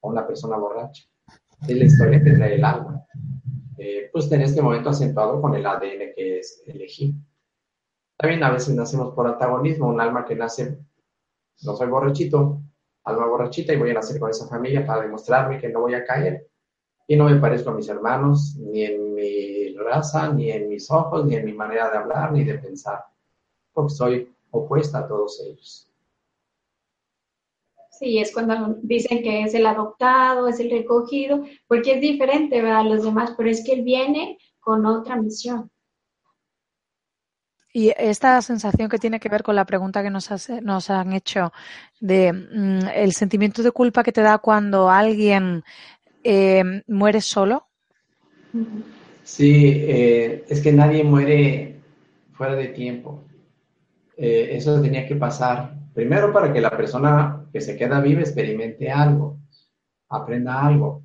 o 0.00 0.10
una 0.10 0.26
persona 0.26 0.56
borracha. 0.56 1.04
Es 1.68 1.76
la 1.76 1.84
historia 1.84 2.22
que 2.22 2.32
trae 2.32 2.54
el 2.54 2.64
alma. 2.64 3.04
Eh, 3.78 4.08
pues 4.12 4.30
en 4.32 4.42
este 4.42 4.62
momento 4.62 4.90
acentuado 4.90 5.40
con 5.40 5.54
el 5.54 5.64
ADN 5.64 6.14
que 6.16 6.38
es 6.38 6.62
elegí. 6.66 7.14
También 8.22 8.44
a 8.44 8.50
veces 8.50 8.72
nacemos 8.76 9.14
por 9.14 9.26
antagonismo, 9.26 9.88
un 9.88 10.00
alma 10.00 10.24
que 10.24 10.36
nace, 10.36 10.78
no 11.62 11.74
soy 11.74 11.88
borrachito, 11.88 12.62
alma 13.02 13.26
borrachita 13.26 13.72
y 13.72 13.76
voy 13.76 13.90
a 13.90 13.94
nacer 13.94 14.20
con 14.20 14.30
esa 14.30 14.46
familia 14.46 14.86
para 14.86 15.02
demostrarme 15.02 15.58
que 15.58 15.68
no 15.68 15.80
voy 15.80 15.94
a 15.94 16.04
caer. 16.04 16.48
Y 17.08 17.16
no 17.16 17.24
me 17.24 17.40
parezco 17.40 17.70
a 17.70 17.74
mis 17.74 17.88
hermanos, 17.88 18.54
ni 18.60 18.84
en 18.84 19.12
mi 19.12 19.74
raza, 19.74 20.32
ni 20.32 20.52
en 20.52 20.68
mis 20.68 20.88
ojos, 20.88 21.26
ni 21.26 21.34
en 21.34 21.44
mi 21.46 21.52
manera 21.52 21.90
de 21.90 21.98
hablar, 21.98 22.30
ni 22.30 22.44
de 22.44 22.58
pensar, 22.60 23.04
porque 23.72 23.92
soy 23.92 24.32
opuesta 24.52 25.00
a 25.00 25.08
todos 25.08 25.42
ellos. 25.44 25.90
Sí, 27.90 28.20
es 28.20 28.32
cuando 28.32 28.76
dicen 28.82 29.20
que 29.24 29.42
es 29.42 29.54
el 29.54 29.66
adoptado, 29.66 30.46
es 30.46 30.60
el 30.60 30.70
recogido, 30.70 31.42
porque 31.66 31.94
es 31.96 32.00
diferente 32.00 32.60
a 32.60 32.84
los 32.84 33.02
demás, 33.02 33.34
pero 33.36 33.50
es 33.50 33.64
que 33.64 33.72
él 33.72 33.82
viene 33.82 34.38
con 34.60 34.86
otra 34.86 35.16
misión. 35.16 35.72
Y 37.74 37.90
esta 37.96 38.42
sensación 38.42 38.90
que 38.90 38.98
tiene 38.98 39.18
que 39.18 39.30
ver 39.30 39.42
con 39.42 39.56
la 39.56 39.64
pregunta 39.64 40.02
que 40.02 40.10
nos, 40.10 40.28
nos 40.62 40.90
han 40.90 41.14
hecho 41.14 41.52
de 42.00 42.32
mm, 42.32 42.88
el 42.94 43.12
sentimiento 43.12 43.62
de 43.62 43.70
culpa 43.70 44.02
que 44.02 44.12
te 44.12 44.20
da 44.20 44.38
cuando 44.38 44.90
alguien 44.90 45.64
eh, 46.22 46.82
muere 46.86 47.22
solo. 47.22 47.68
Sí, 49.24 49.70
eh, 49.74 50.44
es 50.48 50.60
que 50.60 50.72
nadie 50.72 51.02
muere 51.02 51.76
fuera 52.32 52.54
de 52.56 52.68
tiempo. 52.68 53.24
Eh, 54.18 54.50
eso 54.52 54.80
tenía 54.82 55.06
que 55.06 55.16
pasar 55.16 55.74
primero 55.94 56.30
para 56.30 56.52
que 56.52 56.60
la 56.60 56.76
persona 56.76 57.46
que 57.50 57.62
se 57.62 57.76
queda 57.76 58.00
viva 58.00 58.20
experimente 58.20 58.90
algo, 58.90 59.38
aprenda 60.10 60.60
algo. 60.60 61.04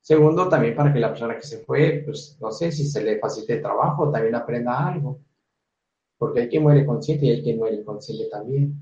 Segundo, 0.00 0.48
también 0.48 0.74
para 0.74 0.92
que 0.92 0.98
la 0.98 1.10
persona 1.10 1.36
que 1.36 1.46
se 1.46 1.58
fue, 1.58 2.02
pues 2.04 2.36
no 2.40 2.50
sé 2.50 2.72
si 2.72 2.86
se 2.88 3.04
le 3.04 3.20
facilite 3.20 3.54
el 3.54 3.62
trabajo, 3.62 4.10
también 4.10 4.34
aprenda 4.34 4.88
algo 4.88 5.25
porque 6.18 6.40
hay 6.40 6.48
quien 6.48 6.62
muere 6.62 6.86
consciente 6.86 7.26
y 7.26 7.30
hay 7.30 7.42
quien 7.42 7.58
muere 7.58 7.76
inconsciente 7.76 8.28
también. 8.30 8.74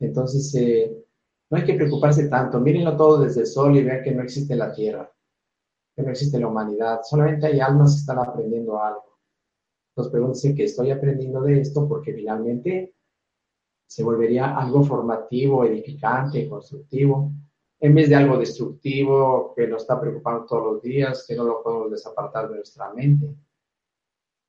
Entonces, 0.00 0.54
eh, 0.54 1.04
no 1.50 1.58
hay 1.58 1.64
que 1.64 1.74
preocuparse 1.74 2.28
tanto, 2.28 2.60
mírenlo 2.60 2.96
todo 2.96 3.22
desde 3.22 3.40
el 3.40 3.46
sol 3.46 3.76
y 3.76 3.82
vean 3.82 4.02
que 4.02 4.12
no 4.12 4.22
existe 4.22 4.54
la 4.54 4.72
tierra, 4.72 5.10
que 5.96 6.02
no 6.02 6.10
existe 6.10 6.38
la 6.38 6.48
humanidad, 6.48 7.00
solamente 7.02 7.46
hay 7.46 7.60
almas 7.60 7.94
que 7.94 8.00
están 8.00 8.18
aprendiendo 8.18 8.82
algo. 8.82 9.18
Entonces 9.90 10.12
pregúntense 10.12 10.54
que 10.54 10.64
estoy 10.64 10.90
aprendiendo 10.90 11.40
de 11.40 11.60
esto 11.60 11.88
porque 11.88 12.12
finalmente 12.12 12.94
se 13.86 14.04
volvería 14.04 14.56
algo 14.56 14.82
formativo, 14.84 15.64
edificante, 15.64 16.48
constructivo, 16.48 17.32
en 17.80 17.94
vez 17.94 18.10
de 18.10 18.16
algo 18.16 18.36
destructivo 18.36 19.54
que 19.56 19.66
nos 19.66 19.82
está 19.82 19.98
preocupando 19.98 20.44
todos 20.44 20.74
los 20.74 20.82
días, 20.82 21.24
que 21.26 21.34
no 21.34 21.44
lo 21.44 21.62
podemos 21.62 21.90
desapartar 21.90 22.50
de 22.50 22.56
nuestra 22.56 22.92
mente 22.92 23.34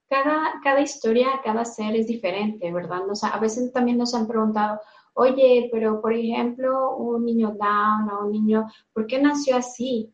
cada, 0.10 0.60
cada 0.64 0.82
historia, 0.82 1.28
cada 1.43 1.64
ser 1.66 1.95
es 1.95 2.07
diferente, 2.07 2.72
¿verdad? 2.72 3.01
a 3.22 3.39
veces 3.39 3.72
también 3.72 3.97
nos 3.97 4.14
han 4.14 4.28
preguntado, 4.28 4.80
oye, 5.14 5.70
pero 5.72 6.01
por 6.01 6.14
ejemplo, 6.14 6.95
un 6.95 7.26
niño 7.26 7.55
down 7.60 8.10
o 8.10 8.26
un 8.26 8.32
niño, 8.32 8.68
¿por 8.93 9.05
qué 9.05 9.20
nació 9.20 9.57
así? 9.57 10.14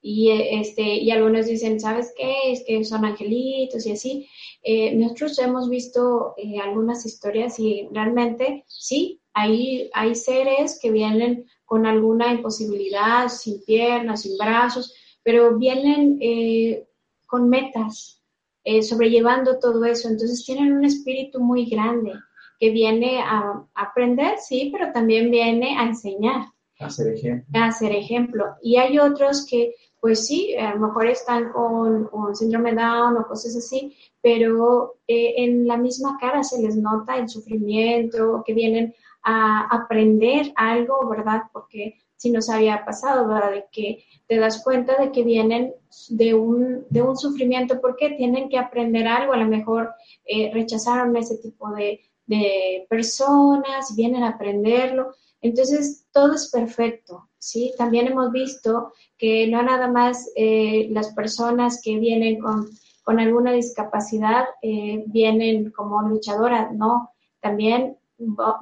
Y, 0.00 0.30
este, 0.30 0.82
y 0.82 1.10
algunos 1.10 1.46
dicen, 1.46 1.80
¿sabes 1.80 2.12
qué? 2.16 2.52
Es 2.52 2.62
que 2.66 2.84
son 2.84 3.06
angelitos 3.06 3.86
y 3.86 3.92
así. 3.92 4.28
Eh, 4.62 4.94
nosotros 4.94 5.38
hemos 5.38 5.70
visto 5.70 6.34
eh, 6.36 6.58
algunas 6.60 7.06
historias 7.06 7.58
y 7.58 7.88
realmente 7.90 8.64
sí, 8.66 9.22
hay, 9.32 9.90
hay 9.94 10.14
seres 10.14 10.78
que 10.80 10.90
vienen 10.90 11.46
con 11.64 11.86
alguna 11.86 12.32
imposibilidad, 12.32 13.28
sin 13.28 13.64
piernas, 13.64 14.22
sin 14.22 14.36
brazos, 14.36 14.94
pero 15.22 15.56
vienen 15.58 16.18
eh, 16.20 16.86
con 17.26 17.48
metas, 17.48 18.22
eh, 18.64 18.82
sobrellevando 18.82 19.58
todo 19.58 19.84
eso. 19.84 20.08
Entonces 20.08 20.44
tienen 20.44 20.72
un 20.72 20.84
espíritu 20.84 21.40
muy 21.40 21.66
grande 21.66 22.12
que 22.58 22.70
viene 22.70 23.20
a, 23.20 23.64
aprender, 23.74 24.38
sí, 24.38 24.70
pero 24.72 24.92
también 24.92 25.30
viene 25.30 25.76
a 25.78 25.84
enseñar. 25.84 26.46
A 26.78 26.90
ser 26.90 27.14
ejemplo. 27.14 27.60
A 27.60 27.70
ser 27.70 27.92
ejemplo. 27.92 28.44
Y 28.62 28.76
hay 28.76 28.98
otros 28.98 29.46
que 29.48 29.74
pues 30.04 30.26
sí, 30.26 30.54
a 30.54 30.74
lo 30.74 30.88
mejor 30.88 31.06
están 31.06 31.50
con, 31.50 32.04
con 32.08 32.36
síndrome 32.36 32.74
Down 32.74 33.16
o 33.16 33.26
cosas 33.26 33.56
así, 33.56 33.96
pero 34.20 34.96
eh, 35.08 35.32
en 35.38 35.66
la 35.66 35.78
misma 35.78 36.18
cara 36.20 36.42
se 36.42 36.60
les 36.60 36.76
nota 36.76 37.16
el 37.16 37.26
sufrimiento, 37.26 38.42
que 38.44 38.52
vienen 38.52 38.94
a 39.22 39.66
aprender 39.74 40.52
algo, 40.56 41.08
¿verdad? 41.08 41.44
Porque 41.54 42.03
si 42.16 42.30
nos 42.30 42.48
había 42.48 42.84
pasado, 42.84 43.28
¿verdad? 43.28 43.50
De 43.50 43.64
que 43.70 44.04
te 44.26 44.38
das 44.38 44.62
cuenta 44.62 44.96
de 44.96 45.12
que 45.12 45.22
vienen 45.22 45.74
de 46.08 46.34
un, 46.34 46.86
de 46.88 47.02
un 47.02 47.16
sufrimiento 47.16 47.80
porque 47.80 48.10
tienen 48.10 48.48
que 48.48 48.58
aprender 48.58 49.06
algo, 49.06 49.32
a 49.32 49.38
lo 49.38 49.46
mejor 49.46 49.94
eh, 50.24 50.50
rechazaron 50.52 51.16
ese 51.16 51.38
tipo 51.38 51.70
de, 51.72 52.00
de 52.26 52.86
personas, 52.88 53.94
vienen 53.94 54.22
a 54.22 54.30
aprenderlo. 54.30 55.14
Entonces, 55.40 56.06
todo 56.12 56.34
es 56.34 56.50
perfecto, 56.50 57.28
¿sí? 57.38 57.74
También 57.76 58.06
hemos 58.06 58.32
visto 58.32 58.92
que 59.18 59.46
no 59.48 59.62
nada 59.62 59.88
más 59.88 60.30
eh, 60.36 60.88
las 60.90 61.14
personas 61.14 61.80
que 61.82 61.98
vienen 61.98 62.40
con, 62.40 62.66
con 63.02 63.20
alguna 63.20 63.52
discapacidad 63.52 64.44
eh, 64.62 65.04
vienen 65.06 65.70
como 65.70 66.00
luchadoras, 66.08 66.72
no, 66.72 67.10
también 67.40 67.98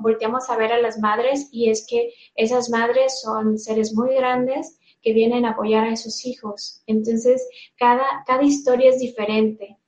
volteamos 0.00 0.48
a 0.50 0.56
ver 0.56 0.72
a 0.72 0.80
las 0.80 0.98
madres 0.98 1.48
y 1.52 1.70
es 1.70 1.86
que 1.88 2.12
esas 2.34 2.70
madres 2.70 3.20
son 3.20 3.58
seres 3.58 3.94
muy 3.94 4.14
grandes 4.14 4.78
que 5.02 5.12
vienen 5.12 5.44
a 5.44 5.50
apoyar 5.50 5.84
a 5.84 5.92
esos 5.92 6.24
hijos. 6.24 6.82
Entonces, 6.86 7.46
cada, 7.76 8.04
cada 8.26 8.42
historia 8.42 8.90
es 8.90 9.00
diferente, 9.00 9.78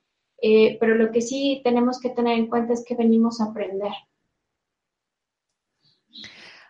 eh, 0.43 0.77
pero 0.81 0.95
lo 0.97 1.11
que 1.13 1.23
sí 1.23 1.61
tenemos 1.65 2.01
que 2.01 2.11
tener 2.11 2.39
en 2.39 2.49
cuenta 2.49 2.73
es 2.75 2.85
que 2.85 2.97
venimos 2.97 3.41
a 3.41 3.45
aprender. 3.45 3.93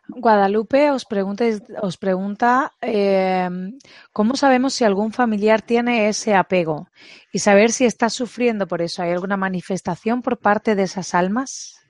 Guadalupe 0.06 0.90
os 0.90 1.06
pregunta, 1.06 1.44
os 1.80 1.96
pregunta 1.96 2.72
eh, 2.82 3.48
cómo 4.12 4.36
sabemos 4.36 4.74
si 4.74 4.84
algún 4.84 5.12
familiar 5.12 5.62
tiene 5.62 6.08
ese 6.08 6.34
apego 6.34 6.88
y 7.32 7.38
saber 7.38 7.72
si 7.72 7.86
está 7.86 8.10
sufriendo 8.10 8.66
por 8.66 8.82
eso. 8.82 9.02
¿Hay 9.02 9.12
alguna 9.12 9.38
manifestación 9.38 10.20
por 10.20 10.38
parte 10.38 10.74
de 10.74 10.82
esas 10.82 11.14
almas? 11.14 11.80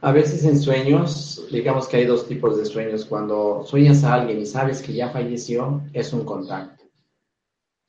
A 0.00 0.12
veces 0.12 0.44
en 0.44 0.60
sueños, 0.60 1.44
digamos 1.50 1.88
que 1.88 1.96
hay 1.96 2.06
dos 2.06 2.28
tipos 2.28 2.56
de 2.56 2.64
sueños. 2.64 3.04
Cuando 3.04 3.64
sueñas 3.64 4.04
a 4.04 4.14
alguien 4.14 4.38
y 4.38 4.46
sabes 4.46 4.80
que 4.80 4.92
ya 4.92 5.10
falleció, 5.10 5.82
es 5.92 6.12
un 6.12 6.24
contacto. 6.24 6.84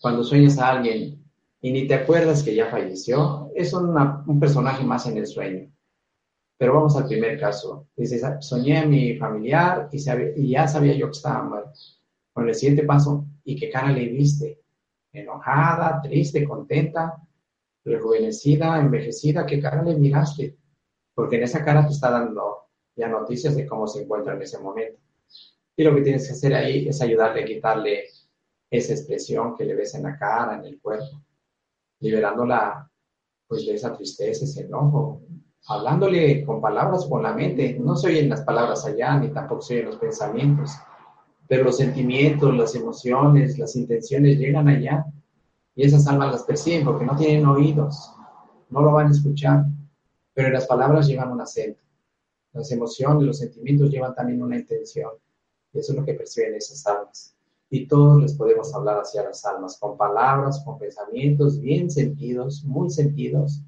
Cuando 0.01 0.23
sueñas 0.23 0.57
a 0.57 0.69
alguien 0.71 1.23
y 1.61 1.71
ni 1.71 1.87
te 1.87 1.93
acuerdas 1.93 2.41
que 2.41 2.55
ya 2.55 2.65
falleció, 2.65 3.51
es 3.53 3.73
un 3.73 4.39
personaje 4.39 4.83
más 4.83 5.05
en 5.05 5.17
el 5.17 5.27
sueño. 5.27 5.71
Pero 6.57 6.73
vamos 6.73 6.95
al 6.95 7.07
primer 7.07 7.39
caso. 7.39 7.87
Dices, 7.95 8.23
soñé 8.39 8.79
a 8.79 8.87
mi 8.87 9.15
familiar 9.15 9.87
y, 9.91 9.97
y 10.41 10.49
ya 10.49 10.67
sabía 10.67 10.95
yo 10.95 11.07
que 11.07 11.17
estaba 11.17 11.43
muerto. 11.43 11.79
Con 12.33 12.49
el 12.49 12.55
siguiente 12.55 12.83
paso, 12.83 13.27
¿y 13.43 13.55
qué 13.55 13.69
cara 13.69 13.91
le 13.91 14.07
viste? 14.07 14.61
Enojada, 15.13 16.01
triste, 16.01 16.43
contenta, 16.43 17.21
rejuvenecida, 17.85 18.79
envejecida, 18.79 19.45
¿qué 19.45 19.61
cara 19.61 19.83
le 19.83 19.95
miraste? 19.95 20.57
Porque 21.19 21.35
en 21.35 21.43
esa 21.43 21.65
cara 21.65 21.85
te 21.85 21.91
está 21.91 22.09
dando 22.11 22.69
ya 22.95 23.09
noticias 23.09 23.53
de 23.53 23.67
cómo 23.67 23.85
se 23.87 24.03
encuentra 24.03 24.35
en 24.35 24.41
ese 24.41 24.57
momento. 24.57 25.01
Y 25.75 25.83
lo 25.83 25.93
que 25.93 26.01
tienes 26.01 26.25
que 26.25 26.31
hacer 26.31 26.55
ahí 26.55 26.87
es 26.87 27.01
ayudarle 27.01 27.43
a 27.43 27.45
quitarle 27.45 28.05
esa 28.71 28.93
expresión 28.93 29.53
que 29.53 29.65
le 29.65 29.75
ves 29.75 29.93
en 29.95 30.03
la 30.03 30.17
cara, 30.17 30.55
en 30.55 30.63
el 30.63 30.79
cuerpo, 30.79 31.21
liberándola 31.99 32.89
pues 33.49 33.65
de 33.65 33.73
esa 33.73 33.97
tristeza, 33.97 34.45
ese 34.45 34.61
enojo, 34.61 35.23
hablándole 35.67 36.45
con 36.45 36.61
palabras 36.61 37.05
con 37.05 37.21
la 37.21 37.33
mente. 37.33 37.77
No 37.77 37.97
se 37.97 38.07
oyen 38.07 38.29
las 38.29 38.43
palabras 38.43 38.85
allá, 38.85 39.19
ni 39.19 39.27
tampoco 39.27 39.61
se 39.61 39.73
oyen 39.73 39.87
los 39.87 39.97
pensamientos, 39.97 40.71
pero 41.49 41.65
los 41.65 41.75
sentimientos, 41.75 42.55
las 42.55 42.75
emociones, 42.75 43.59
las 43.59 43.75
intenciones 43.75 44.39
llegan 44.39 44.69
allá 44.69 45.05
y 45.75 45.83
esas 45.83 46.07
almas 46.07 46.31
las 46.31 46.43
perciben 46.43 46.85
porque 46.85 47.03
no 47.03 47.17
tienen 47.17 47.45
oídos, 47.45 48.09
no 48.69 48.81
lo 48.81 48.93
van 48.93 49.07
a 49.07 49.11
escuchar 49.11 49.65
pero 50.39 50.51
las 50.51 50.67
palabras 50.67 51.05
llevan 51.05 51.33
un 51.33 51.41
acento. 51.41 51.83
Las 52.53 52.71
emociones, 52.71 53.23
los 53.23 53.39
sentimientos 53.39 53.91
llevan 53.91 54.15
también 54.15 54.41
una 54.41 54.57
intención. 54.57 55.11
Y 55.73 55.79
eso 55.79 55.91
es 55.91 55.99
lo 55.99 56.05
que 56.05 56.13
perciben 56.13 56.55
esas 56.55 56.87
almas. 56.87 57.35
Y 57.69 57.89
todos 57.89 58.21
les 58.21 58.35
podemos 58.35 58.73
hablar 58.73 58.99
hacia 58.99 59.21
las 59.23 59.45
almas, 59.45 59.77
con 59.77 59.97
palabras, 59.97 60.63
con 60.63 60.79
pensamientos 60.79 61.59
bien 61.59 61.91
sentidos, 61.91 62.63
muy 62.63 62.89
sentidos, 62.89 63.61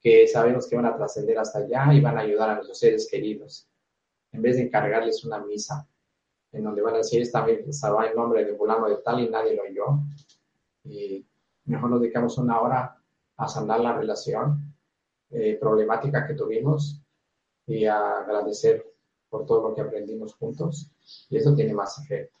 que 0.00 0.28
sabemos 0.28 0.68
que 0.68 0.76
van 0.76 0.86
a 0.86 0.96
trascender 0.96 1.36
hasta 1.40 1.58
allá 1.58 1.92
y 1.92 2.00
van 2.00 2.18
a 2.18 2.20
ayudar 2.20 2.50
a 2.50 2.54
nuestros 2.54 2.78
seres 2.78 3.08
queridos. 3.10 3.68
En 4.30 4.42
vez 4.42 4.58
de 4.58 4.62
encargarles 4.62 5.24
una 5.24 5.44
misa, 5.44 5.88
en 6.52 6.62
donde 6.62 6.82
van 6.82 6.94
a 6.94 6.98
decir, 6.98 7.20
esta 7.20 7.44
misa 7.44 7.90
va 7.90 8.06
en 8.06 8.14
nombre 8.14 8.44
de 8.44 8.54
fulano 8.54 8.88
de 8.88 8.98
tal 8.98 9.18
y 9.18 9.28
nadie 9.28 9.56
lo 9.56 9.64
oyó. 9.64 10.04
Y 10.84 11.26
mejor 11.64 11.90
nos 11.90 12.00
dedicamos 12.00 12.38
una 12.38 12.60
hora 12.60 12.96
a 13.36 13.48
sanar 13.48 13.80
la 13.80 13.98
relación 13.98 14.69
eh, 15.32 15.56
problemática 15.60 16.26
que 16.26 16.34
tuvimos 16.34 17.00
y 17.64 17.86
agradecer 17.86 18.84
por 19.28 19.46
todo 19.46 19.68
lo 19.68 19.74
que 19.76 19.80
aprendimos 19.80 20.34
juntos 20.34 20.90
y 21.28 21.36
eso 21.36 21.54
tiene 21.54 21.72
más 21.72 21.98
efecto. 22.02 22.36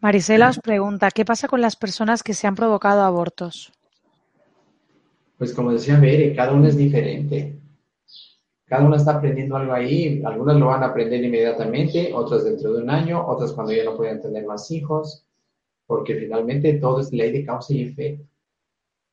Marisela 0.00 0.48
os 0.48 0.58
pregunta, 0.58 1.12
¿qué 1.12 1.24
pasa 1.24 1.46
con 1.46 1.60
las 1.60 1.76
personas 1.76 2.24
que 2.24 2.34
se 2.34 2.48
han 2.48 2.56
provocado 2.56 3.02
abortos? 3.02 3.72
Pues 5.38 5.54
como 5.54 5.72
decía 5.72 6.00
Bere, 6.00 6.34
cada 6.34 6.52
uno 6.52 6.66
es 6.66 6.76
diferente. 6.76 7.60
Cada 8.64 8.84
uno 8.84 8.96
está 8.96 9.18
aprendiendo 9.18 9.56
algo 9.56 9.72
ahí. 9.72 10.20
Algunas 10.24 10.56
lo 10.56 10.66
van 10.66 10.82
a 10.82 10.86
aprender 10.86 11.22
inmediatamente, 11.22 12.12
otras 12.12 12.42
dentro 12.42 12.72
de 12.72 12.82
un 12.82 12.90
año, 12.90 13.24
otras 13.24 13.52
cuando 13.52 13.72
ya 13.72 13.84
no 13.84 13.96
pueden 13.96 14.20
tener 14.20 14.44
más 14.46 14.68
hijos, 14.72 15.24
porque 15.86 16.16
finalmente 16.16 16.74
todo 16.74 17.00
es 17.00 17.12
ley 17.12 17.30
de 17.30 17.44
causa 17.44 17.72
y 17.72 17.82
efecto 17.82 18.31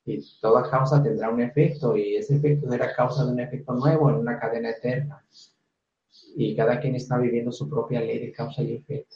y 0.10 0.26
toda 0.41 0.70
causa 0.70 1.03
tendrá 1.03 1.30
un 1.30 1.41
efecto 1.41 1.95
y 1.95 2.16
ese 2.16 2.38
efecto 2.38 2.70
será 2.70 2.95
causa 2.95 3.26
de 3.26 3.31
un 3.31 3.40
efecto 3.40 3.73
nuevo 3.73 4.10
en 4.10 4.15
una 4.15 4.40
cadena 4.40 4.72
eterna. 4.72 5.23
Y 6.36 6.56
cada 6.56 6.80
quien 6.80 6.95
está 6.95 7.18
viviendo 7.18 7.52
su 7.52 7.69
propia 7.69 8.02
ley 8.02 8.18
de 8.19 8.31
causa 8.31 8.64
y 8.64 8.76
efecto. 8.76 9.15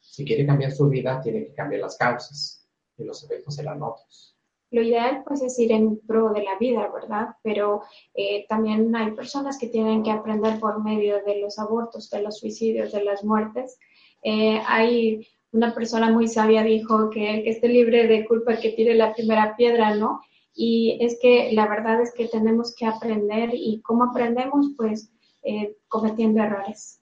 Si 0.00 0.24
quiere 0.24 0.46
cambiar 0.46 0.70
su 0.72 0.88
vida, 0.88 1.20
tiene 1.20 1.46
que 1.46 1.54
cambiar 1.54 1.82
las 1.82 1.96
causas 1.96 2.68
y 2.96 3.04
los 3.04 3.24
efectos 3.24 3.56
serán 3.56 3.82
otros. 3.82 4.36
Lo 4.70 4.82
ideal 4.82 5.22
pues 5.26 5.42
es 5.42 5.58
ir 5.58 5.72
en 5.72 5.98
pro 5.98 6.32
de 6.32 6.44
la 6.44 6.56
vida, 6.58 6.88
¿verdad? 6.88 7.34
Pero 7.42 7.82
eh, 8.14 8.46
también 8.48 8.94
hay 8.94 9.10
personas 9.12 9.58
que 9.58 9.68
tienen 9.68 10.02
que 10.02 10.10
aprender 10.10 10.58
por 10.60 10.82
medio 10.82 11.22
de 11.24 11.40
los 11.40 11.58
abortos, 11.58 12.08
de 12.10 12.22
los 12.22 12.38
suicidios, 12.38 12.92
de 12.92 13.04
las 13.04 13.24
muertes. 13.24 13.78
Eh, 14.22 14.62
hay 14.66 15.26
una 15.52 15.74
persona 15.74 16.10
muy 16.10 16.28
sabia 16.28 16.62
dijo 16.62 17.10
que 17.10 17.34
el 17.34 17.44
que 17.44 17.50
esté 17.50 17.68
libre 17.68 18.06
de 18.06 18.24
culpa 18.26 18.58
que 18.58 18.70
tire 18.72 18.94
la 18.94 19.14
primera 19.14 19.54
piedra, 19.56 19.94
¿no? 19.94 20.22
Y 20.54 20.98
es 21.00 21.18
que 21.20 21.52
la 21.52 21.66
verdad 21.68 22.00
es 22.02 22.12
que 22.14 22.26
tenemos 22.26 22.74
que 22.74 22.86
aprender 22.86 23.50
y 23.54 23.80
cómo 23.82 24.04
aprendemos, 24.04 24.72
pues 24.76 25.10
eh, 25.42 25.76
cometiendo 25.88 26.42
errores. 26.42 27.00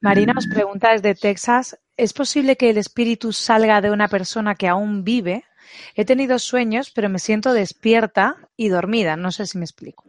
Marina 0.00 0.32
os 0.36 0.46
pregunta 0.46 0.92
desde 0.92 1.16
Texas, 1.16 1.76
¿es 1.96 2.12
posible 2.12 2.56
que 2.56 2.70
el 2.70 2.78
espíritu 2.78 3.32
salga 3.32 3.80
de 3.80 3.90
una 3.90 4.06
persona 4.06 4.54
que 4.54 4.68
aún 4.68 5.02
vive? 5.02 5.44
He 5.96 6.04
tenido 6.04 6.38
sueños, 6.38 6.92
pero 6.92 7.08
me 7.08 7.18
siento 7.18 7.52
despierta 7.52 8.36
y 8.56 8.68
dormida. 8.68 9.16
No 9.16 9.32
sé 9.32 9.46
si 9.46 9.58
me 9.58 9.64
explico. 9.64 10.07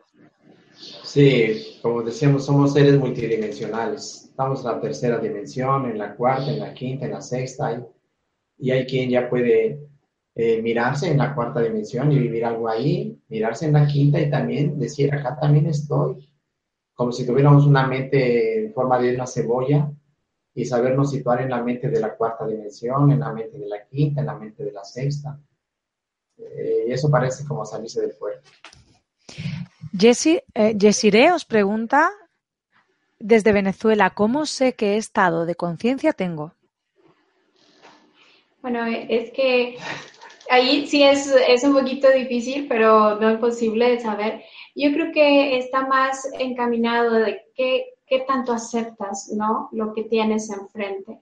Sí, 1.09 1.79
como 1.81 2.03
decíamos, 2.03 2.45
somos 2.45 2.73
seres 2.73 2.95
multidimensionales. 2.99 4.25
Estamos 4.29 4.59
en 4.59 4.65
la 4.67 4.79
tercera 4.79 5.17
dimensión, 5.17 5.89
en 5.89 5.97
la 5.97 6.15
cuarta, 6.15 6.51
en 6.51 6.59
la 6.59 6.71
quinta, 6.71 7.05
en 7.07 7.13
la 7.13 7.21
sexta. 7.21 7.83
Y, 8.59 8.69
hay 8.69 8.85
quien 8.85 9.09
ya 9.09 9.27
puede 9.27 9.89
eh, 10.35 10.61
mirarse 10.61 11.09
en 11.09 11.17
la 11.17 11.33
cuarta 11.33 11.61
dimensión 11.61 12.11
y 12.11 12.19
vivir 12.19 12.45
algo 12.45 12.69
ahí, 12.69 13.19
mirarse 13.27 13.65
en 13.65 13.73
la 13.73 13.87
quinta 13.87 14.21
y 14.21 14.29
también 14.29 14.77
decir, 14.77 15.11
acá 15.11 15.35
también 15.39 15.65
estoy. 15.65 16.31
Como 16.93 17.11
si 17.11 17.25
tuviéramos 17.25 17.65
una 17.65 17.87
mente 17.87 18.65
en 18.65 18.73
forma 18.73 18.99
de 18.99 19.15
una 19.15 19.25
cebolla 19.25 19.91
y 20.53 20.63
sabernos 20.65 21.09
situar 21.09 21.41
en 21.41 21.49
la 21.49 21.63
mente 21.63 21.89
de 21.89 22.01
la 22.01 22.15
cuarta 22.15 22.45
dimensión, 22.45 23.11
en 23.11 23.21
la 23.21 23.33
mente 23.33 23.57
de 23.57 23.67
la 23.67 23.83
quinta, 23.87 24.21
en 24.21 24.27
la 24.27 24.37
mente 24.37 24.63
de 24.63 24.73
la 24.73 24.83
sexta. 24.83 25.39
Eh, 26.37 26.85
eso 26.87 27.09
parece 27.09 27.47
como 27.47 27.65
salirse 27.65 27.99
del 27.99 28.11
fuego. 28.11 28.41
Jessie, 29.97 30.43
eh, 30.53 31.31
os 31.33 31.45
pregunta 31.45 32.11
desde 33.19 33.51
Venezuela, 33.51 34.11
¿cómo 34.11 34.45
sé 34.45 34.73
qué 34.73 34.97
estado 34.97 35.45
de 35.45 35.55
conciencia 35.55 36.13
tengo? 36.13 36.53
Bueno, 38.61 38.85
es 38.85 39.31
que 39.31 39.77
ahí 40.49 40.87
sí 40.87 41.03
es, 41.03 41.27
es 41.47 41.63
un 41.63 41.73
poquito 41.73 42.09
difícil, 42.11 42.67
pero 42.67 43.19
no 43.19 43.29
es 43.29 43.39
posible 43.39 43.99
saber. 43.99 44.43
Yo 44.75 44.91
creo 44.91 45.11
que 45.11 45.57
está 45.57 45.85
más 45.87 46.29
encaminado 46.39 47.13
de 47.13 47.41
qué, 47.55 47.93
qué 48.05 48.19
tanto 48.21 48.53
aceptas, 48.53 49.31
¿no? 49.35 49.69
Lo 49.71 49.93
que 49.93 50.03
tienes 50.03 50.49
enfrente. 50.49 51.19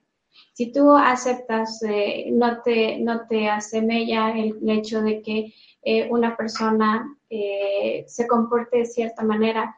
Si 0.53 0.72
tú 0.72 0.91
aceptas, 0.95 1.81
eh, 1.84 2.30
no, 2.31 2.61
te, 2.61 2.98
no 2.99 3.27
te 3.27 3.49
asemella 3.49 4.31
el 4.31 4.57
hecho 4.69 5.02
de 5.02 5.22
que 5.22 5.53
eh, 5.84 6.07
una 6.10 6.35
persona 6.35 7.16
eh, 7.29 8.05
se 8.07 8.27
comporte 8.27 8.79
de 8.79 8.85
cierta 8.85 9.23
manera, 9.23 9.77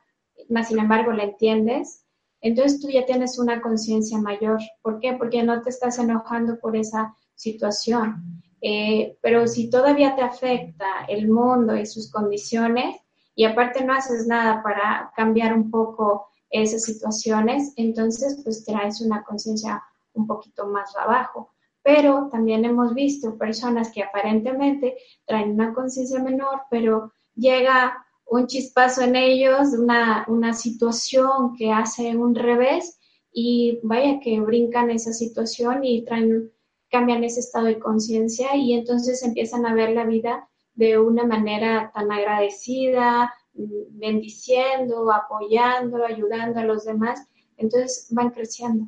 más 0.49 0.67
sin 0.67 0.79
embargo 0.79 1.11
la 1.11 1.23
entiendes, 1.23 2.05
entonces 2.41 2.79
tú 2.79 2.89
ya 2.89 3.05
tienes 3.05 3.37
una 3.37 3.61
conciencia 3.61 4.17
mayor. 4.17 4.59
¿Por 4.81 4.99
qué? 4.99 5.13
Porque 5.13 5.43
no 5.43 5.61
te 5.61 5.69
estás 5.69 5.99
enojando 5.99 6.59
por 6.59 6.75
esa 6.75 7.15
situación. 7.35 8.41
Eh, 8.61 9.17
pero 9.21 9.47
si 9.47 9.69
todavía 9.69 10.15
te 10.15 10.21
afecta 10.21 11.05
el 11.07 11.29
mundo 11.29 11.75
y 11.75 11.85
sus 11.85 12.11
condiciones 12.11 12.97
y 13.35 13.45
aparte 13.45 13.83
no 13.83 13.93
haces 13.93 14.27
nada 14.27 14.61
para 14.63 15.11
cambiar 15.15 15.53
un 15.53 15.71
poco 15.71 16.27
esas 16.49 16.83
situaciones, 16.83 17.73
entonces 17.77 18.41
pues 18.43 18.65
traes 18.65 19.01
una 19.01 19.23
conciencia 19.23 19.83
un 20.13 20.27
poquito 20.27 20.67
más 20.67 20.95
abajo. 20.97 21.53
Pero 21.81 22.27
también 22.29 22.65
hemos 22.65 22.93
visto 22.93 23.37
personas 23.37 23.91
que 23.91 24.03
aparentemente 24.03 24.97
traen 25.25 25.51
una 25.51 25.73
conciencia 25.73 26.21
menor, 26.21 26.63
pero 26.69 27.13
llega 27.39 28.05
un 28.25 28.47
chispazo 28.47 29.01
en 29.01 29.15
ellos, 29.15 29.73
una, 29.77 30.25
una 30.27 30.53
situación 30.53 31.55
que 31.57 31.71
hace 31.71 32.15
un 32.15 32.35
revés 32.35 32.99
y 33.31 33.79
vaya 33.83 34.19
que 34.19 34.39
brincan 34.39 34.91
esa 34.91 35.13
situación 35.13 35.83
y 35.83 36.05
cambian 36.05 37.23
ese 37.23 37.39
estado 37.39 37.65
de 37.65 37.79
conciencia 37.79 38.55
y 38.55 38.73
entonces 38.73 39.23
empiezan 39.23 39.65
a 39.65 39.73
ver 39.73 39.91
la 39.91 40.05
vida 40.05 40.47
de 40.75 40.97
una 40.99 41.25
manera 41.25 41.91
tan 41.93 42.11
agradecida, 42.11 43.33
bendiciendo, 43.53 45.11
apoyando, 45.11 46.05
ayudando 46.05 46.59
a 46.59 46.63
los 46.63 46.85
demás. 46.85 47.27
Entonces 47.57 48.07
van 48.11 48.29
creciendo. 48.29 48.87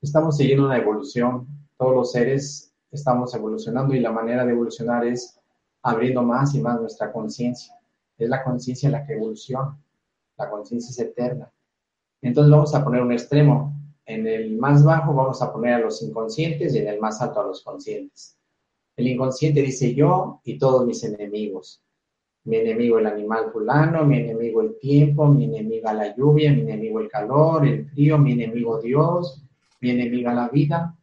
Estamos 0.00 0.36
siguiendo 0.36 0.66
una 0.66 0.78
evolución. 0.78 1.46
Todos 1.76 1.94
los 1.94 2.12
seres 2.12 2.72
estamos 2.90 3.34
evolucionando 3.34 3.94
y 3.94 4.00
la 4.00 4.12
manera 4.12 4.44
de 4.44 4.52
evolucionar 4.52 5.06
es 5.06 5.39
abriendo 5.82 6.22
más 6.22 6.54
y 6.54 6.60
más 6.60 6.80
nuestra 6.80 7.12
conciencia 7.12 7.80
es 8.24 8.28
la 8.28 8.44
conciencia 8.44 8.90
la 8.90 9.04
que 9.04 9.14
evoluciona, 9.14 9.78
la 10.36 10.50
conciencia 10.50 10.90
es 10.90 10.98
eterna. 10.98 11.50
Entonces 12.22 12.50
vamos 12.50 12.74
a 12.74 12.84
poner 12.84 13.02
un 13.02 13.12
extremo. 13.12 13.74
En 14.04 14.26
el 14.26 14.58
más 14.58 14.84
bajo 14.84 15.14
vamos 15.14 15.40
a 15.40 15.52
poner 15.52 15.74
a 15.74 15.78
los 15.78 16.02
inconscientes 16.02 16.74
y 16.74 16.78
en 16.78 16.88
el 16.88 17.00
más 17.00 17.20
alto 17.22 17.40
a 17.40 17.44
los 17.44 17.62
conscientes. 17.62 18.36
El 18.96 19.06
inconsciente 19.06 19.62
dice 19.62 19.94
yo 19.94 20.40
y 20.44 20.58
todos 20.58 20.86
mis 20.86 21.02
enemigos. 21.04 21.82
Mi 22.44 22.56
enemigo 22.56 22.98
el 22.98 23.06
animal 23.06 23.50
fulano, 23.52 24.04
mi 24.04 24.18
enemigo 24.18 24.60
el 24.62 24.78
tiempo, 24.78 25.26
mi 25.26 25.44
enemiga 25.44 25.92
la 25.92 26.14
lluvia, 26.14 26.52
mi 26.52 26.62
enemigo 26.62 27.00
el 27.00 27.08
calor, 27.08 27.66
el 27.66 27.86
frío, 27.86 28.18
mi 28.18 28.32
enemigo 28.32 28.80
Dios, 28.80 29.42
mi 29.80 29.90
enemiga 29.90 30.34
la 30.34 30.48
vida. 30.48 30.94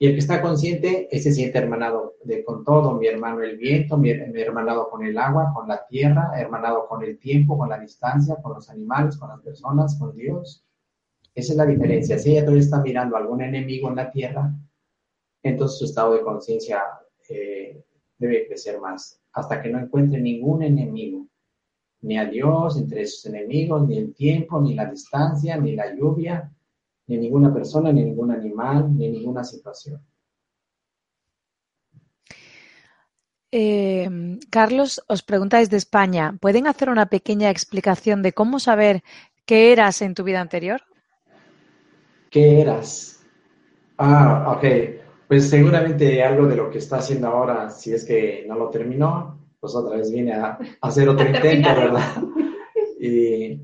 Y 0.00 0.06
el 0.06 0.12
que 0.12 0.20
está 0.20 0.40
consciente, 0.40 1.08
ese 1.10 1.32
siente 1.32 1.58
hermanado 1.58 2.14
con 2.46 2.64
todo, 2.64 2.94
mi 2.94 3.08
hermano 3.08 3.42
el 3.42 3.56
viento, 3.56 3.96
mi, 3.96 4.10
hermanado 4.10 4.88
con 4.90 5.04
el 5.04 5.18
agua, 5.18 5.52
con 5.52 5.66
la 5.66 5.84
tierra, 5.88 6.30
hermanado 6.36 6.86
con 6.86 7.02
el 7.02 7.18
tiempo, 7.18 7.58
con 7.58 7.68
la 7.68 7.80
distancia, 7.80 8.36
con 8.40 8.54
los 8.54 8.70
animales, 8.70 9.16
con 9.16 9.28
las 9.28 9.40
personas, 9.40 9.98
con 9.98 10.14
Dios. 10.14 10.64
Esa 11.34 11.52
es 11.52 11.56
la 11.56 11.66
diferencia. 11.66 12.16
Si 12.16 12.30
ella 12.30 12.42
todavía 12.42 12.62
está 12.62 12.80
mirando 12.80 13.16
a 13.16 13.20
algún 13.20 13.42
enemigo 13.42 13.88
en 13.88 13.96
la 13.96 14.10
tierra, 14.12 14.54
entonces 15.42 15.78
su 15.78 15.84
estado 15.86 16.14
de 16.14 16.22
conciencia 16.22 16.80
eh, 17.28 17.82
debe 18.18 18.46
crecer 18.46 18.80
más, 18.80 19.20
hasta 19.32 19.60
que 19.60 19.68
no 19.68 19.80
encuentre 19.80 20.20
ningún 20.20 20.62
enemigo, 20.62 21.26
ni 22.02 22.18
a 22.18 22.24
Dios 22.24 22.78
entre 22.78 23.04
sus 23.06 23.26
enemigos, 23.26 23.88
ni 23.88 23.98
el 23.98 24.14
tiempo, 24.14 24.60
ni 24.60 24.74
la 24.74 24.86
distancia, 24.86 25.56
ni 25.56 25.74
la 25.74 25.92
lluvia, 25.92 26.52
ni 27.08 27.18
ninguna 27.18 27.52
persona, 27.52 27.92
ni 27.92 28.04
ningún 28.04 28.30
animal, 28.30 28.96
ni 28.96 29.08
ninguna 29.08 29.42
situación. 29.42 30.00
Eh, 33.50 34.38
Carlos 34.50 35.02
os 35.08 35.22
pregunta 35.22 35.58
desde 35.58 35.78
España, 35.78 36.36
¿pueden 36.38 36.66
hacer 36.66 36.90
una 36.90 37.06
pequeña 37.06 37.48
explicación 37.50 38.22
de 38.22 38.34
cómo 38.34 38.60
saber 38.60 39.02
qué 39.46 39.72
eras 39.72 40.02
en 40.02 40.14
tu 40.14 40.22
vida 40.22 40.40
anterior? 40.40 40.82
¿Qué 42.30 42.60
eras? 42.60 43.24
Ah, 43.96 44.54
ok. 44.54 44.64
Pues 45.26 45.48
seguramente 45.48 46.22
algo 46.22 46.46
de 46.46 46.56
lo 46.56 46.70
que 46.70 46.78
está 46.78 46.98
haciendo 46.98 47.28
ahora, 47.28 47.70
si 47.70 47.92
es 47.94 48.04
que 48.04 48.44
no 48.46 48.54
lo 48.54 48.68
terminó, 48.68 49.38
pues 49.60 49.74
otra 49.74 49.96
vez 49.96 50.12
viene 50.12 50.34
a, 50.34 50.58
hacer 50.82 51.08
otro 51.08 51.26
intento, 51.34 51.68
¿verdad? 51.74 52.22
Y 53.00 53.60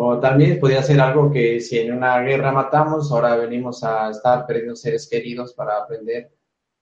o 0.00 0.20
también 0.20 0.60
podría 0.60 0.80
ser 0.80 1.00
algo 1.00 1.28
que 1.28 1.60
si 1.60 1.76
en 1.76 1.92
una 1.92 2.20
guerra 2.20 2.52
matamos, 2.52 3.10
ahora 3.10 3.34
venimos 3.34 3.82
a 3.82 4.10
estar 4.10 4.46
perdiendo 4.46 4.76
seres 4.76 5.08
queridos 5.10 5.54
para 5.54 5.76
aprender 5.76 6.30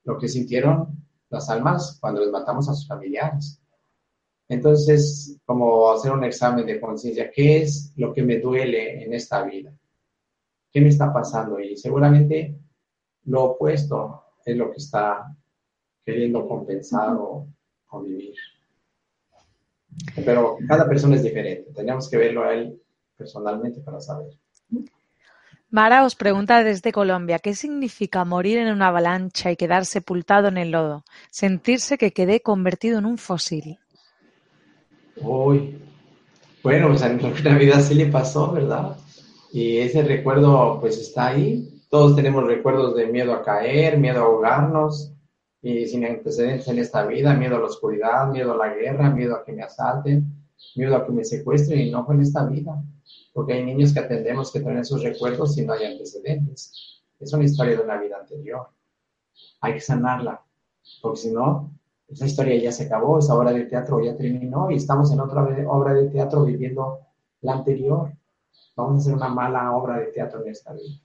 lo 0.04 0.18
que 0.18 0.28
sintieron 0.28 1.02
las 1.30 1.48
almas 1.48 1.96
cuando 1.98 2.20
les 2.20 2.30
matamos 2.30 2.68
a 2.68 2.74
sus 2.74 2.86
familiares. 2.86 3.58
Entonces, 4.50 5.38
como 5.46 5.90
hacer 5.90 6.12
un 6.12 6.24
examen 6.24 6.66
de 6.66 6.78
conciencia, 6.78 7.30
¿qué 7.30 7.62
es 7.62 7.94
lo 7.96 8.12
que 8.12 8.22
me 8.22 8.38
duele 8.38 9.02
en 9.02 9.14
esta 9.14 9.42
vida? 9.44 9.72
¿Qué 10.70 10.82
me 10.82 10.88
está 10.88 11.10
pasando? 11.10 11.58
Y 11.58 11.74
seguramente 11.74 12.54
lo 13.24 13.44
opuesto 13.44 14.24
es 14.44 14.58
lo 14.58 14.70
que 14.70 14.76
está 14.76 15.34
queriendo 16.04 16.46
compensar 16.46 17.16
o 17.18 17.46
convivir. 17.86 18.34
Pero 20.22 20.58
cada 20.68 20.86
persona 20.86 21.16
es 21.16 21.22
diferente, 21.22 21.72
tenemos 21.72 22.10
que 22.10 22.18
verlo 22.18 22.44
a 22.44 22.52
él 22.52 22.78
personalmente 23.16 23.80
para 23.80 24.00
saber. 24.00 24.32
Mara 25.70 26.04
os 26.04 26.14
pregunta 26.14 26.62
desde 26.62 26.92
Colombia, 26.92 27.38
¿qué 27.38 27.54
significa 27.54 28.24
morir 28.24 28.58
en 28.58 28.72
una 28.72 28.88
avalancha 28.88 29.50
y 29.50 29.56
quedar 29.56 29.84
sepultado 29.84 30.48
en 30.48 30.58
el 30.58 30.70
lodo? 30.70 31.04
Sentirse 31.30 31.98
que 31.98 32.12
quedé 32.12 32.40
convertido 32.40 32.98
en 32.98 33.06
un 33.06 33.18
fósil. 33.18 33.78
Uy, 35.16 35.78
bueno, 36.62 36.88
pues 36.88 37.02
en 37.02 37.20
nuestra 37.20 37.58
vida 37.58 37.80
sí 37.80 37.94
le 37.94 38.06
pasó, 38.06 38.52
¿verdad? 38.52 38.96
Y 39.52 39.78
ese 39.78 40.02
recuerdo 40.02 40.78
pues 40.80 40.98
está 40.98 41.28
ahí. 41.28 41.82
Todos 41.90 42.14
tenemos 42.14 42.46
recuerdos 42.46 42.96
de 42.96 43.06
miedo 43.06 43.32
a 43.32 43.42
caer, 43.42 43.98
miedo 43.98 44.20
a 44.20 44.26
ahogarnos, 44.26 45.12
y 45.62 45.86
sin 45.86 46.04
antecedentes 46.04 46.68
en 46.68 46.78
esta 46.78 47.04
vida, 47.06 47.34
miedo 47.34 47.56
a 47.56 47.60
la 47.60 47.66
oscuridad, 47.66 48.28
miedo 48.28 48.52
a 48.52 48.56
la 48.56 48.74
guerra, 48.74 49.10
miedo 49.10 49.34
a 49.34 49.44
que 49.44 49.52
me 49.52 49.62
asalten, 49.62 50.35
miedo 50.74 50.96
a 50.96 51.06
que 51.06 51.12
me 51.12 51.24
secuestren, 51.24 51.80
y 51.80 51.90
no 51.90 52.04
fue 52.04 52.14
en 52.14 52.22
esta 52.22 52.44
vida 52.46 52.82
porque 53.36 53.52
hay 53.52 53.66
niños 53.66 53.92
que 53.92 54.00
atendemos 54.00 54.50
que 54.50 54.60
tienen 54.60 54.82
sus 54.82 55.02
recuerdos 55.02 55.58
y 55.58 55.66
no 55.66 55.74
hay 55.74 55.84
antecedentes. 55.84 57.02
Es 57.20 57.34
una 57.34 57.44
historia 57.44 57.76
de 57.76 57.82
una 57.82 58.00
vida 58.00 58.16
anterior. 58.18 58.68
Hay 59.60 59.74
que 59.74 59.80
sanarla, 59.80 60.42
porque 61.02 61.20
si 61.20 61.32
no, 61.32 61.70
esa 62.08 62.24
historia 62.24 62.56
ya 62.56 62.72
se 62.72 62.84
acabó, 62.84 63.18
esa 63.18 63.34
obra 63.34 63.52
de 63.52 63.66
teatro 63.66 64.02
ya 64.02 64.16
terminó 64.16 64.70
y 64.70 64.76
estamos 64.76 65.12
en 65.12 65.20
otra 65.20 65.42
obra 65.68 65.92
de 65.92 66.08
teatro 66.08 66.46
viviendo 66.46 67.00
la 67.42 67.52
anterior. 67.56 68.10
Vamos 68.74 68.94
a 68.94 68.98
hacer 69.00 69.14
una 69.14 69.28
mala 69.28 69.76
obra 69.76 69.98
de 69.98 70.06
teatro 70.06 70.42
en 70.42 70.52
esta 70.52 70.72
vida. 70.72 70.98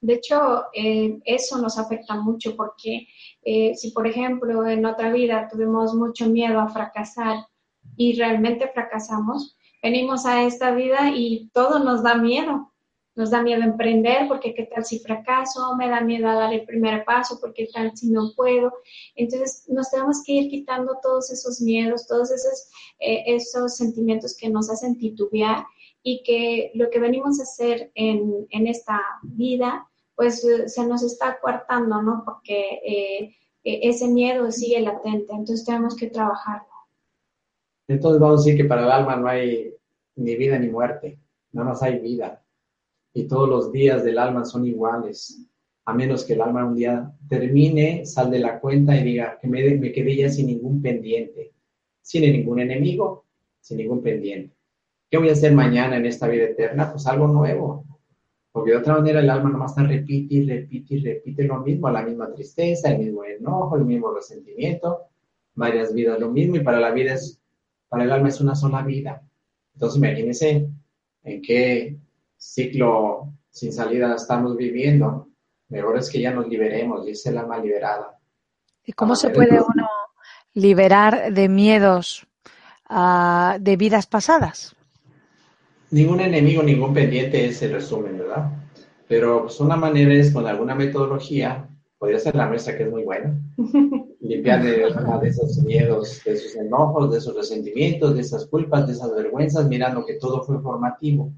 De 0.00 0.14
hecho, 0.14 0.66
eh, 0.72 1.20
eso 1.24 1.58
nos 1.58 1.78
afecta 1.78 2.14
mucho 2.14 2.54
porque 2.54 3.08
eh, 3.42 3.74
si, 3.74 3.90
por 3.90 4.06
ejemplo, 4.06 4.68
en 4.68 4.86
otra 4.86 5.10
vida 5.10 5.48
tuvimos 5.50 5.94
mucho 5.94 6.28
miedo 6.28 6.60
a 6.60 6.68
fracasar 6.68 7.44
y 7.96 8.14
realmente 8.14 8.68
fracasamos, 8.68 9.56
venimos 9.82 10.26
a 10.26 10.44
esta 10.44 10.72
vida 10.72 11.10
y 11.14 11.50
todo 11.52 11.78
nos 11.78 12.02
da 12.02 12.14
miedo. 12.16 12.68
Nos 13.14 13.30
da 13.30 13.42
miedo 13.42 13.62
emprender 13.62 14.26
porque 14.26 14.54
qué 14.54 14.64
tal 14.64 14.86
si 14.86 14.98
fracaso, 14.98 15.76
me 15.76 15.86
da 15.90 16.00
miedo 16.00 16.28
a 16.28 16.34
dar 16.34 16.54
el 16.54 16.64
primer 16.64 17.04
paso 17.04 17.38
porque 17.42 17.66
qué 17.66 17.72
tal 17.72 17.94
si 17.94 18.08
no 18.08 18.32
puedo. 18.34 18.72
Entonces 19.14 19.66
nos 19.68 19.90
tenemos 19.90 20.22
que 20.24 20.32
ir 20.32 20.50
quitando 20.50 20.96
todos 21.02 21.30
esos 21.30 21.60
miedos, 21.60 22.06
todos 22.06 22.30
esos, 22.30 22.70
eh, 23.00 23.22
esos 23.26 23.76
sentimientos 23.76 24.34
que 24.34 24.48
nos 24.48 24.70
hacen 24.70 24.96
titubear 24.96 25.66
y 26.02 26.22
que 26.22 26.70
lo 26.74 26.88
que 26.88 27.00
venimos 27.00 27.38
a 27.38 27.42
hacer 27.42 27.92
en, 27.94 28.46
en 28.48 28.66
esta 28.66 28.98
vida 29.22 29.86
pues 30.14 30.46
se 30.66 30.86
nos 30.86 31.02
está 31.02 31.38
coartando, 31.40 32.00
¿no? 32.02 32.22
Porque 32.24 32.80
eh, 32.86 33.34
ese 33.64 34.08
miedo 34.08 34.50
sigue 34.50 34.80
latente, 34.80 35.32
entonces 35.32 35.64
tenemos 35.64 35.96
que 35.96 36.08
trabajarlo. 36.08 36.71
Entonces 37.92 38.20
vamos 38.20 38.40
a 38.40 38.44
decir 38.44 38.56
que 38.56 38.68
para 38.68 38.84
el 38.84 38.90
alma 38.90 39.16
no 39.16 39.28
hay 39.28 39.74
ni 40.16 40.36
vida 40.36 40.58
ni 40.58 40.68
muerte, 40.68 41.18
nada 41.52 41.68
más 41.68 41.82
hay 41.82 41.98
vida. 41.98 42.42
Y 43.12 43.24
todos 43.24 43.48
los 43.48 43.70
días 43.70 44.02
del 44.02 44.18
alma 44.18 44.46
son 44.46 44.66
iguales, 44.66 45.46
a 45.84 45.92
menos 45.92 46.24
que 46.24 46.32
el 46.32 46.40
alma 46.40 46.64
un 46.64 46.74
día 46.74 47.12
termine, 47.28 48.06
sal 48.06 48.30
de 48.30 48.38
la 48.38 48.60
cuenta 48.60 48.96
y 48.96 49.04
diga 49.04 49.38
que 49.40 49.46
me, 49.46 49.62
me 49.74 49.92
quedé 49.92 50.16
ya 50.16 50.30
sin 50.30 50.46
ningún 50.46 50.80
pendiente, 50.80 51.52
sin 52.00 52.22
ningún 52.22 52.60
enemigo, 52.60 53.26
sin 53.60 53.76
ningún 53.76 54.02
pendiente. 54.02 54.56
¿Qué 55.10 55.18
voy 55.18 55.28
a 55.28 55.32
hacer 55.32 55.52
mañana 55.52 55.96
en 55.96 56.06
esta 56.06 56.26
vida 56.28 56.44
eterna? 56.44 56.90
Pues 56.90 57.06
algo 57.06 57.26
nuevo. 57.28 57.84
Porque 58.52 58.70
de 58.70 58.78
otra 58.78 58.94
manera 58.94 59.20
el 59.20 59.28
alma 59.28 59.50
nomás 59.50 59.72
está 59.72 59.82
repite 59.82 60.34
y 60.34 60.46
repite 60.46 60.94
y 60.94 61.00
repite 61.00 61.44
lo 61.44 61.60
mismo, 61.60 61.90
la 61.90 62.02
misma 62.02 62.32
tristeza, 62.32 62.90
el 62.90 63.00
mismo 63.00 63.24
enojo, 63.24 63.76
el 63.76 63.84
mismo 63.84 64.12
resentimiento, 64.12 65.00
varias 65.54 65.92
vidas 65.92 66.18
lo 66.18 66.30
mismo 66.30 66.56
y 66.56 66.60
para 66.60 66.80
la 66.80 66.90
vida 66.92 67.14
es 67.14 67.41
para 67.92 68.04
el 68.04 68.12
alma 68.12 68.30
es 68.30 68.40
una 68.40 68.54
sola 68.54 68.80
vida. 68.80 69.22
Entonces 69.74 69.98
imagínense 69.98 70.66
en 71.24 71.42
qué 71.42 71.98
ciclo 72.38 73.34
sin 73.50 73.70
salida 73.70 74.14
estamos 74.14 74.56
viviendo. 74.56 75.28
Mejor 75.68 75.98
es 75.98 76.08
que 76.08 76.22
ya 76.22 76.30
nos 76.30 76.48
liberemos, 76.48 77.04
dice 77.04 77.28
el 77.28 77.36
alma 77.36 77.58
liberada. 77.58 78.18
¿Y 78.82 78.92
cómo 78.92 79.14
se 79.14 79.28
puede 79.28 79.60
uno 79.60 79.86
liberar 80.54 81.34
de 81.34 81.50
miedos 81.50 82.26
uh, 82.88 83.58
de 83.60 83.76
vidas 83.76 84.06
pasadas? 84.06 84.74
ningún 85.90 86.20
enemigo, 86.20 86.62
ningún 86.62 86.94
pendiente 86.94 87.44
es 87.44 87.60
el 87.60 87.72
resumen, 87.72 88.16
¿verdad? 88.16 88.50
Pero 89.06 89.42
pues, 89.42 89.60
una 89.60 89.76
manera 89.76 90.14
es 90.14 90.32
con 90.32 90.46
alguna 90.46 90.74
metodología, 90.74 91.68
podría 92.02 92.18
ser 92.18 92.34
la 92.34 92.48
nuestra 92.48 92.76
que 92.76 92.82
es 92.82 92.90
muy 92.90 93.04
buena, 93.04 93.40
limpiar 94.20 94.60
de, 94.60 94.70
de 94.72 95.28
esos 95.28 95.58
miedos, 95.58 96.20
de 96.24 96.32
esos 96.32 96.56
enojos, 96.56 97.12
de 97.12 97.18
esos 97.18 97.36
resentimientos, 97.36 98.16
de 98.16 98.22
esas 98.22 98.46
culpas, 98.46 98.88
de 98.88 98.94
esas 98.94 99.14
vergüenzas, 99.14 99.68
mirando 99.68 100.04
que 100.04 100.14
todo 100.14 100.42
fue 100.42 100.60
formativo, 100.60 101.32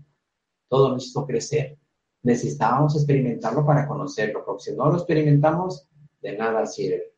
todo 0.70 0.88
nos 0.88 1.04
hizo 1.06 1.26
crecer. 1.26 1.76
Necesitábamos 2.22 2.96
experimentarlo 2.96 3.66
para 3.66 3.86
conocerlo, 3.86 4.42
porque 4.42 4.62
si 4.62 4.74
no 4.74 4.88
lo 4.88 4.96
experimentamos, 4.96 5.86
de 6.22 6.34
nada 6.34 6.64
sirve. 6.64 7.12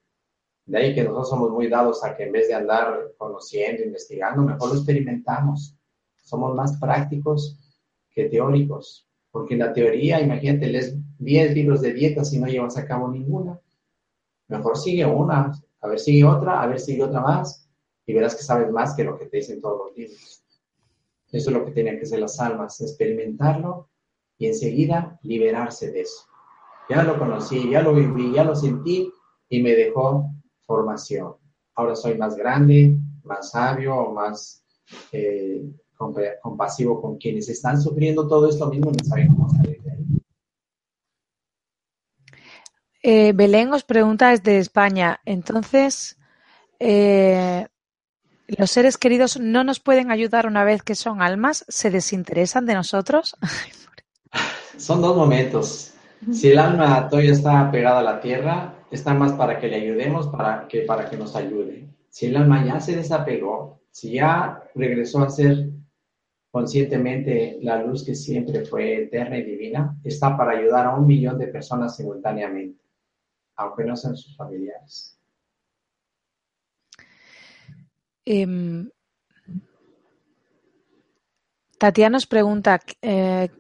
De 0.65 0.79
ahí 0.79 0.93
que 0.93 1.05
nosotros 1.05 1.31
somos 1.31 1.53
muy 1.53 1.69
dados 1.69 2.03
a 2.03 2.17
que 2.17 2.25
en 2.25 2.33
vez 2.33 2.49
de 2.49 2.55
andar 2.55 3.13
conociendo, 3.17 3.85
investigando, 3.85 4.43
mejor 4.43 4.71
lo 4.71 4.75
experimentamos. 4.75 5.73
Somos 6.17 6.53
más 6.57 6.77
prácticos 6.81 7.57
que 8.11 8.29
teóricos. 8.29 9.07
Porque 9.31 9.55
en 9.55 9.61
la 9.61 9.73
teoría, 9.73 10.21
imagínate, 10.21 10.67
lees 10.67 10.97
10 11.19 11.55
libros 11.55 11.81
de 11.81 11.93
dieta 11.93 12.25
si 12.25 12.39
no 12.39 12.47
llevas 12.47 12.77
a 12.77 12.87
cabo 12.87 13.09
ninguna. 13.09 13.61
Mejor 14.49 14.77
sigue 14.77 15.05
una, 15.05 15.53
a 15.81 15.89
ver 15.89 15.99
sigue 15.99 16.25
otra, 16.25 16.63
a 16.63 16.67
ver 16.67 16.81
sigue 16.81 17.03
otra 17.03 17.21
más, 17.21 17.69
y 18.07 18.15
verás 18.15 18.35
que 18.35 18.43
sabes 18.43 18.71
más 18.71 18.95
que 18.95 19.05
lo 19.05 19.19
que 19.19 19.27
te 19.27 19.39
dicen 19.39 19.61
todos 19.61 19.87
los 19.87 19.97
libros. 19.97 20.45
Eso 21.33 21.51
es 21.51 21.57
lo 21.57 21.65
que 21.65 21.73
tienen 21.73 21.99
que 21.99 22.07
ser 22.07 22.21
las 22.21 22.39
almas, 22.41 22.81
experimentarlo 22.81 23.89
y 24.39 24.47
enseguida 24.47 25.19
liberarse 25.23 25.91
de 25.91 26.03
eso. 26.03 26.25
Ya 26.89 27.03
lo 27.03 27.19
conocí, 27.19 27.69
ya 27.71 27.83
lo 27.83 27.95
viví, 27.95 28.33
ya 28.33 28.45
lo 28.45 28.55
sentí 28.55 29.13
y 29.49 29.63
me 29.63 29.75
dejó 29.75 30.31
formación. 30.61 31.35
Ahora 31.75 31.97
soy 31.97 32.17
más 32.17 32.37
grande, 32.37 32.97
más 33.25 33.51
sabio, 33.51 34.13
más 34.13 34.65
eh, 35.11 35.69
compasivo 36.41 37.01
con 37.01 37.17
quienes 37.17 37.49
están 37.49 37.81
sufriendo 37.81 38.29
todo 38.29 38.49
esto 38.49 38.69
mismo 38.69 38.91
no 38.93 39.05
saben 39.05 39.35
cómo 39.35 39.49
salir 39.51 39.83
de 39.83 39.91
ahí. 39.91 40.07
Eh, 43.09 43.31
Belén 43.33 43.71
os 43.71 43.87
pregunta 43.87 44.35
desde 44.35 44.59
España, 44.59 45.21
entonces, 45.27 46.19
eh, 46.81 47.69
¿los 48.49 48.69
seres 48.73 48.99
queridos 48.99 49.39
no 49.39 49.63
nos 49.63 49.79
pueden 49.79 50.11
ayudar 50.11 50.49
una 50.49 50.65
vez 50.65 50.83
que 50.83 50.97
son 50.97 51.23
almas? 51.23 51.65
¿Se 51.69 51.93
desinteresan 51.93 52.67
de 52.67 52.75
nosotros? 52.75 53.37
Son 54.77 55.01
dos 55.01 55.17
momentos. 55.17 55.95
Si 56.33 56.49
el 56.49 56.59
alma 56.59 57.09
todavía 57.09 57.31
está 57.31 57.71
pegada 57.71 58.01
a 58.01 58.03
la 58.03 58.21
tierra, 58.21 58.75
está 58.91 59.15
más 59.15 59.35
para 59.35 59.61
que 59.61 59.69
le 59.69 59.77
ayudemos 59.77 60.27
para 60.27 60.67
que, 60.67 60.81
para 60.81 61.09
que 61.09 61.17
nos 61.17 61.37
ayude. 61.37 61.89
Si 62.11 62.27
el 62.27 62.37
alma 62.37 62.67
ya 62.67 62.81
se 62.81 62.97
desapegó, 62.97 63.83
si 63.93 64.15
ya 64.15 64.65
regresó 64.75 65.23
a 65.23 65.31
ser 65.31 65.71
conscientemente 66.51 67.59
la 67.63 67.81
luz 67.83 68.05
que 68.05 68.17
siempre 68.17 68.65
fue 68.65 69.05
eterna 69.05 69.39
y 69.39 69.45
divina, 69.45 69.97
está 70.03 70.37
para 70.37 70.59
ayudar 70.59 70.87
a 70.87 70.97
un 70.97 71.07
millón 71.07 71.39
de 71.39 71.47
personas 71.47 71.97
simultáneamente, 71.97 72.86
aunque 73.57 73.85
no 73.85 73.97
sean 73.97 74.17
sus 74.17 74.37
familiares. 74.37 75.19
Eh, 78.25 78.47
Tatiana 81.79 82.15
nos 82.17 82.27
pregunta, 82.27 82.81
eh, 83.03 83.51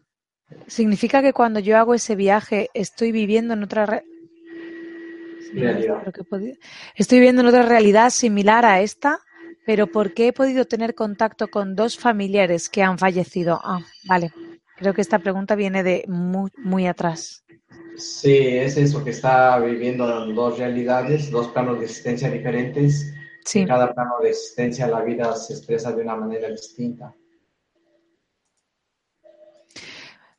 ¿significa 0.67 1.23
que 1.23 1.33
cuando 1.33 1.61
yo 1.61 1.77
hago 1.77 1.95
ese 1.95 2.17
viaje 2.17 2.71
estoy 2.75 3.13
viviendo 3.13 3.55
en 3.55 3.63
otra 3.63 3.87
re 3.87 4.05
realidad? 5.55 6.03
Estoy 6.95 7.19
viviendo 7.19 7.43
en 7.43 7.49
otra 7.49 7.63
realidad 7.63 8.11
similar 8.11 8.65
a 8.65 8.81
esta? 8.81 9.21
pero 9.67 9.89
¿por 9.89 10.15
qué 10.15 10.29
he 10.29 10.33
podido 10.33 10.65
tener 10.65 10.95
contacto 10.95 11.49
con 11.49 11.75
dos 11.75 11.99
familiares 11.99 12.69
que 12.69 12.83
han 12.85 12.99
fallecido? 12.99 13.61
Ah, 13.63 13.81
vale. 14.05 14.33
Creo 14.77 14.95
que 14.95 15.01
esta 15.01 15.19
pregunta 15.19 15.57
viene 15.57 15.83
de 15.83 16.05
muy, 16.07 16.53
muy 16.57 16.87
atrás. 16.87 17.45
Sí, 17.97 18.37
es 18.37 18.77
eso, 18.77 19.03
que 19.03 19.11
está 19.11 19.59
viviendo 19.59 20.25
en 20.25 20.35
dos 20.35 20.59
realidades, 20.59 21.31
dos 21.31 21.49
planos 21.49 21.79
de 21.79 21.87
existencia 21.87 22.31
diferentes. 22.31 23.13
Sí. 23.45 23.61
En 23.61 23.69
cada 23.69 23.95
plano 23.95 24.15
de 24.23 24.31
existencia 24.31 24.87
la 24.87 25.03
vida 25.03 25.35
se 25.37 25.55
expresa 25.55 25.93
de 25.93 26.03
una 26.03 26.17
manera 26.17 26.49
distinta. 26.49 27.15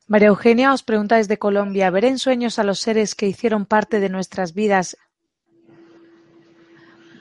María 0.07 0.29
Eugenia 0.29 0.71
os 0.71 0.83
pregunta 0.83 1.17
desde 1.17 1.37
Colombia, 1.37 1.89
¿ver 1.89 2.05
en 2.05 2.17
sueños 2.17 2.59
a 2.59 2.63
los 2.63 2.79
seres 2.79 3.13
que 3.13 3.27
hicieron 3.27 3.65
parte 3.65 3.99
de 3.99 4.09
nuestras 4.09 4.53
vidas 4.53 4.97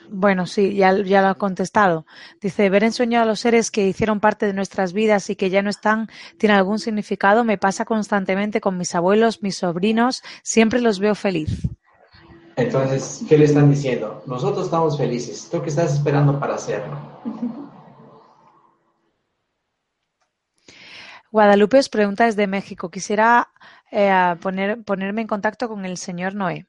bueno, 0.09 0.45
sí, 0.45 0.75
ya, 0.75 0.93
ya 1.01 1.21
lo 1.21 1.27
ha 1.29 1.35
contestado. 1.35 2.05
Dice, 2.41 2.69
ver 2.69 2.83
en 2.83 2.93
sueño 2.93 3.21
a 3.21 3.25
los 3.25 3.39
seres 3.39 3.71
que 3.71 3.87
hicieron 3.87 4.19
parte 4.19 4.45
de 4.45 4.53
nuestras 4.53 4.93
vidas 4.93 5.29
y 5.29 5.35
que 5.35 5.49
ya 5.49 5.61
no 5.61 5.69
están, 5.69 6.09
tiene 6.37 6.55
algún 6.55 6.79
significado. 6.79 7.43
Me 7.43 7.57
pasa 7.57 7.85
constantemente 7.85 8.61
con 8.61 8.77
mis 8.77 8.95
abuelos, 8.95 9.43
mis 9.43 9.57
sobrinos, 9.57 10.23
siempre 10.43 10.81
los 10.81 10.99
veo 10.99 11.15
feliz. 11.15 11.67
Entonces, 12.55 13.23
¿qué 13.29 13.37
le 13.37 13.45
están 13.45 13.69
diciendo? 13.69 14.23
Nosotros 14.25 14.65
estamos 14.65 14.97
felices. 14.97 15.47
¿Tú 15.51 15.61
qué 15.61 15.69
estás 15.69 15.93
esperando 15.93 16.39
para 16.39 16.55
hacerlo? 16.55 16.97
Guadalupe 21.31 21.77
os 21.77 21.89
pregunta 21.89 22.25
desde 22.25 22.47
México. 22.47 22.89
Quisiera 22.89 23.49
eh, 23.91 24.35
poner, 24.41 24.83
ponerme 24.83 25.21
en 25.21 25.27
contacto 25.27 25.67
con 25.67 25.85
el 25.85 25.97
señor 25.97 26.33
Noé. 26.35 26.65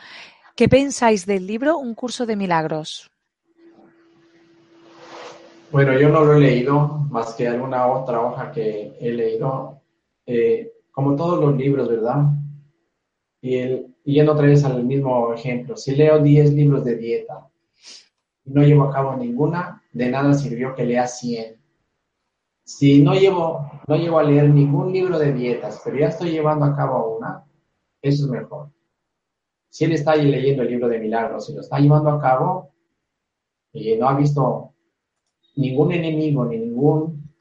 ¿qué 0.56 0.68
pensáis 0.68 1.28
del 1.28 1.46
libro 1.46 1.78
Un 1.78 1.94
curso 1.94 2.26
de 2.26 2.36
milagros? 2.36 3.12
Bueno, 5.72 5.94
yo 5.94 6.10
no 6.10 6.26
lo 6.26 6.34
he 6.34 6.40
leído 6.40 7.06
más 7.12 7.36
que 7.36 7.48
alguna 7.48 7.86
otra 7.86 8.20
hoja 8.20 8.52
que 8.52 8.98
he 9.00 9.12
leído, 9.12 9.84
eh, 10.26 10.74
como 10.92 11.16
todos 11.16 11.40
los 11.40 11.56
libros, 11.56 11.88
¿verdad? 11.88 12.32
Y, 13.42 13.58
el, 13.58 13.96
yendo 14.04 14.32
otra 14.32 14.48
vez 14.48 14.66
al 14.66 14.84
mismo 14.84 15.32
ejemplo, 15.34 15.78
si 15.78 15.96
leo 15.96 16.18
10 16.18 16.54
libros 16.54 16.84
de 16.84 16.96
dieta 16.96 17.48
y 18.44 18.50
no 18.54 18.64
llevo 18.64 18.86
a 18.86 18.92
cabo 18.92 19.16
ninguna, 19.16 19.84
de 19.92 20.10
nada 20.10 20.34
sirvió 20.34 20.74
que 20.74 20.84
lea 20.84 21.06
100. 21.06 21.58
Si 22.64 23.04
no 23.04 23.14
llevo, 23.14 23.70
no 23.88 23.96
llevo 23.98 24.18
a 24.18 24.24
leer 24.24 24.50
ningún 24.50 24.92
libro 24.92 25.20
de 25.20 25.32
dietas, 25.32 25.80
pero 25.86 26.00
ya 26.00 26.08
estoy 26.08 26.32
llevando 26.32 26.66
a 26.66 26.76
cabo 26.76 27.18
una, 27.18 27.47
eso 28.08 28.26
es 28.26 28.32
mejor. 28.32 28.72
Si 29.70 29.86
él 29.86 29.94
está 29.94 30.16
leyendo 30.16 30.64
el 30.64 30.70
libro 30.70 30.88
de 30.88 31.00
milagros 31.00 31.50
y 31.50 31.54
lo 31.54 31.62
está 31.62 31.80
llevando 31.80 32.10
a 32.10 32.20
cabo 32.20 32.72
y 33.74 33.96
no 33.96 34.10
ha 34.10 34.18
visto 34.18 34.74
ningún 35.56 35.92
enemigo, 35.92 36.46
ningún, 36.46 37.34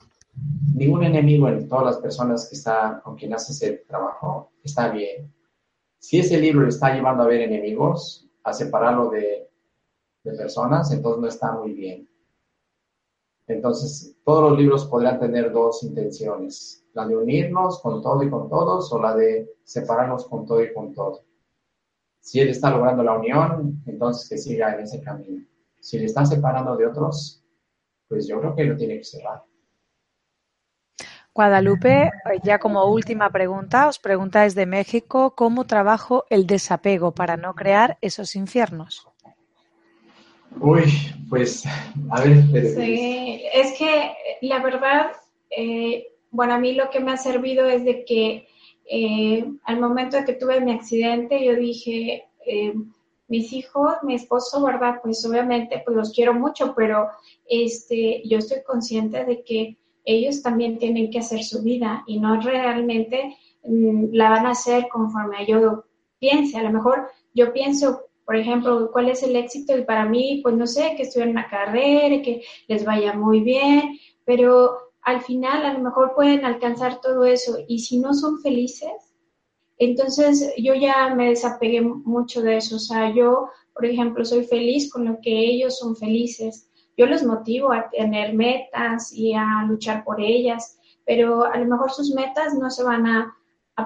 ningún 0.75 1.05
enemigo 1.05 1.49
en 1.49 1.69
todas 1.69 1.87
las 1.87 1.99
personas 1.99 2.49
que 2.49 2.57
está, 2.57 3.01
con 3.03 3.17
quien 3.17 3.33
hace 3.35 3.53
ese 3.53 3.85
trabajo, 3.87 4.53
está 4.63 4.91
bien. 4.91 5.33
Si 5.99 6.19
ese 6.19 6.39
libro 6.39 6.63
le 6.63 6.69
está 6.69 6.95
llevando 6.95 7.23
a 7.23 7.27
ver 7.27 7.43
enemigos, 7.43 8.29
a 8.45 8.53
separarlo 8.53 9.11
de, 9.11 9.49
de 10.25 10.33
personas, 10.33 10.93
entonces 10.93 11.21
no 11.21 11.29
está 11.29 11.53
muy 11.53 11.73
bien. 11.73 12.09
Entonces, 13.47 14.17
todos 14.25 14.51
los 14.51 14.59
libros 14.59 14.87
podrían 14.87 15.21
tener 15.21 15.53
dos 15.53 15.83
intenciones 15.83 16.87
la 16.97 17.07
de 17.07 17.15
unirnos 17.15 17.81
con 17.81 18.03
todo 18.03 18.23
y 18.23 18.31
con 18.31 18.49
todos 18.49 18.91
o 18.91 18.99
la 18.99 19.15
de 19.15 19.55
separarnos 19.63 20.27
con 20.27 20.47
todo 20.47 20.65
y 20.65 20.73
con 20.73 20.95
todo. 20.95 21.27
Si 22.21 22.41
él 22.41 22.49
está 22.49 22.71
logrando 22.71 23.03
la 23.03 23.19
unión, 23.19 23.83
entonces 23.85 24.29
que 24.29 24.39
siga 24.39 24.75
en 24.75 24.81
ese 24.81 25.03
camino. 25.03 25.47
Si 25.79 25.99
le 25.99 26.07
está 26.07 26.25
separando 26.25 26.75
de 26.75 26.87
otros, 26.87 27.45
pues 28.09 28.27
yo 28.27 28.41
creo 28.41 28.57
que 28.57 28.65
lo 28.65 28.77
tiene 28.77 28.97
que 28.97 29.05
cerrar. 29.05 29.45
Guadalupe, 31.35 32.11
ya 32.43 32.59
como 32.59 32.91
última 32.91 33.29
pregunta, 33.29 33.89
os 33.89 33.99
pregunta 33.99 34.43
desde 34.43 34.65
México, 34.65 35.35
¿cómo 35.37 35.67
trabajo 35.67 36.25
el 36.31 36.47
desapego 36.47 37.13
para 37.13 37.37
no 37.37 37.55
crear 37.55 37.99
esos 38.01 38.37
infiernos? 38.37 39.07
Uy, 40.61 40.85
pues, 41.29 41.65
a 42.11 42.21
ver. 42.23 42.43
Sí, 42.75 43.43
es 43.53 43.77
que 43.79 44.13
la 44.43 44.63
verdad, 44.63 45.13
eh, 45.51 46.09
bueno, 46.31 46.55
a 46.55 46.59
mí 46.59 46.73
lo 46.73 46.91
que 46.91 47.01
me 47.01 47.13
ha 47.13 47.17
servido 47.17 47.67
es 47.67 47.85
de 47.85 48.05
que 48.05 48.49
eh, 48.89 49.45
al 49.65 49.81
momento 49.81 50.17
de 50.17 50.25
que 50.25 50.35
tuve 50.35 50.61
mi 50.61 50.73
accidente, 50.73 51.45
yo 51.45 51.55
dije, 51.55 52.29
eh, 52.47 52.75
mis 53.29 53.53
hijos, 53.53 53.95
mi 54.03 54.15
esposo, 54.15 54.63
¿verdad? 54.63 55.01
Pues 55.03 55.25
obviamente, 55.27 55.83
pues 55.85 55.97
los 55.97 56.13
quiero 56.13 56.33
mucho, 56.35 56.75
pero 56.77 57.09
este, 57.49 58.23
yo 58.27 58.39
estoy 58.39 58.63
consciente 58.63 59.25
de 59.25 59.43
que 59.43 59.77
ellos 60.05 60.43
también 60.43 60.79
tienen 60.79 61.11
que 61.11 61.19
hacer 61.19 61.43
su 61.43 61.63
vida 61.63 62.05
y 62.07 62.21
no 62.21 62.41
realmente 62.41 63.37
mm, 63.65 64.13
la 64.13 64.31
van 64.31 64.47
a 64.47 64.51
hacer 64.51 64.89
conforme 64.89 65.45
yo 65.47 65.85
piense. 66.21 66.57
A 66.59 66.63
lo 66.63 66.71
mejor 66.71 67.09
yo 67.35 67.53
pienso, 67.53 68.03
por 68.27 68.37
ejemplo, 68.37 68.91
cuál 68.93 69.09
es 69.09 69.23
el 69.23 69.37
éxito 69.37 69.77
y 69.79 69.85
para 69.85 70.05
mí, 70.05 70.41
pues 70.43 70.57
no 70.57 70.67
sé, 70.67 70.95
que 70.97 71.05
estudien 71.05 71.31
una 71.31 71.49
carrera, 71.49 72.23
que 72.23 72.43
les 72.69 72.85
vaya 72.85 73.15
muy 73.15 73.41
bien, 73.41 73.99
pero 74.25 74.77
al 75.03 75.23
final 75.23 75.65
a 75.65 75.73
lo 75.73 75.79
mejor 75.79 76.15
pueden 76.15 76.45
alcanzar 76.45 77.01
todo 77.01 77.25
eso 77.25 77.57
y 77.69 77.79
si 77.79 77.99
no 77.99 78.13
son 78.13 78.41
felices, 78.41 79.15
entonces 79.79 80.55
yo 80.57 80.75
ya 80.75 81.15
me 81.15 81.29
desapegué 81.29 81.81
mucho 81.81 82.43
de 82.43 82.57
eso. 82.57 82.77
O 82.77 82.81
sea, 82.81 83.15
yo, 83.15 83.49
por 83.75 83.85
ejemplo, 83.85 84.25
soy 84.25 84.45
feliz 84.45 84.91
con 84.91 85.05
lo 85.05 85.21
que 85.21 85.31
ellos 85.31 85.79
son 85.79 85.97
felices. 85.97 86.71
Yo 86.97 87.07
los 87.07 87.23
motivo 87.25 87.73
a 87.73 87.91
tener 87.91 88.33
metas 88.33 89.13
y 89.13 89.35
a 89.35 89.65
luchar 89.69 90.03
por 90.05 90.21
ellas, 90.21 90.79
pero 91.05 91.45
a 91.45 91.59
lo 91.59 91.67
mejor 91.67 91.91
sus 91.91 92.15
metas 92.15 92.55
no 92.55 92.71
se 92.71 92.83
van 92.83 93.07
a, 93.07 93.33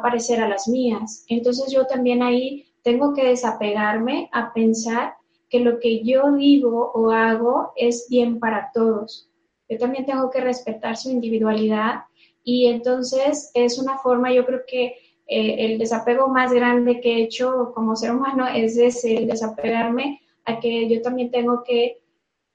parecer 0.02 0.40
a 0.40 0.48
las 0.48 0.68
mías. 0.68 1.24
Entonces 1.26 1.72
yo 1.72 1.84
también 1.84 2.22
ahí 2.22 2.69
tengo 2.82 3.14
que 3.14 3.26
desapegarme 3.26 4.28
a 4.32 4.52
pensar 4.52 5.14
que 5.48 5.60
lo 5.60 5.78
que 5.80 6.02
yo 6.04 6.32
digo 6.32 6.92
o 6.94 7.10
hago 7.10 7.72
es 7.76 8.06
bien 8.08 8.38
para 8.38 8.70
todos. 8.72 9.28
Yo 9.68 9.78
también 9.78 10.06
tengo 10.06 10.30
que 10.30 10.40
respetar 10.40 10.96
su 10.96 11.10
individualidad 11.10 12.04
y 12.42 12.66
entonces 12.66 13.50
es 13.54 13.78
una 13.78 13.98
forma, 13.98 14.32
yo 14.32 14.46
creo 14.46 14.60
que 14.66 14.96
eh, 15.26 15.56
el 15.58 15.78
desapego 15.78 16.28
más 16.28 16.52
grande 16.52 17.00
que 17.00 17.14
he 17.14 17.22
hecho 17.22 17.72
como 17.74 17.94
ser 17.94 18.12
humano 18.12 18.46
es 18.48 18.76
ese, 18.76 19.16
el 19.16 19.26
desapegarme 19.26 20.20
a 20.44 20.58
que 20.58 20.88
yo 20.88 21.02
también 21.02 21.30
tengo 21.30 21.62
que 21.62 22.00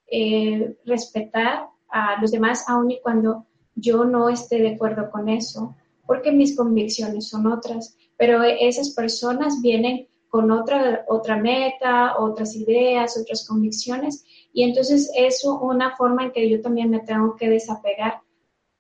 eh, 0.07 0.76
respetar 0.85 1.68
a 1.89 2.19
los 2.19 2.31
demás, 2.31 2.65
aun 2.68 2.91
y 2.91 2.99
cuando 3.02 3.45
yo 3.76 4.06
no 4.06 4.30
esté 4.30 4.60
de 4.60 4.76
acuerdo 4.76 5.10
con 5.11 5.30
eso, 5.30 5.76
porque 6.06 6.31
mis 6.31 6.56
convicciones 6.56 7.30
son 7.30 7.47
otras, 7.47 7.97
pero 8.18 8.43
esas 8.43 8.91
personas 8.91 9.61
vienen 9.61 10.07
con 10.36 10.52
otra, 10.52 11.06
otra 11.07 11.38
meta, 11.38 12.20
otras 12.20 12.57
ideas, 12.57 13.18
otras 13.18 13.48
convicciones, 13.48 14.26
y 14.52 14.64
entonces 14.64 15.10
es 15.16 15.45
una 15.45 15.95
forma 15.95 16.26
en 16.26 16.34
que 16.34 16.49
yo 16.49 16.60
también 16.60 16.90
me 16.90 16.99
tengo 16.99 17.38
que 17.38 17.49
desapegar 17.49 18.20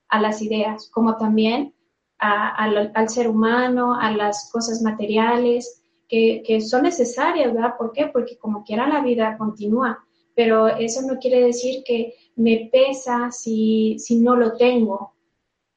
a 0.09 0.19
las 0.19 0.41
ideas, 0.41 0.89
como 0.91 1.15
también 1.15 1.73
al 2.17 3.07
ser 3.07 3.29
humano, 3.29 3.97
a 3.97 4.11
las 4.11 4.49
cosas 4.51 4.81
materiales 4.81 5.81
que, 6.09 6.43
que, 6.45 6.59
son 6.59 6.83
necesarias, 6.83 7.53
¿verdad? 7.53 7.75
¿Por 7.77 7.93
qué? 7.93 8.07
Porque 8.07 8.37
como 8.37 8.65
quiera 8.65 8.85
la 8.85 9.01
vida 9.01 9.37
continúa, 9.37 10.05
pero 10.35 10.67
eso 10.67 11.03
no 11.03 11.19
quiere 11.19 11.39
decir 11.41 11.85
que 11.85 12.15
me 12.35 12.69
pesa 12.69 13.31
si, 13.31 13.97
si 13.97 14.19
no 14.19 14.35
lo 14.35 14.57
tengo. 14.57 15.13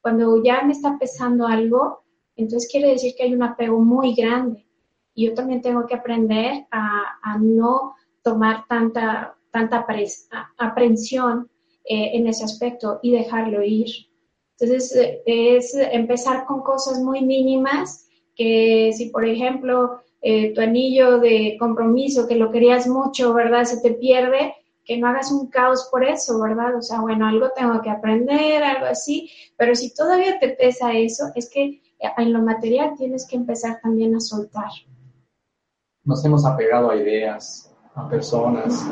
Cuando 0.01 0.43
ya 0.43 0.61
me 0.63 0.73
está 0.73 0.99
pesando 0.99 1.47
algo, 1.47 2.01
entonces 2.35 2.69
quiere 2.69 2.89
decir 2.89 3.15
que 3.17 3.23
hay 3.23 3.33
un 3.33 3.45
apego 3.45 3.79
muy 3.79 4.17
grande. 4.17 4.68
Y 5.19 5.27
yo 5.27 5.35
también 5.35 5.61
tengo 5.61 5.85
que 5.85 5.97
aprender 5.97 6.69
a, 6.71 7.19
a 7.21 7.39
no 7.39 7.97
tomar 8.23 8.67
tanta, 8.69 9.37
tanta 9.51 9.85
aprensión 10.59 11.51
eh, 11.85 12.11
en 12.13 12.29
ese 12.29 12.45
aspecto 12.45 13.01
y 13.03 13.11
dejarlo 13.11 13.65
ir. 13.65 13.89
Entonces, 14.57 14.95
eh, 14.95 15.23
es 15.27 15.75
empezar 15.75 16.45
con 16.47 16.61
cosas 16.61 17.01
muy 17.01 17.25
mínimas 17.25 18.07
que 18.37 18.93
si, 18.97 19.07
por 19.07 19.25
ejemplo, 19.25 20.03
eh, 20.23 20.55
tu 20.55 20.61
anillo 20.61 21.19
de 21.19 21.57
compromiso, 21.59 22.29
que 22.29 22.37
lo 22.37 22.53
querías 22.53 22.87
mucho, 22.87 23.35
¿verdad? 23.35 23.65
Se 23.65 23.81
te 23.81 23.95
pierde, 23.95 24.55
que 24.85 24.99
no 24.99 25.09
hagas 25.09 25.33
un 25.33 25.49
caos 25.49 25.89
por 25.91 26.05
eso, 26.05 26.41
¿verdad? 26.41 26.77
O 26.77 26.83
sea, 26.83 27.01
bueno, 27.01 27.27
algo 27.27 27.49
tengo 27.57 27.83
que 27.83 27.91
aprender, 27.91 28.63
algo 28.63 28.87
así, 28.87 29.33
pero 29.57 29.75
si 29.75 29.93
todavía 29.93 30.39
te 30.39 30.51
pesa 30.51 30.93
eso, 30.93 31.33
es 31.35 31.51
que 31.51 31.83
en 32.17 32.33
lo 32.33 32.41
material 32.41 32.95
tienes 32.97 33.27
que 33.27 33.35
empezar 33.35 33.81
también 33.83 34.15
a 34.15 34.21
soltar. 34.21 34.71
Nos 36.09 36.25
hemos 36.25 36.47
apegado 36.47 36.91
a 36.91 36.97
ideas, 36.97 37.71
a 37.95 38.09
personas, 38.09 38.83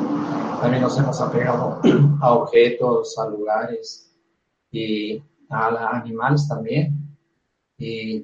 también 0.61 0.83
nos 0.83 0.99
hemos 0.99 1.19
apegado 1.19 1.81
a 2.21 2.35
objetos, 2.35 3.17
a 3.17 3.27
lugares, 3.27 4.15
y 4.69 5.19
a 5.49 5.97
animales 5.97 6.47
también. 6.47 7.17
Y 7.75 8.23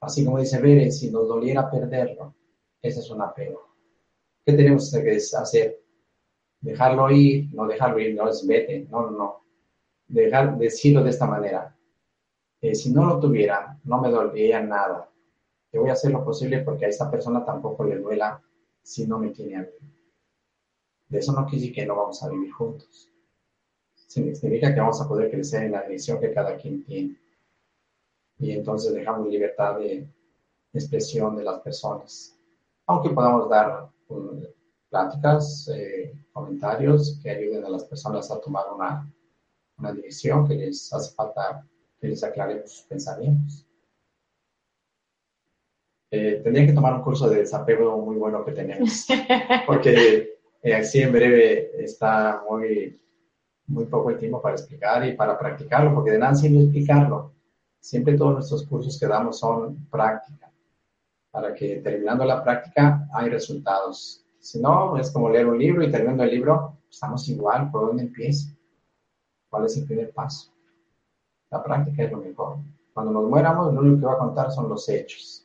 así 0.00 0.24
como 0.24 0.40
dice 0.40 0.60
Bere, 0.60 0.90
si 0.90 1.12
nos 1.12 1.28
doliera 1.28 1.70
perderlo, 1.70 2.34
ese 2.82 2.98
es 2.98 3.08
un 3.08 3.22
apego. 3.22 3.68
¿Qué 4.44 4.52
tenemos 4.54 4.90
que 4.90 5.16
hacer? 5.16 5.80
Dejarlo 6.60 7.12
ir, 7.12 7.54
no 7.54 7.68
dejarlo 7.68 8.00
ir, 8.00 8.16
no 8.16 8.28
es 8.28 8.44
vete, 8.44 8.88
no, 8.90 9.12
no. 9.12 9.44
Dejar, 10.08 10.58
decirlo 10.58 11.04
de 11.04 11.10
esta 11.10 11.26
manera. 11.26 11.72
Eh, 12.60 12.74
si 12.74 12.92
no 12.92 13.06
lo 13.06 13.20
tuviera, 13.20 13.78
no 13.84 14.00
me 14.00 14.10
dolería 14.10 14.60
nada. 14.60 15.08
Voy 15.78 15.90
a 15.90 15.94
hacer 15.94 16.10
lo 16.10 16.24
posible 16.24 16.60
porque 16.60 16.86
a 16.86 16.88
esta 16.88 17.10
persona 17.10 17.44
tampoco 17.44 17.84
le 17.84 17.98
duela 17.98 18.42
si 18.82 19.06
no 19.06 19.18
me 19.18 19.30
tiene 19.30 19.56
a 19.56 19.60
mí. 19.60 19.68
De 21.08 21.18
eso 21.18 21.32
no 21.32 21.46
quiere 21.46 21.72
que 21.72 21.86
no 21.86 21.96
vamos 21.96 22.22
a 22.22 22.28
vivir 22.28 22.52
juntos 22.52 23.10
significa 24.14 24.72
que 24.72 24.80
vamos 24.80 25.00
a 25.00 25.08
poder 25.08 25.30
crecer 25.30 25.64
en 25.64 25.72
la 25.72 25.82
dirección 25.82 26.20
que 26.20 26.32
cada 26.32 26.56
quien 26.56 26.84
tiene. 26.84 27.18
Y 28.38 28.52
entonces 28.52 28.94
dejamos 28.94 29.28
libertad 29.28 29.78
de 29.78 30.08
expresión 30.72 31.36
de 31.36 31.44
las 31.44 31.60
personas. 31.60 32.36
Aunque 32.86 33.10
podamos 33.10 33.48
dar 33.48 33.88
um, 34.08 34.42
pláticas, 34.88 35.68
eh, 35.74 36.14
comentarios 36.32 37.18
que 37.22 37.30
ayuden 37.30 37.64
a 37.64 37.70
las 37.70 37.84
personas 37.84 38.30
a 38.30 38.40
tomar 38.40 38.64
una, 38.74 39.10
una 39.78 39.92
dirección 39.92 40.46
que 40.46 40.54
les 40.54 40.92
hace 40.92 41.14
falta 41.14 41.66
que 42.00 42.08
les 42.08 42.22
aclaremos 42.22 42.70
sus 42.70 42.86
pensamientos. 42.86 43.63
Eh, 46.16 46.40
tendría 46.44 46.64
que 46.64 46.72
tomar 46.72 46.94
un 46.94 47.02
curso 47.02 47.28
de 47.28 47.38
desapego 47.40 47.98
muy 47.98 48.14
bueno 48.14 48.44
que 48.44 48.52
tenemos, 48.52 49.04
porque 49.66 50.38
eh, 50.62 50.74
así 50.74 51.02
en 51.02 51.10
breve 51.10 51.82
está 51.82 52.40
muy 52.48 53.00
muy 53.66 53.86
poco 53.86 54.14
tiempo 54.14 54.40
para 54.40 54.54
explicar 54.54 55.04
y 55.08 55.14
para 55.16 55.36
practicarlo, 55.36 55.92
porque 55.92 56.12
de 56.12 56.18
nada 56.20 56.36
sirve 56.36 56.62
explicarlo. 56.62 57.32
Siempre 57.80 58.16
todos 58.16 58.34
nuestros 58.34 58.64
cursos 58.64 58.96
que 58.96 59.08
damos 59.08 59.40
son 59.40 59.88
práctica, 59.90 60.52
para 61.32 61.52
que 61.52 61.78
terminando 61.78 62.24
la 62.24 62.44
práctica 62.44 63.08
hay 63.12 63.28
resultados. 63.28 64.24
Si 64.38 64.60
no, 64.60 64.96
es 64.96 65.10
como 65.10 65.28
leer 65.30 65.48
un 65.48 65.58
libro 65.58 65.82
y 65.82 65.90
terminando 65.90 66.22
el 66.22 66.30
libro, 66.30 66.78
estamos 66.88 67.28
igual, 67.28 67.72
¿por 67.72 67.88
dónde 67.88 68.04
empieza? 68.04 68.54
¿Cuál 69.48 69.64
es 69.64 69.76
el 69.78 69.84
primer 69.84 70.12
paso? 70.12 70.52
La 71.50 71.60
práctica 71.60 72.04
es 72.04 72.12
lo 72.12 72.18
mejor. 72.18 72.58
Cuando 72.92 73.10
nos 73.10 73.28
muéramos, 73.28 73.74
lo 73.74 73.80
único 73.80 73.98
que 73.98 74.06
va 74.06 74.12
a 74.12 74.18
contar 74.18 74.52
son 74.52 74.68
los 74.68 74.88
hechos. 74.88 75.43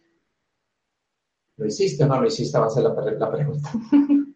¿Lo 1.60 1.66
hiciste 1.66 2.06
o 2.06 2.08
no 2.08 2.22
lo 2.22 2.28
hiciste? 2.28 2.58
Va 2.58 2.68
a 2.68 2.70
ser 2.70 2.84
la, 2.84 2.94
la 2.94 3.32
pregunta. 3.32 3.70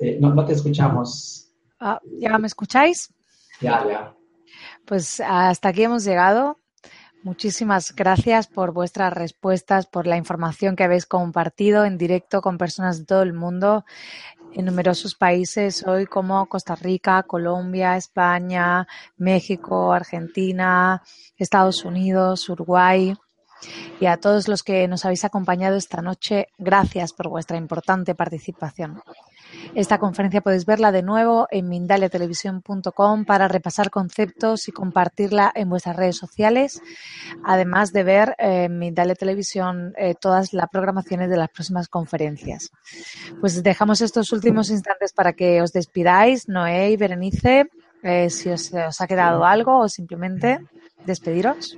Eh, 0.00 0.16
no, 0.20 0.32
no, 0.32 0.44
te 0.44 0.52
escuchamos. 0.52 1.52
Ah, 1.80 2.00
¿Ya 2.20 2.38
me 2.38 2.46
escucháis? 2.46 3.12
Ya, 3.60 3.84
ya. 3.84 4.16
Pues 4.86 5.18
hasta 5.18 5.70
aquí 5.70 5.82
hemos 5.82 6.04
llegado. 6.04 6.60
Muchísimas 7.24 7.92
gracias 7.96 8.46
por 8.46 8.72
vuestras 8.72 9.12
respuestas, 9.12 9.86
por 9.86 10.06
la 10.06 10.16
información 10.16 10.76
que 10.76 10.84
habéis 10.84 11.04
compartido 11.04 11.84
en 11.84 11.98
directo 11.98 12.42
con 12.42 12.58
personas 12.58 13.00
de 13.00 13.06
todo 13.06 13.22
el 13.22 13.32
mundo 13.32 13.84
en 14.54 14.64
numerosos 14.64 15.14
países 15.14 15.84
hoy 15.86 16.06
como 16.06 16.46
Costa 16.46 16.74
Rica, 16.74 17.22
Colombia, 17.22 17.96
España, 17.96 18.86
México, 19.16 19.92
Argentina, 19.92 21.02
Estados 21.36 21.84
Unidos, 21.84 22.48
Uruguay. 22.48 23.14
Y 24.00 24.06
a 24.06 24.16
todos 24.16 24.48
los 24.48 24.62
que 24.62 24.86
nos 24.88 25.04
habéis 25.04 25.24
acompañado 25.24 25.76
esta 25.76 26.02
noche, 26.02 26.48
gracias 26.58 27.12
por 27.12 27.28
vuestra 27.28 27.56
importante 27.56 28.14
participación. 28.14 29.02
Esta 29.74 29.98
conferencia 29.98 30.40
podéis 30.40 30.66
verla 30.66 30.92
de 30.92 31.02
nuevo 31.02 31.46
en 31.50 31.68
mindaliatelevisión.com 31.68 33.24
para 33.24 33.48
repasar 33.48 33.90
conceptos 33.90 34.68
y 34.68 34.72
compartirla 34.72 35.52
en 35.54 35.68
vuestras 35.68 35.96
redes 35.96 36.16
sociales, 36.16 36.80
además 37.44 37.92
de 37.92 38.02
ver 38.02 38.34
en 38.38 38.78
Mindalia 38.78 39.14
Televisión 39.14 39.94
eh, 39.96 40.14
todas 40.14 40.52
las 40.52 40.68
programaciones 40.68 41.30
de 41.30 41.36
las 41.36 41.50
próximas 41.50 41.88
conferencias. 41.88 42.70
Pues 43.40 43.62
dejamos 43.62 44.00
estos 44.00 44.32
últimos 44.32 44.70
instantes 44.70 45.12
para 45.12 45.32
que 45.32 45.62
os 45.62 45.72
despidáis, 45.72 46.48
Noé 46.48 46.90
y 46.90 46.96
Berenice, 46.96 47.68
eh, 48.02 48.30
si 48.30 48.50
os, 48.50 48.72
ha 48.74 49.06
quedado 49.06 49.44
algo 49.44 49.78
o 49.80 49.88
simplemente 49.88 50.60
despediros. 51.04 51.76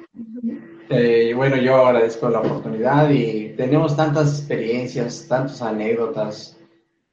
Eh, 0.93 1.33
bueno, 1.37 1.55
yo 1.57 1.87
agradezco 1.87 2.29
la 2.29 2.41
oportunidad 2.41 3.09
y 3.11 3.51
tenemos 3.51 3.97
tantas 3.97 4.41
experiencias, 4.41 5.25
tantas 5.29 5.63
anécdotas 5.63 6.59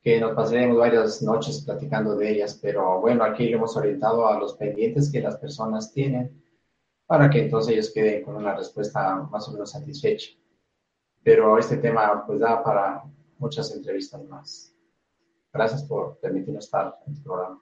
que 0.02 0.20
nos 0.20 0.34
pasaremos 0.34 0.78
varias 0.78 1.22
noches 1.22 1.62
platicando 1.64 2.16
de 2.16 2.32
ellas, 2.32 2.58
pero 2.60 3.00
bueno, 3.00 3.24
aquí 3.24 3.50
lo 3.50 3.58
hemos 3.58 3.78
orientado 3.78 4.28
a 4.28 4.40
los 4.40 4.56
pendientes 4.56 5.12
que 5.12 5.22
las 5.22 5.38
personas 5.38 5.94
tienen 5.94 6.44
para 7.06 7.30
que 7.30 7.42
entonces 7.42 7.72
ellos 7.72 7.92
queden 7.94 8.24
con 8.24 8.38
una 8.38 8.56
respuesta 8.56 9.16
más 9.32 9.48
o 9.48 9.52
menos 9.52 9.70
satisfecha. 9.70 10.32
Pero 11.22 11.60
este 11.60 11.78
tema 11.78 12.26
pues 12.26 12.40
da 12.40 12.64
para 12.64 13.04
muchas 13.38 13.72
entrevistas 13.76 14.24
más. 14.24 14.74
Gracias 15.54 15.84
por 15.84 16.18
permitirnos 16.18 16.66
estar 16.66 16.98
en 17.06 17.14
este 17.14 17.24
programa. 17.24 17.62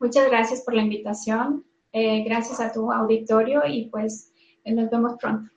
Muchas 0.00 0.28
gracias 0.28 0.62
por 0.62 0.74
la 0.74 0.82
invitación. 0.82 1.64
Eh, 1.92 2.24
gracias 2.24 2.58
a 2.58 2.72
tu 2.72 2.90
auditorio 2.90 3.64
y 3.64 3.86
pues 3.90 4.31
nos 4.64 4.90
vemos 4.90 5.16
pronto. 5.20 5.50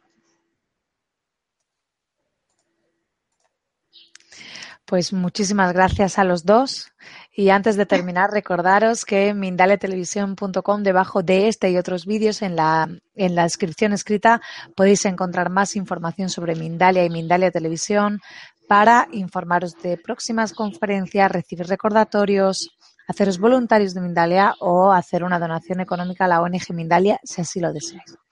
Pues 4.85 5.13
muchísimas 5.13 5.73
gracias 5.73 6.19
a 6.19 6.23
los 6.23 6.45
dos. 6.45 6.91
Y 7.33 7.49
antes 7.49 7.75
de 7.75 7.87
terminar, 7.87 8.29
recordaros 8.31 9.03
que 9.03 9.29
en 9.29 9.39
mindaliatelevisión.com, 9.39 10.83
debajo 10.83 11.23
de 11.23 11.47
este 11.47 11.71
y 11.71 11.77
otros 11.77 12.05
vídeos, 12.05 12.43
en 12.43 12.55
la, 12.55 12.87
en 13.15 13.35
la 13.35 13.43
descripción 13.43 13.93
escrita, 13.93 14.41
podéis 14.75 15.05
encontrar 15.05 15.49
más 15.49 15.75
información 15.75 16.29
sobre 16.29 16.55
Mindalia 16.55 17.03
y 17.03 17.09
Mindalia 17.09 17.49
Televisión 17.49 18.21
para 18.67 19.07
informaros 19.11 19.73
de 19.81 19.97
próximas 19.97 20.53
conferencias, 20.53 21.31
recibir 21.31 21.65
recordatorios, 21.65 22.69
haceros 23.07 23.39
voluntarios 23.39 23.95
de 23.95 24.01
Mindalia 24.01 24.53
o 24.59 24.91
hacer 24.91 25.23
una 25.23 25.39
donación 25.39 25.79
económica 25.79 26.25
a 26.25 26.27
la 26.27 26.41
ONG 26.41 26.73
Mindalia 26.73 27.19
si 27.23 27.41
así 27.41 27.59
lo 27.59 27.73
deseáis. 27.73 28.24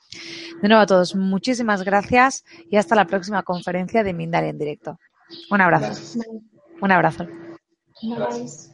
De 0.62 0.68
nuevo 0.68 0.84
a 0.84 0.86
todos, 0.86 1.16
muchísimas 1.16 1.84
gracias 1.84 2.46
y 2.70 2.78
hasta 2.78 2.96
la 2.96 3.06
próxima 3.06 3.44
conferencia 3.44 4.04
de 4.04 4.14
Mindalia 4.14 4.50
en 4.50 4.58
directo. 4.58 5.00
Un 5.50 5.62
abrazo. 5.62 6.20
Un 6.82 6.92
abrazo. 6.92 7.28
Gracias. 8.02 8.73